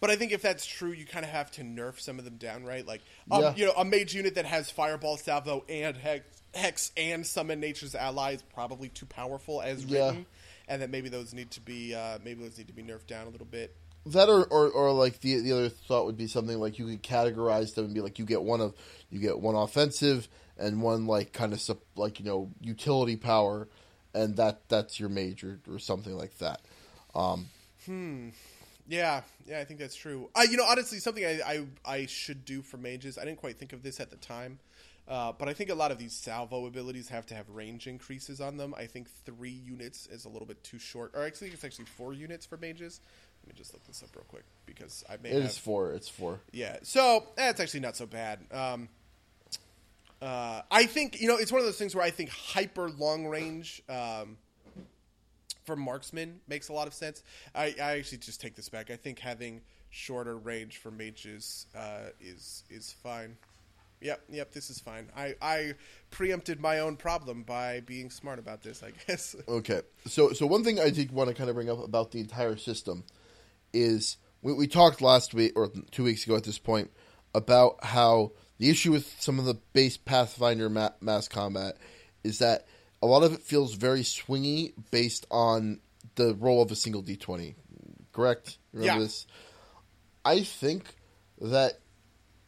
but 0.00 0.10
I 0.10 0.16
think 0.16 0.32
if 0.32 0.42
that's 0.42 0.66
true, 0.66 0.92
you 0.92 1.04
kind 1.06 1.24
of 1.24 1.30
have 1.30 1.50
to 1.52 1.62
nerf 1.62 2.00
some 2.00 2.18
of 2.18 2.24
them 2.24 2.36
down, 2.36 2.64
right? 2.64 2.86
Like, 2.86 3.02
um, 3.30 3.42
Yeah. 3.42 3.54
you 3.56 3.66
know, 3.66 3.72
a 3.76 3.84
mage 3.84 4.14
unit 4.14 4.34
that 4.34 4.44
has 4.46 4.70
Fireball, 4.70 5.16
Salvo, 5.16 5.64
and 5.68 5.96
Hex, 5.96 6.24
Hex 6.54 6.92
and 6.96 7.26
Summon 7.26 7.60
Nature's 7.60 7.94
Ally 7.94 8.32
is 8.34 8.42
probably 8.42 8.88
too 8.88 9.06
powerful 9.06 9.60
as 9.62 9.84
Yeah. 9.84 10.06
written, 10.08 10.26
and 10.68 10.82
that 10.82 10.90
maybe 10.90 11.08
those 11.08 11.32
need 11.34 11.50
to 11.52 11.60
be 11.60 11.94
uh, 11.94 12.18
maybe 12.24 12.42
those 12.42 12.56
need 12.58 12.66
to 12.68 12.72
be 12.72 12.82
nerfed 12.82 13.06
down 13.06 13.26
a 13.26 13.30
little 13.30 13.46
bit. 13.46 13.74
That 14.06 14.28
or, 14.28 14.44
or, 14.44 14.70
or 14.70 14.92
like 14.92 15.20
the 15.20 15.40
the 15.40 15.52
other 15.52 15.68
thought 15.68 16.06
would 16.06 16.16
be 16.16 16.28
something 16.28 16.58
like 16.58 16.78
you 16.78 16.86
could 16.86 17.02
categorize 17.02 17.74
them 17.74 17.86
and 17.86 17.94
be 17.94 18.00
like 18.00 18.18
you 18.20 18.24
get 18.24 18.40
one 18.42 18.60
of 18.60 18.72
you 19.10 19.18
get 19.18 19.40
one 19.40 19.56
offensive 19.56 20.28
and 20.56 20.80
one 20.80 21.06
like 21.06 21.32
kind 21.32 21.52
of 21.52 21.60
sup, 21.60 21.80
like 21.96 22.20
you 22.20 22.24
know 22.24 22.50
utility 22.60 23.16
power 23.16 23.68
and 24.14 24.36
that 24.36 24.68
that's 24.68 24.98
your 25.00 25.08
major 25.08 25.58
or 25.68 25.78
something 25.80 26.16
like 26.16 26.38
that. 26.38 26.60
Yeah, 28.88 29.22
yeah, 29.46 29.58
I 29.60 29.64
think 29.64 29.80
that's 29.80 29.96
true. 29.96 30.30
I, 30.34 30.44
you 30.44 30.56
know, 30.56 30.64
honestly, 30.64 30.98
something 30.98 31.24
I, 31.24 31.40
I 31.44 31.66
I 31.84 32.06
should 32.06 32.44
do 32.44 32.62
for 32.62 32.76
mages. 32.76 33.18
I 33.18 33.24
didn't 33.24 33.38
quite 33.38 33.58
think 33.58 33.72
of 33.72 33.82
this 33.82 33.98
at 33.98 34.10
the 34.10 34.16
time, 34.16 34.60
uh, 35.08 35.32
but 35.32 35.48
I 35.48 35.54
think 35.54 35.70
a 35.70 35.74
lot 35.74 35.90
of 35.90 35.98
these 35.98 36.12
salvo 36.12 36.66
abilities 36.66 37.08
have 37.08 37.26
to 37.26 37.34
have 37.34 37.48
range 37.50 37.88
increases 37.88 38.40
on 38.40 38.56
them. 38.56 38.74
I 38.78 38.86
think 38.86 39.08
three 39.24 39.50
units 39.50 40.06
is 40.06 40.24
a 40.24 40.28
little 40.28 40.46
bit 40.46 40.62
too 40.62 40.78
short, 40.78 41.12
or 41.14 41.24
actually, 41.26 41.48
it's 41.48 41.64
actually 41.64 41.86
four 41.86 42.12
units 42.12 42.46
for 42.46 42.56
mages. 42.58 43.00
Let 43.44 43.54
me 43.54 43.58
just 43.58 43.72
look 43.74 43.84
this 43.86 44.02
up 44.02 44.10
real 44.14 44.24
quick 44.28 44.44
because 44.66 45.04
I 45.08 45.16
may 45.22 45.30
It 45.30 45.42
have. 45.42 45.50
is 45.50 45.58
four. 45.58 45.90
It's 45.92 46.08
four. 46.08 46.40
Yeah, 46.52 46.76
so 46.82 47.26
that's 47.36 47.58
actually 47.60 47.80
not 47.80 47.96
so 47.96 48.06
bad. 48.06 48.38
Um, 48.52 48.88
uh, 50.22 50.62
I 50.70 50.86
think 50.86 51.20
you 51.20 51.28
know 51.28 51.36
it's 51.36 51.52
one 51.52 51.60
of 51.60 51.66
those 51.66 51.76
things 51.78 51.94
where 51.94 52.04
I 52.04 52.10
think 52.10 52.30
hyper 52.30 52.88
long 52.90 53.26
range 53.26 53.82
um, 53.88 54.36
for 55.66 55.76
marksmen 55.76 56.40
makes 56.48 56.68
a 56.68 56.72
lot 56.72 56.86
of 56.86 56.94
sense. 56.94 57.22
I, 57.54 57.74
I 57.80 57.98
actually 57.98 58.18
just 58.18 58.40
take 58.40 58.54
this 58.54 58.68
back. 58.68 58.90
I 58.90 58.96
think 58.96 59.18
having 59.18 59.60
shorter 59.90 60.36
range 60.36 60.78
for 60.78 60.90
mages 60.90 61.66
uh, 61.76 62.10
is 62.20 62.64
is 62.70 62.92
fine. 63.02 63.36
Yep, 64.00 64.24
yep, 64.28 64.52
this 64.52 64.68
is 64.68 64.78
fine. 64.78 65.08
I, 65.16 65.36
I 65.40 65.72
preempted 66.10 66.60
my 66.60 66.80
own 66.80 66.96
problem 66.96 67.44
by 67.44 67.80
being 67.80 68.10
smart 68.10 68.38
about 68.38 68.62
this. 68.62 68.82
I 68.82 68.92
guess. 69.06 69.34
Okay, 69.48 69.82
so 70.06 70.32
so 70.32 70.46
one 70.46 70.64
thing 70.64 70.78
I 70.78 70.90
did 70.90 71.12
want 71.12 71.28
to 71.28 71.34
kind 71.34 71.50
of 71.50 71.56
bring 71.56 71.70
up 71.70 71.82
about 71.82 72.12
the 72.12 72.20
entire 72.20 72.56
system 72.56 73.04
is 73.72 74.18
we, 74.42 74.52
we 74.52 74.66
talked 74.66 75.00
last 75.00 75.34
week 75.34 75.52
or 75.56 75.70
two 75.90 76.04
weeks 76.04 76.24
ago 76.24 76.36
at 76.36 76.44
this 76.44 76.58
point 76.58 76.90
about 77.34 77.84
how 77.84 78.32
the 78.58 78.70
issue 78.70 78.92
with 78.92 79.20
some 79.20 79.38
of 79.38 79.44
the 79.44 79.54
base 79.72 79.96
Pathfinder 79.96 80.68
ma- 80.68 80.90
mass 81.00 81.28
combat 81.28 81.76
is 82.22 82.38
that 82.38 82.66
a 83.02 83.06
lot 83.06 83.22
of 83.22 83.32
it 83.32 83.42
feels 83.42 83.74
very 83.74 84.00
swingy 84.02 84.72
based 84.90 85.26
on 85.30 85.80
the 86.14 86.34
roll 86.34 86.62
of 86.62 86.70
a 86.70 86.76
single 86.76 87.02
d 87.02 87.16
twenty. 87.16 87.54
Correct? 88.12 88.58
Remember 88.72 88.94
Yeah. 88.94 88.98
this? 89.06 89.26
I 90.24 90.42
think 90.42 90.84
that 91.40 91.74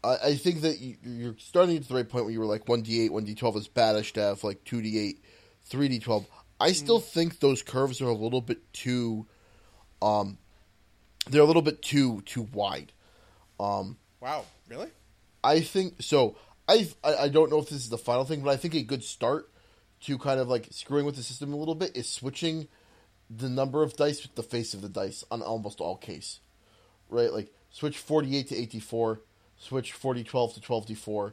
I, 0.03 0.17
I 0.25 0.35
think 0.37 0.63
that 0.63 0.79
you, 0.81 0.97
you're 1.03 1.37
starting 1.39 1.77
at 1.77 1.87
the 1.87 1.95
right 1.95 2.09
point 2.09 2.25
where 2.25 2.33
you 2.33 2.41
were 2.41 2.47
like 2.47 2.69
one 2.69 2.83
d 2.83 3.05
eight, 3.05 3.13
one 3.13 3.25
d 3.25 3.35
twelve 3.35 3.57
is 3.57 3.69
baddish 3.69 4.13
to 4.13 4.21
have 4.21 4.45
like 4.45 4.65
two 4.65 4.81
d 4.81 4.99
eight, 4.99 5.23
three 5.65 5.89
d 5.89 5.99
twelve. 5.99 6.27
I 6.61 6.73
still 6.73 6.99
think 6.99 7.39
those 7.39 7.63
curves 7.63 8.01
are 8.01 8.09
a 8.09 8.15
little 8.15 8.41
bit 8.41 8.73
too, 8.73 9.27
um, 10.03 10.39
they're 11.29 11.43
a 11.43 11.47
little 11.47 11.63
bit 11.63 11.83
too 11.83 12.21
too 12.23 12.49
wide. 12.53 12.93
Um, 13.61 13.97
wow, 14.21 14.45
really? 14.69 14.89
I 15.45 15.61
think 15.61 16.03
so. 16.03 16.37
I 16.67 16.89
I 17.05 17.15
I 17.17 17.29
don't 17.29 17.51
know 17.51 17.59
if 17.59 17.69
this 17.69 17.83
is 17.83 17.91
the 17.91 17.99
final 17.99 18.25
thing, 18.25 18.41
but 18.41 18.51
I 18.51 18.57
think 18.57 18.75
a 18.75 18.83
good 18.83 19.05
start 19.05 19.51
to 20.03 20.19
kind 20.19 20.41
of 20.41 20.49
like 20.49 20.69
screwing 20.71 21.05
with 21.05 21.17
the 21.17 21.23
system 21.23 21.53
a 21.53 21.57
little 21.57 21.75
bit 21.75 21.97
is 21.97 22.09
switching 22.09 22.69
the 23.31 23.49
number 23.49 23.83
of 23.83 23.97
dice 23.97 24.23
with 24.23 24.35
the 24.35 24.43
face 24.43 24.75
of 24.75 24.83
the 24.83 24.89
dice 24.89 25.25
on 25.31 25.43
almost 25.43 25.81
all 25.81 25.97
case. 25.97 26.41
Right? 27.11 27.33
Like 27.33 27.53
switch 27.71 27.99
48 27.99 28.49
to 28.49 28.57
84, 28.57 29.21
switch 29.57 29.93
4012 29.93 30.55
to 30.55 30.61
12d4, 30.61 31.33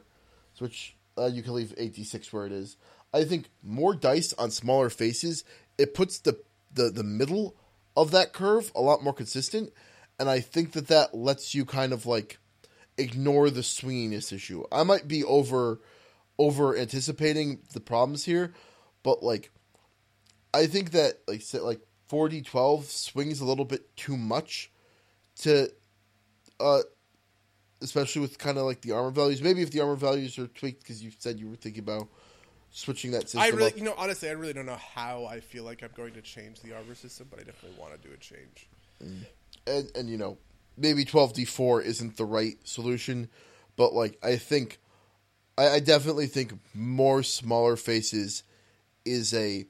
switch 0.54 0.96
uh, 1.18 1.26
you 1.26 1.42
can 1.42 1.54
leave 1.54 1.74
8d6 1.78 2.32
where 2.32 2.46
it 2.46 2.52
is. 2.52 2.76
I 3.14 3.24
think 3.24 3.48
more 3.62 3.94
dice 3.94 4.32
on 4.34 4.50
smaller 4.50 4.90
faces, 4.90 5.44
it 5.78 5.94
puts 5.94 6.18
the 6.18 6.38
the 6.72 6.90
the 6.90 7.04
middle 7.04 7.54
of 7.96 8.10
that 8.10 8.32
curve 8.32 8.70
a 8.74 8.80
lot 8.80 9.02
more 9.02 9.14
consistent 9.14 9.72
and 10.18 10.28
I 10.28 10.40
think 10.40 10.72
that 10.72 10.88
that 10.88 11.14
lets 11.14 11.54
you 11.54 11.64
kind 11.64 11.92
of 11.92 12.06
like 12.06 12.38
ignore 12.98 13.50
the 13.50 13.60
swinginess 13.60 14.32
issue. 14.32 14.64
I 14.72 14.82
might 14.82 15.06
be 15.06 15.22
over 15.24 15.80
over 16.38 16.76
anticipating 16.76 17.60
the 17.72 17.80
problems 17.80 18.24
here, 18.24 18.52
but 19.02 19.22
like 19.22 19.50
I 20.52 20.66
think 20.66 20.92
that 20.92 21.20
like 21.26 21.42
like 21.54 21.80
40 22.08 22.42
12 22.42 22.84
swings 22.86 23.40
a 23.40 23.44
little 23.44 23.64
bit 23.64 23.96
too 23.96 24.16
much 24.16 24.70
to 25.40 25.70
uh 26.60 26.80
especially 27.82 28.22
with 28.22 28.38
kind 28.38 28.56
of 28.56 28.64
like 28.64 28.80
the 28.80 28.92
armor 28.92 29.10
values. 29.10 29.42
Maybe 29.42 29.62
if 29.62 29.70
the 29.70 29.80
armor 29.80 29.96
values 29.96 30.38
are 30.38 30.46
tweaked 30.46 30.84
cuz 30.84 31.02
you 31.02 31.12
said 31.18 31.38
you 31.38 31.48
were 31.48 31.56
thinking 31.56 31.82
about 31.82 32.08
switching 32.70 33.10
that 33.12 33.22
system. 33.22 33.40
I 33.40 33.48
really, 33.48 33.70
up. 33.70 33.76
you 33.76 33.84
know, 33.84 33.94
honestly, 33.96 34.28
I 34.28 34.32
really 34.32 34.52
don't 34.52 34.66
know 34.66 34.76
how 34.94 35.24
I 35.24 35.40
feel 35.40 35.64
like 35.64 35.82
I'm 35.82 35.90
going 35.96 36.12
to 36.14 36.22
change 36.22 36.60
the 36.60 36.74
armor 36.74 36.94
system, 36.94 37.28
but 37.30 37.40
I 37.40 37.42
definitely 37.42 37.78
want 37.78 38.00
to 38.00 38.08
do 38.08 38.12
a 38.14 38.18
change. 38.18 38.68
and 39.66 39.90
and 39.94 40.08
you 40.08 40.16
know 40.16 40.38
maybe 40.76 41.04
12d4 41.04 41.84
isn't 41.84 42.16
the 42.16 42.24
right 42.24 42.56
solution 42.64 43.28
but 43.76 43.92
like 43.92 44.18
i 44.22 44.36
think 44.36 44.78
i, 45.58 45.68
I 45.76 45.80
definitely 45.80 46.26
think 46.26 46.52
more 46.74 47.22
smaller 47.22 47.76
faces 47.76 48.42
is 49.04 49.32
a 49.34 49.66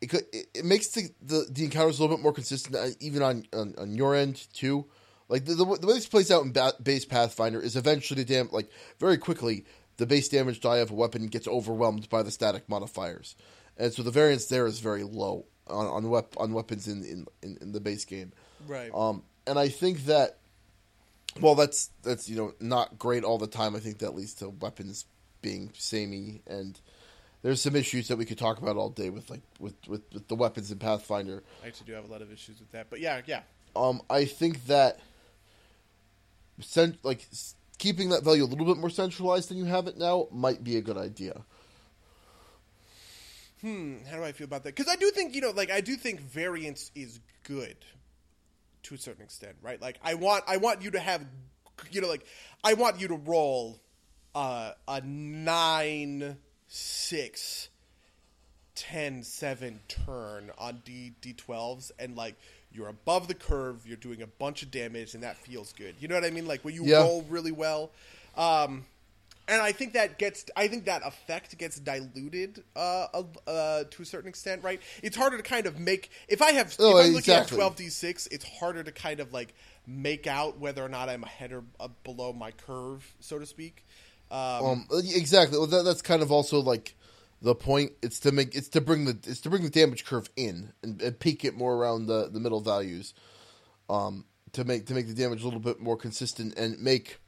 it, 0.00 0.08
could, 0.10 0.24
it, 0.32 0.46
it 0.54 0.64
makes 0.64 0.88
the, 0.88 1.08
the 1.22 1.46
the 1.50 1.64
encounters 1.64 1.98
a 1.98 2.02
little 2.02 2.16
bit 2.16 2.22
more 2.22 2.32
consistent 2.32 2.76
uh, 2.76 2.88
even 3.00 3.22
on 3.22 3.46
on, 3.52 3.74
on 3.78 3.94
your 3.94 4.14
end 4.14 4.46
too 4.52 4.86
like 5.28 5.44
the, 5.46 5.54
the, 5.54 5.64
the 5.64 5.86
way 5.86 5.94
this 5.94 6.06
plays 6.06 6.30
out 6.30 6.44
in 6.44 6.52
ba- 6.52 6.74
base 6.82 7.04
pathfinder 7.04 7.60
is 7.60 7.76
eventually 7.76 8.22
the 8.22 8.34
dam 8.34 8.48
like 8.52 8.68
very 8.98 9.16
quickly 9.16 9.64
the 9.96 10.06
base 10.06 10.28
damage 10.28 10.60
die 10.60 10.78
of 10.78 10.90
a 10.90 10.94
weapon 10.94 11.28
gets 11.28 11.48
overwhelmed 11.48 12.08
by 12.08 12.22
the 12.22 12.30
static 12.30 12.68
modifiers 12.68 13.36
and 13.76 13.92
so 13.92 14.02
the 14.02 14.10
variance 14.10 14.46
there 14.46 14.66
is 14.66 14.80
very 14.80 15.02
low 15.04 15.46
on 15.68 15.86
on, 15.86 16.10
wep- 16.10 16.38
on 16.38 16.52
weapons 16.52 16.86
in, 16.88 17.02
in, 17.04 17.26
in, 17.42 17.58
in 17.60 17.72
the 17.72 17.80
base 17.80 18.04
game 18.04 18.32
Right. 18.66 18.90
um, 18.94 19.22
and 19.46 19.58
I 19.58 19.68
think 19.68 20.06
that, 20.06 20.38
well, 21.38 21.54
that's 21.54 21.90
that's 22.02 22.30
you 22.30 22.36
know 22.36 22.54
not 22.60 22.98
great 22.98 23.24
all 23.24 23.36
the 23.36 23.46
time. 23.46 23.76
I 23.76 23.78
think 23.78 23.98
that 23.98 24.14
leads 24.14 24.32
to 24.36 24.48
weapons 24.48 25.04
being 25.44 25.70
samey, 25.74 26.40
and 26.46 26.80
there's 27.42 27.60
some 27.60 27.76
issues 27.76 28.08
that 28.08 28.16
we 28.16 28.24
could 28.24 28.38
talk 28.38 28.58
about 28.58 28.76
all 28.76 28.88
day 28.88 29.10
with 29.10 29.28
like 29.30 29.42
with 29.60 29.74
with, 29.86 30.02
with 30.12 30.26
the 30.26 30.34
weapons 30.34 30.72
in 30.72 30.78
Pathfinder. 30.78 31.44
I 31.62 31.68
actually 31.68 31.86
do 31.86 31.92
have 31.92 32.08
a 32.08 32.10
lot 32.10 32.22
of 32.22 32.32
issues 32.32 32.58
with 32.58 32.72
that, 32.72 32.88
but 32.88 32.98
yeah, 33.00 33.20
yeah. 33.26 33.42
Um, 33.76 34.00
I 34.08 34.24
think 34.24 34.66
that, 34.66 35.00
cent- 36.60 37.04
like 37.04 37.28
keeping 37.78 38.08
that 38.08 38.24
value 38.24 38.44
a 38.44 38.46
little 38.46 38.64
bit 38.64 38.78
more 38.78 38.88
centralized 38.88 39.50
than 39.50 39.58
you 39.58 39.66
have 39.66 39.86
it 39.86 39.98
now 39.98 40.28
might 40.32 40.64
be 40.64 40.76
a 40.76 40.80
good 40.80 40.96
idea. 40.96 41.42
Hmm, 43.60 43.96
how 44.10 44.16
do 44.16 44.24
I 44.24 44.32
feel 44.32 44.46
about 44.46 44.62
that? 44.64 44.74
Because 44.74 44.90
I 44.90 44.96
do 44.96 45.10
think 45.10 45.34
you 45.34 45.42
know, 45.42 45.50
like 45.50 45.70
I 45.70 45.82
do 45.82 45.96
think 45.96 46.20
variance 46.20 46.90
is 46.94 47.20
good 47.42 47.76
to 48.84 48.94
a 48.94 48.98
certain 48.98 49.22
extent, 49.22 49.56
right? 49.60 49.80
Like 49.80 49.98
I 50.02 50.14
want, 50.14 50.44
I 50.46 50.56
want 50.56 50.82
you 50.82 50.92
to 50.92 51.00
have, 51.00 51.24
you 51.90 52.00
know, 52.00 52.08
like 52.08 52.24
I 52.62 52.74
want 52.74 53.00
you 53.00 53.08
to 53.08 53.16
roll 53.16 53.80
uh, 54.34 54.72
a 54.88 55.00
nine, 55.02 56.36
six, 56.68 57.68
10, 58.74 59.22
7 59.22 59.80
turn 59.88 60.50
on 60.58 60.82
D 60.84 61.12
D12s, 61.22 61.92
and 61.98 62.16
like 62.16 62.34
you're 62.72 62.88
above 62.88 63.28
the 63.28 63.34
curve, 63.34 63.86
you're 63.86 63.96
doing 63.96 64.22
a 64.22 64.26
bunch 64.26 64.62
of 64.62 64.70
damage, 64.70 65.14
and 65.14 65.22
that 65.22 65.36
feels 65.36 65.72
good. 65.72 65.94
You 66.00 66.08
know 66.08 66.16
what 66.16 66.24
I 66.24 66.30
mean? 66.30 66.46
Like 66.46 66.64
when 66.64 66.74
you 66.74 66.84
Yeah. 66.84 66.98
roll 66.98 67.22
really 67.28 67.52
well. 67.52 67.90
Um, 68.36 68.84
and 69.46 69.60
I 69.60 69.72
think 69.72 69.92
that 69.92 70.18
gets, 70.18 70.46
I 70.56 70.68
think 70.68 70.86
that 70.86 71.06
effect 71.06 71.56
gets 71.58 71.78
diluted 71.78 72.64
uh, 72.74 73.06
uh, 73.46 73.84
to 73.90 74.02
a 74.02 74.04
certain 74.06 74.28
extent, 74.28 74.62
right? 74.64 74.80
It's 75.02 75.16
harder 75.16 75.36
to 75.36 75.42
kind 75.42 75.66
of 75.66 75.78
make. 75.78 76.10
If 76.28 76.40
I 76.40 76.52
have, 76.52 76.78
Oh, 76.78 76.96
if 76.96 76.98
I'm 76.98 77.12
looking 77.12 77.34
at 77.34 77.46
exactly. 77.46 77.56
twelve 77.56 77.76
d 77.76 77.88
six, 77.90 78.26
it's 78.28 78.44
harder 78.44 78.82
to 78.82 78.90
kind 78.90 79.20
of 79.20 79.32
like 79.34 79.54
make 79.86 80.26
out 80.26 80.58
whether 80.58 80.82
or 80.82 80.88
not 80.88 81.10
I'm 81.10 81.24
ahead 81.24 81.52
or 81.52 81.62
uh, 81.78 81.88
below 82.04 82.32
my 82.32 82.52
curve, 82.52 83.14
so 83.20 83.38
to 83.38 83.44
speak. 83.46 83.84
Um, 84.30 84.64
Um, 84.64 84.86
exactly. 84.90 85.58
Well, 85.58 85.66
that, 85.68 85.84
that's 85.84 86.02
kind 86.02 86.22
of 86.22 86.32
also 86.32 86.60
like 86.60 86.96
the 87.42 87.54
point. 87.54 87.92
It's 88.02 88.20
to 88.20 88.32
make 88.32 88.54
it's 88.54 88.68
to 88.70 88.80
bring 88.80 89.04
the 89.04 89.18
it's 89.26 89.40
to 89.40 89.50
bring 89.50 89.62
the 89.62 89.70
damage 89.70 90.04
curve 90.04 90.28
in 90.36 90.72
and, 90.82 91.00
and 91.00 91.18
peak 91.18 91.44
it 91.44 91.56
more 91.56 91.74
around 91.74 92.06
the, 92.06 92.28
the 92.30 92.40
middle 92.40 92.60
values, 92.60 93.14
um, 93.88 94.24
to 94.52 94.64
make 94.64 94.86
to 94.86 94.94
make 94.94 95.06
the 95.06 95.14
damage 95.14 95.42
a 95.42 95.44
little 95.44 95.60
bit 95.60 95.80
more 95.80 95.96
consistent 95.96 96.56
and 96.56 96.80
make 96.80 97.18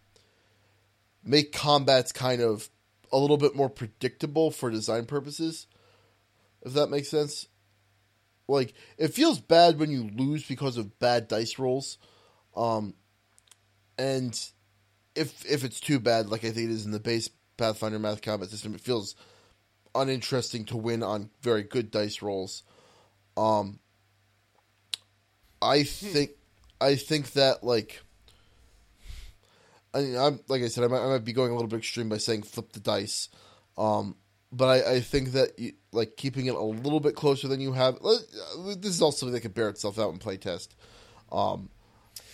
make 1.22 1.53
combats 1.53 2.12
kind 2.12 2.40
of 2.40 2.68
a 3.12 3.18
little 3.18 3.36
bit 3.36 3.55
more 3.55 3.68
predictable 3.68 4.51
for 4.51 4.70
design 4.70 5.05
purposes. 5.05 5.66
If 6.62 6.72
that 6.72 6.88
makes 6.88 7.09
sense. 7.09 7.47
Like 8.49 8.74
it 8.97 9.09
feels 9.09 9.40
bad 9.40 9.78
when 9.78 9.90
you 9.90 10.09
lose 10.14 10.47
because 10.47 10.76
of 10.76 10.99
bad 11.01 11.26
dice 11.26 11.59
rolls, 11.59 11.99
um, 12.57 12.94
and 13.99 14.38
if 15.16 15.44
if 15.44 15.64
it's 15.64 15.80
too 15.80 15.98
bad, 15.98 16.28
like 16.28 16.44
I 16.44 16.50
think 16.50 16.70
it 16.70 16.74
is 16.74 16.84
in 16.84 16.92
the 16.92 17.00
base 17.00 17.30
Pathfinder 17.56 17.98
mass 17.98 18.20
combat 18.20 18.50
system, 18.50 18.74
it 18.74 18.80
feels 18.80 19.16
uninteresting 19.94 20.66
to 20.66 20.76
win 20.76 21.02
on 21.02 21.30
very 21.40 21.62
good 21.62 21.90
dice 21.90 22.20
rolls. 22.22 22.62
Um, 23.36 23.78
I 25.60 25.82
think 25.82 26.32
I 26.80 26.96
think 26.96 27.32
that 27.32 27.64
like. 27.64 28.02
I 29.94 30.00
mean, 30.00 30.16
I'm 30.16 30.40
like 30.48 30.62
I 30.62 30.68
said, 30.68 30.84
I 30.84 30.88
might, 30.88 31.02
I 31.02 31.08
might 31.08 31.24
be 31.24 31.32
going 31.32 31.50
a 31.50 31.54
little 31.54 31.68
bit 31.68 31.78
extreme 31.78 32.10
by 32.10 32.18
saying 32.18 32.42
flip 32.42 32.72
the 32.72 32.80
dice, 32.80 33.30
um, 33.78 34.16
but 34.52 34.66
I, 34.66 34.96
I 34.96 35.00
think 35.00 35.32
that 35.32 35.58
you, 35.58 35.72
like 35.90 36.18
keeping 36.18 36.46
it 36.46 36.54
a 36.54 36.60
little 36.60 37.00
bit 37.00 37.14
closer 37.14 37.48
than 37.48 37.62
you 37.62 37.72
have. 37.72 37.98
This 38.02 38.90
is 38.90 39.00
also 39.00 39.20
something 39.20 39.32
that 39.32 39.40
could 39.40 39.54
bear 39.54 39.70
itself 39.70 39.98
out 39.98 40.12
in 40.12 40.18
playtest. 40.18 40.68
Um, 41.32 41.70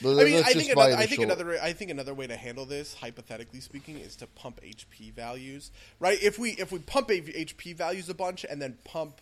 but 0.02 0.18
I 0.18 0.24
mean, 0.24 0.42
I 0.44 0.52
think 0.52 0.70
another, 0.72 0.92
I 0.94 1.06
think 1.06 1.20
initial- 1.20 1.24
another 1.24 1.62
I 1.62 1.72
think 1.72 1.90
another 1.90 2.14
way 2.14 2.26
to 2.26 2.36
handle 2.36 2.64
this, 2.66 2.94
hypothetically 2.94 3.60
speaking, 3.60 3.98
is 3.98 4.16
to 4.16 4.26
pump 4.26 4.60
HP 4.62 5.12
values. 5.12 5.70
Right? 6.00 6.22
If 6.22 6.38
we 6.38 6.50
if 6.52 6.72
we 6.72 6.78
pump 6.80 7.08
HP 7.08 7.74
values 7.76 8.08
a 8.08 8.14
bunch 8.14 8.44
and 8.48 8.60
then 8.60 8.76
pump 8.84 9.20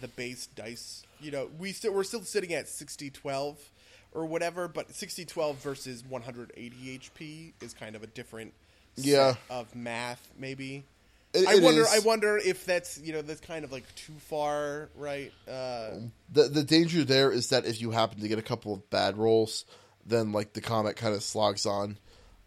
the 0.00 0.08
base 0.08 0.46
dice, 0.56 1.04
you 1.20 1.30
know, 1.30 1.48
we 1.58 1.72
still 1.72 1.92
we're 1.94 2.04
still 2.04 2.22
sitting 2.22 2.52
at 2.54 2.68
60 2.68 3.10
12 3.10 3.58
or 4.14 4.26
whatever, 4.26 4.68
but 4.68 4.94
60 4.94 5.24
12 5.24 5.56
versus 5.58 6.04
180 6.08 6.98
HP 6.98 7.52
is 7.62 7.72
kind 7.74 7.94
of 7.96 8.02
a 8.02 8.06
different 8.06 8.52
set 8.96 9.06
Yeah. 9.06 9.34
of 9.48 9.74
math 9.74 10.28
maybe. 10.38 10.84
It- 11.34 11.48
I 11.48 11.54
it 11.54 11.62
wonder. 11.62 11.80
is. 11.80 11.88
I 11.90 12.00
wonder 12.00 12.36
if 12.36 12.66
that's 12.66 12.98
you 12.98 13.14
know 13.14 13.22
that's 13.22 13.40
kind 13.40 13.64
of 13.64 13.72
like 13.72 13.84
too 13.94 14.12
far, 14.28 14.90
right? 14.96 15.32
Uh, 15.48 15.92
the 16.30 16.48
the 16.50 16.62
danger 16.62 17.04
there 17.04 17.30
is 17.32 17.48
that 17.48 17.64
if 17.64 17.80
you 17.80 17.90
happen 17.90 18.20
to 18.20 18.28
get 18.28 18.38
a 18.38 18.42
couple 18.42 18.74
of 18.74 18.90
bad 18.90 19.16
rolls, 19.16 19.64
then 20.06 20.32
like 20.32 20.52
the 20.52 20.60
comet 20.60 20.96
kind 20.96 21.14
of 21.14 21.22
slogs 21.22 21.66
on, 21.66 21.98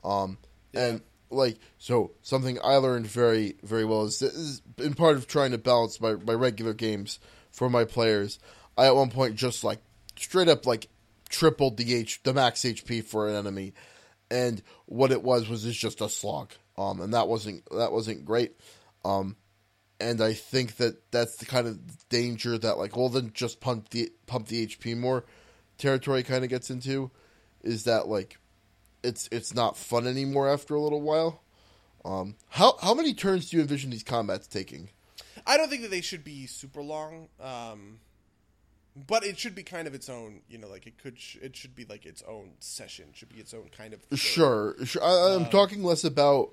um, 0.04 0.38
and 0.74 1.02
like 1.30 1.58
so 1.78 2.12
something 2.22 2.60
I 2.64 2.76
learned 2.76 3.08
very 3.08 3.56
very 3.64 3.86
well 3.86 4.04
is, 4.04 4.22
is 4.22 4.62
in 4.78 4.94
part 4.94 5.18
of 5.18 5.28
trying 5.28 5.52
to 5.52 5.58
balance 5.58 6.00
my 6.00 6.14
my 6.16 6.34
regular 6.34 6.74
games 6.74 7.20
for 7.52 7.70
my 7.70 7.86
players. 7.86 8.40
I 8.78 8.88
at 8.88 8.96
one 8.96 9.10
point 9.10 9.36
just 9.36 9.64
like 9.64 9.80
straight 10.18 10.48
up 10.48 10.66
like 10.66 10.88
tripled 11.30 11.78
the 11.78 11.94
h 11.94 12.22
the 12.24 12.34
max 12.34 12.62
HP 12.62 13.04
for 13.04 13.28
an 13.28 13.36
enemy, 13.36 13.74
and 14.30 14.62
what 14.86 15.12
it 15.12 15.24
was 15.24 15.50
was 15.50 15.66
is 15.66 15.76
just 15.76 16.02
a 16.02 16.10
slog, 16.10 16.52
um, 16.78 17.02
and 17.02 17.14
that 17.14 17.28
wasn't 17.28 17.64
that 17.72 17.92
wasn't 17.92 18.26
great. 18.26 18.60
Um, 19.04 19.36
and 20.00 20.22
I 20.22 20.34
think 20.34 20.78
that 20.78 21.12
that's 21.12 21.38
the 21.38 21.46
kind 21.46 21.68
of 21.68 22.10
danger 22.10 22.58
that 22.58 22.78
like 22.78 22.98
well 22.98 23.10
then 23.10 23.32
just 23.34 23.62
pump 23.62 23.90
the 23.90 24.12
pump 24.28 24.48
the 24.48 24.68
HP 24.68 24.98
more 24.98 25.26
territory 25.78 26.24
kind 26.24 26.44
of 26.44 26.50
gets 26.50 26.70
into 26.70 27.12
is 27.66 27.84
that 27.84 28.08
like 28.08 28.38
it's 29.04 29.28
it's 29.32 29.54
not 29.54 29.78
fun 29.78 30.08
anymore 30.08 30.50
after 30.50 30.76
a 30.76 30.82
little 30.82 31.02
while. 31.02 31.42
Um, 32.04 32.36
how 32.50 32.78
how 32.82 32.94
many 32.94 33.14
turns 33.14 33.50
do 33.50 33.58
you 33.58 33.62
envision 33.64 33.90
these 33.90 34.04
combats 34.04 34.48
taking? 34.48 34.90
I 35.46 35.58
don't 35.58 35.70
think 35.70 35.82
that 35.82 35.92
they 35.92 36.02
should 36.02 36.24
be 36.24 36.46
super 36.48 36.82
long, 36.82 37.28
um, 37.42 38.00
but 38.96 39.24
it 39.24 39.38
should 39.38 39.56
be 39.56 39.64
kind 39.64 39.88
of 39.88 39.94
its 39.94 40.10
own. 40.10 40.42
You 40.48 40.58
know, 40.58 40.68
like 40.68 40.88
it 40.88 40.98
could. 40.98 41.20
Sh- 41.20 41.38
it 41.42 41.56
should 41.56 41.76
be 41.76 41.86
like 41.86 42.06
its 42.06 42.24
own 42.28 42.52
session. 42.60 43.06
Should 43.14 43.30
be 43.30 43.40
its 43.40 43.54
own 43.54 43.70
kind 43.76 43.94
of. 43.94 44.02
thing. 44.02 44.18
Sure, 44.18 44.76
sure. 44.86 45.04
I, 45.04 45.36
I'm 45.36 45.48
talking 45.48 45.84
less 45.84 46.04
about 46.04 46.52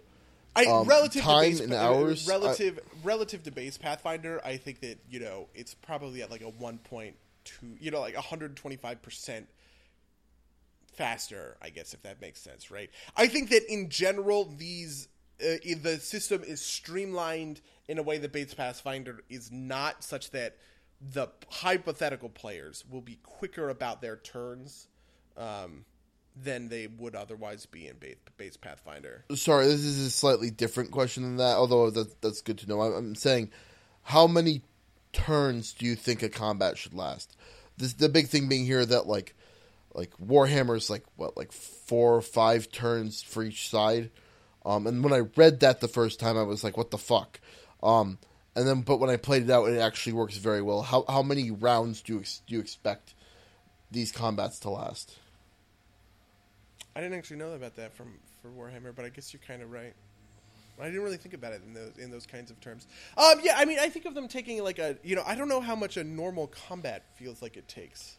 I, 0.55 0.65
Um, 0.67 0.87
relative 0.87 1.23
time 1.23 1.45
to 1.45 1.51
base, 1.51 1.61
and 1.61 1.73
hours, 1.73 2.29
Relative 2.29 2.79
relative 3.03 3.43
to 3.45 3.51
base 3.51 3.79
Pathfinder, 3.79 4.41
I 4.45 4.57
think 4.57 4.81
that 4.81 4.99
you 5.09 5.21
know 5.21 5.49
it's 5.55 5.75
probably 5.75 6.23
at 6.23 6.31
like 6.31 6.43
a 6.43 6.49
one 6.49 6.79
point 6.79 7.17
two. 7.45 7.77
You 7.81 7.91
know, 7.91 8.01
like 8.01 8.15
125 8.15 9.03
percent 9.03 9.49
faster. 10.93 11.57
I 11.63 11.71
guess 11.71 11.95
if 11.95 12.03
that 12.03 12.21
makes 12.21 12.41
sense, 12.41 12.71
right? 12.71 12.91
I 13.17 13.27
think 13.27 13.51
that 13.51 13.71
in 13.73 13.89
general, 13.89 14.53
these 14.57 15.09
uh, 15.41 15.57
the 15.81 15.99
system 15.99 16.43
is 16.45 16.61
streamlined 16.61 17.61
in 17.89 17.99
a 17.99 18.03
way 18.03 18.19
that 18.19 18.33
base 18.33 18.55
Pathfinder 18.55 19.23
is 19.29 19.51
not, 19.51 20.05
such 20.05 20.31
that 20.31 20.57
the 21.01 21.29
hypothetical 21.49 22.29
players 22.29 22.85
will 22.89 23.01
be 23.01 23.19
quicker 23.23 23.69
about 23.69 24.01
their 24.01 24.17
turns. 24.17 24.89
Um, 25.37 25.85
than 26.37 26.69
they 26.69 26.87
would 26.87 27.15
otherwise 27.15 27.67
be 27.67 27.89
in 27.89 27.97
base 28.37 28.57
Pathfinder. 28.57 29.25
sorry, 29.35 29.67
this 29.67 29.81
is 29.81 30.07
a 30.07 30.11
slightly 30.11 30.51
different 30.51 30.91
question 30.91 31.23
than 31.23 31.37
that. 31.37 31.57
Although 31.57 31.91
that, 31.91 32.21
that's 32.21 32.41
good 32.41 32.59
to 32.59 32.69
know. 32.69 32.81
I'm, 32.81 32.95
I'm 32.95 33.15
saying, 33.15 33.51
how 34.03 34.27
many 34.27 34.63
turns 35.13 35.73
do 35.73 35.87
you 35.87 35.95
think 35.95 36.23
a 36.23 36.29
combat 36.29 36.79
should 36.79 36.95
last? 36.95 37.37
This 37.77 37.95
the 37.95 38.09
big 38.09 38.29
thing 38.29 38.49
being 38.49 38.65
here 38.65 38.85
that 38.85 39.07
like, 39.07 39.35
like 39.95 40.13
Warhammer's 40.19 40.91
like 40.91 41.05
what 41.17 41.37
like 41.37 41.53
four 41.53 42.17
or 42.17 42.23
five 42.23 42.71
turns 42.71 43.23
for 43.23 43.43
each 43.43 43.69
side. 43.69 44.11
Um, 44.65 44.87
and 44.87 45.03
when 45.03 45.13
I 45.13 45.23
read 45.37 45.61
that 45.61 45.81
the 45.81 45.89
first 45.89 46.21
time, 46.21 46.37
I 46.39 46.45
was 46.45 46.63
like, 46.63 46.77
what 46.77 46.91
the 46.91 46.99
fuck? 46.99 47.41
Um, 47.83 48.19
and 48.55 48.67
then 48.67 48.83
but 48.83 48.99
when 48.99 49.11
I 49.11 49.17
played 49.17 49.43
it 49.43 49.51
out, 49.51 49.69
it 49.69 49.79
actually 49.79 50.15
works 50.15 50.37
very 50.37 50.63
well. 50.63 50.83
How 50.83 51.05
how 51.09 51.23
many 51.23 51.51
rounds 51.51 52.03
do 52.03 52.15
you 52.15 52.21
ex- 52.21 52.43
do 52.47 52.55
you 52.55 52.61
expect 52.61 53.15
these 53.91 54.13
combats 54.13 54.61
to 54.61 54.71
last? 54.71 55.19
I 56.95 57.01
didn't 57.01 57.17
actually 57.19 57.39
know 57.39 57.53
about 57.53 57.77
that 57.77 57.95
from 57.95 58.15
for 58.43 58.49
Warhammer, 58.49 58.95
but 58.95 59.05
I 59.05 59.09
guess 59.09 59.33
you're 59.33 59.43
kind 59.47 59.63
of 59.63 59.71
right. 59.71 59.95
I 60.81 60.87
didn't 60.87 61.03
really 61.03 61.17
think 61.17 61.35
about 61.35 61.53
it 61.53 61.63
in 61.67 61.75
those 61.75 61.97
in 61.99 62.11
those 62.11 62.27
kinds 62.27 62.51
of 62.51 62.61
terms. 62.61 62.87
Um, 63.17 63.41
yeah, 63.43 63.55
I 63.57 63.65
mean, 63.65 63.79
I 63.79 63.89
think 63.89 64.05
of 64.05 64.15
them 64.15 64.29
taking 64.29 64.63
like 64.63 64.79
a 64.79 64.97
you 65.03 65.15
know, 65.15 65.23
I 65.27 65.35
don't 65.35 65.49
know 65.49 65.61
how 65.61 65.77
much 65.77 65.97
a 65.97 66.05
normal 66.05 66.49
combat 66.49 67.05
feels 67.15 67.41
like 67.41 67.57
it 67.57 67.69
takes, 67.69 68.17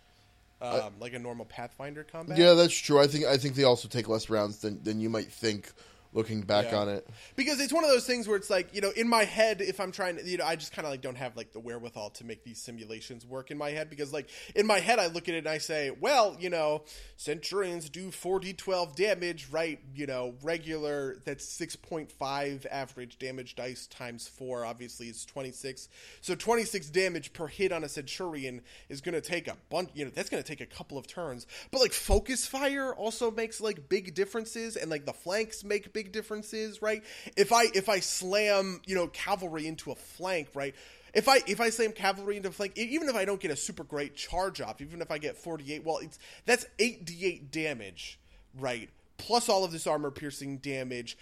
um, 0.63 0.93
like 0.99 1.13
a 1.13 1.19
normal 1.19 1.45
Pathfinder 1.45 2.03
combat. 2.03 2.37
Yeah, 2.37 2.53
that's 2.53 2.75
true. 2.75 2.99
I 2.99 3.07
think 3.07 3.25
I 3.25 3.37
think 3.37 3.55
they 3.55 3.63
also 3.63 3.87
take 3.87 4.07
less 4.07 4.29
rounds 4.29 4.59
than 4.59 4.81
than 4.83 5.01
you 5.01 5.09
might 5.09 5.31
think 5.31 5.71
looking 6.13 6.41
back 6.41 6.71
Yeah. 6.71 6.79
on 6.79 6.89
it. 6.89 7.07
because 7.35 7.59
it's 7.59 7.73
one 7.73 7.83
of 7.83 7.89
those 7.89 8.05
things 8.05 8.27
where 8.27 8.37
it's 8.37 8.49
like 8.49 8.73
you 8.75 8.81
know 8.81 8.91
in 8.91 9.07
my 9.07 9.23
head 9.23 9.61
if 9.61 9.79
i'm 9.79 9.91
trying 9.91 10.17
to 10.17 10.23
you 10.23 10.37
know 10.37 10.45
i 10.45 10.55
just 10.55 10.71
kind 10.71 10.85
of 10.85 10.91
like 10.91 11.01
don't 11.01 11.15
have 11.17 11.35
like 11.35 11.51
the 11.53 11.59
wherewithal 11.59 12.11
to 12.11 12.25
make 12.25 12.43
these 12.43 12.61
simulations 12.61 13.25
work 13.25 13.51
in 13.51 13.57
my 13.57 13.71
head 13.71 13.89
because 13.89 14.13
like 14.13 14.29
in 14.55 14.67
my 14.67 14.79
head 14.79 14.99
i 14.99 15.07
look 15.07 15.27
at 15.27 15.35
it 15.35 15.39
and 15.39 15.47
i 15.47 15.57
say 15.57 15.91
well 15.99 16.35
you 16.39 16.49
know 16.49 16.83
centurions 17.17 17.89
do 17.89 18.09
4d12 18.09 18.95
damage 18.95 19.47
right 19.51 19.79
you 19.95 20.05
know 20.05 20.35
regular 20.43 21.17
that's 21.25 21.45
6.5 21.57 22.65
average 22.71 23.17
damage 23.19 23.55
dice 23.55 23.87
times 23.87 24.27
4 24.27 24.65
obviously 24.65 25.07
is 25.07 25.25
26 25.25 25.89
so 26.21 26.35
26 26.35 26.89
damage 26.89 27.33
per 27.33 27.47
hit 27.47 27.71
on 27.71 27.83
a 27.83 27.89
centurion 27.89 28.61
is 28.89 29.01
going 29.01 29.13
to 29.13 29.21
take 29.21 29.47
a 29.47 29.57
bunch 29.69 29.89
you 29.93 30.05
know 30.05 30.11
that's 30.13 30.29
going 30.29 30.41
to 30.41 30.47
take 30.47 30.61
a 30.61 30.65
couple 30.65 30.97
of 30.97 31.07
turns 31.07 31.45
but 31.71 31.79
like 31.81 31.93
focus 31.93 32.45
fire 32.45 32.93
also 32.93 33.31
makes 33.31 33.61
like 33.61 33.89
big 33.89 34.13
differences 34.13 34.75
and 34.75 34.89
like 34.91 35.05
the 35.05 35.13
flanks 35.13 35.63
make 35.63 35.93
big 35.93 36.02
differences 36.11 36.81
right 36.81 37.03
if 37.37 37.51
i 37.51 37.65
if 37.73 37.89
i 37.89 37.99
slam 37.99 38.81
you 38.85 38.95
know 38.95 39.07
cavalry 39.07 39.67
into 39.67 39.91
a 39.91 39.95
flank 39.95 40.49
right 40.53 40.75
if 41.13 41.29
I 41.29 41.41
if 41.45 41.61
I 41.61 41.69
slam 41.69 41.91
cavalry 41.91 42.37
into 42.37 42.49
a 42.49 42.51
flank, 42.51 42.75
even 42.75 43.07
if 43.07 43.15
I 43.15 43.23
don't 43.23 43.39
get 43.39 43.51
a 43.51 43.55
super 43.55 43.83
great 43.83 44.15
charge 44.15 44.59
off, 44.61 44.81
even 44.81 44.99
if 44.99 45.11
I 45.11 45.19
get 45.19 45.37
forty 45.37 45.71
eight, 45.71 45.85
well, 45.85 45.99
it's 45.99 46.17
that's 46.45 46.65
eight 46.79 47.05
d 47.05 47.23
eight 47.23 47.51
damage, 47.51 48.19
right? 48.59 48.89
Plus 49.17 49.47
all 49.47 49.63
of 49.63 49.71
this 49.71 49.85
armor 49.85 50.09
piercing 50.09 50.57
damage 50.57 51.15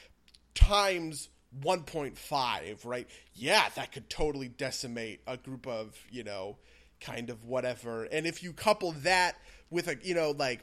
times 0.53 1.29
1.5, 1.59 2.85
right? 2.85 3.07
Yeah, 3.33 3.67
that 3.75 3.91
could 3.91 4.09
totally 4.09 4.47
decimate 4.47 5.21
a 5.27 5.37
group 5.37 5.67
of, 5.67 5.97
you 6.09 6.23
know, 6.23 6.57
kind 6.99 7.29
of 7.29 7.43
whatever. 7.43 8.05
And 8.05 8.25
if 8.25 8.41
you 8.41 8.53
couple 8.53 8.93
that 9.03 9.35
with 9.69 9.87
a, 9.87 9.97
you 10.01 10.15
know, 10.15 10.31
like 10.31 10.61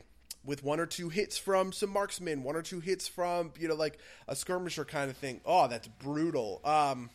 with 0.49 0.65
one 0.65 0.81
or 0.81 0.87
two 0.87 1.11
hits 1.11 1.37
from 1.37 1.73
some 1.73 1.91
marksmen, 1.91 2.43
one 2.43 2.57
or 2.57 2.62
two 2.62 2.81
hits 2.81 3.07
from, 3.07 3.53
you 3.61 3.69
know, 3.69 3.75
like 3.75 3.99
a 4.27 4.35
skirmisher 4.35 4.83
kind 4.83 5.11
of 5.11 5.16
thing. 5.19 5.43
Oh, 5.45 5.69
that's 5.69 5.87
brutal. 5.87 6.62
Um 6.65 7.11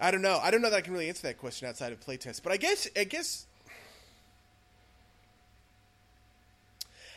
I 0.00 0.12
don't 0.12 0.22
know. 0.22 0.38
I 0.40 0.52
don't 0.52 0.62
know 0.62 0.70
that 0.70 0.76
I 0.76 0.80
can 0.80 0.92
really 0.92 1.08
answer 1.08 1.26
that 1.26 1.38
question 1.38 1.66
outside 1.66 1.90
of 1.90 1.98
playtest, 1.98 2.44
but 2.44 2.52
I 2.52 2.56
guess 2.56 2.88
I 2.96 3.02
guess 3.02 3.46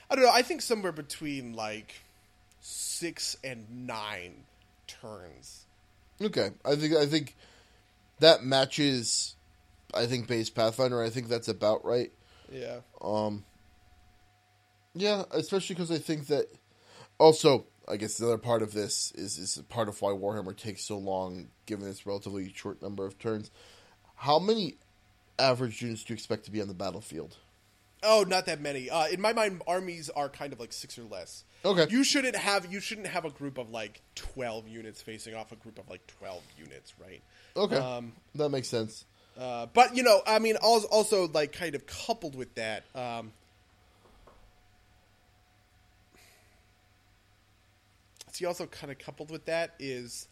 I 0.10 0.16
don't 0.16 0.24
know. 0.24 0.32
I 0.32 0.42
think 0.42 0.64
somewhere 0.64 0.94
between 0.94 1.54
like 1.54 1.94
six 2.60 3.38
and 3.44 3.86
nine 3.86 4.46
turns. 4.88 5.66
Okay, 6.20 6.50
I 6.66 6.76
think 6.76 6.96
I 6.96 7.06
think 7.06 7.36
that 8.20 8.44
matches. 8.44 9.36
I 9.94 10.08
think 10.08 10.28
base 10.28 10.50
Pathfinder. 10.50 11.04
I 11.04 11.12
think 11.12 11.28
that's 11.28 11.48
about 11.48 11.86
right. 11.86 12.12
Yeah. 12.52 12.80
Um, 13.00 13.46
yeah, 15.00 15.24
especially 15.32 15.76
because 15.76 15.92
I 15.92 15.98
think 15.98 16.28
that. 16.28 16.48
Also, 17.18 17.66
I 17.86 17.98
guess 17.98 18.18
the 18.18 18.28
other 18.28 18.38
part 18.38 18.62
of 18.62 18.72
this 18.74 19.12
is 19.14 19.38
is 19.38 19.62
part 19.68 19.90
of 19.90 20.02
why 20.02 20.12
Warhammer 20.12 20.56
takes 20.56 20.86
so 20.86 20.98
long, 20.98 21.50
given 21.66 21.86
its 21.88 22.06
relatively 22.06 22.52
short 22.54 22.82
number 22.82 23.06
of 23.06 23.20
turns. 23.20 23.52
How 24.16 24.40
many 24.40 24.76
average 25.38 25.82
units 25.82 26.04
do 26.06 26.14
you 26.14 26.16
expect 26.16 26.46
to 26.46 26.52
be 26.52 26.62
on 26.62 26.68
the 26.70 26.74
battlefield? 26.74 27.36
Oh, 28.02 28.24
not 28.26 28.46
that 28.46 28.62
many. 28.62 28.90
Uh, 28.90 29.08
in 29.08 29.20
my 29.20 29.34
mind, 29.34 29.62
armies 29.68 30.10
are 30.10 30.30
kind 30.30 30.54
of 30.54 30.60
like 30.60 30.72
six 30.72 30.98
or 30.98 31.04
less. 31.04 31.44
Okay. 31.66 31.88
You 31.90 32.06
shouldn't 32.06 32.38
have 32.38 32.72
you 32.72 32.80
shouldn't 32.80 33.08
have 33.08 33.26
a 33.26 33.30
group 33.30 33.58
of 33.58 33.70
like 33.70 34.02
twelve 34.16 34.68
units 34.68 35.02
facing 35.02 35.36
off 35.36 35.52
a 35.52 35.58
group 35.58 35.78
of 35.78 35.90
like 35.90 36.06
twelve 36.08 36.44
units, 36.58 36.94
right? 37.00 37.22
Okay, 37.58 37.76
Um, 37.76 38.14
that 38.36 38.50
makes 38.50 38.70
sense. 38.70 39.04
Uh, 39.38 39.66
but 39.74 39.96
you 39.96 40.04
know, 40.04 40.22
I 40.26 40.40
mean, 40.40 40.56
also, 40.62 40.88
also 40.88 41.28
like 41.28 41.52
kind 41.52 41.76
of 41.76 41.86
coupled 41.86 42.36
with 42.36 42.56
that, 42.56 42.84
um, 42.96 43.34
see, 48.32 48.46
also 48.46 48.66
kind 48.66 48.92
of 48.92 49.00
coupled 49.00 49.32
with 49.32 49.46
that 49.46 49.76
is 49.80 50.28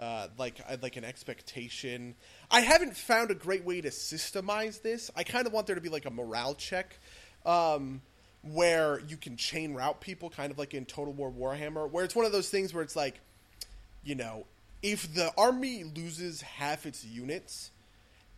uh, 0.00 0.28
like 0.38 0.60
like 0.82 0.96
an 0.96 1.04
expectation. 1.04 2.14
I 2.50 2.60
haven't 2.60 2.96
found 2.96 3.30
a 3.30 3.34
great 3.34 3.64
way 3.64 3.80
to 3.80 3.90
systemize 3.90 4.82
this. 4.82 5.10
I 5.16 5.24
kind 5.24 5.46
of 5.46 5.52
want 5.52 5.66
there 5.66 5.76
to 5.76 5.82
be 5.82 5.88
like 5.88 6.06
a 6.06 6.10
morale 6.10 6.54
check. 6.54 6.98
Um, 7.44 8.00
where 8.42 9.00
you 9.08 9.16
can 9.16 9.36
chain 9.36 9.72
route 9.72 10.00
people, 10.00 10.28
kind 10.28 10.50
of 10.50 10.58
like 10.58 10.74
in 10.74 10.84
Total 10.84 11.12
War 11.12 11.32
Warhammer, 11.32 11.90
where 11.90 12.04
it's 12.04 12.14
one 12.14 12.26
of 12.26 12.32
those 12.32 12.50
things 12.50 12.74
where 12.74 12.82
it's 12.82 12.96
like, 12.96 13.20
you 14.04 14.14
know, 14.14 14.44
if 14.82 15.14
the 15.14 15.32
army 15.38 15.82
loses 15.82 16.42
half 16.42 16.84
its 16.84 17.04
units, 17.04 17.70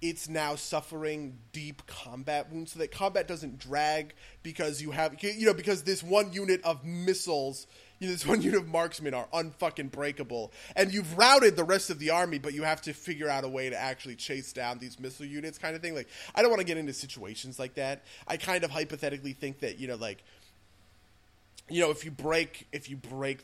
it's 0.01 0.29
now 0.29 0.55
suffering 0.55 1.39
deep 1.53 1.83
combat 1.87 2.53
wounds 2.53 2.73
so 2.73 2.79
that 2.79 2.93
combat 2.93 3.27
doesn't 3.27 3.59
drag 3.59 4.15
because 4.43 4.81
you 4.81 4.91
have 4.91 5.17
you 5.23 5.47
know 5.47 5.55
because 5.55 5.83
this 5.83 6.03
one 6.03 6.33
unit 6.33 6.63
of 6.65 6.85
missiles 6.85 7.67
this 8.01 8.27
one 8.27 8.43
unit 8.43 8.61
of 8.61 8.69
marksmen 8.69 9.15
are 9.15 9.27
unfucking 9.33 9.91
breakable 9.91 10.53
and 10.75 10.93
you've 10.93 11.17
routed 11.17 11.57
the 11.57 11.65
rest 11.65 11.91
of 11.91 11.99
the 11.99 12.11
army 12.11 12.39
but 12.39 12.55
you 12.55 12.63
have 12.63 12.81
to 12.83 12.93
figure 12.93 13.29
out 13.29 13.45
a 13.45 13.49
way 13.49 13.71
to 13.71 13.77
actually 13.77 14.15
chase 14.15 14.53
down 14.53 14.79
these 14.79 15.01
missile 15.01 15.27
units 15.27 15.59
kind 15.59 15.75
of 15.75 15.83
thing. 15.83 15.95
Like 15.95 16.09
i 16.35 16.43
don't 16.43 16.51
want 16.51 16.61
to 16.61 16.67
get 16.67 16.77
into 16.77 16.93
situations 16.93 17.59
like 17.59 17.75
that. 17.75 18.03
I 18.27 18.37
kind 18.37 18.65
of 18.65 18.71
hypothetically 18.71 19.33
think 19.33 19.61
that 19.61 19.79
you 19.79 19.89
know 19.89 19.97
like 19.97 20.23
you 21.69 21.81
know 21.81 21.91
if 21.91 22.05
you 22.05 22.11
break 22.11 22.67
if 22.73 22.89
you 22.89 22.97
break 22.97 23.41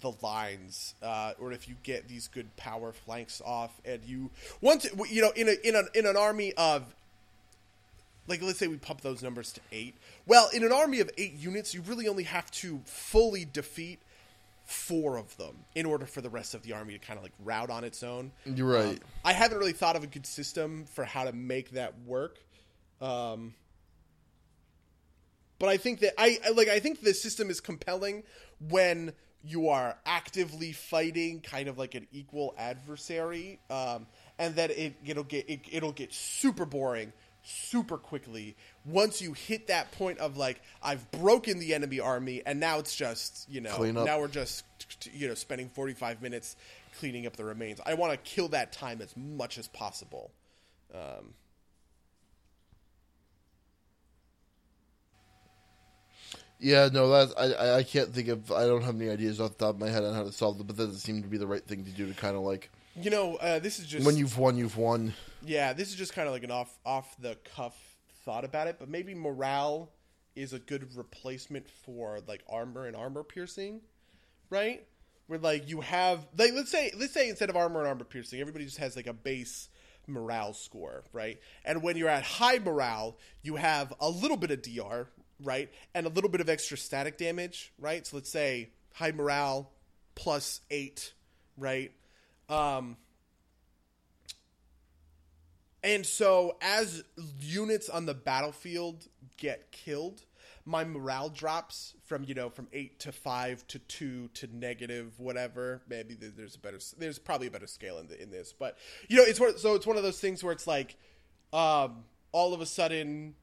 the 0.00 0.12
lines 0.22 0.94
uh, 1.02 1.32
or 1.38 1.52
if 1.52 1.68
you 1.68 1.74
get 1.82 2.08
these 2.08 2.28
good 2.28 2.54
power 2.56 2.92
flanks 2.92 3.42
off 3.44 3.70
and 3.84 4.04
you 4.04 4.30
once 4.60 4.86
you 5.10 5.22
know 5.22 5.30
in 5.36 5.48
a 5.48 5.54
in 5.66 5.76
an 5.76 5.88
in 5.94 6.06
an 6.06 6.16
army 6.16 6.52
of 6.54 6.94
like 8.28 8.42
let's 8.42 8.58
say 8.58 8.66
we 8.66 8.76
pump 8.76 9.00
those 9.00 9.22
numbers 9.22 9.52
to 9.52 9.60
eight 9.72 9.94
well 10.26 10.48
in 10.52 10.64
an 10.64 10.72
army 10.72 11.00
of 11.00 11.10
eight 11.18 11.34
units 11.34 11.74
you 11.74 11.82
really 11.82 12.08
only 12.08 12.24
have 12.24 12.50
to 12.50 12.80
fully 12.84 13.44
defeat 13.44 13.98
four 14.64 15.16
of 15.16 15.36
them 15.36 15.54
in 15.76 15.86
order 15.86 16.06
for 16.06 16.20
the 16.20 16.28
rest 16.30 16.52
of 16.54 16.62
the 16.62 16.72
army 16.72 16.92
to 16.92 16.98
kind 16.98 17.16
of 17.16 17.22
like 17.22 17.32
route 17.44 17.70
on 17.70 17.84
its 17.84 18.02
own 18.02 18.32
You're 18.44 18.66
right. 18.72 18.84
um, 18.94 18.98
I 19.24 19.32
haven't 19.32 19.58
really 19.58 19.72
thought 19.72 19.94
of 19.96 20.02
a 20.02 20.08
good 20.08 20.26
system 20.26 20.86
for 20.92 21.04
how 21.04 21.22
to 21.24 21.32
make 21.32 21.70
that 21.72 21.94
work. 22.04 22.38
Um, 23.00 23.54
but 25.58 25.68
I 25.68 25.76
think 25.76 26.00
that 26.00 26.14
I 26.18 26.38
I- 26.44 26.50
like 26.50 26.68
I 26.68 26.80
think 26.80 27.00
the 27.02 27.14
system 27.14 27.48
is 27.50 27.60
compelling 27.60 28.24
when 28.68 29.12
you 29.44 29.68
are 29.68 29.96
actively 30.04 30.72
fighting 30.72 31.40
kind 31.40 31.68
of 31.68 31.78
like 31.78 31.94
an 31.94 32.06
equal 32.10 32.52
adversary 32.58 33.60
um, 33.70 34.06
and 34.38 34.56
that 34.56 34.70
it 34.70 34.94
it'll 35.04 35.22
get 35.24 35.48
it, 35.48 35.60
it'll 35.70 35.92
get 35.92 36.12
super 36.12 36.64
boring 36.66 37.12
super 37.48 37.96
quickly 37.96 38.56
once 38.84 39.22
you 39.22 39.32
hit 39.32 39.68
that 39.68 39.92
point 39.92 40.18
of 40.18 40.36
like 40.36 40.60
I've 40.82 41.08
broken 41.12 41.60
the 41.60 41.74
enemy 41.74 42.00
army 42.00 42.42
and 42.44 42.58
now 42.58 42.80
it's 42.80 42.96
just 42.96 43.48
you 43.48 43.60
know 43.60 43.76
now 44.04 44.18
we're 44.18 44.26
just 44.28 44.64
you 45.12 45.28
know 45.28 45.34
spending 45.34 45.68
45 45.68 46.20
minutes 46.22 46.56
cleaning 46.98 47.24
up 47.26 47.36
the 47.36 47.44
remains. 47.44 47.80
I 47.86 47.94
want 47.94 48.12
to 48.12 48.18
kill 48.18 48.48
that 48.48 48.72
time 48.72 49.00
as 49.00 49.16
much 49.16 49.58
as 49.58 49.68
possible. 49.68 50.32
Um, 50.92 51.34
Yeah, 56.58 56.88
no, 56.90 57.08
that's 57.10 57.34
I, 57.36 57.52
I- 57.52 57.76
I 57.78 57.82
can't 57.82 58.12
think 58.14 58.28
of 58.28 58.50
I 58.50 58.64
don't 58.66 58.82
have 58.82 58.94
any 58.98 59.10
ideas 59.10 59.40
off 59.40 59.58
the 59.58 59.66
top 59.66 59.74
of 59.74 59.80
my 59.80 59.88
head 59.90 60.02
on 60.04 60.14
how 60.14 60.22
to 60.24 60.32
solve 60.32 60.58
it, 60.58 60.66
but 60.66 60.76
that 60.76 60.86
doesn't 60.86 61.00
seem 61.00 61.22
to 61.22 61.28
be 61.28 61.36
the 61.36 61.46
right 61.46 61.62
thing 61.64 61.84
to 61.84 61.90
do 61.90 62.06
to 62.08 62.14
kind 62.14 62.34
of 62.34 62.42
like 62.42 62.70
you 63.00 63.10
know, 63.10 63.36
uh, 63.36 63.58
this 63.58 63.78
is 63.78 63.86
just 63.86 64.06
when 64.06 64.16
you've 64.16 64.38
won, 64.38 64.56
you've 64.56 64.76
won. 64.76 65.14
yeah, 65.44 65.72
this 65.72 65.88
is 65.88 65.94
just 65.94 66.12
kind 66.12 66.26
of 66.26 66.34
like 66.34 66.44
an 66.44 66.50
off 66.50 66.78
off 66.84 67.16
the 67.18 67.36
cuff 67.56 67.74
thought 68.24 68.44
about 68.44 68.66
it, 68.66 68.76
but 68.78 68.88
maybe 68.88 69.14
morale 69.14 69.90
is 70.34 70.52
a 70.52 70.58
good 70.58 70.94
replacement 70.96 71.68
for 71.84 72.20
like 72.26 72.42
armor 72.48 72.86
and 72.86 72.96
armor 72.96 73.22
piercing, 73.22 73.80
right? 74.50 74.86
Where 75.26 75.38
like 75.38 75.68
you 75.68 75.80
have 75.80 76.26
like 76.36 76.52
let's 76.54 76.70
say 76.70 76.92
let's 76.98 77.12
say 77.12 77.28
instead 77.28 77.50
of 77.50 77.56
armor 77.56 77.80
and 77.80 77.88
armor 77.88 78.04
piercing, 78.04 78.40
everybody 78.40 78.64
just 78.64 78.78
has 78.78 78.96
like 78.96 79.06
a 79.06 79.12
base 79.12 79.68
morale 80.06 80.52
score, 80.52 81.04
right? 81.12 81.40
And 81.64 81.82
when 81.82 81.96
you're 81.96 82.08
at 82.08 82.22
high 82.22 82.58
morale, 82.58 83.18
you 83.42 83.56
have 83.56 83.92
a 84.00 84.08
little 84.08 84.36
bit 84.36 84.50
of 84.50 84.62
DR, 84.62 85.08
right? 85.42 85.70
And 85.94 86.06
a 86.06 86.10
little 86.10 86.30
bit 86.30 86.40
of 86.40 86.48
extra 86.48 86.76
static 86.76 87.18
damage, 87.18 87.72
right? 87.78 88.06
So 88.06 88.16
let's 88.16 88.30
say 88.30 88.70
high 88.94 89.12
morale 89.12 89.72
plus 90.14 90.60
8, 90.70 91.12
right? 91.56 91.92
Um 92.48 92.96
and 95.86 96.04
so, 96.04 96.56
as 96.60 97.04
units 97.38 97.88
on 97.88 98.06
the 98.06 98.14
battlefield 98.14 99.06
get 99.36 99.70
killed, 99.70 100.24
my 100.64 100.82
morale 100.82 101.28
drops 101.28 101.94
from 102.04 102.24
you 102.24 102.34
know 102.34 102.50
from 102.50 102.66
eight 102.72 102.98
to 103.00 103.12
five 103.12 103.64
to 103.68 103.78
two 103.78 104.28
to 104.34 104.48
negative 104.52 105.12
whatever. 105.18 105.82
Maybe 105.88 106.14
there's 106.14 106.56
a 106.56 106.58
better, 106.58 106.80
there's 106.98 107.20
probably 107.20 107.46
a 107.46 107.52
better 107.52 107.68
scale 107.68 107.98
in 107.98 108.08
the, 108.08 108.20
in 108.20 108.32
this, 108.32 108.52
but 108.52 108.76
you 109.08 109.16
know 109.16 109.22
it's 109.22 109.38
so 109.62 109.76
it's 109.76 109.86
one 109.86 109.96
of 109.96 110.02
those 110.02 110.18
things 110.18 110.42
where 110.42 110.52
it's 110.52 110.66
like, 110.66 110.96
um, 111.52 112.02
all 112.32 112.52
of 112.52 112.60
a 112.60 112.66
sudden, 112.66 113.36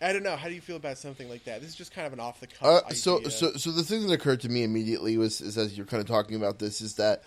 I 0.00 0.12
don't 0.12 0.22
know. 0.22 0.36
How 0.36 0.48
do 0.48 0.54
you 0.54 0.60
feel 0.60 0.76
about 0.76 0.96
something 0.98 1.28
like 1.28 1.44
that? 1.44 1.60
This 1.60 1.70
is 1.70 1.76
just 1.76 1.92
kind 1.92 2.06
of 2.06 2.12
an 2.12 2.20
off 2.20 2.38
the 2.38 2.46
cuff. 2.46 2.84
Uh, 2.86 2.94
so, 2.94 3.22
so, 3.24 3.52
so 3.52 3.72
the 3.72 3.82
thing 3.82 4.06
that 4.06 4.12
occurred 4.12 4.40
to 4.42 4.48
me 4.48 4.62
immediately 4.62 5.18
was, 5.18 5.40
is 5.40 5.58
as 5.58 5.76
you're 5.76 5.86
kind 5.86 6.00
of 6.00 6.06
talking 6.06 6.36
about 6.36 6.60
this, 6.60 6.80
is 6.80 6.94
that 6.94 7.24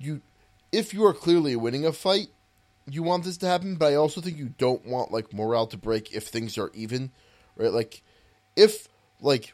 you, 0.00 0.22
if 0.72 0.94
you 0.94 1.04
are 1.04 1.12
clearly 1.12 1.56
winning 1.56 1.84
a 1.84 1.92
fight, 1.92 2.28
you 2.90 3.02
want 3.02 3.24
this 3.24 3.36
to 3.38 3.46
happen. 3.46 3.76
But 3.76 3.92
I 3.92 3.96
also 3.96 4.22
think 4.22 4.38
you 4.38 4.54
don't 4.56 4.86
want 4.86 5.12
like 5.12 5.34
morale 5.34 5.66
to 5.66 5.76
break 5.76 6.14
if 6.14 6.28
things 6.28 6.56
are 6.56 6.70
even, 6.72 7.10
right? 7.56 7.72
Like, 7.72 8.02
if 8.56 8.88
like, 9.20 9.52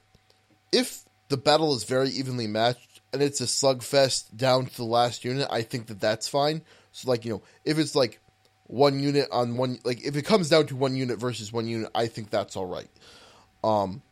if 0.70 1.05
the 1.31 1.36
battle 1.36 1.74
is 1.74 1.82
very 1.82 2.11
evenly 2.11 2.47
matched 2.47 3.01
and 3.12 3.23
it's 3.23 3.41
a 3.41 3.45
slugfest 3.45 4.36
down 4.36 4.66
to 4.66 4.77
the 4.77 4.85
last 4.85 5.24
unit, 5.24 5.49
I 5.51 5.62
think 5.62 5.89
that 5.89 6.01
that's 6.01 6.28
fine. 6.28 6.62
So, 6.93 7.11
like, 7.11 7.24
you 7.24 7.32
know, 7.32 7.43
if 7.65 7.78
it's 7.78 7.97
like 7.97 8.20
one 8.66 8.99
unit 9.01 9.28
on 9.31 9.57
one 9.57 9.78
like 9.85 10.05
if 10.05 10.16
it 10.16 10.23
comes 10.23 10.49
down 10.49 10.66
to 10.66 10.77
one 10.77 10.97
unit 10.97 11.19
versus 11.19 11.53
one 11.53 11.66
unit 11.66 11.91
i 11.95 12.07
think 12.07 12.31
that's 12.31 12.57
all 12.57 12.66
right. 12.66 12.89
Um 13.62 14.03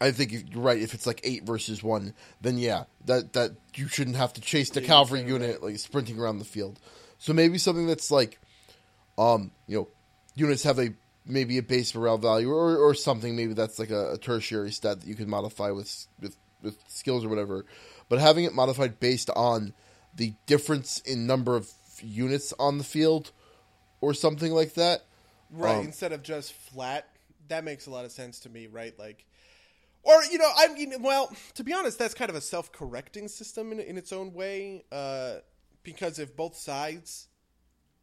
i 0.00 0.10
think 0.10 0.32
if, 0.32 0.48
you're 0.50 0.62
right 0.62 0.80
if 0.80 0.92
it's 0.94 1.06
like 1.06 1.20
eight 1.24 1.44
versus 1.44 1.82
one 1.82 2.14
then 2.40 2.58
yeah 2.58 2.84
that 3.06 3.32
that 3.32 3.52
you 3.74 3.88
shouldn't 3.88 4.16
have 4.16 4.32
to 4.34 4.40
chase 4.40 4.70
the 4.70 4.82
Yeah, 4.82 4.88
cavalry 4.88 5.22
unit 5.22 5.62
like 5.62 5.78
sprinting 5.78 6.18
around 6.18 6.38
the 6.38 6.44
field. 6.44 6.78
So 7.18 7.32
maybe 7.32 7.58
something 7.58 7.86
that's 7.86 8.10
like 8.10 8.38
um 9.16 9.50
you 9.66 9.78
know 9.78 9.88
units 10.34 10.62
have 10.64 10.78
a 10.78 10.92
maybe 11.24 11.56
a 11.56 11.62
base 11.62 11.94
morale 11.94 12.18
value 12.18 12.50
or 12.50 12.76
or 12.76 12.92
something 12.94 13.34
maybe 13.34 13.54
that's 13.54 13.78
like 13.78 13.90
a, 13.90 14.12
a 14.12 14.18
tertiary 14.18 14.72
stat 14.72 15.00
that 15.00 15.06
you 15.06 15.14
can 15.14 15.28
modify 15.30 15.70
with 15.70 16.06
with 16.20 16.36
with 16.62 16.76
skills 16.88 17.24
or 17.24 17.28
whatever. 17.28 17.64
But 18.08 18.18
having 18.18 18.44
it 18.44 18.54
modified 18.54 19.00
based 19.00 19.30
on 19.34 19.72
the 20.14 20.34
difference 20.46 21.00
in 21.00 21.26
number 21.26 21.56
of 21.56 21.70
units 22.00 22.52
on 22.58 22.78
the 22.78 22.84
field 22.84 23.32
or 24.00 24.14
something 24.14 24.52
like 24.52 24.74
that. 24.74 25.04
right 25.50 25.78
um, 25.78 25.84
instead 25.86 26.12
of 26.12 26.22
just 26.22 26.52
flat. 26.52 27.08
That 27.48 27.64
makes 27.64 27.86
a 27.86 27.90
lot 27.90 28.04
of 28.04 28.12
sense 28.12 28.40
to 28.40 28.48
me, 28.48 28.66
right? 28.66 28.98
Like, 28.98 29.24
or 30.02 30.22
you 30.30 30.38
know, 30.38 30.50
I 30.56 30.68
mean, 30.68 30.94
well, 31.00 31.34
to 31.54 31.64
be 31.64 31.72
honest, 31.72 31.98
that's 31.98 32.14
kind 32.14 32.30
of 32.30 32.36
a 32.36 32.40
self-correcting 32.40 33.28
system 33.28 33.72
in, 33.72 33.80
in 33.80 33.96
its 33.98 34.12
own 34.12 34.32
way, 34.32 34.84
uh, 34.90 35.36
because 35.82 36.18
if 36.18 36.34
both 36.36 36.56
sides 36.56 37.28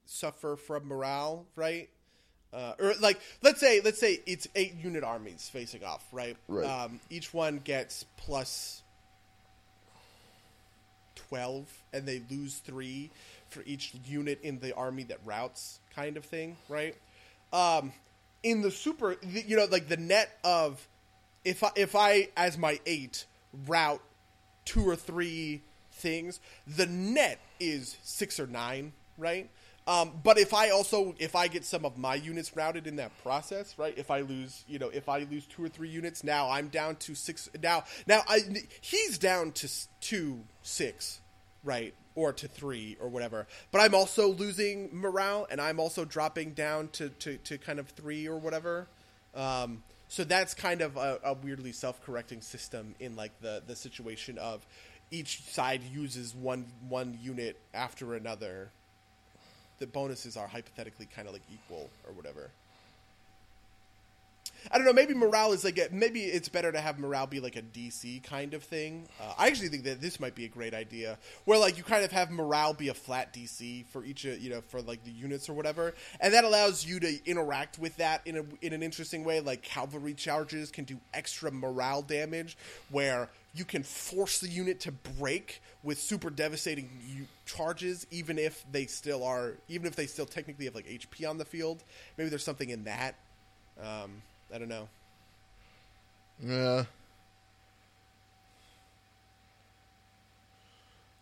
suffer 0.05 0.55
from 0.55 0.87
morale, 0.87 1.47
right? 1.55 1.89
Uh, 2.53 2.73
or 2.79 2.93
like, 2.99 3.19
let's 3.41 3.59
say, 3.59 3.81
let's 3.83 3.99
say 3.99 4.19
it's 4.25 4.47
eight 4.55 4.75
unit 4.75 5.03
armies 5.03 5.49
facing 5.51 5.83
off, 5.83 6.03
right? 6.11 6.37
Right. 6.47 6.65
Um, 6.65 6.99
each 7.09 7.33
one 7.33 7.59
gets 7.63 8.05
plus 8.17 8.83
twelve, 11.15 11.67
and 11.93 12.05
they 12.05 12.21
lose 12.29 12.57
three 12.57 13.09
for 13.49 13.63
each 13.65 13.93
unit 14.05 14.41
in 14.43 14.59
the 14.59 14.75
army 14.75 15.03
that 15.03 15.19
routes, 15.25 15.79
kind 15.95 16.17
of 16.17 16.25
thing, 16.25 16.57
right? 16.69 16.95
Um, 17.53 17.93
in 18.43 18.61
the 18.61 18.71
super, 18.71 19.17
you 19.21 19.55
know, 19.55 19.65
like 19.65 19.87
the 19.87 19.97
net 19.97 20.29
of 20.43 20.87
if 21.43 21.63
I, 21.63 21.69
if 21.75 21.95
I 21.95 22.29
as 22.35 22.57
my 22.57 22.79
eight 22.85 23.25
route 23.67 24.01
two 24.65 24.87
or 24.87 24.95
three 24.95 25.61
things, 25.91 26.39
the 26.67 26.85
net 26.85 27.39
is 27.59 27.97
six 28.03 28.39
or 28.39 28.47
nine, 28.47 28.93
right? 29.17 29.49
Um, 29.87 30.11
but 30.23 30.37
if 30.37 30.53
I 30.53 30.69
also 30.69 31.15
if 31.17 31.35
I 31.35 31.47
get 31.47 31.65
some 31.65 31.85
of 31.85 31.97
my 31.97 32.15
units 32.15 32.55
routed 32.55 32.85
in 32.85 32.97
that 32.97 33.11
process, 33.23 33.77
right? 33.77 33.93
If 33.97 34.11
I 34.11 34.21
lose, 34.21 34.63
you 34.67 34.77
know, 34.77 34.89
if 34.89 35.09
I 35.09 35.19
lose 35.23 35.45
two 35.47 35.63
or 35.63 35.69
three 35.69 35.89
units, 35.89 36.23
now 36.23 36.49
I'm 36.49 36.67
down 36.67 36.97
to 36.97 37.15
six. 37.15 37.49
Now, 37.61 37.83
now 38.05 38.21
I 38.27 38.39
he's 38.79 39.17
down 39.17 39.51
to 39.53 39.69
to 40.01 40.39
six, 40.61 41.19
right? 41.63 41.95
Or 42.13 42.33
to 42.33 42.47
three 42.47 42.97
or 42.99 43.07
whatever. 43.07 43.47
But 43.71 43.81
I'm 43.81 43.95
also 43.95 44.27
losing 44.27 44.89
morale, 44.91 45.47
and 45.49 45.61
I'm 45.61 45.79
also 45.79 46.03
dropping 46.03 46.51
down 46.51 46.89
to 46.89 47.09
to, 47.09 47.37
to 47.37 47.57
kind 47.57 47.79
of 47.79 47.87
three 47.89 48.27
or 48.27 48.37
whatever. 48.37 48.87
Um, 49.33 49.83
so 50.09 50.25
that's 50.25 50.53
kind 50.53 50.81
of 50.81 50.97
a, 50.97 51.19
a 51.23 51.33
weirdly 51.33 51.71
self-correcting 51.71 52.41
system 52.41 52.95
in 52.99 53.15
like 53.15 53.31
the 53.39 53.63
the 53.65 53.77
situation 53.77 54.37
of 54.37 54.65
each 55.09 55.41
side 55.43 55.83
uses 55.83 56.35
one 56.35 56.65
one 56.89 57.17
unit 57.21 57.57
after 57.73 58.15
another. 58.15 58.71
The 59.79 59.87
bonuses 59.87 60.35
are 60.35 60.47
hypothetically 60.47 61.07
kind 61.15 61.27
of 61.27 61.33
like 61.33 61.43
equal 61.51 61.89
or 62.05 62.13
whatever. 62.13 62.51
I 64.71 64.77
don't 64.77 64.85
know. 64.85 64.93
Maybe 64.93 65.13
morale 65.13 65.53
is 65.53 65.63
like 65.63 65.77
a, 65.77 65.87
maybe 65.91 66.23
it's 66.23 66.49
better 66.49 66.71
to 66.71 66.79
have 66.79 66.99
morale 66.99 67.27
be 67.27 67.39
like 67.39 67.55
a 67.55 67.61
DC 67.61 68.23
kind 68.23 68.53
of 68.53 68.63
thing. 68.63 69.07
Uh, 69.19 69.33
I 69.37 69.47
actually 69.47 69.69
think 69.69 69.83
that 69.85 70.01
this 70.01 70.19
might 70.19 70.35
be 70.35 70.45
a 70.45 70.49
great 70.49 70.73
idea, 70.73 71.17
where 71.45 71.57
like 71.57 71.77
you 71.77 71.83
kind 71.83 72.03
of 72.03 72.11
have 72.11 72.29
morale 72.29 72.73
be 72.73 72.89
a 72.89 72.93
flat 72.93 73.33
DC 73.33 73.85
for 73.87 74.03
each, 74.03 74.25
uh, 74.25 74.31
you 74.31 74.49
know, 74.49 74.61
for 74.67 74.81
like 74.81 75.03
the 75.03 75.11
units 75.11 75.49
or 75.49 75.53
whatever, 75.53 75.93
and 76.19 76.33
that 76.33 76.43
allows 76.43 76.85
you 76.85 76.99
to 76.99 77.19
interact 77.25 77.79
with 77.79 77.95
that 77.97 78.21
in 78.25 78.37
a 78.37 78.43
in 78.61 78.73
an 78.73 78.83
interesting 78.83 79.23
way. 79.23 79.39
Like 79.39 79.63
cavalry 79.63 80.13
charges 80.13 80.71
can 80.71 80.85
do 80.85 80.97
extra 81.13 81.51
morale 81.51 82.01
damage, 82.01 82.57
where 82.89 83.29
you 83.53 83.65
can 83.65 83.83
force 83.83 84.39
the 84.39 84.47
unit 84.47 84.81
to 84.81 84.91
break 84.91 85.61
with 85.83 85.99
super 85.99 86.29
devastating 86.29 87.27
charges, 87.45 88.07
even 88.11 88.37
if 88.37 88.63
they 88.71 88.85
still 88.85 89.23
are, 89.23 89.55
even 89.67 89.87
if 89.87 89.95
they 89.95 90.05
still 90.05 90.25
technically 90.25 90.65
have 90.65 90.75
like 90.75 90.87
HP 90.87 91.29
on 91.29 91.37
the 91.37 91.45
field. 91.45 91.83
Maybe 92.17 92.29
there's 92.29 92.43
something 92.43 92.69
in 92.69 92.85
that. 92.85 93.15
Um, 93.81 94.21
I 94.53 94.57
don't 94.57 94.69
know. 94.69 94.87
Yeah. 96.43 96.83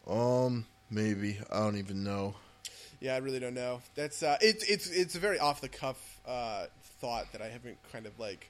Um, 0.07 0.65
maybe 0.89 1.37
I 1.51 1.59
don't 1.59 1.77
even 1.77 2.03
know. 2.03 2.35
Yeah, 2.99 3.13
I 3.15 3.17
really 3.17 3.39
don't 3.39 3.53
know. 3.53 3.81
That's 3.95 4.23
uh, 4.23 4.37
it's 4.41 4.63
it's 4.69 4.89
it's 4.89 5.15
a 5.15 5.19
very 5.19 5.39
off 5.39 5.61
the 5.61 5.69
cuff 5.69 6.19
uh, 6.27 6.65
thought 6.99 7.31
that 7.31 7.41
I 7.41 7.47
haven't 7.49 7.77
kind 7.91 8.05
of 8.05 8.17
like 8.19 8.49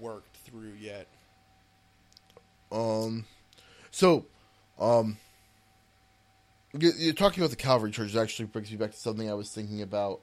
worked 0.00 0.36
through 0.38 0.72
yet. 0.80 1.06
Um, 2.72 3.26
so, 3.90 4.26
um, 4.78 5.18
you- 6.72 6.92
you're 6.96 7.14
talking 7.14 7.42
about 7.42 7.50
the 7.50 7.56
cavalry 7.56 7.90
charges. 7.90 8.16
Actually, 8.16 8.46
brings 8.46 8.70
me 8.70 8.76
back 8.76 8.92
to 8.92 8.96
something 8.96 9.28
I 9.30 9.34
was 9.34 9.50
thinking 9.50 9.82
about 9.82 10.20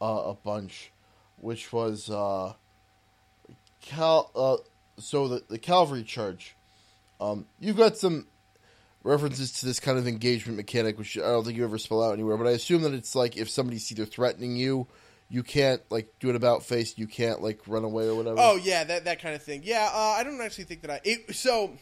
uh, 0.00 0.22
a 0.26 0.34
bunch, 0.34 0.90
which 1.40 1.72
was 1.72 2.08
uh, 2.10 2.54
cal. 3.84 4.30
Uh, 4.34 4.56
so 5.00 5.28
the 5.28 5.44
the 5.48 5.58
cavalry 5.58 6.02
charge. 6.02 6.56
Um, 7.20 7.46
you've 7.60 7.76
got 7.76 7.96
some 7.96 8.26
references 9.02 9.52
to 9.60 9.66
this 9.66 9.78
kind 9.78 9.98
of 9.98 10.08
engagement 10.08 10.56
mechanic, 10.56 10.98
which 10.98 11.16
I 11.16 11.22
don't 11.22 11.44
think 11.44 11.56
you 11.56 11.64
ever 11.64 11.78
spell 11.78 12.02
out 12.02 12.12
anywhere. 12.12 12.36
But 12.36 12.48
I 12.48 12.52
assume 12.52 12.82
that 12.82 12.92
it's 12.92 13.14
like 13.14 13.36
if 13.36 13.48
somebody's 13.48 13.90
either 13.92 14.04
threatening 14.04 14.56
you, 14.56 14.88
you 15.28 15.42
can't 15.42 15.80
like 15.90 16.12
do 16.18 16.30
an 16.30 16.36
about 16.36 16.64
face. 16.64 16.98
You 16.98 17.06
can't 17.06 17.42
like 17.42 17.60
run 17.66 17.84
away 17.84 18.08
or 18.08 18.16
whatever. 18.16 18.36
Oh 18.38 18.56
yeah, 18.56 18.84
that 18.84 19.04
that 19.04 19.20
kind 19.20 19.34
of 19.34 19.42
thing. 19.42 19.62
Yeah, 19.64 19.90
uh, 19.92 20.16
I 20.18 20.24
don't 20.24 20.40
actually 20.40 20.64
think 20.64 20.82
that 20.82 20.90
I. 20.90 21.00
It, 21.04 21.34
so, 21.34 21.72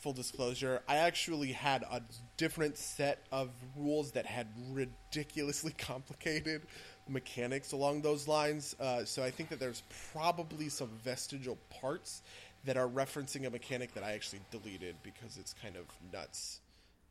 full 0.00 0.12
disclosure, 0.12 0.82
I 0.88 0.96
actually 0.96 1.52
had 1.52 1.82
a 1.82 2.02
different 2.36 2.76
set 2.76 3.24
of 3.32 3.50
rules 3.76 4.12
that 4.12 4.26
had 4.26 4.48
ridiculously 4.70 5.72
complicated 5.78 6.62
mechanics 7.08 7.72
along 7.72 8.02
those 8.02 8.28
lines. 8.28 8.76
Uh, 8.80 9.04
so 9.04 9.22
I 9.22 9.30
think 9.30 9.48
that 9.50 9.60
there's 9.60 9.82
probably 10.12 10.68
some 10.68 10.88
vestigial 11.04 11.58
parts 11.80 12.22
that 12.64 12.76
are 12.76 12.88
referencing 12.88 13.46
a 13.46 13.50
mechanic 13.50 13.94
that 13.94 14.04
I 14.04 14.12
actually 14.12 14.40
deleted 14.50 14.96
because 15.02 15.38
it's 15.38 15.54
kind 15.62 15.76
of 15.76 15.86
nuts. 16.12 16.60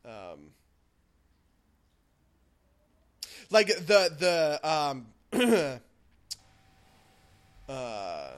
Um, 0.04 0.50
like 3.50 3.68
the 3.68 4.58
the 4.62 4.68
um, 4.68 5.06
uh, 7.68 8.30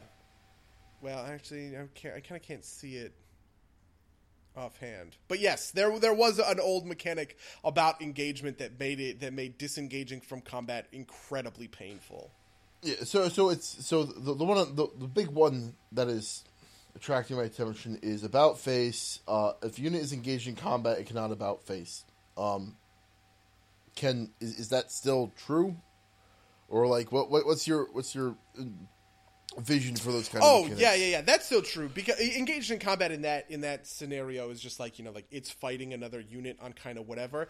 well, 1.00 1.26
actually, 1.26 1.76
I. 1.76 1.82
I 1.82 2.20
kind 2.20 2.40
of 2.40 2.42
can't 2.42 2.64
see 2.64 2.96
it 2.96 3.12
offhand. 4.56 5.16
But 5.28 5.40
yes, 5.40 5.70
there 5.70 5.98
there 5.98 6.14
was 6.14 6.38
an 6.38 6.60
old 6.60 6.86
mechanic 6.86 7.36
about 7.64 8.02
engagement 8.02 8.58
that 8.58 8.78
made 8.78 9.00
it 9.00 9.20
that 9.20 9.32
made 9.32 9.58
disengaging 9.58 10.20
from 10.20 10.40
combat 10.40 10.86
incredibly 10.92 11.68
painful. 11.68 12.30
Yeah, 12.82 12.96
so 13.04 13.28
so 13.28 13.50
it's 13.50 13.86
so 13.86 14.04
the, 14.04 14.34
the 14.34 14.44
one 14.44 14.74
the, 14.74 14.88
the 14.98 15.08
big 15.08 15.28
one 15.28 15.74
that 15.92 16.08
is 16.08 16.44
attracting 16.96 17.36
my 17.36 17.44
attention 17.44 17.98
is 18.02 18.24
about 18.24 18.58
face. 18.58 19.20
Uh, 19.28 19.52
if 19.62 19.78
unit 19.78 20.00
is 20.00 20.12
engaged 20.12 20.48
in 20.48 20.56
combat, 20.56 20.98
it 20.98 21.06
cannot 21.06 21.30
about 21.30 21.62
face. 21.62 22.04
Um, 22.36 22.76
can 23.94 24.30
is, 24.40 24.58
is 24.58 24.68
that 24.70 24.90
still 24.90 25.32
true, 25.36 25.76
or 26.68 26.86
like 26.86 27.12
what, 27.12 27.30
what 27.30 27.46
what's 27.46 27.66
your 27.66 27.88
what's 27.92 28.14
your 28.14 28.36
vision 29.58 29.96
for 29.96 30.12
those 30.12 30.28
kind 30.28 30.42
of? 30.44 30.50
Oh 30.50 30.66
yeah, 30.76 30.94
yeah, 30.94 31.06
yeah. 31.06 31.20
That's 31.22 31.46
still 31.46 31.62
true 31.62 31.88
because 31.88 32.18
engaged 32.20 32.70
in 32.70 32.78
combat 32.78 33.10
in 33.12 33.22
that 33.22 33.50
in 33.50 33.62
that 33.62 33.86
scenario 33.86 34.50
is 34.50 34.60
just 34.60 34.78
like 34.80 34.98
you 34.98 35.04
know 35.04 35.10
like 35.10 35.26
it's 35.30 35.50
fighting 35.50 35.92
another 35.92 36.20
unit 36.20 36.58
on 36.60 36.72
kind 36.72 36.98
of 36.98 37.08
whatever. 37.08 37.48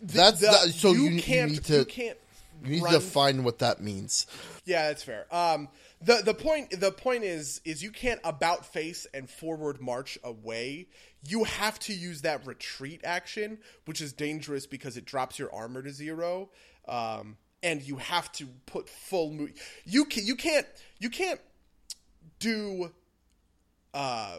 The- 0.00 0.12
That's 0.14 0.40
the- 0.40 0.46
that- 0.46 0.70
so 0.74 0.92
you- 0.92 1.08
you 1.10 1.22
can't 1.22 1.52
need 1.52 1.64
to- 1.64 1.78
you 1.78 1.84
can't 1.84 2.18
You 2.64 2.70
need 2.72 2.82
run 2.82 2.92
to 2.92 2.98
define 2.98 3.44
what 3.44 3.60
that 3.60 3.80
means. 3.80 4.26
Yeah, 4.64 4.88
that's 4.88 5.02
fair. 5.02 5.26
Um, 5.34 5.68
the 6.02 6.22
the 6.24 6.34
point 6.34 6.78
the 6.78 6.92
point 6.92 7.24
is 7.24 7.60
is 7.64 7.82
you 7.82 7.90
can't 7.90 8.20
about 8.24 8.66
face 8.72 9.06
and 9.14 9.28
forward 9.30 9.80
march 9.80 10.18
away. 10.22 10.88
You 11.24 11.44
have 11.44 11.78
to 11.80 11.94
use 11.94 12.22
that 12.22 12.44
retreat 12.46 13.00
action, 13.04 13.58
which 13.84 14.00
is 14.00 14.12
dangerous 14.12 14.66
because 14.66 14.96
it 14.96 15.04
drops 15.04 15.38
your 15.38 15.52
armor 15.54 15.80
to 15.82 15.92
zero. 15.92 16.50
Um, 16.88 17.36
and 17.62 17.82
you 17.82 17.96
have 17.96 18.30
to 18.32 18.46
put 18.66 18.88
full 18.88 19.30
move. 19.32 19.52
You 19.84 20.04
can 20.04 20.26
you 20.26 20.36
can't 20.36 20.66
you 20.98 21.10
can't 21.10 21.40
do. 22.38 22.92
Uh, 23.94 24.38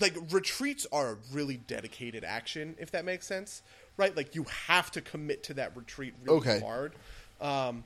like 0.00 0.14
retreats 0.30 0.86
are 0.92 1.12
a 1.12 1.16
really 1.32 1.56
dedicated 1.56 2.22
action, 2.22 2.76
if 2.78 2.90
that 2.92 3.04
makes 3.04 3.26
sense, 3.26 3.62
right? 3.96 4.16
Like 4.16 4.34
you 4.34 4.44
have 4.66 4.90
to 4.92 5.00
commit 5.00 5.42
to 5.44 5.54
that 5.54 5.76
retreat 5.76 6.14
really 6.22 6.38
Okay. 6.38 6.60
hard, 6.60 6.92
um, 7.40 7.82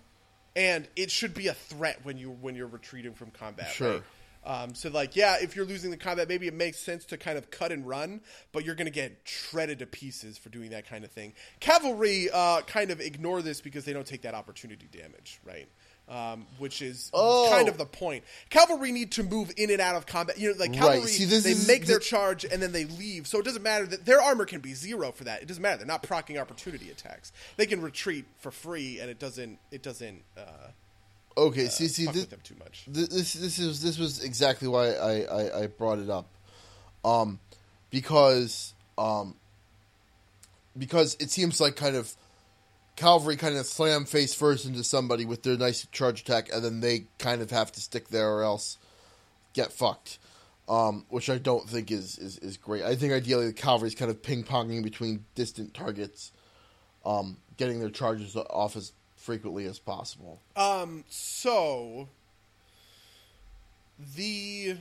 and 0.54 0.86
it 0.96 1.10
should 1.10 1.32
be 1.32 1.46
a 1.46 1.54
threat 1.54 2.00
when 2.02 2.18
you 2.18 2.30
when 2.30 2.54
you're 2.54 2.66
retreating 2.66 3.14
from 3.14 3.30
combat. 3.30 3.68
Sure. 3.70 3.92
right? 3.94 4.02
Um, 4.44 4.74
so 4.74 4.88
like 4.90 5.14
yeah, 5.14 5.36
if 5.40 5.54
you're 5.54 5.64
losing 5.64 5.90
the 5.90 5.96
combat, 5.96 6.28
maybe 6.28 6.48
it 6.48 6.54
makes 6.54 6.78
sense 6.78 7.04
to 7.06 7.16
kind 7.16 7.38
of 7.38 7.50
cut 7.50 7.70
and 7.70 7.86
run, 7.86 8.20
but 8.50 8.64
you're 8.64 8.74
going 8.74 8.86
to 8.86 8.90
get 8.92 9.20
shredded 9.24 9.78
to 9.80 9.86
pieces 9.86 10.36
for 10.38 10.48
doing 10.48 10.70
that 10.70 10.88
kind 10.88 11.04
of 11.04 11.10
thing. 11.12 11.32
Cavalry 11.60 12.28
uh, 12.32 12.62
kind 12.62 12.90
of 12.90 13.00
ignore 13.00 13.40
this 13.42 13.60
because 13.60 13.84
they 13.84 13.92
don't 13.92 14.06
take 14.06 14.22
that 14.22 14.34
opportunity 14.34 14.88
damage, 14.90 15.40
right? 15.44 15.68
Um, 16.08 16.46
which 16.58 16.82
is 16.82 17.08
Oh. 17.14 17.48
kind 17.52 17.68
of 17.68 17.78
the 17.78 17.86
point. 17.86 18.24
Cavalry 18.50 18.90
need 18.90 19.12
to 19.12 19.22
move 19.22 19.52
in 19.56 19.70
and 19.70 19.80
out 19.80 19.94
of 19.94 20.04
combat. 20.04 20.36
You 20.36 20.50
know, 20.52 20.58
like 20.58 20.70
Right. 20.70 20.78
cavalry, 20.80 21.06
See, 21.08 21.24
this 21.24 21.44
they 21.44 21.52
is- 21.52 21.68
make 21.68 21.86
their 21.86 22.00
charge 22.00 22.44
and 22.44 22.60
then 22.60 22.72
they 22.72 22.84
leave. 22.86 23.28
So 23.28 23.38
it 23.38 23.44
doesn't 23.44 23.62
matter 23.62 23.86
that 23.86 24.04
their 24.04 24.20
armor 24.20 24.44
can 24.44 24.60
be 24.60 24.74
zero 24.74 25.12
for 25.12 25.22
that. 25.24 25.40
It 25.42 25.46
doesn't 25.46 25.62
matter. 25.62 25.78
They're 25.78 25.86
not 25.86 26.02
procking 26.02 26.36
opportunity 26.38 26.90
attacks. 26.90 27.30
They 27.56 27.66
can 27.66 27.80
retreat 27.80 28.24
for 28.38 28.50
free, 28.50 28.98
and 28.98 29.08
it 29.08 29.20
doesn't. 29.20 29.60
It 29.70 29.82
doesn't 29.84 30.24
uh, 30.36 30.72
Okay, 31.36 31.68
see, 31.68 31.88
see, 31.88 32.06
this, 32.06 32.26
them 32.26 32.40
too 32.42 32.56
much. 32.58 32.84
th- 32.92 33.08
this 33.08 33.32
this 33.32 33.58
is 33.58 33.82
this 33.82 33.98
was 33.98 34.22
exactly 34.22 34.68
why 34.68 34.92
I, 34.92 35.20
I, 35.22 35.62
I 35.62 35.66
brought 35.66 35.98
it 35.98 36.10
up, 36.10 36.26
um, 37.04 37.38
because 37.90 38.74
um, 38.98 39.34
because 40.76 41.16
it 41.20 41.30
seems 41.30 41.60
like 41.60 41.76
kind 41.76 41.96
of 41.96 42.14
cavalry 42.96 43.36
kind 43.36 43.56
of 43.56 43.66
slam 43.66 44.04
face 44.04 44.34
first 44.34 44.66
into 44.66 44.84
somebody 44.84 45.24
with 45.24 45.42
their 45.42 45.56
nice 45.56 45.86
charge 45.92 46.20
attack, 46.20 46.50
and 46.52 46.62
then 46.64 46.80
they 46.80 47.06
kind 47.18 47.40
of 47.40 47.50
have 47.50 47.72
to 47.72 47.80
stick 47.80 48.08
there 48.08 48.30
or 48.30 48.42
else 48.42 48.78
get 49.54 49.72
fucked. 49.72 50.18
Um, 50.68 51.06
which 51.08 51.28
I 51.28 51.38
don't 51.38 51.68
think 51.68 51.90
is, 51.90 52.18
is, 52.18 52.38
is 52.38 52.56
great. 52.56 52.84
I 52.84 52.94
think 52.94 53.12
ideally 53.12 53.46
the 53.46 53.52
cavalry's 53.52 53.96
kind 53.96 54.10
of 54.10 54.22
ping 54.22 54.44
ponging 54.44 54.84
between 54.84 55.24
distant 55.34 55.74
targets, 55.74 56.30
um, 57.04 57.38
getting 57.56 57.80
their 57.80 57.90
charges 57.90 58.36
off 58.36 58.76
as 58.76 58.92
frequently 59.22 59.64
as 59.66 59.78
possible. 59.78 60.40
Um. 60.56 61.04
So 61.08 62.08
the 64.16 64.76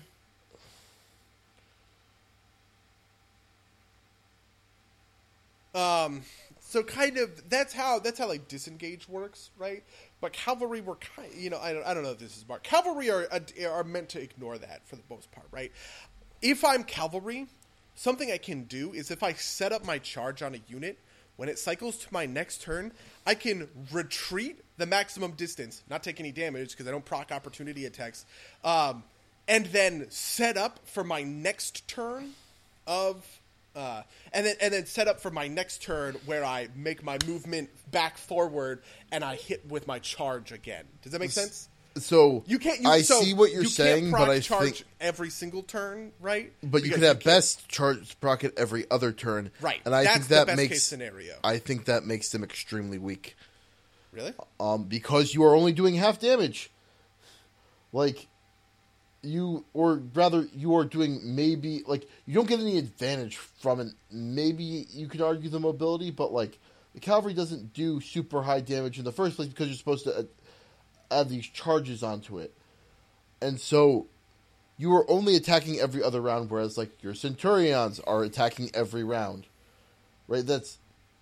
um. 5.76 6.24
So 6.60 6.84
kind 6.84 7.18
of 7.18 7.50
that's 7.50 7.74
how 7.74 8.00
that's 8.00 8.18
how 8.18 8.28
like 8.28 8.48
disengage 8.48 9.08
works, 9.10 9.52
right? 9.58 9.84
But 10.22 10.32
cavalry 10.32 10.80
were 10.80 10.96
kind, 10.96 11.30
you 11.36 11.50
know, 11.50 11.60
I 11.60 11.74
don't, 11.74 11.86
I 11.86 11.94
don't 11.94 12.04
know 12.04 12.12
if 12.12 12.20
this 12.20 12.36
is 12.38 12.44
smart. 12.44 12.64
Cavalry 12.64 13.10
are 13.10 13.28
are 13.70 13.84
meant 13.84 14.10
to 14.10 14.22
ignore 14.22 14.58
that 14.58 14.88
for 14.88 14.96
the 14.96 15.04
most 15.10 15.32
part, 15.32 15.48
right? 15.52 15.72
If 16.42 16.64
I'm 16.64 16.84
cavalry, 16.86 17.48
something 17.96 18.32
I 18.32 18.38
can 18.38 18.64
do 18.64 18.94
is 18.94 19.12
if 19.12 19.22
I 19.22 19.34
set 19.34 19.74
up 19.74 19.86
my 19.86 19.98
charge 19.98 20.42
on 20.42 20.56
a 20.56 20.60
unit, 20.70 20.98
when 21.38 21.50
it 21.50 21.58
cycles 21.58 21.98
to 21.98 22.08
my 22.12 22.26
next 22.26 22.62
turn, 22.62 22.92
I 23.26 23.36
can 23.36 23.68
retreat 23.92 24.62
the 24.78 24.86
maximum 24.86 25.32
distance, 25.32 25.84
not 25.90 26.04
take 26.04 26.20
any 26.20 26.32
damage 26.32 26.72
because 26.72 26.88
I 26.88 26.92
don't 26.92 27.06
proc 27.06 27.32
opportunity 27.32 27.86
attacks, 27.86 28.26
um, 28.64 29.04
and 29.48 29.66
then 29.68 30.08
set 30.10 30.58
up 30.58 30.80
for 30.88 31.04
my 31.04 31.24
next 31.24 31.88
turn 31.88 32.32
of. 32.88 33.26
Uh, 33.74 34.04
and 34.34 34.46
then 34.46 34.56
and 34.60 34.74
then 34.74 34.86
set 34.86 35.08
up 35.08 35.22
for 35.22 35.32
my 35.32 35.48
next 35.48 35.82
turn 35.82 36.14
where 36.26 36.44
I 36.44 36.68
make 36.76 37.06
my 37.06 37.18
movement 37.26 37.70
back 37.90 38.18
forward 38.18 38.82
and 39.14 39.24
I 39.24 39.38
hit 39.38 39.66
with 39.66 39.88
my 39.88 40.00
charge 40.00 40.52
again. 40.52 40.84
Does 41.04 41.14
that 41.14 41.20
make 41.20 41.32
sense? 41.32 41.70
So 41.98 42.44
You 42.48 42.58
can't. 42.58 42.80
You, 42.82 42.90
I 42.90 43.02
so 43.02 43.20
see 43.22 43.34
what 43.34 43.52
you're 43.52 43.64
you 43.64 43.70
saying, 43.70 44.12
but 44.12 44.30
I 44.30 44.40
charge 44.40 44.64
think, 44.80 44.84
every 45.02 45.30
single 45.30 45.62
turn, 45.64 46.12
right? 46.22 46.52
but 46.64 46.78
you 46.84 46.84
Because 46.84 46.96
could 47.00 47.04
have 47.08 47.16
can't- 47.20 47.26
best 47.26 47.68
charge 47.68 48.08
sprocket 48.10 48.54
every 48.58 48.90
other 48.90 49.12
turn, 49.12 49.52
Right. 49.60 49.82
And 49.86 49.94
I 49.94 50.04
That's 50.04 50.16
think 50.18 50.28
the 50.30 50.36
that 50.36 50.48
best 50.48 50.58
makes 50.58 50.74
case 50.74 50.84
scenario. 50.84 51.36
I 51.44 51.58
think 51.58 51.86
that 51.86 52.06
makes 52.06 52.30
them 52.30 52.44
extremely 52.44 52.98
weak, 52.98 53.36
Really? 54.14 54.34
um, 54.60 54.86
because 54.86 55.34
you 55.34 55.44
are 55.44 55.54
only 55.56 55.74
doing 55.74 55.96
half 55.96 56.18
damage. 56.20 56.70
Like 57.92 58.28
you, 59.22 59.66
or 59.74 59.96
rather, 60.14 60.48
you 60.56 60.76
are 60.78 60.86
doing 60.86 61.20
maybe 61.36 61.84
like 61.86 62.08
you 62.26 62.34
don't 62.34 62.48
get 62.48 62.60
any 62.62 62.78
advantage 62.78 63.36
from 63.38 63.80
it. 63.82 63.88
Maybe 64.12 64.64
you 64.92 65.08
could 65.08 65.22
argue 65.22 65.50
the 65.50 65.60
mobility, 65.60 66.10
but 66.10 66.32
like 66.32 66.58
the 66.94 67.00
cavalry 67.02 67.34
doesn't 67.34 67.74
do 67.74 68.00
super 68.00 68.42
high 68.42 68.62
damage 68.62 68.98
in 68.98 69.04
the 69.04 69.12
first 69.12 69.36
place 69.36 69.50
because 69.50 69.68
you're 69.68 69.76
supposed 69.78 70.06
to 70.06 70.28
add, 71.12 71.30
these 71.30 71.48
charges 71.48 72.04
onto 72.04 72.40
it, 72.40 72.54
and 73.42 73.60
so 73.60 74.08
you 74.78 74.94
are 74.96 75.10
only 75.10 75.36
attacking 75.36 75.80
every 75.80 76.02
other 76.02 76.22
round, 76.22 76.50
whereas 76.50 76.78
like 76.78 77.04
your 77.04 77.14
centurions 77.14 78.00
are 78.02 78.24
attacking 78.24 78.72
every 78.74 79.04
round, 79.04 79.46
right? 80.28 80.46
That's 80.46 80.80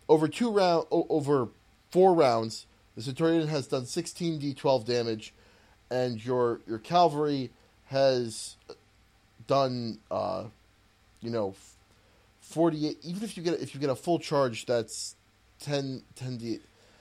over 0.08 0.28
two 0.28 0.50
round 0.52 0.86
o- 0.92 1.08
over 1.10 1.50
four 1.90 2.14
rounds. 2.14 2.66
The 2.96 3.02
centurion 3.02 3.48
has 3.48 3.68
done 3.68 3.86
sixteen 3.86 4.40
d12 4.40 4.86
damage, 4.86 5.34
and 5.90 6.24
your 6.24 6.62
your 6.68 6.80
cavalry 6.80 7.52
has 7.88 8.56
done 9.48 10.00
uh, 10.10 10.46
you 11.22 11.30
know 11.30 11.56
forty 12.40 12.88
eight. 12.88 13.00
Even 13.04 13.24
if 13.24 13.36
you 13.36 13.44
get 13.44 13.60
if 13.60 13.74
you 13.74 13.82
get 13.82 13.90
a 13.90 13.96
full 13.96 14.20
charge, 14.20 14.66
that's 14.66 15.16
10, 15.60 16.04
10 16.16 16.38
d 16.38 16.60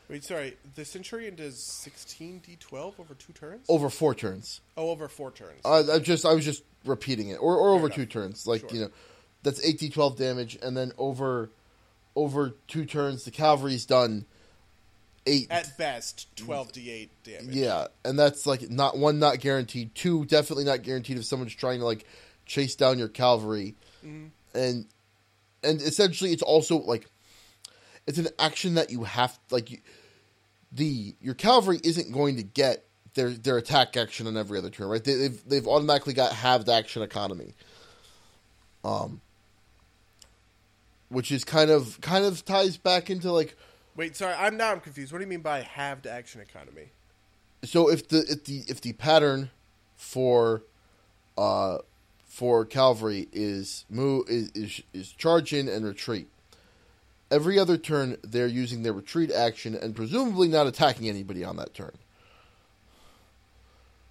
Wait, 0.08 0.24
sorry. 0.24 0.56
The 0.74 0.84
Centurion 0.84 1.34
does 1.34 1.58
sixteen 1.62 2.40
d12 2.46 2.94
over 2.98 3.14
two 3.14 3.32
turns. 3.34 3.66
over 3.68 3.90
four 3.90 4.14
turns. 4.14 4.60
Oh, 4.76 4.90
over 4.90 5.08
four 5.08 5.30
turns. 5.30 5.60
I, 5.64 5.80
I 5.94 5.98
just 5.98 6.24
I 6.24 6.32
was 6.32 6.44
just 6.44 6.62
repeating 6.84 7.28
it, 7.28 7.36
or 7.36 7.56
or 7.56 7.74
over 7.74 7.86
enough. 7.86 7.96
two 7.96 8.06
turns. 8.06 8.46
Like 8.46 8.62
Sure. 8.62 8.70
you 8.72 8.80
know, 8.82 8.90
that's 9.42 9.62
eight 9.64 9.78
d 9.78 9.90
twelve 9.90 10.16
damage, 10.16 10.58
and 10.62 10.76
then 10.76 10.92
over 10.98 11.50
over 12.16 12.54
two 12.68 12.84
turns, 12.86 13.24
the 13.24 13.30
cavalry's 13.30 13.84
done 13.84 14.24
eight. 15.26 15.46
At 15.50 15.76
best, 15.76 16.34
twelve 16.36 16.72
d8 16.72 17.08
damage. 17.24 17.54
yeah, 17.54 17.88
and 18.04 18.18
that's 18.18 18.46
like 18.46 18.70
not 18.70 18.96
one 18.96 19.18
not 19.18 19.40
guaranteed, 19.40 19.94
two 19.94 20.24
definitely 20.24 20.64
not 20.64 20.82
guaranteed 20.82 21.18
if 21.18 21.24
someone's 21.26 21.54
trying 21.54 21.80
to 21.80 21.84
like 21.84 22.06
chase 22.46 22.74
down 22.74 22.98
your 22.98 23.08
cavalry, 23.08 23.74
Mm-hmm. 24.04 24.26
and 24.58 24.86
and 25.62 25.82
essentially 25.82 26.32
it's 26.32 26.42
also 26.42 26.78
like 26.78 27.06
it's 28.08 28.18
an 28.18 28.28
action 28.38 28.74
that 28.74 28.90
you 28.90 29.04
have 29.04 29.38
like 29.50 29.70
you, 29.70 29.78
the 30.72 31.14
your 31.20 31.34
cavalry 31.34 31.78
isn't 31.84 32.10
going 32.12 32.36
to 32.36 32.42
get 32.42 32.84
their 33.14 33.30
their 33.30 33.58
attack 33.58 33.96
action 33.96 34.26
on 34.26 34.36
every 34.36 34.58
other 34.58 34.70
turn, 34.70 34.88
right? 34.88 35.04
They, 35.04 35.14
they've 35.14 35.48
they've 35.48 35.68
automatically 35.68 36.14
got 36.14 36.32
halved 36.32 36.68
action 36.68 37.02
economy, 37.02 37.54
um, 38.82 39.20
which 41.10 41.30
is 41.30 41.44
kind 41.44 41.70
of 41.70 42.00
kind 42.00 42.24
of 42.24 42.44
ties 42.44 42.76
back 42.76 43.10
into 43.10 43.30
like 43.30 43.56
Wait, 43.94 44.16
sorry. 44.16 44.34
I'm 44.34 44.56
now 44.56 44.72
I'm 44.72 44.80
confused. 44.80 45.12
What 45.12 45.18
do 45.18 45.24
you 45.24 45.28
mean 45.28 45.40
by 45.40 45.62
halved 45.62 46.06
action 46.06 46.40
economy? 46.40 46.90
so 47.64 47.90
if 47.90 48.08
the 48.08 48.24
if 48.28 48.44
the 48.44 48.64
if 48.68 48.80
the 48.80 48.92
pattern 48.94 49.50
for 49.96 50.62
uh 51.36 51.78
for 52.24 52.64
cavalry 52.64 53.28
is 53.32 53.84
move 53.90 54.28
is, 54.28 54.50
is 54.54 54.82
is 54.92 55.12
charge 55.12 55.52
in 55.52 55.68
and 55.68 55.84
retreat. 55.84 56.28
Every 57.30 57.58
other 57.58 57.76
turn, 57.76 58.16
they're 58.22 58.46
using 58.46 58.82
their 58.82 58.94
retreat 58.94 59.30
action 59.30 59.74
and 59.74 59.94
presumably 59.94 60.48
not 60.48 60.66
attacking 60.66 61.08
anybody 61.08 61.44
on 61.44 61.56
that 61.56 61.74
turn. 61.74 61.92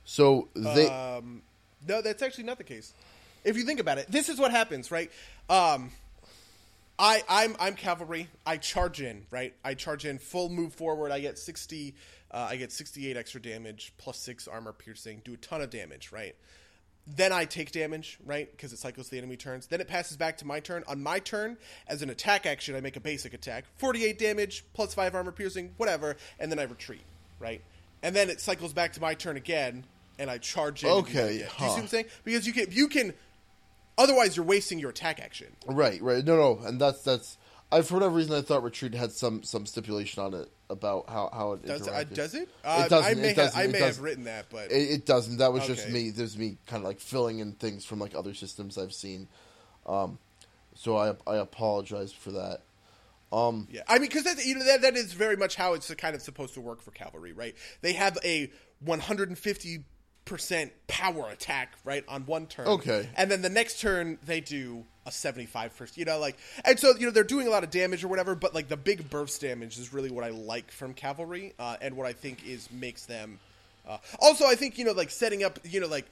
So 0.06 0.48
they 0.53 0.88
Um, 0.88 1.41
no, 1.88 2.02
that's 2.02 2.22
actually 2.22 2.45
not 2.45 2.57
the 2.57 2.64
case. 2.64 2.94
If 3.44 3.57
you 3.57 3.64
think 3.64 3.80
about 3.80 3.98
it, 3.98 4.10
this 4.10 4.30
is 4.30 4.39
what 4.39 4.52
happens, 4.52 4.91
right? 4.91 5.11
Um, 5.49 5.91
I 6.99 7.23
I'm 7.27 7.56
I'm 7.60 7.76
cavalry. 7.76 8.30
I 8.45 8.57
charge 8.57 9.02
in, 9.02 9.26
right? 9.31 9.53
I 9.64 9.73
charge 9.73 10.06
in 10.06 10.18
full 10.18 10.49
move 10.49 10.73
forward. 10.73 11.11
I 11.11 11.19
get 11.19 11.38
sixty. 11.38 11.95
Uh, 12.31 12.48
I 12.49 12.56
get 12.57 12.72
sixty 12.72 13.10
eight 13.10 13.18
extra 13.18 13.41
damage 13.41 13.94
plus 13.98 14.18
six 14.18 14.48
armor 14.48 14.73
piercing. 14.73 15.22
Do 15.23 15.34
a 15.34 15.38
ton 15.38 15.61
of 15.61 15.69
damage, 15.69 16.11
right? 16.11 16.35
Then 17.15 17.31
I 17.31 17.45
take 17.45 17.71
damage, 17.71 18.19
right? 18.25 18.51
Because 18.51 18.73
it 18.73 18.79
cycles 18.79 19.07
the 19.07 19.17
enemy 19.17 19.38
turns. 19.38 19.67
Then 19.67 19.79
it 19.79 19.88
passes 19.88 20.17
back 20.17 20.38
to 20.39 20.45
my 20.45 20.59
turn. 20.59 20.84
On 20.88 21.01
my 21.01 21.19
turn, 21.19 21.57
as 21.88 22.01
an 22.01 22.09
attack 22.09 22.45
action, 22.45 22.75
I 22.75 22.81
make 22.81 22.97
a 22.97 22.99
basic 22.99 23.34
attack. 23.34 23.63
48 23.77 24.19
damage, 24.19 24.65
plus 24.73 24.93
5 24.93 25.15
armor 25.15 25.31
piercing, 25.31 25.71
whatever. 25.77 26.17
And 26.39 26.51
then 26.51 26.59
I 26.59 26.63
retreat, 26.63 27.03
right? 27.39 27.61
And 28.03 28.13
then 28.15 28.29
it 28.29 28.41
cycles 28.41 28.73
back 28.73 28.91
to 28.93 29.01
my 29.01 29.13
turn 29.13 29.38
again, 29.38 29.85
and 30.19 30.29
I 30.29 30.38
charge 30.38 30.84
in. 30.84 30.89
and 30.89 31.05
do 31.05 31.13
that 31.13 31.19
Okay, 31.19 31.35
again. 31.38 31.47
Do 31.57 31.63
you 31.63 31.69
see 31.69 31.75
what 31.75 31.81
I'm 31.84 31.88
saying? 31.88 32.05
Because 32.25 32.45
you 32.45 32.51
can, 32.53 32.67
you 32.71 32.88
can. 32.89 33.13
Otherwise, 33.97 34.35
you're 34.35 34.45
wasting 34.45 34.77
your 34.77 34.89
attack 34.91 35.19
action. 35.19 35.47
right 35.65 35.99
right 36.03 36.23
no 36.23 36.35
no 36.35 36.59
and 36.67 36.79
that's 36.79 37.01
that's 37.01 37.38
I 37.71 37.81
for 37.81 37.95
whatever 37.95 38.15
reason 38.15 38.34
I 38.35 38.41
thought 38.41 38.61
retreat 38.63 38.93
had 38.93 39.11
some 39.11 39.41
some 39.43 39.65
stipulation 39.65 40.21
on 40.23 40.34
it 40.35 40.49
about 40.69 41.10
how 41.10 41.30
how 41.34 41.53
it 41.53 41.65
Does, 41.65 41.88
interacted. 41.88 42.14
does 42.14 42.34
it? 42.34 42.49
Uh, 42.64 42.84
It 42.85 42.89
doesn't, 42.89 43.11
I 43.11 43.22
may, 43.22 43.30
it 43.30 43.35
doesn't, 43.35 43.56
have, 43.56 43.65
I 43.65 43.69
it 43.69 43.72
may 43.72 43.80
have 43.85 43.99
written 44.02 44.23
that, 44.26 44.45
but 44.49 44.72
It, 44.72 44.91
it 44.91 45.06
doesn't. 45.06 45.38
That 45.38 45.53
was 45.53 45.65
just 45.65 45.89
me. 45.89 46.10
There's 46.10 46.38
me 46.38 46.57
kind 46.68 46.84
of 46.84 46.88
like 46.88 46.99
filling 46.99 47.39
in 47.39 47.53
things 47.53 47.85
from 47.85 47.99
like 47.99 48.15
other 48.15 48.34
systems 48.34 48.77
I've 48.77 48.94
seen. 48.94 49.27
Um, 49.85 50.19
so 50.76 50.98
I 50.98 51.15
I 51.26 51.38
apologize 51.38 52.11
for 52.14 52.31
that. 52.31 52.61
Um, 53.31 53.68
Yeah, 53.72 53.81
I 53.88 53.95
mean, 53.99 54.10
because 54.10 54.23
that 54.23 54.44
you 54.45 54.56
know 54.56 54.65
that 54.65 54.81
that 54.81 54.95
is 54.95 55.14
very 55.14 55.35
much 55.35 55.56
how 55.56 55.73
it's 55.73 55.94
kind 55.95 56.15
of 56.15 56.22
supposed 56.22 56.53
to 56.53 56.61
work 56.61 56.81
for 56.81 56.91
cavalry, 56.91 57.34
right? 57.34 57.56
They 57.81 57.94
have 57.94 58.18
a 58.23 58.49
150 58.81 59.84
percent 60.27 60.71
power 60.87 61.29
attack, 61.29 61.73
right, 61.83 62.03
on 62.07 62.25
one 62.25 62.45
turn. 62.47 62.67
Okay. 62.67 63.09
and 63.15 63.31
then 63.31 63.41
the 63.41 63.49
next 63.49 63.79
turn 63.81 64.17
they 64.25 64.39
do 64.41 64.83
a 65.05 65.11
75 65.11 65.71
first. 65.71 65.97
You 65.97 66.05
know, 66.05 66.19
like, 66.19 66.37
and 66.65 66.79
so 66.79 66.93
you 66.97 67.05
know 67.07 67.11
they're 67.11 67.23
doing 67.23 67.47
a 67.47 67.49
lot 67.49 67.63
of 67.63 67.69
damage 67.71 68.03
or 68.03 68.07
whatever, 68.09 68.35
but 68.35 68.53
like 68.53 68.67
the 68.67 68.77
big 68.77 69.09
burst 69.09 69.41
damage 69.41 69.77
is 69.79 69.93
really 69.93 70.11
what 70.11 70.23
I 70.23 70.29
like 70.29 70.69
from 70.71 70.93
cavalry, 70.93 71.53
uh, 71.57 71.77
and 71.81 71.95
what 71.97 72.05
I 72.05 72.13
think 72.13 72.45
is 72.45 72.69
makes 72.71 73.05
them. 73.05 73.39
Uh, 73.87 73.97
also, 74.19 74.45
I 74.45 74.55
think 74.55 74.77
you 74.77 74.85
know, 74.85 74.91
like 74.91 75.09
setting 75.09 75.43
up, 75.43 75.59
you 75.63 75.79
know, 75.79 75.87
like 75.87 76.05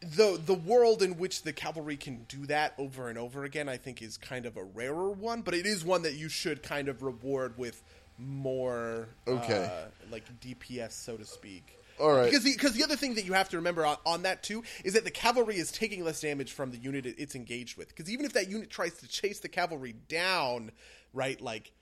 the 0.00 0.40
the 0.46 0.54
world 0.54 1.02
in 1.02 1.18
which 1.18 1.42
the 1.42 1.52
cavalry 1.52 1.96
can 1.96 2.24
do 2.28 2.46
that 2.46 2.72
over 2.78 3.08
and 3.10 3.18
over 3.18 3.44
again, 3.44 3.68
I 3.68 3.76
think, 3.76 4.00
is 4.00 4.16
kind 4.16 4.46
of 4.46 4.56
a 4.56 4.64
rarer 4.64 5.10
one, 5.10 5.42
but 5.42 5.52
it 5.52 5.66
is 5.66 5.84
one 5.84 6.02
that 6.02 6.14
you 6.14 6.30
should 6.30 6.62
kind 6.62 6.88
of 6.88 7.02
reward 7.02 7.58
with 7.58 7.82
more 8.18 9.08
Okay. 9.28 9.64
uh, 9.70 9.88
like 10.10 10.24
DPS, 10.40 10.92
so 10.92 11.16
to 11.16 11.24
speak. 11.26 11.76
All 12.00 12.12
right. 12.12 12.24
Because 12.26 12.44
the, 12.44 12.52
because 12.52 12.72
the 12.72 12.82
other 12.84 12.96
thing 12.96 13.14
that 13.14 13.24
you 13.24 13.32
have 13.34 13.48
to 13.50 13.56
remember 13.56 13.84
on, 13.84 13.96
on 14.06 14.22
that 14.22 14.42
too 14.42 14.62
is 14.84 14.94
that 14.94 15.04
the 15.04 15.10
cavalry 15.10 15.56
is 15.56 15.70
taking 15.70 16.04
less 16.04 16.20
damage 16.20 16.52
from 16.52 16.70
the 16.70 16.78
unit 16.78 17.04
it's 17.06 17.34
engaged 17.34 17.76
with. 17.76 17.88
Because 17.88 18.10
even 18.10 18.24
if 18.24 18.32
that 18.32 18.48
unit 18.48 18.70
tries 18.70 18.94
to 18.98 19.08
chase 19.08 19.40
the 19.40 19.48
cavalry 19.48 19.94
down, 20.08 20.72
right, 21.12 21.40
like 21.40 21.72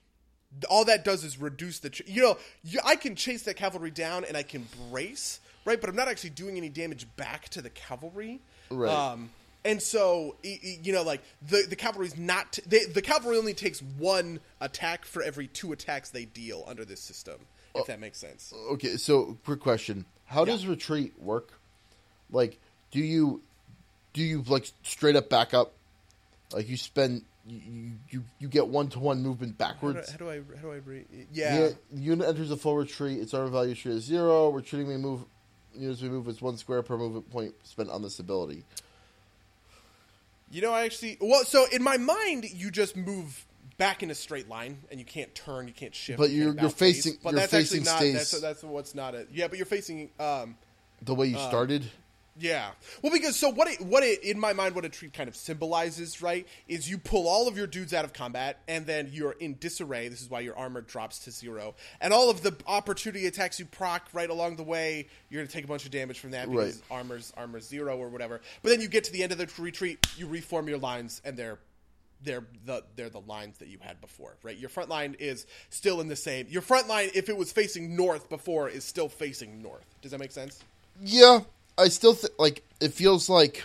all 0.69 0.85
that 0.85 1.05
does 1.05 1.23
is 1.23 1.39
reduce 1.39 1.77
the 1.79 1.91
ch- 1.91 2.01
you 2.07 2.23
know 2.23 2.35
you, 2.63 2.79
i 2.83 2.95
can 2.95 3.15
chase 3.15 3.43
that 3.43 3.55
cavalry 3.55 3.91
down 3.91 4.25
and 4.25 4.35
i 4.35 4.41
can 4.41 4.65
brace 4.89 5.39
right 5.63 5.79
but 5.79 5.91
i'm 5.91 5.95
not 5.95 6.07
actually 6.07 6.31
doing 6.31 6.57
any 6.57 6.69
damage 6.69 7.05
back 7.17 7.47
to 7.49 7.61
the 7.61 7.69
cavalry 7.69 8.39
Right. 8.71 8.89
um 8.91 9.29
and 9.63 9.79
so 9.79 10.35
you 10.41 10.91
know 10.91 11.03
like 11.03 11.21
the 11.47 11.65
the 11.69 11.75
cavalry's 11.75 12.17
not 12.17 12.53
t- 12.53 12.63
they, 12.65 12.85
the 12.85 13.01
cavalry 13.03 13.37
only 13.37 13.53
takes 13.53 13.79
one 13.99 14.39
attack 14.59 15.05
for 15.05 15.21
every 15.21 15.45
two 15.45 15.71
attacks 15.71 16.09
they 16.09 16.25
deal 16.25 16.63
under 16.67 16.83
this 16.83 16.99
system 16.99 17.35
Oh. 17.75 17.81
if 17.81 17.87
that 17.87 17.99
makes 17.99 18.17
sense 18.17 18.53
Okay, 18.71 18.97
so 18.97 19.37
quick 19.45 19.59
question: 19.59 20.05
How 20.25 20.43
does 20.45 20.65
retreat 20.65 21.13
work? 21.19 21.53
Like, 22.31 22.59
do 22.91 22.99
you 22.99 23.41
do 24.13 24.21
you 24.21 24.43
like 24.47 24.69
straight 24.83 25.15
up 25.15 25.29
back 25.29 25.53
up? 25.53 25.73
Like 26.51 26.67
you 26.67 26.77
spend 26.77 27.23
you 27.47 27.91
you, 28.09 28.23
you 28.39 28.47
get 28.47 28.67
one 28.67 28.89
to 28.89 28.99
one 28.99 29.21
movement 29.21 29.55
how 29.59 29.67
do, 29.67 29.73
backwards. 29.73 30.11
how 30.11 30.17
do 30.17 30.29
i 30.29 30.41
how 30.55 30.61
do 30.61 30.71
i 30.71 30.75
re- 30.77 31.05
Yeah. 31.31 31.59
yeah 31.59 31.69
unit 31.93 32.27
enters 32.27 32.51
a 32.51 32.57
full 32.57 32.75
retreat. 32.77 33.19
Its 33.19 33.33
armor 33.33 33.49
value 33.49 33.75
is 33.85 34.03
zero. 34.03 34.49
Retreating 34.49 34.87
may 34.89 34.97
move. 34.97 35.25
Units 35.75 36.01
may 36.01 36.09
move 36.09 36.27
its 36.27 36.41
one 36.41 36.57
square 36.57 36.81
per 36.81 36.97
movement 36.97 37.29
point 37.29 37.53
spent 37.63 37.89
on 37.89 38.01
this 38.01 38.19
ability. 38.19 38.63
You 40.51 40.61
know, 40.61 40.73
I 40.73 40.85
actually 40.85 41.17
well, 41.21 41.43
so 41.43 41.65
in 41.71 41.83
my 41.83 41.97
mind, 41.97 42.45
you 42.51 42.71
just 42.71 42.95
move 42.95 43.45
back 43.79 44.03
in 44.03 44.11
a 44.11 44.15
straight 44.15 44.47
line, 44.47 44.77
and 44.91 44.99
you 44.99 45.05
can't 45.05 45.33
turn, 45.33 45.67
you 45.67 45.73
can't 45.73 45.95
shift. 45.95 46.19
But 46.19 46.29
you 46.29 46.43
you're- 46.51 46.61
you're 46.61 46.69
facing- 46.69 47.17
But 47.23 47.31
you're 47.31 47.39
that's 47.39 47.51
facing 47.51 47.79
actually 47.87 47.91
not. 47.91 47.97
stays- 47.97 48.13
That's, 48.31 48.41
that's 48.41 48.63
what's 48.63 48.93
not 48.93 49.15
it. 49.15 49.29
Yeah, 49.33 49.47
but 49.47 49.57
you're 49.57 49.65
facing. 49.65 50.11
um 50.19 50.55
The 51.01 51.15
way 51.15 51.25
you 51.27 51.37
started. 51.39 51.89
Yeah. 52.41 52.71
Well, 53.01 53.11
because 53.11 53.35
so 53.35 53.49
what 53.49 53.67
it 53.67 53.81
what 53.81 54.01
it 54.01 54.23
in 54.23 54.39
my 54.39 54.53
mind 54.53 54.73
what 54.73 54.85
a 54.85 54.89
treat 54.89 55.11
kind 55.11 55.27
of 55.27 55.35
symbolizes, 55.35 56.21
right, 56.21 56.47
is 56.69 56.89
you 56.89 56.97
pull 56.97 57.27
all 57.27 57.49
of 57.49 57.57
your 57.57 57.67
dudes 57.67 57.93
out 57.93 58.05
of 58.05 58.13
combat 58.13 58.59
and 58.69 58.85
then 58.85 59.09
you're 59.11 59.33
in 59.33 59.57
disarray. 59.59 60.07
This 60.07 60.21
is 60.21 60.29
why 60.29 60.39
your 60.39 60.57
armor 60.57 60.79
drops 60.79 61.19
to 61.25 61.31
zero, 61.31 61.75
and 61.99 62.13
all 62.13 62.29
of 62.29 62.41
the 62.41 62.55
opportunity 62.65 63.25
attacks 63.27 63.59
you 63.59 63.65
proc 63.65 64.07
right 64.13 64.29
along 64.29 64.55
the 64.55 64.63
way, 64.63 65.07
you're 65.29 65.41
gonna 65.41 65.51
take 65.51 65.65
a 65.65 65.67
bunch 65.67 65.83
of 65.83 65.91
damage 65.91 66.19
from 66.19 66.31
that 66.31 66.49
because 66.49 66.75
Right. 66.77 66.97
armor's 66.97 67.33
armor 67.35 67.59
zero 67.59 67.97
or 67.97 68.07
whatever. 68.07 68.39
But 68.61 68.69
then 68.69 68.79
you 68.79 68.87
get 68.87 69.03
to 69.05 69.11
the 69.11 69.21
end 69.21 69.33
of 69.33 69.37
the 69.37 69.49
retreat, 69.61 70.05
you 70.17 70.25
reform 70.27 70.69
your 70.69 70.77
lines, 70.79 71.21
and 71.25 71.35
they're 71.35 71.59
they're 72.23 72.43
the 72.65 72.83
they're 72.95 73.09
the 73.09 73.21
lines 73.21 73.57
that 73.59 73.67
you 73.67 73.77
had 73.79 74.01
before, 74.01 74.35
right? 74.43 74.57
Your 74.57 74.69
front 74.69 74.89
line 74.89 75.15
is 75.19 75.45
still 75.69 76.01
in 76.01 76.07
the 76.07 76.15
same. 76.15 76.47
Your 76.49 76.61
front 76.61 76.87
line, 76.87 77.09
if 77.13 77.29
it 77.29 77.37
was 77.37 77.51
facing 77.51 77.95
north 77.95 78.29
before, 78.29 78.69
is 78.69 78.83
still 78.83 79.09
facing 79.09 79.61
north. 79.61 79.85
Does 80.01 80.11
that 80.11 80.19
make 80.19 80.31
sense? 80.31 80.59
Yeah, 81.01 81.41
I 81.77 81.87
still 81.89 82.15
th- 82.15 82.33
like. 82.37 82.63
It 82.81 82.93
feels 82.93 83.29
like, 83.29 83.63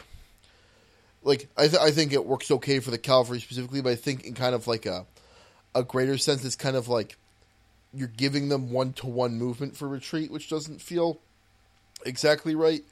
like 1.22 1.48
I 1.56 1.68
th- 1.68 1.80
I 1.80 1.90
think 1.90 2.12
it 2.12 2.24
works 2.24 2.50
okay 2.50 2.80
for 2.80 2.90
the 2.90 2.98
cavalry 2.98 3.40
specifically, 3.40 3.80
but 3.80 3.90
I 3.90 3.96
think 3.96 4.24
in 4.24 4.34
kind 4.34 4.54
of 4.54 4.66
like 4.66 4.86
a 4.86 5.06
a 5.74 5.82
greater 5.82 6.18
sense, 6.18 6.44
it's 6.44 6.56
kind 6.56 6.76
of 6.76 6.88
like 6.88 7.16
you're 7.92 8.08
giving 8.08 8.48
them 8.48 8.70
one 8.70 8.92
to 8.94 9.06
one 9.06 9.36
movement 9.36 9.76
for 9.76 9.88
retreat, 9.88 10.30
which 10.30 10.48
doesn't 10.48 10.80
feel 10.80 11.18
exactly 12.04 12.54
right. 12.54 12.84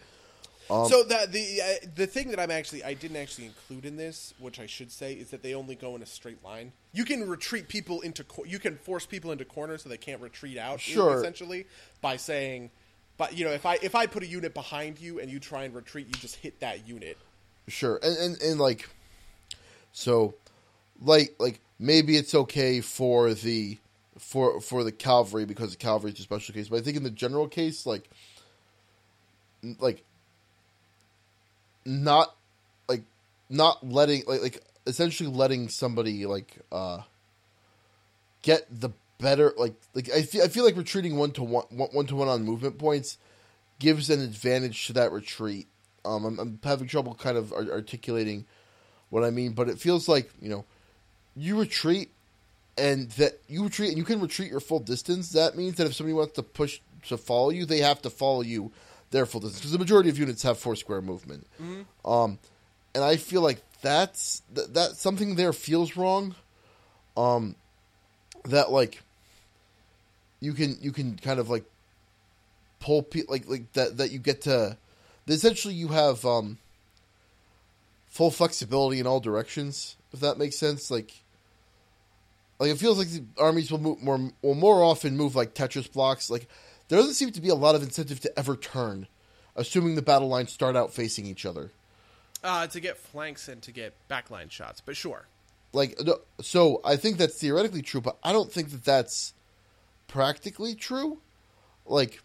Um, 0.70 0.88
so 0.88 1.02
the 1.02 1.26
the 1.28 1.60
uh, 1.60 1.86
the 1.94 2.06
thing 2.06 2.30
that 2.30 2.40
I'm 2.40 2.50
actually 2.50 2.84
I 2.84 2.94
didn't 2.94 3.16
actually 3.16 3.46
include 3.46 3.84
in 3.84 3.96
this, 3.96 4.34
which 4.38 4.60
I 4.60 4.66
should 4.66 4.90
say, 4.90 5.14
is 5.14 5.30
that 5.30 5.42
they 5.42 5.54
only 5.54 5.74
go 5.74 5.96
in 5.96 6.02
a 6.02 6.06
straight 6.06 6.42
line. 6.44 6.72
You 6.92 7.04
can 7.04 7.28
retreat 7.28 7.68
people 7.68 8.00
into 8.00 8.24
cor- 8.24 8.46
you 8.46 8.58
can 8.58 8.76
force 8.76 9.06
people 9.06 9.32
into 9.32 9.44
corners 9.44 9.82
so 9.82 9.88
they 9.88 9.96
can't 9.96 10.20
retreat 10.20 10.58
out. 10.58 10.80
Sure. 10.80 11.18
essentially 11.18 11.66
by 12.00 12.16
saying, 12.16 12.70
but 13.16 13.36
you 13.36 13.44
know 13.44 13.52
if 13.52 13.66
I 13.66 13.78
if 13.82 13.94
I 13.94 14.06
put 14.06 14.22
a 14.22 14.26
unit 14.26 14.54
behind 14.54 15.00
you 15.00 15.20
and 15.20 15.30
you 15.30 15.40
try 15.40 15.64
and 15.64 15.74
retreat, 15.74 16.06
you 16.06 16.14
just 16.14 16.36
hit 16.36 16.60
that 16.60 16.86
unit. 16.86 17.18
Sure, 17.68 17.98
and, 18.02 18.16
and 18.16 18.42
and 18.42 18.60
like, 18.60 18.88
so, 19.92 20.34
like 21.00 21.34
like 21.38 21.60
maybe 21.78 22.16
it's 22.16 22.34
okay 22.34 22.80
for 22.80 23.34
the 23.34 23.78
for 24.18 24.60
for 24.60 24.84
the 24.84 24.92
cavalry 24.92 25.44
because 25.44 25.72
the 25.72 25.76
cavalry 25.76 26.12
is 26.12 26.20
a 26.20 26.22
special 26.22 26.54
case, 26.54 26.68
but 26.68 26.78
I 26.78 26.82
think 26.82 26.96
in 26.96 27.02
the 27.02 27.10
general 27.10 27.48
case, 27.48 27.84
like, 27.86 28.08
like, 29.78 30.04
not 31.84 32.34
like 32.88 33.02
not 33.48 33.86
letting 33.86 34.22
like 34.26 34.42
like 34.42 34.62
essentially 34.86 35.30
letting 35.30 35.68
somebody 35.68 36.26
like 36.26 36.56
uh 36.70 37.00
get 38.42 38.66
the 38.70 38.90
better 39.18 39.54
like 39.56 39.74
like 39.94 40.10
I 40.10 40.22
feel 40.22 40.42
I 40.42 40.48
feel 40.48 40.64
like 40.64 40.76
retreating 40.76 41.16
one 41.16 41.30
to 41.32 41.42
one 41.42 41.64
one 41.70 42.06
to 42.06 42.16
one 42.16 42.28
on 42.28 42.44
movement 42.44 42.78
points 42.78 43.18
gives 43.78 44.10
an 44.10 44.20
advantage 44.20 44.86
to 44.86 44.92
that 44.92 45.10
retreat. 45.12 45.66
Um, 46.04 46.24
I'm, 46.24 46.38
I'm 46.38 46.60
having 46.62 46.88
trouble 46.88 47.14
kind 47.14 47.36
of 47.36 47.52
articulating 47.52 48.44
what 49.10 49.24
I 49.24 49.30
mean, 49.30 49.52
but 49.52 49.68
it 49.68 49.78
feels 49.78 50.08
like 50.08 50.30
you 50.40 50.50
know 50.50 50.64
you 51.36 51.58
retreat 51.58 52.10
and 52.76 53.10
that 53.12 53.38
you 53.48 53.64
retreat 53.64 53.90
and 53.90 53.98
you 53.98 54.04
can 54.04 54.20
retreat 54.20 54.50
your 54.50 54.60
full 54.60 54.80
distance. 54.80 55.30
That 55.30 55.56
means 55.56 55.76
that 55.76 55.86
if 55.86 55.94
somebody 55.94 56.14
wants 56.14 56.34
to 56.34 56.42
push 56.42 56.80
to 57.06 57.16
follow 57.16 57.50
you, 57.50 57.64
they 57.64 57.78
have 57.78 58.02
to 58.02 58.10
follow 58.10 58.42
you 58.42 58.72
their 59.12 59.26
full 59.26 59.40
distance 59.40 59.60
because 59.60 59.70
the 59.72 59.78
majority 59.78 60.10
of 60.10 60.18
units 60.18 60.42
have 60.42 60.58
four 60.58 60.74
square 60.74 61.00
movement. 61.00 61.46
Um, 62.04 62.38
and 62.94 63.04
I 63.04 63.16
feel 63.16 63.40
like 63.42 63.62
that's 63.80 64.42
that, 64.54 64.74
that 64.74 64.96
something 64.96 65.36
there 65.36 65.52
feels 65.52 65.96
wrong. 65.96 66.34
Um, 67.16 67.54
that 68.46 68.72
like 68.72 69.02
you 70.40 70.52
can 70.52 70.76
you 70.80 70.90
can 70.92 71.16
kind 71.16 71.38
of 71.38 71.48
like 71.48 71.64
pull 72.80 73.02
pe- 73.02 73.22
like 73.28 73.48
like 73.48 73.72
that 73.74 73.96
that 73.98 74.10
you 74.10 74.18
get 74.18 74.42
to 74.42 74.76
essentially 75.28 75.74
you 75.74 75.88
have 75.88 76.24
um 76.24 76.58
full 78.08 78.30
flexibility 78.30 78.98
in 78.98 79.06
all 79.06 79.20
directions 79.20 79.96
if 80.12 80.20
that 80.20 80.36
makes 80.36 80.56
sense 80.56 80.90
like 80.90 81.12
like 82.58 82.70
it 82.70 82.78
feels 82.78 82.98
like 82.98 83.08
the 83.08 83.24
armies 83.38 83.70
will 83.70 83.78
move 83.78 84.02
more 84.02 84.18
will 84.42 84.54
more 84.54 84.82
often 84.82 85.16
move 85.16 85.36
like 85.36 85.54
tetris 85.54 85.90
blocks 85.90 86.28
like 86.28 86.48
there 86.92 87.00
doesn't 87.00 87.14
seem 87.14 87.32
to 87.32 87.40
be 87.40 87.48
a 87.48 87.54
lot 87.54 87.74
of 87.74 87.82
incentive 87.82 88.20
to 88.20 88.38
ever 88.38 88.56
turn 88.56 89.06
assuming 89.56 89.94
the 89.94 90.02
battle 90.02 90.28
lines 90.28 90.52
start 90.52 90.76
out 90.76 90.92
facing 90.92 91.26
each 91.26 91.44
other. 91.44 91.70
Uh, 92.42 92.66
to 92.66 92.80
get 92.80 92.96
flanks 92.96 93.48
and 93.48 93.62
to 93.62 93.70
get 93.70 93.94
backline 94.10 94.50
shots, 94.50 94.80
but 94.80 94.96
sure. 94.96 95.26
like 95.72 95.96
no- 96.04 96.20
so 96.40 96.80
i 96.84 96.96
think 96.96 97.16
that's 97.16 97.38
theoretically 97.38 97.82
true 97.82 98.00
but 98.00 98.18
i 98.24 98.32
don't 98.32 98.52
think 98.52 98.70
that 98.70 98.84
that's 98.84 99.32
practically 100.08 100.74
true. 100.74 101.18
Like 101.86 102.20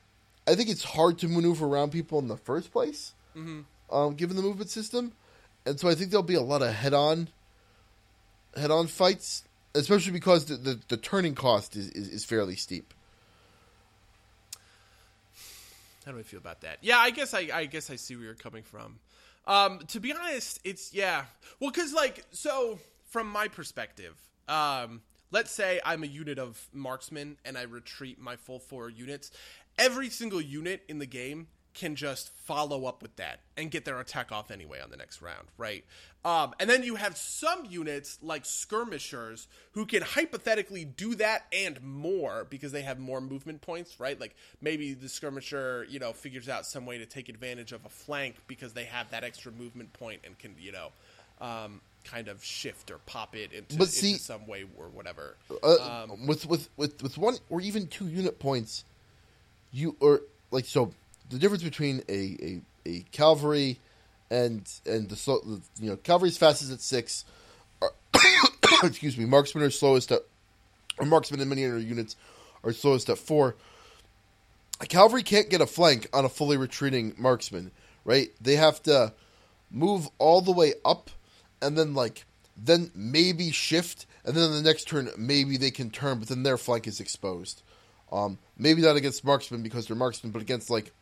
i 0.48 0.56
think 0.56 0.70
it's 0.70 0.84
hard 0.84 1.20
to 1.20 1.28
maneuver 1.28 1.66
around 1.66 1.92
people 1.92 2.20
in 2.20 2.28
the 2.28 2.38
first 2.38 2.72
place 2.72 3.14
um, 3.92 4.16
given 4.16 4.36
the 4.36 4.42
movement 4.42 4.70
system. 4.72 5.14
And 5.66 5.80
so 5.80 5.88
i 5.88 5.94
think 5.94 6.10
there'll 6.10 6.24
be 6.24 6.34
a 6.34 6.42
lot 6.42 6.64
of 6.64 6.74
head-on 6.74 7.30
head-on 8.56 8.88
fights 8.88 9.44
especially 9.76 10.14
because 10.14 10.46
the, 10.46 10.56
the, 10.56 10.80
the 10.88 10.98
turning 10.98 11.36
cost 11.36 11.76
is, 11.76 11.90
is, 11.92 12.08
is 12.08 12.26
fairly 12.26 12.56
steep 12.56 12.94
How 16.08 16.14
do 16.14 16.20
I 16.20 16.24
feel 16.24 16.40
about 16.40 16.62
that? 16.62 16.78
Yeah, 16.82 17.00
I 17.00 17.10
guess 17.10 17.34
I, 17.34 17.50
I 17.54 17.66
guess 17.66 17.90
I 17.92 17.98
see 17.98 18.16
where 18.16 18.24
you're 18.24 18.34
coming 18.34 18.64
from. 18.64 19.00
Um, 19.46 19.80
to 19.90 20.00
be 20.00 20.14
honest, 20.14 20.58
it's 20.64 20.94
yeah. 20.94 21.26
Well, 21.60 21.70
because 21.70 21.94
like 21.94 22.24
so, 22.32 22.80
from 23.10 23.30
my 23.30 23.50
perspective, 23.50 24.16
um, 24.48 25.02
let's 25.32 25.52
say 25.52 25.82
I'm 25.84 26.04
a 26.04 26.08
unit 26.08 26.40
of 26.40 26.66
marksmen 26.72 27.36
and 27.44 27.58
I 27.58 27.64
retreat 27.64 28.22
my 28.22 28.38
full 28.38 28.60
four 28.60 28.90
units. 28.90 29.32
Every 29.78 30.10
single 30.10 30.40
unit 30.40 30.82
in 30.88 31.00
the 31.00 31.06
game 31.06 31.48
can 31.78 31.96
just 31.96 32.30
follow 32.30 32.86
up 32.86 33.02
with 33.04 33.16
that 33.18 33.40
and 33.56 33.70
get 33.70 33.86
their 33.86 34.00
attack 34.00 34.32
off 34.32 34.50
anyway 34.50 34.80
on 34.82 34.90
the 34.90 34.98
next 34.98 35.22
round, 35.22 35.48
right? 35.58 35.86
Um, 36.26 36.54
and 36.60 36.68
then 36.70 36.82
you 36.84 36.96
have 36.96 37.16
some 37.16 37.66
units 37.70 38.18
like 38.22 38.46
skirmishers 38.46 39.48
who 39.74 39.86
can 39.86 40.02
hypothetically 40.02 40.84
do 40.84 41.16
that 41.16 41.46
and 41.54 41.82
more 41.84 42.46
because 42.50 42.72
they 42.72 42.82
have 42.82 43.00
more 43.00 43.22
movement 43.22 43.62
points, 43.62 44.00
right? 44.00 44.20
Like 44.20 44.36
maybe 44.60 44.94
the 44.94 45.08
skirmisher, 45.08 45.86
you 45.90 46.00
know, 46.00 46.14
figures 46.14 46.50
out 46.50 46.66
some 46.66 46.86
way 46.86 46.98
to 46.98 47.06
take 47.06 47.30
advantage 47.30 47.72
of 47.72 47.86
a 47.86 47.90
flank 47.90 48.36
because 48.48 48.74
they 48.74 48.86
have 48.86 49.12
that 49.12 49.24
extra 49.24 49.52
movement 49.52 49.94
point 49.94 50.22
and 50.26 50.38
can, 50.40 50.56
you 50.60 50.72
know, 50.72 50.90
um, 51.40 51.80
kind 52.04 52.28
of 52.28 52.44
shift 52.44 52.90
or 52.90 52.98
pop 53.06 53.36
it 53.36 53.52
into, 53.54 53.78
But 53.78 53.90
see- 53.90 54.14
into 54.14 54.24
some 54.24 54.48
way 54.48 54.66
or 54.78 54.88
whatever. 54.90 55.36
Uh, 55.64 56.06
Um, 56.10 56.26
with 56.26 56.46
with 56.48 56.70
with 56.76 57.04
with 57.04 57.18
one 57.18 57.38
or 57.50 57.62
even 57.62 57.88
two 57.88 58.08
unit 58.08 58.40
points, 58.40 58.84
you 59.72 59.96
or 60.00 60.22
like 60.52 60.66
so 60.66 60.92
the 61.30 61.38
difference 61.38 61.64
between 61.64 62.04
a 62.10 62.38
a, 62.42 62.62
a 62.90 63.06
cavalry 63.12 63.80
and 64.30 64.70
and 64.86 65.10
the, 65.10 65.62
you 65.80 65.90
know 65.90 65.98
cavalry's 65.98 66.38
fastest 66.38 66.72
at 66.72 66.82
six. 66.82 67.26
Are, 67.82 67.92
excuse 68.84 69.18
me, 69.18 69.26
marksmen 69.26 69.64
are 69.64 69.70
slowest 69.70 70.12
at 70.12 70.22
or 70.98 71.06
marksmen 71.06 71.40
and 71.40 71.50
many 71.50 71.66
other 71.66 71.80
units 71.80 72.16
are 72.64 72.74
slowest 72.74 73.10
at 73.10 73.18
four. 73.18 73.56
A 74.80 74.86
cavalry 74.86 75.24
can't 75.24 75.50
get 75.50 75.62
a 75.62 75.66
flank 75.66 76.08
on 76.14 76.26
a 76.26 76.30
fully 76.30 76.58
retreating 76.58 77.16
marksman, 77.18 77.72
right? 78.06 78.30
They 78.40 78.56
have 78.56 78.82
to 78.84 79.14
move 79.72 80.08
all 80.18 80.42
the 80.42 80.52
way 80.52 80.74
up 80.86 81.10
and 81.62 81.78
then 81.78 81.94
like 81.94 82.26
then 82.56 82.92
maybe 82.96 83.52
shift 83.52 84.06
and 84.24 84.36
then 84.36 84.52
the 84.52 84.62
next 84.62 84.88
turn 84.88 85.10
maybe 85.18 85.58
they 85.58 85.72
can 85.72 85.90
turn 85.90 86.20
but 86.20 86.28
then 86.28 86.44
their 86.44 86.58
flank 86.58 86.88
is 86.88 87.00
exposed 87.00 87.62
um 88.12 88.38
maybe 88.58 88.82
not 88.82 88.96
against 88.96 89.26
marksmen 89.26 89.62
because 89.62 89.88
they're 89.88 89.96
marksmen 89.96 90.32
but 90.32 90.42
against 90.42 90.70
like 90.70 90.94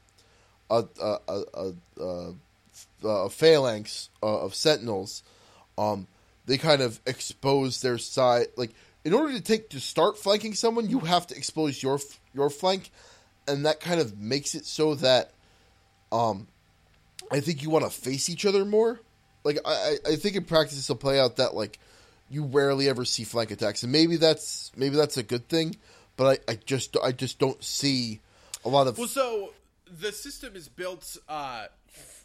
a 0.70 0.84
a 1.02 1.18
a, 1.28 1.74
a, 2.02 3.08
a, 3.08 3.30
phalanx 3.30 4.10
uh, 4.24 4.40
of 4.42 4.56
sentinels 4.56 5.24
um 5.78 6.08
they 6.46 6.58
kind 6.58 6.82
of 6.82 7.00
expose 7.06 7.82
their 7.82 7.98
side 7.98 8.48
like 8.56 8.72
in 9.04 9.14
order 9.14 9.34
to 9.34 9.42
take 9.42 9.70
to 9.70 9.80
start 9.80 10.18
flanking 10.18 10.54
someone 10.54 10.90
you 10.90 11.00
have 11.00 11.28
to 11.28 11.36
expose 11.36 11.82
your 11.82 12.00
your 12.34 12.50
flank 12.50 12.92
and 13.48 13.66
that 13.66 13.80
kind 13.80 14.02
of 14.02 14.20
makes 14.20 14.56
it 14.56 14.66
so 14.66 14.96
that 14.96 15.32
um 16.12 16.48
I 17.32 17.40
think 17.40 17.64
you 17.64 17.70
want 17.70 17.86
to 17.86 17.92
face 17.92 18.30
each 18.30 18.46
other 18.46 18.66
more. 18.66 19.00
Like 19.44 19.60
I, 19.66 19.98
I 20.06 20.12
I 20.12 20.16
think 20.16 20.36
in 20.36 20.44
practice 20.44 20.84
it'll 20.84 20.96
play 20.96 21.20
out 21.20 21.38
that 21.38 21.56
like 21.56 21.80
you 22.30 22.46
rarely 22.46 22.90
ever 22.90 23.06
see 23.06 23.24
flank 23.24 23.52
attacks, 23.52 23.84
and 23.84 23.92
maybe 23.92 24.18
that's 24.18 24.72
maybe 24.76 24.96
that's 24.96 25.18
a 25.18 25.24
good 25.24 25.48
thing. 25.48 25.76
But 26.18 26.42
I, 26.48 26.54
I 26.54 26.56
just 26.66 26.96
I 27.04 27.12
just 27.12 27.40
don't 27.40 27.62
see 27.64 28.20
a 28.64 28.70
lot 28.70 28.88
of 28.88 28.98
Well, 28.98 29.08
so 29.08 29.54
the 29.92 30.12
system 30.12 30.56
is 30.56 30.68
built 30.68 31.18
uh, 31.28 31.68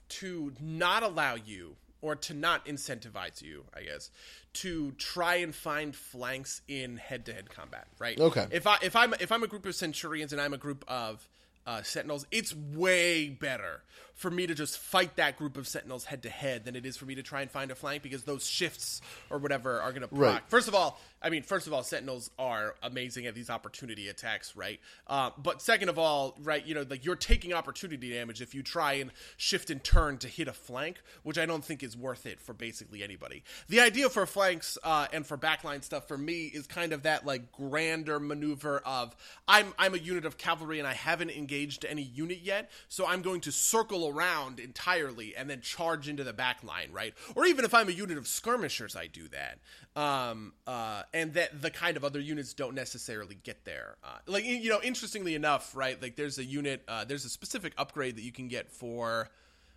to 0.09 0.53
not 0.61 1.03
allow 1.03 1.35
you, 1.35 1.77
or 2.03 2.16
to 2.16 2.35
not 2.35 2.66
incentivize 2.66 3.43
you, 3.43 3.65
I 3.74 3.82
guess, 3.82 4.11
to 4.55 4.93
try 4.93 5.37
and 5.37 5.55
find 5.55 5.95
flanks 5.95 6.62
in 6.66 6.97
head-to-head 6.97 7.51
combat. 7.51 7.87
Right? 7.99 8.19
Okay. 8.19 8.47
If 8.51 8.66
I 8.66 8.78
if 8.82 8.97
I'm 8.97 9.15
if 9.20 9.31
I'm 9.32 9.43
a 9.43 9.47
group 9.47 9.66
of 9.66 9.74
Centurions 9.74 10.32
and 10.32 10.41
I'm 10.41 10.55
a 10.55 10.59
group 10.59 10.85
of 10.89 11.28
uh, 11.66 11.82
Sentinels, 11.82 12.27
it's 12.31 12.55
way 12.55 13.28
better 13.28 13.82
for 14.20 14.30
me 14.30 14.47
to 14.47 14.55
just 14.55 14.76
fight 14.76 15.16
that 15.16 15.38
group 15.38 15.56
of 15.56 15.66
Sentinels 15.66 16.05
head 16.05 16.22
to 16.24 16.28
head 16.28 16.66
than 16.66 16.76
it 16.76 16.84
is 16.84 16.94
for 16.94 17.06
me 17.06 17.14
to 17.14 17.22
try 17.22 17.40
and 17.40 17.51
find 17.51 17.70
a 17.70 17.74
flank 17.74 18.02
because 18.02 18.24
those 18.24 18.47
shifts 18.47 19.01
or 19.30 19.38
whatever 19.38 19.80
are 19.80 19.92
going 19.92 20.02
to 20.02 20.09
proc. 20.09 20.20
Right. 20.20 20.42
First 20.48 20.68
of 20.68 20.74
all, 20.74 21.01
I 21.22 21.30
mean, 21.30 21.42
first 21.42 21.66
of 21.66 21.72
all, 21.72 21.82
Sentinels 21.82 22.30
are 22.38 22.74
amazing 22.82 23.24
at 23.24 23.34
these 23.34 23.48
opportunity 23.48 24.09
attacks, 24.09 24.55
right? 24.55 24.78
Uh, 25.06 25.30
but 25.38 25.62
second 25.62 25.88
of 25.88 25.98
all, 25.98 26.36
right, 26.42 26.66
you 26.66 26.74
know, 26.74 26.84
like 26.88 27.05
you're 27.05 27.16
taking 27.16 27.55
opportunity 27.55 28.12
damage 28.12 28.42
if 28.42 28.55
you 28.55 28.62
try 28.62 28.94
and 28.94 29.10
shift 29.38 29.70
and 29.70 29.82
turn 29.82 30.18
to 30.18 30.28
hit 30.28 30.48
a 30.48 30.52
flank, 30.52 31.01
which 31.22 31.38
I 31.38 31.47
don't 31.47 31.64
think 31.64 31.82
is 31.82 31.97
worth 31.97 32.26
it 32.26 32.40
for 32.40 32.52
basically 32.52 33.02
anybody. 33.02 33.42
The 33.68 33.80
idea 33.80 34.10
for 34.10 34.26
flanks 34.26 34.76
uh, 34.84 35.06
and 35.14 35.26
for 35.26 35.38
backline 35.38 35.82
stuff 35.82 36.09
for 36.09 36.18
me 36.18 36.44
is 36.47 36.66
kind 36.66 36.92
of 36.92 37.05
that 37.05 37.24
like 37.24 37.52
grander 37.52 38.20
maneuver 38.20 38.80
of 38.84 39.16
I'm 39.48 39.72
I'm 39.78 39.94
a 39.94 39.98
unit 39.98 40.26
of 40.26 40.36
cavalry 40.36 40.78
and 40.78 40.86
I 40.86 40.94
haven't 40.94 41.30
engaged 41.30 41.86
any 41.86 42.02
unit 42.02 42.40
yet, 42.42 42.70
so 42.88 43.06
I'm 43.06 43.22
going 43.22 43.40
to 43.42 43.52
circle 43.52 44.10
around 44.11 44.59
entirely 44.59 45.35
and 45.37 45.49
then 45.49 45.61
charge 45.61 46.09
into 46.09 46.24
the 46.24 46.32
back 46.32 46.62
line, 46.65 46.89
right? 46.93 47.15
Or 47.35 47.47
even 47.47 47.65
if 47.65 47.74
I'm 47.74 47.89
a 47.89 47.93
unit 47.93 48.19
of 48.19 48.27
skirmishers, 48.27 48.97
I 48.97 49.07
do 49.07 49.28
that. 49.28 49.59
Um, 50.01 50.53
uh, 50.66 51.03
and 51.12 51.35
that 51.35 51.62
the 51.62 51.70
kind 51.70 51.97
of 51.97 52.05
other 52.05 52.20
units 52.20 52.55
don't 52.55 52.74
necessarily 52.74 53.37
get 53.43 53.65
there. 53.65 53.97
Uh, 54.05 54.19
like 54.27 54.45
you 54.45 54.69
know, 54.69 54.81
interestingly 54.82 55.35
enough, 55.35 55.74
right? 55.74 56.01
Like 56.01 56.16
there's 56.16 56.39
a 56.39 56.45
unit, 56.45 56.82
uh, 56.89 57.05
there's 57.05 57.24
a 57.24 57.31
specific 57.31 57.73
upgrade 57.77 58.16
that 58.16 58.23
you 58.23 58.32
can 58.32 58.49
get 58.49 58.70
for 58.70 59.28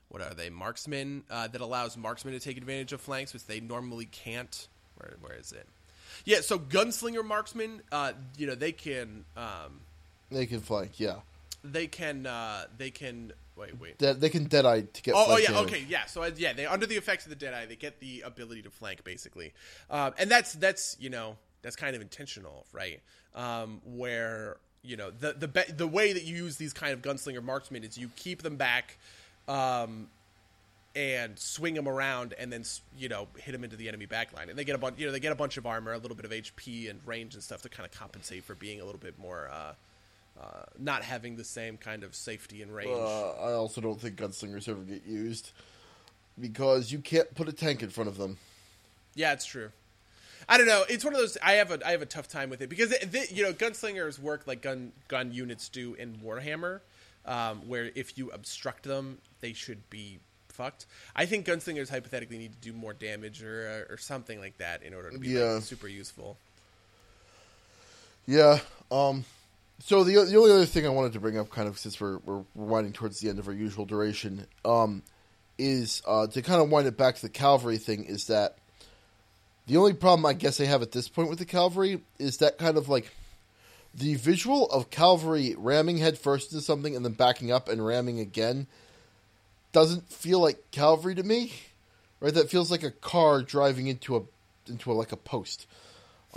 what 0.09 0.21
are 0.21 0.33
they, 0.35 0.51
marksmen, 0.51 1.23
uh, 1.31 1.47
that 1.47 1.61
allows 1.61 1.97
marksmen 1.97 2.35
to 2.35 2.39
take 2.39 2.57
advantage 2.57 2.93
of 2.93 3.01
flanks, 3.01 3.33
which 3.33 3.45
they 3.47 3.59
normally 3.59 4.05
can't. 4.05 4.67
Where 4.97 5.15
where 5.21 5.33
is 5.33 5.51
it? 5.51 5.67
Yeah, 6.25 6.41
so 6.41 6.59
gunslinger 6.59 7.25
marksmen, 7.25 7.81
uh, 7.91 8.13
you 8.37 8.45
know, 8.45 8.55
they 8.55 8.71
can 8.71 9.25
um, 9.35 9.81
they 10.31 10.45
can 10.45 10.59
flank. 10.59 10.99
Yeah, 10.99 11.17
they 11.63 11.87
can 11.87 12.25
uh, 12.25 12.65
they 12.77 12.91
can 12.91 13.33
wait 13.55 13.79
wait 13.79 13.97
De- 13.97 14.13
they 14.13 14.29
can 14.29 14.45
dead 14.45 14.65
eye 14.65 14.81
to 14.81 15.01
get. 15.01 15.13
Oh, 15.15 15.25
oh 15.29 15.37
yeah, 15.37 15.51
damage. 15.51 15.73
okay, 15.73 15.85
yeah. 15.87 16.05
So 16.05 16.23
yeah, 16.25 16.53
they 16.53 16.65
under 16.65 16.85
the 16.85 16.95
effects 16.95 17.25
of 17.25 17.29
the 17.29 17.35
Deadeye, 17.35 17.65
they 17.65 17.75
get 17.75 17.99
the 17.99 18.21
ability 18.21 18.61
to 18.63 18.69
flank 18.69 19.03
basically, 19.03 19.53
um, 19.89 20.13
and 20.17 20.29
that's 20.29 20.53
that's 20.53 20.97
you 20.99 21.09
know 21.09 21.37
that's 21.61 21.75
kind 21.75 21.95
of 21.95 22.01
intentional, 22.01 22.65
right? 22.71 23.01
Um, 23.35 23.81
where 23.85 24.57
you 24.83 24.97
know 24.97 25.11
the 25.11 25.33
the 25.33 25.47
be- 25.47 25.71
the 25.75 25.87
way 25.87 26.13
that 26.13 26.23
you 26.23 26.35
use 26.35 26.57
these 26.57 26.73
kind 26.73 26.93
of 26.93 27.01
gunslinger 27.01 27.43
marksmen 27.43 27.83
is 27.83 27.97
you 27.97 28.09
keep 28.15 28.43
them 28.43 28.57
back, 28.57 28.97
um, 29.47 30.07
and 30.95 31.37
swing 31.39 31.73
them 31.73 31.87
around, 31.87 32.33
and 32.37 32.51
then 32.51 32.63
you 32.97 33.09
know 33.09 33.27
hit 33.37 33.51
them 33.51 33.63
into 33.63 33.75
the 33.75 33.87
enemy 33.87 34.05
backline, 34.05 34.49
and 34.49 34.57
they 34.57 34.63
get 34.63 34.75
a 34.75 34.77
bunch 34.77 34.99
you 34.99 35.05
know 35.05 35.11
they 35.11 35.19
get 35.19 35.31
a 35.31 35.35
bunch 35.35 35.57
of 35.57 35.65
armor, 35.65 35.93
a 35.93 35.97
little 35.97 36.15
bit 36.15 36.25
of 36.25 36.31
HP 36.31 36.89
and 36.89 36.99
range 37.05 37.33
and 37.33 37.43
stuff 37.43 37.61
to 37.63 37.69
kind 37.69 37.85
of 37.85 37.97
compensate 37.97 38.43
for 38.43 38.55
being 38.55 38.81
a 38.81 38.85
little 38.85 38.99
bit 38.99 39.17
more. 39.17 39.49
Uh, 39.51 39.73
uh, 40.39 40.63
not 40.79 41.03
having 41.03 41.35
the 41.35 41.43
same 41.43 41.77
kind 41.77 42.03
of 42.03 42.15
safety 42.15 42.61
and 42.61 42.73
range. 42.73 42.89
Uh, 42.91 43.31
I 43.33 43.53
also 43.53 43.81
don't 43.81 43.99
think 43.99 44.15
gunslingers 44.15 44.67
ever 44.67 44.81
get 44.81 45.05
used 45.05 45.51
because 46.39 46.91
you 46.91 46.99
can't 46.99 47.33
put 47.35 47.47
a 47.47 47.53
tank 47.53 47.83
in 47.83 47.89
front 47.89 48.07
of 48.07 48.17
them. 48.17 48.37
Yeah, 49.15 49.33
it's 49.33 49.45
true. 49.45 49.69
I 50.49 50.57
don't 50.57 50.67
know. 50.67 50.83
It's 50.89 51.05
one 51.05 51.13
of 51.13 51.19
those. 51.19 51.37
I 51.41 51.53
have 51.53 51.71
a 51.71 51.85
I 51.87 51.91
have 51.91 52.01
a 52.01 52.05
tough 52.05 52.27
time 52.27 52.49
with 52.49 52.61
it 52.61 52.67
because 52.69 52.91
it, 52.91 53.31
you 53.31 53.43
know 53.43 53.53
gunslingers 53.53 54.19
work 54.19 54.45
like 54.45 54.61
gun 54.61 54.91
gun 55.07 55.31
units 55.31 55.69
do 55.69 55.93
in 55.93 56.15
Warhammer, 56.17 56.81
um, 57.25 57.61
where 57.67 57.91
if 57.95 58.17
you 58.17 58.29
obstruct 58.31 58.83
them, 58.83 59.19
they 59.39 59.53
should 59.53 59.89
be 59.89 60.19
fucked. 60.49 60.85
I 61.15 61.25
think 61.25 61.45
gunslingers 61.45 61.89
hypothetically 61.89 62.37
need 62.37 62.51
to 62.61 62.71
do 62.71 62.73
more 62.75 62.91
damage 62.93 63.41
or 63.41 63.87
or 63.89 63.97
something 63.97 64.39
like 64.39 64.57
that 64.57 64.83
in 64.83 64.93
order 64.93 65.11
to 65.11 65.17
be 65.19 65.29
Yeah. 65.29 65.43
like, 65.53 65.63
super 65.63 65.87
useful. 65.87 66.37
Yeah. 68.27 68.59
Um. 68.91 69.23
So 69.85 70.05
the 70.05 70.13
the 70.13 70.37
only 70.37 70.51
other 70.51 70.65
thing 70.65 70.85
I 70.85 70.89
wanted 70.89 71.11
to 71.11 71.19
bring 71.19 71.37
up, 71.37 71.49
kind 71.49 71.67
of 71.67 71.77
since 71.77 71.99
we're 71.99 72.17
we're 72.19 72.45
winding 72.55 72.93
towards 72.93 73.19
the 73.19 73.27
end 73.27 73.37
of 73.37 73.49
our 73.49 73.53
usual 73.53 73.83
duration, 73.83 74.47
um, 74.63 75.03
is 75.57 76.01
uh, 76.07 76.25
to 76.27 76.41
kind 76.41 76.61
of 76.61 76.69
wind 76.69 76.87
it 76.87 76.95
back 76.95 77.15
to 77.15 77.21
the 77.21 77.27
Calvary 77.27 77.77
thing. 77.77 78.05
Is 78.05 78.27
that 78.27 78.57
the 79.67 79.75
only 79.75 79.91
problem 79.91 80.25
I 80.25 80.31
guess 80.31 80.61
I 80.61 80.65
have 80.65 80.83
at 80.83 80.93
this 80.93 81.09
point 81.09 81.29
with 81.29 81.37
the 81.37 81.45
Calvary 81.45 81.99
is 82.17 82.37
that 82.37 82.57
kind 82.57 82.77
of 82.77 82.87
like 82.87 83.11
the 83.93 84.15
visual 84.15 84.67
of 84.71 84.89
Calvary 84.89 85.53
ramming 85.57 85.97
headfirst 85.97 86.53
into 86.53 86.63
something 86.63 86.95
and 86.95 87.03
then 87.03 87.11
backing 87.11 87.51
up 87.51 87.67
and 87.67 87.85
ramming 87.85 88.21
again 88.21 88.67
doesn't 89.73 90.09
feel 90.09 90.39
like 90.39 90.71
Calvary 90.71 91.15
to 91.15 91.23
me. 91.23 91.51
Right? 92.21 92.33
That 92.33 92.49
feels 92.49 92.71
like 92.71 92.83
a 92.83 92.91
car 92.91 93.41
driving 93.41 93.87
into 93.87 94.15
a 94.15 94.21
into 94.69 94.93
a, 94.93 94.93
like 94.93 95.11
a 95.11 95.17
post. 95.17 95.67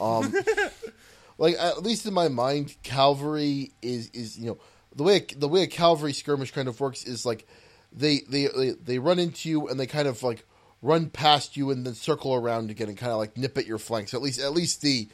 Um, 0.00 0.34
like 1.38 1.56
at 1.58 1.82
least 1.82 2.06
in 2.06 2.14
my 2.14 2.28
mind, 2.28 2.76
cavalry 2.82 3.72
is 3.82 4.10
is 4.10 4.38
you 4.38 4.46
know 4.46 4.58
the 4.94 5.02
way 5.02 5.20
the 5.36 5.48
way 5.48 5.62
a 5.62 5.66
cavalry 5.66 6.12
skirmish 6.12 6.52
kind 6.52 6.68
of 6.68 6.80
works 6.80 7.04
is 7.04 7.26
like 7.26 7.46
they 7.92 8.20
they 8.28 8.48
they, 8.82 8.98
run 8.98 9.18
into 9.18 9.48
you 9.48 9.68
and 9.68 9.78
they 9.78 9.86
kind 9.86 10.08
of 10.08 10.22
like 10.22 10.44
run 10.82 11.08
past 11.08 11.56
you 11.56 11.70
and 11.70 11.86
then 11.86 11.94
circle 11.94 12.34
around 12.34 12.70
again 12.70 12.88
and 12.88 12.98
kind 12.98 13.12
of 13.12 13.18
like 13.18 13.36
nip 13.36 13.56
at 13.58 13.66
your 13.66 13.78
flanks. 13.78 14.14
At 14.14 14.22
least 14.22 14.40
at 14.40 14.52
least 14.52 14.82
the 14.82 15.08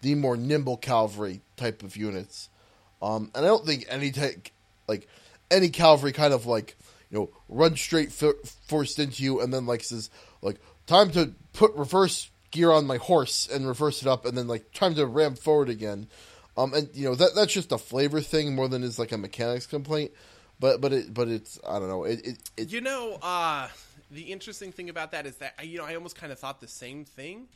the 0.00 0.14
more 0.14 0.36
nimble 0.36 0.76
cavalry 0.76 1.40
type 1.56 1.82
of 1.82 1.96
units. 1.96 2.48
Um, 3.02 3.30
and 3.34 3.44
I 3.44 3.48
don't 3.48 3.66
think 3.66 3.86
any 3.88 4.10
type 4.10 4.48
like 4.86 5.08
any 5.50 5.68
cavalry 5.68 6.12
kind 6.12 6.32
of 6.32 6.46
like 6.46 6.76
you 7.10 7.18
know 7.18 7.30
run 7.48 7.76
straight 7.76 8.08
f- 8.08 8.48
forced 8.66 8.98
into 8.98 9.22
you 9.22 9.40
and 9.40 9.52
then 9.52 9.66
like 9.66 9.82
says 9.82 10.10
like 10.42 10.56
time 10.86 11.10
to 11.12 11.32
put 11.52 11.74
reverse 11.74 12.30
gear 12.50 12.70
on 12.70 12.86
my 12.86 12.96
horse 12.96 13.48
and 13.52 13.66
reverse 13.66 14.02
it 14.02 14.08
up 14.08 14.24
and 14.24 14.36
then 14.36 14.48
like 14.48 14.72
time 14.72 14.94
to 14.94 15.06
ram 15.06 15.34
forward 15.34 15.68
again. 15.68 16.08
Um, 16.56 16.74
and 16.74 16.88
you 16.92 17.08
know 17.08 17.14
that 17.14 17.34
that's 17.34 17.52
just 17.52 17.70
a 17.72 17.78
flavor 17.78 18.20
thing 18.20 18.54
more 18.54 18.68
than 18.68 18.82
is 18.82 18.98
like 18.98 19.12
a 19.12 19.18
mechanics 19.18 19.66
complaint. 19.66 20.10
But 20.60 20.80
but 20.80 20.92
it 20.92 21.14
but 21.14 21.28
it's 21.28 21.58
I 21.66 21.78
don't 21.78 21.88
know 21.88 22.04
it 22.04 22.26
it, 22.26 22.38
it 22.56 22.72
You 22.72 22.80
know, 22.80 23.18
uh, 23.22 23.68
the 24.10 24.22
interesting 24.22 24.72
thing 24.72 24.90
about 24.90 25.12
that 25.12 25.26
is 25.26 25.36
that 25.36 25.64
you 25.64 25.78
know 25.78 25.84
I 25.84 25.94
almost 25.94 26.16
kind 26.16 26.32
of 26.32 26.38
thought 26.38 26.60
the 26.60 26.68
same 26.68 27.04
thing, 27.04 27.46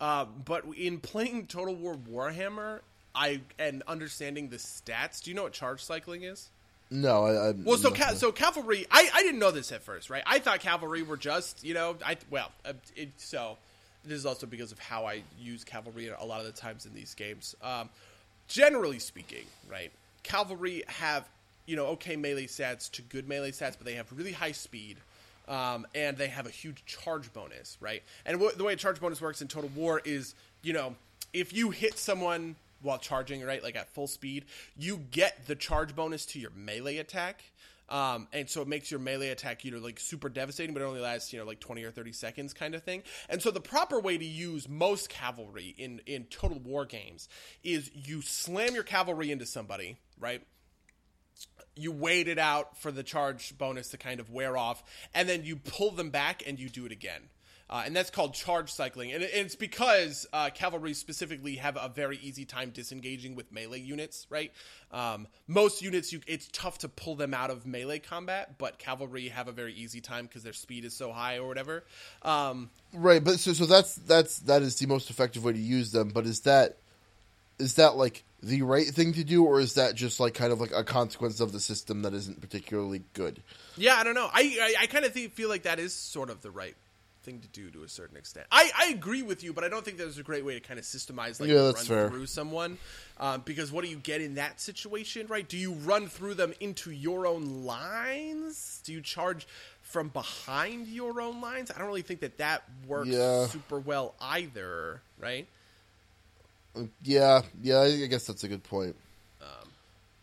uh, 0.00 0.26
but 0.44 0.64
in 0.76 0.98
playing 0.98 1.46
Total 1.46 1.74
War 1.74 1.96
Warhammer, 1.96 2.80
I 3.14 3.40
and 3.58 3.82
understanding 3.86 4.50
the 4.50 4.58
stats. 4.58 5.22
Do 5.22 5.30
you 5.30 5.36
know 5.36 5.44
what 5.44 5.52
charge 5.52 5.82
cycling 5.82 6.24
is? 6.24 6.50
no 6.90 7.24
I, 7.24 7.48
I 7.48 7.52
Well, 7.64 7.78
so 7.78 7.90
ca- 7.90 8.14
so 8.14 8.32
cavalry. 8.32 8.86
I, 8.90 9.08
I 9.14 9.22
didn't 9.22 9.38
know 9.38 9.52
this 9.52 9.72
at 9.72 9.82
first, 9.82 10.10
right? 10.10 10.22
I 10.26 10.38
thought 10.38 10.60
cavalry 10.60 11.02
were 11.02 11.16
just 11.16 11.64
you 11.64 11.72
know 11.72 11.96
I 12.04 12.18
well 12.30 12.50
uh, 12.66 12.74
it, 12.94 13.10
so 13.16 13.56
this 14.04 14.18
is 14.18 14.26
also 14.26 14.46
because 14.46 14.72
of 14.72 14.78
how 14.78 15.06
I 15.06 15.22
use 15.38 15.64
cavalry 15.64 16.08
a 16.08 16.24
lot 16.24 16.40
of 16.40 16.46
the 16.46 16.52
times 16.52 16.86
in 16.86 16.94
these 16.94 17.14
games. 17.14 17.54
Um, 17.62 17.88
generally 18.48 18.98
speaking, 18.98 19.44
right? 19.70 19.90
Cavalry 20.22 20.82
have 20.88 21.28
you 21.66 21.76
know 21.76 21.86
okay 21.88 22.16
melee 22.16 22.46
stats 22.46 22.90
to 22.92 23.02
good 23.02 23.28
melee 23.28 23.50
stats, 23.52 23.76
but 23.76 23.84
they 23.84 23.94
have 23.94 24.06
really 24.16 24.32
high 24.32 24.52
speed. 24.52 24.96
um, 25.48 25.86
and 25.96 26.16
they 26.16 26.28
have 26.28 26.46
a 26.46 26.50
huge 26.50 26.84
charge 26.86 27.32
bonus, 27.32 27.76
right? 27.80 28.02
And 28.24 28.38
w- 28.38 28.56
the 28.56 28.62
way 28.62 28.74
a 28.74 28.76
charge 28.76 29.00
bonus 29.00 29.20
works 29.20 29.42
in 29.42 29.48
Total 29.48 29.70
War 29.74 30.00
is, 30.04 30.34
you 30.62 30.72
know, 30.72 30.94
if 31.32 31.52
you 31.52 31.70
hit 31.70 31.98
someone 31.98 32.54
while 32.82 32.98
charging, 32.98 33.42
right, 33.44 33.60
like 33.62 33.74
at 33.74 33.88
full 33.88 34.06
speed, 34.06 34.44
you 34.78 34.98
get 35.10 35.46
the 35.48 35.56
charge 35.56 35.96
bonus 35.96 36.24
to 36.26 36.38
your 36.38 36.50
melee 36.54 36.98
attack. 36.98 37.42
Um, 37.90 38.28
and 38.32 38.48
so 38.48 38.62
it 38.62 38.68
makes 38.68 38.90
your 38.90 39.00
melee 39.00 39.30
attack, 39.30 39.64
you 39.64 39.72
know, 39.72 39.78
like 39.78 39.98
super 39.98 40.28
devastating, 40.28 40.74
but 40.74 40.82
it 40.82 40.86
only 40.86 41.00
lasts, 41.00 41.32
you 41.32 41.40
know, 41.40 41.44
like 41.44 41.58
20 41.58 41.82
or 41.82 41.90
30 41.90 42.12
seconds 42.12 42.54
kind 42.54 42.76
of 42.76 42.84
thing. 42.84 43.02
And 43.28 43.42
so 43.42 43.50
the 43.50 43.60
proper 43.60 43.98
way 43.98 44.16
to 44.16 44.24
use 44.24 44.68
most 44.68 45.08
cavalry 45.08 45.74
in, 45.76 46.00
in 46.06 46.24
total 46.24 46.60
war 46.60 46.84
games 46.84 47.28
is 47.64 47.90
you 47.92 48.22
slam 48.22 48.74
your 48.74 48.84
cavalry 48.84 49.32
into 49.32 49.44
somebody, 49.44 49.98
right? 50.20 50.46
You 51.74 51.90
wait 51.90 52.28
it 52.28 52.38
out 52.38 52.78
for 52.78 52.92
the 52.92 53.02
charge 53.02 53.58
bonus 53.58 53.88
to 53.88 53.98
kind 53.98 54.20
of 54.20 54.30
wear 54.30 54.56
off, 54.56 54.84
and 55.12 55.28
then 55.28 55.44
you 55.44 55.56
pull 55.56 55.90
them 55.90 56.10
back 56.10 56.44
and 56.46 56.60
you 56.60 56.68
do 56.68 56.86
it 56.86 56.92
again. 56.92 57.22
Uh, 57.70 57.84
and 57.86 57.94
that's 57.94 58.10
called 58.10 58.34
charge 58.34 58.72
cycling. 58.72 59.12
And, 59.12 59.22
it's 59.22 59.54
because 59.54 60.26
uh, 60.32 60.50
cavalry 60.50 60.92
specifically 60.92 61.54
have 61.56 61.78
a 61.80 61.88
very 61.88 62.18
easy 62.18 62.44
time 62.44 62.70
disengaging 62.70 63.36
with 63.36 63.52
melee 63.52 63.78
units, 63.78 64.26
right? 64.28 64.52
Um, 64.90 65.28
most 65.46 65.80
units, 65.80 66.12
you, 66.12 66.20
it's 66.26 66.48
tough 66.52 66.78
to 66.78 66.88
pull 66.88 67.14
them 67.14 67.32
out 67.32 67.50
of 67.50 67.66
melee 67.66 68.00
combat, 68.00 68.58
but 68.58 68.78
cavalry 68.78 69.28
have 69.28 69.46
a 69.46 69.52
very 69.52 69.72
easy 69.72 70.00
time 70.00 70.26
because 70.26 70.42
their 70.42 70.52
speed 70.52 70.84
is 70.84 70.96
so 70.96 71.12
high 71.12 71.36
or 71.36 71.46
whatever. 71.46 71.84
Um, 72.22 72.70
right, 72.92 73.22
but 73.22 73.38
so 73.38 73.52
so 73.52 73.66
that's 73.66 73.94
that's 73.94 74.40
that 74.40 74.62
is 74.62 74.76
the 74.80 74.86
most 74.86 75.08
effective 75.08 75.44
way 75.44 75.52
to 75.52 75.58
use 75.58 75.92
them. 75.92 76.08
But 76.08 76.26
is 76.26 76.40
that 76.40 76.78
is 77.60 77.74
that 77.74 77.96
like 77.96 78.24
the 78.42 78.62
right 78.62 78.88
thing 78.88 79.12
to 79.12 79.22
do, 79.22 79.44
or 79.44 79.60
is 79.60 79.74
that 79.74 79.94
just 79.94 80.18
like 80.18 80.34
kind 80.34 80.52
of 80.52 80.60
like 80.60 80.72
a 80.74 80.82
consequence 80.82 81.38
of 81.38 81.52
the 81.52 81.60
system 81.60 82.02
that 82.02 82.14
isn't 82.14 82.40
particularly 82.40 83.02
good? 83.12 83.42
Yeah, 83.76 83.94
I 83.94 84.02
don't 84.02 84.14
know. 84.14 84.28
I 84.32 84.58
I, 84.60 84.82
I 84.82 84.86
kind 84.86 85.04
of 85.04 85.12
feel 85.12 85.48
like 85.48 85.62
that 85.62 85.78
is 85.78 85.94
sort 85.94 86.30
of 86.30 86.42
the 86.42 86.50
right 86.50 86.74
thing 87.22 87.40
to 87.40 87.48
do 87.48 87.70
to 87.70 87.82
a 87.82 87.88
certain 87.88 88.16
extent. 88.16 88.46
I, 88.50 88.70
I 88.78 88.86
agree 88.88 89.22
with 89.22 89.42
you, 89.44 89.52
but 89.52 89.64
I 89.64 89.68
don't 89.68 89.84
think 89.84 89.98
there's 89.98 90.18
a 90.18 90.22
great 90.22 90.44
way 90.44 90.54
to 90.54 90.60
kind 90.60 90.78
of 90.78 90.84
systemize 90.84 91.40
like 91.40 91.50
yeah, 91.50 91.66
run 91.72 91.74
fair. 91.74 92.08
through 92.10 92.26
someone. 92.26 92.78
Um, 93.18 93.42
because 93.44 93.70
what 93.70 93.84
do 93.84 93.90
you 93.90 93.96
get 93.96 94.20
in 94.20 94.34
that 94.36 94.60
situation, 94.60 95.26
right? 95.28 95.46
Do 95.48 95.56
you 95.56 95.72
run 95.72 96.08
through 96.08 96.34
them 96.34 96.54
into 96.60 96.90
your 96.90 97.26
own 97.26 97.64
lines? 97.64 98.80
Do 98.84 98.92
you 98.92 99.00
charge 99.00 99.46
from 99.82 100.08
behind 100.08 100.88
your 100.88 101.20
own 101.20 101.40
lines? 101.40 101.70
I 101.70 101.78
don't 101.78 101.86
really 101.86 102.02
think 102.02 102.20
that 102.20 102.38
that 102.38 102.62
works 102.86 103.08
Yeah. 103.08 103.46
super 103.46 103.78
well 103.78 104.14
either, 104.20 105.02
right? 105.18 105.46
Yeah, 107.02 107.42
yeah, 107.62 107.80
I 107.80 108.06
guess 108.06 108.26
that's 108.26 108.44
a 108.44 108.48
good 108.48 108.64
point. 108.64 108.96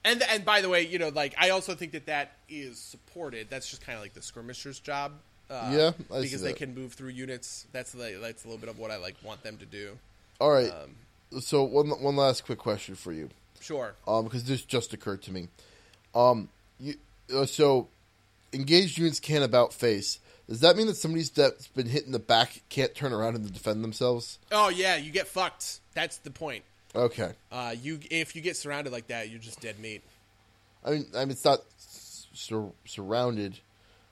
And 0.08 0.24
and 0.24 0.46
by 0.46 0.62
the 0.62 0.70
way, 0.70 0.84
you 0.88 1.00
know, 1.00 1.10
like 1.10 1.36
I 1.38 1.50
also 1.50 1.76
think 1.76 1.92
that 1.92 2.06
that 2.06 2.32
is 2.48 2.80
supported. 2.80 3.48
That's 3.50 3.70
just 3.70 3.86
kind 3.86 3.98
of 3.98 4.02
like 4.02 4.14
the 4.14 4.22
skirmisher's 4.22 4.80
job. 4.80 5.12
Uh, 5.50 5.70
Yeah, 5.74 5.92
I 6.12 6.18
see 6.18 6.22
because 6.24 6.42
they 6.42 6.54
can 6.54 6.76
move 6.76 6.94
through 6.94 7.10
units. 7.10 7.66
That's 7.72 7.96
like, 7.96 8.20
that's 8.22 8.44
a 8.44 8.48
little 8.48 8.60
bit 8.60 8.70
of 8.70 8.78
what 8.80 8.92
I 8.92 8.98
like 8.98 9.16
want 9.24 9.44
them 9.44 9.58
to 9.58 9.66
do. 9.66 9.98
All 10.40 10.52
right, 10.52 10.72
Um, 10.72 11.42
so 11.42 11.64
one 11.64 11.90
one 11.90 12.16
last 12.16 12.46
quick 12.46 12.60
question 12.60 12.96
for 12.96 13.12
you. 13.14 13.30
Sure. 13.60 13.96
um, 14.08 14.26
because 14.26 14.44
this 14.44 14.62
just 14.62 14.94
occurred 14.94 15.22
to 15.24 15.32
me. 15.32 15.48
Um, 16.14 16.50
you, 16.80 16.96
uh, 17.36 17.46
so 17.46 17.88
engaged 18.54 18.98
units 18.98 19.20
can't 19.20 19.44
about 19.44 19.74
face. 19.74 20.20
Does 20.48 20.62
that 20.62 20.78
mean 20.78 20.88
that 20.88 20.96
somebody 20.96 21.24
that's 21.24 21.68
been 21.70 21.88
hit 21.90 22.06
in 22.06 22.12
the 22.14 22.20
back 22.20 22.62
can't 22.70 22.94
turn 22.96 23.12
around 23.14 23.36
and 23.36 23.52
defend 23.52 23.84
themselves? 23.84 24.38
Oh 24.52 24.70
yeah, 24.70 24.96
you 24.96 25.12
get 25.12 25.28
fucked. 25.28 25.80
That's 25.94 26.18
the 26.18 26.32
point. 26.32 26.64
Okay, 26.96 27.32
Uh, 27.52 27.76
you 27.82 28.00
if 28.10 28.36
you 28.36 28.42
get 28.42 28.56
surrounded 28.58 28.94
like 28.94 29.08
that, 29.08 29.30
you're 29.30 29.40
just 29.40 29.60
dead 29.60 29.78
meat. 29.80 30.02
I 30.86 30.92
mean, 30.92 31.06
I 31.16 31.20
mean, 31.20 31.32
it's 31.32 31.44
not 31.44 31.60
sur- 32.34 32.72
surrounded. 32.86 33.60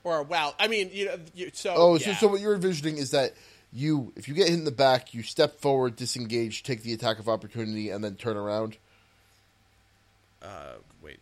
Or 0.06 0.22
well, 0.22 0.54
I 0.60 0.68
mean, 0.68 0.90
you 0.92 1.06
know, 1.06 1.18
you, 1.34 1.50
so 1.52 1.74
Oh, 1.76 1.96
yeah. 1.98 2.14
so, 2.14 2.26
so 2.26 2.28
what 2.28 2.40
you're 2.40 2.54
envisioning 2.54 2.96
is 2.96 3.10
that 3.10 3.34
you, 3.72 4.12
if 4.14 4.28
you 4.28 4.34
get 4.34 4.48
hit 4.48 4.56
in 4.56 4.64
the 4.64 4.70
back, 4.70 5.12
you 5.12 5.24
step 5.24 5.58
forward, 5.58 5.96
disengage, 5.96 6.62
take 6.62 6.84
the 6.84 6.92
attack 6.92 7.18
of 7.18 7.28
opportunity, 7.28 7.90
and 7.90 8.04
then 8.04 8.14
turn 8.14 8.36
around. 8.36 8.76
uh, 10.42 10.74
wait. 11.02 11.18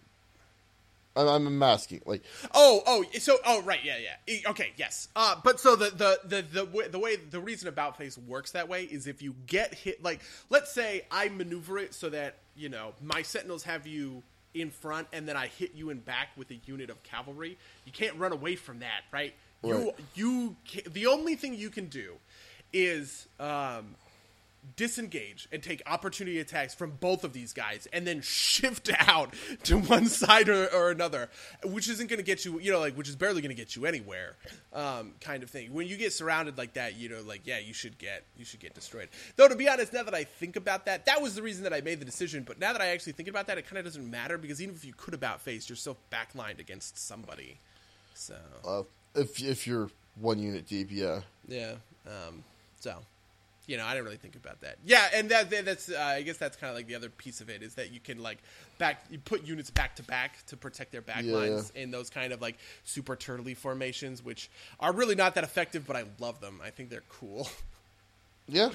I'm, 1.17 1.47
I'm 1.47 1.63
asking, 1.63 2.03
like, 2.05 2.23
Oh, 2.53 2.83
oh, 2.87 3.05
so 3.21 3.39
oh, 3.47 3.63
right, 3.63 3.81
yeah, 3.83 3.97
yeah. 4.29 4.51
Okay, 4.51 4.73
yes. 4.77 5.09
Uh, 5.17 5.37
but 5.43 5.59
so 5.61 5.77
the 5.77 5.89
the 5.89 6.19
the 6.25 6.43
the 6.43 6.65
way, 6.67 6.89
the 6.89 6.99
way 6.99 7.17
the 7.17 7.41
reason 7.41 7.69
about 7.69 7.97
face 7.97 8.19
works 8.19 8.51
that 8.51 8.69
way 8.69 8.85
is 8.85 9.07
if 9.07 9.23
you 9.23 9.35
get 9.47 9.73
hit, 9.73 10.03
like 10.03 10.21
let's 10.51 10.73
say 10.75 11.07
I 11.11 11.31
maneuver 11.31 11.79
it 11.79 11.95
so 11.95 12.11
that 12.11 12.35
you 12.55 12.69
know 12.69 12.93
my 13.01 13.23
sentinels 13.23 13.63
have 13.63 13.87
you 13.87 14.23
in 14.55 14.71
front, 14.71 15.09
and 15.13 15.29
then 15.29 15.37
I 15.37 15.49
hit 15.49 15.73
you 15.75 15.91
in 15.91 15.99
back 15.99 16.29
with 16.37 16.51
a 16.51 16.59
unit 16.65 16.89
of 16.91 17.03
cavalry. 17.03 17.59
You 17.85 17.93
can't 17.93 18.17
run 18.17 18.33
away 18.33 18.57
from 18.57 18.79
that, 18.81 19.03
right? 19.13 19.35
You 19.63 19.75
Right. 19.75 19.95
you 20.15 20.57
ca 20.67 20.83
the 20.87 21.07
only 21.07 21.37
thing 21.37 21.55
you 21.55 21.71
can 21.71 21.87
do 21.87 22.15
is 22.73 23.27
um, 23.41 23.95
disengage 24.77 25.49
and 25.53 25.63
take 25.63 25.83
opportunity 25.87 26.41
attacks 26.41 26.75
from 26.75 26.93
both 27.01 27.25
of 27.25 27.33
these 27.33 27.53
guys 27.53 27.87
and 27.93 28.07
then 28.07 28.21
shift 28.21 28.91
out 28.99 29.35
to 29.63 29.79
one 29.79 30.07
side 30.07 30.49
or, 30.49 30.67
or 30.69 30.91
another 30.91 31.29
which 31.65 31.89
isn't 31.89 32.09
going 32.09 32.19
to 32.19 32.25
get 32.25 32.45
you 32.45 32.59
you 32.59 32.73
know 32.73 32.81
like 32.81 32.95
which 32.95 33.09
is 33.09 33.17
barely 33.17 33.41
going 33.41 33.55
to 33.55 33.61
get 33.61 33.77
you 33.77 33.87
anywhere 33.87 34.37
um, 34.73 35.13
kind 35.21 35.43
of 35.43 35.51
thing 35.51 35.73
when 35.73 35.87
you 35.87 35.97
get 35.97 36.13
surrounded 36.13 36.59
like 36.59 36.75
that 36.75 36.97
you 36.97 37.09
know 37.09 37.21
like 37.23 37.43
yeah 37.45 37.59
you 37.59 37.73
should 37.73 37.97
get 37.99 38.25
you 38.37 38.45
should 38.45 38.61
get 38.61 38.75
destroyed 38.75 39.09
though 39.37 39.49
to 39.49 39.57
be 39.57 39.69
honest 39.69 39.93
now 39.93 40.03
that 40.03 40.15
i 40.15 40.25
think 40.25 40.57
about 40.57 40.87
that 40.87 41.07
that 41.07 41.21
was 41.21 41.35
the 41.35 41.43
reason 41.43 41.63
that 41.65 41.73
i 41.73 41.81
made 41.81 42.01
the 42.01 42.05
decision 42.05 42.43
but 42.43 42.59
now 42.59 42.73
that 42.73 42.83
i 42.83 42.89
actually 42.89 43.13
think 43.13 43.29
about 43.29 43.47
that 43.47 43.59
it 43.59 43.67
kind 43.67 43.79
of 43.79 43.85
doesn't 43.85 44.11
matter 44.11 44.39
because 44.39 44.61
even 44.61 44.75
if 44.75 44.85
you 44.85 44.95
could 44.97 45.15
about 45.15 45.41
face 45.41 45.69
you're 45.69 45.77
still 45.77 45.97
backlined 46.11 46.59
against 46.59 46.99
somebody 46.99 47.59
so 48.15 48.35
uh, 48.67 48.83
if 49.15 49.43
if 49.43 49.67
you're 49.67 49.91
one 50.21 50.39
unit 50.39 50.67
deep, 50.67 50.89
yeah. 50.91 51.21
yeah. 51.49 51.75
Um, 52.07 52.45
so, 52.81 52.97
you 53.67 53.77
know, 53.77 53.85
I 53.85 53.93
didn't 53.93 54.05
really 54.05 54.17
think 54.17 54.37
about 54.37 54.61
that. 54.61 54.77
Yeah, 54.85 55.09
and 55.15 55.29
that, 55.31 55.51
that 55.51 55.65
that's 55.65 55.89
uh, 55.89 55.99
I 55.99 56.23
guess 56.23 56.37
that's 56.37 56.57
kind 56.57 56.71
of 56.71 56.77
like 56.77 56.87
the 56.87 56.95
other 56.95 57.09
piece 57.09 57.41
of 57.41 57.49
it 57.49 57.63
is 57.63 57.75
that 57.75 57.93
you 57.93 58.01
can 58.01 58.23
like 58.23 58.39
back 58.79 59.05
you 59.11 59.19
put 59.19 59.47
units 59.47 59.71
back 59.71 59.97
to 59.97 60.03
back 60.03 60.45
to 60.47 60.57
protect 60.57 60.93
their 60.93 61.01
back 61.01 61.25
Yeah, 61.25 61.35
lines 61.35 61.73
in 61.75 61.91
those 61.91 62.11
kind 62.11 62.33
of 62.33 62.43
like 62.43 62.57
super 62.85 63.17
turtley 63.17 63.57
formations, 63.57 64.23
which 64.23 64.51
are 64.81 64.93
really 64.93 65.15
not 65.15 65.35
that 65.37 65.45
effective, 65.45 65.87
but 65.87 65.97
I 65.97 66.05
love 66.19 66.41
them. 66.41 66.61
I 66.63 66.71
think 66.71 66.91
they're 66.91 67.03
cool. 67.09 67.49
Yeah. 68.47 68.71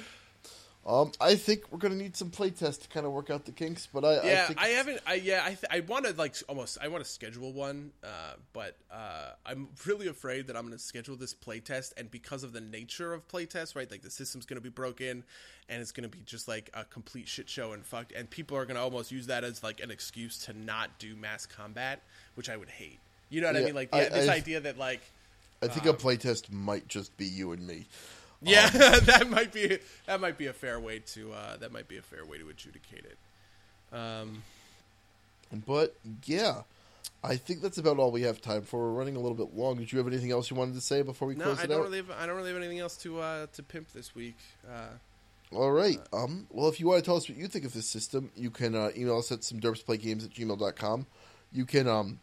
Um, 0.85 1.11
I 1.21 1.35
think 1.35 1.71
we're 1.71 1.77
gonna 1.77 1.95
need 1.95 2.15
some 2.15 2.31
playtest 2.31 2.83
to 2.83 2.87
kind 2.87 3.05
of 3.05 3.11
work 3.11 3.29
out 3.29 3.45
the 3.45 3.51
kinks, 3.51 3.87
but 3.93 4.05
I, 4.05 4.13
I 4.15 4.25
yeah, 4.25 4.47
think 4.47 4.59
I, 4.61 4.67
haven't. 4.69 5.01
I 5.05 5.13
yeah, 5.15 5.41
I 5.43 5.49
th- 5.49 5.65
I 5.69 5.81
want 5.81 6.05
to 6.05 6.13
like 6.13 6.35
almost. 6.47 6.77
I 6.81 6.87
want 6.87 7.03
to 7.03 7.09
schedule 7.09 7.51
one, 7.51 7.91
uh, 8.03 8.33
but 8.53 8.75
uh, 8.91 9.31
I'm 9.45 9.67
really 9.85 10.07
afraid 10.07 10.47
that 10.47 10.55
I'm 10.55 10.63
going 10.63 10.73
to 10.77 10.83
schedule 10.83 11.15
this 11.17 11.33
playtest, 11.35 11.93
and 11.97 12.09
because 12.09 12.43
of 12.43 12.53
the 12.53 12.61
nature 12.61 13.13
of 13.13 13.27
playtest, 13.27 13.75
right? 13.75 13.91
Like 13.91 14.01
the 14.01 14.09
system's 14.09 14.45
going 14.45 14.55
to 14.57 14.61
be 14.63 14.69
broken, 14.69 15.23
and 15.67 15.81
it's 15.81 15.91
going 15.91 16.09
to 16.09 16.17
be 16.17 16.23
just 16.25 16.47
like 16.47 16.69
a 16.73 16.85
complete 16.85 17.27
shit 17.27 17.49
show 17.49 17.73
and 17.73 17.85
fucked, 17.85 18.13
and 18.13 18.29
people 18.29 18.57
are 18.57 18.65
going 18.65 18.77
to 18.77 18.81
almost 18.81 19.11
use 19.11 19.27
that 19.27 19.43
as 19.43 19.61
like 19.61 19.81
an 19.81 19.91
excuse 19.91 20.45
to 20.45 20.53
not 20.53 20.97
do 20.97 21.15
mass 21.15 21.45
combat, 21.45 22.01
which 22.35 22.49
I 22.49 22.55
would 22.55 22.69
hate. 22.69 22.99
You 23.29 23.41
know 23.41 23.47
what 23.47 23.57
I 23.57 23.61
mean? 23.61 23.75
Like 23.75 23.89
I- 23.93 24.09
this 24.09 24.29
I- 24.29 24.35
idea 24.35 24.61
that 24.61 24.77
like. 24.77 25.01
I 25.61 25.67
think 25.67 25.85
a 25.87 25.93
playtest 25.93 26.49
might 26.53 26.87
just 26.87 27.15
be 27.17 27.25
you 27.25 27.51
and 27.51 27.67
me. 27.67 27.85
Yeah, 28.41 28.69
that 28.99 29.29
might 29.29 29.51
be 29.51 29.79
that 30.05 30.21
might 30.21 30.37
be 30.37 30.47
a 30.47 30.53
fair 30.53 30.79
way 30.79 30.99
to 31.13 31.33
uh, 31.33 31.57
that 31.57 31.71
might 31.71 31.87
be 31.87 31.97
a 31.97 32.01
fair 32.01 32.25
way 32.25 32.37
to 32.37 32.47
adjudicate 32.49 33.05
it. 33.05 33.95
Um, 33.95 34.43
But 35.65 35.95
yeah, 36.25 36.61
I 37.23 37.35
think 37.35 37.61
that's 37.61 37.77
about 37.77 37.97
all 37.97 38.11
we 38.11 38.21
have 38.21 38.39
time 38.41 38.61
for. 38.61 38.79
We're 38.79 38.97
running 38.97 39.15
a 39.15 39.19
little 39.19 39.35
bit 39.37 39.55
long. 39.55 39.77
Did 39.77 39.91
you 39.91 39.97
have 39.97 40.07
anything 40.07 40.31
else 40.31 40.49
you 40.49 40.55
wanted 40.55 40.75
to 40.75 40.81
say 40.81 41.01
before 41.01 41.27
we 41.27 41.35
No, 41.35 41.45
close 41.45 41.59
I 41.59 41.63
it 41.63 41.67
don't 41.67 41.79
out? 41.79 41.83
really. 41.85 41.97
Have, 41.97 42.11
I 42.11 42.25
don't 42.25 42.35
really 42.37 42.49
have 42.49 42.57
anything 42.57 42.79
else 42.79 42.95
to 42.97 43.19
uh, 43.19 43.47
to 43.53 43.63
pimp 43.63 43.91
this 43.91 44.15
week. 44.15 44.37
Uh, 44.69 45.55
All 45.55 45.71
right. 45.71 45.99
Um, 46.13 46.47
well, 46.51 46.69
if 46.69 46.79
you 46.79 46.87
want 46.87 46.99
to 47.03 47.05
tell 47.05 47.17
us 47.17 47.27
what 47.27 47.37
you 47.37 47.47
think 47.47 47.65
of 47.65 47.73
this 47.73 47.87
system, 47.87 48.31
you 48.35 48.51
can 48.51 48.75
uh, 48.75 48.91
email 48.95 49.17
us 49.17 49.31
at 49.31 49.43
some 49.43 49.59
derpsplaygames 49.59 50.23
at 50.23 50.31
gmail.com. 50.31 51.07
You 51.51 51.65
can 51.65 51.87
um, 51.87 52.19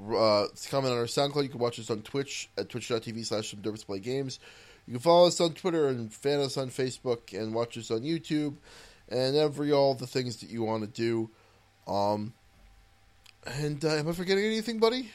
uh, 0.00 0.46
comment 0.70 0.92
on 0.92 0.98
our 0.98 1.04
SoundCloud. 1.06 1.44
You 1.44 1.48
can 1.48 1.60
watch 1.60 1.78
us 1.78 1.88
on 1.90 2.02
Twitch 2.02 2.50
at 2.58 2.68
twitch.tv 2.68 3.24
slash 3.24 3.50
some 3.52 3.60
derpsplaygames. 3.62 4.38
You 4.88 4.94
can 4.94 5.00
follow 5.00 5.26
us 5.26 5.38
on 5.38 5.52
Twitter 5.52 5.88
and 5.88 6.10
fan 6.10 6.40
us 6.40 6.56
on 6.56 6.70
Facebook 6.70 7.38
and 7.38 7.52
watch 7.52 7.76
us 7.76 7.90
on 7.90 8.00
YouTube 8.00 8.54
and 9.10 9.36
every 9.36 9.70
all 9.70 9.92
the 9.92 10.06
things 10.06 10.38
that 10.38 10.48
you 10.48 10.62
want 10.62 10.82
to 10.82 10.88
do. 10.88 11.28
Um, 11.86 12.32
and 13.44 13.84
uh, 13.84 13.96
am 13.96 14.08
I 14.08 14.12
forgetting 14.12 14.44
anything, 14.46 14.78
buddy? 14.78 15.10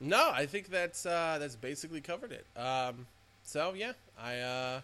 no, 0.00 0.30
I 0.32 0.46
think 0.46 0.70
that's 0.70 1.04
uh, 1.04 1.36
that's 1.38 1.54
basically 1.54 2.00
covered 2.00 2.32
it. 2.32 2.46
Um, 2.58 3.06
so 3.42 3.74
yeah, 3.76 3.92
I 4.18 4.38
uh, 4.38 4.80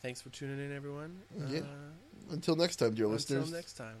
thanks 0.00 0.22
for 0.22 0.28
tuning 0.28 0.64
in, 0.64 0.76
everyone. 0.76 1.18
Yeah. 1.48 1.60
Uh, 1.60 2.30
Until 2.30 2.54
next 2.54 2.76
time, 2.76 2.94
dear 2.94 3.06
until 3.06 3.14
listeners. 3.16 3.44
Until 3.46 3.56
next 3.56 3.72
time. 3.72 3.96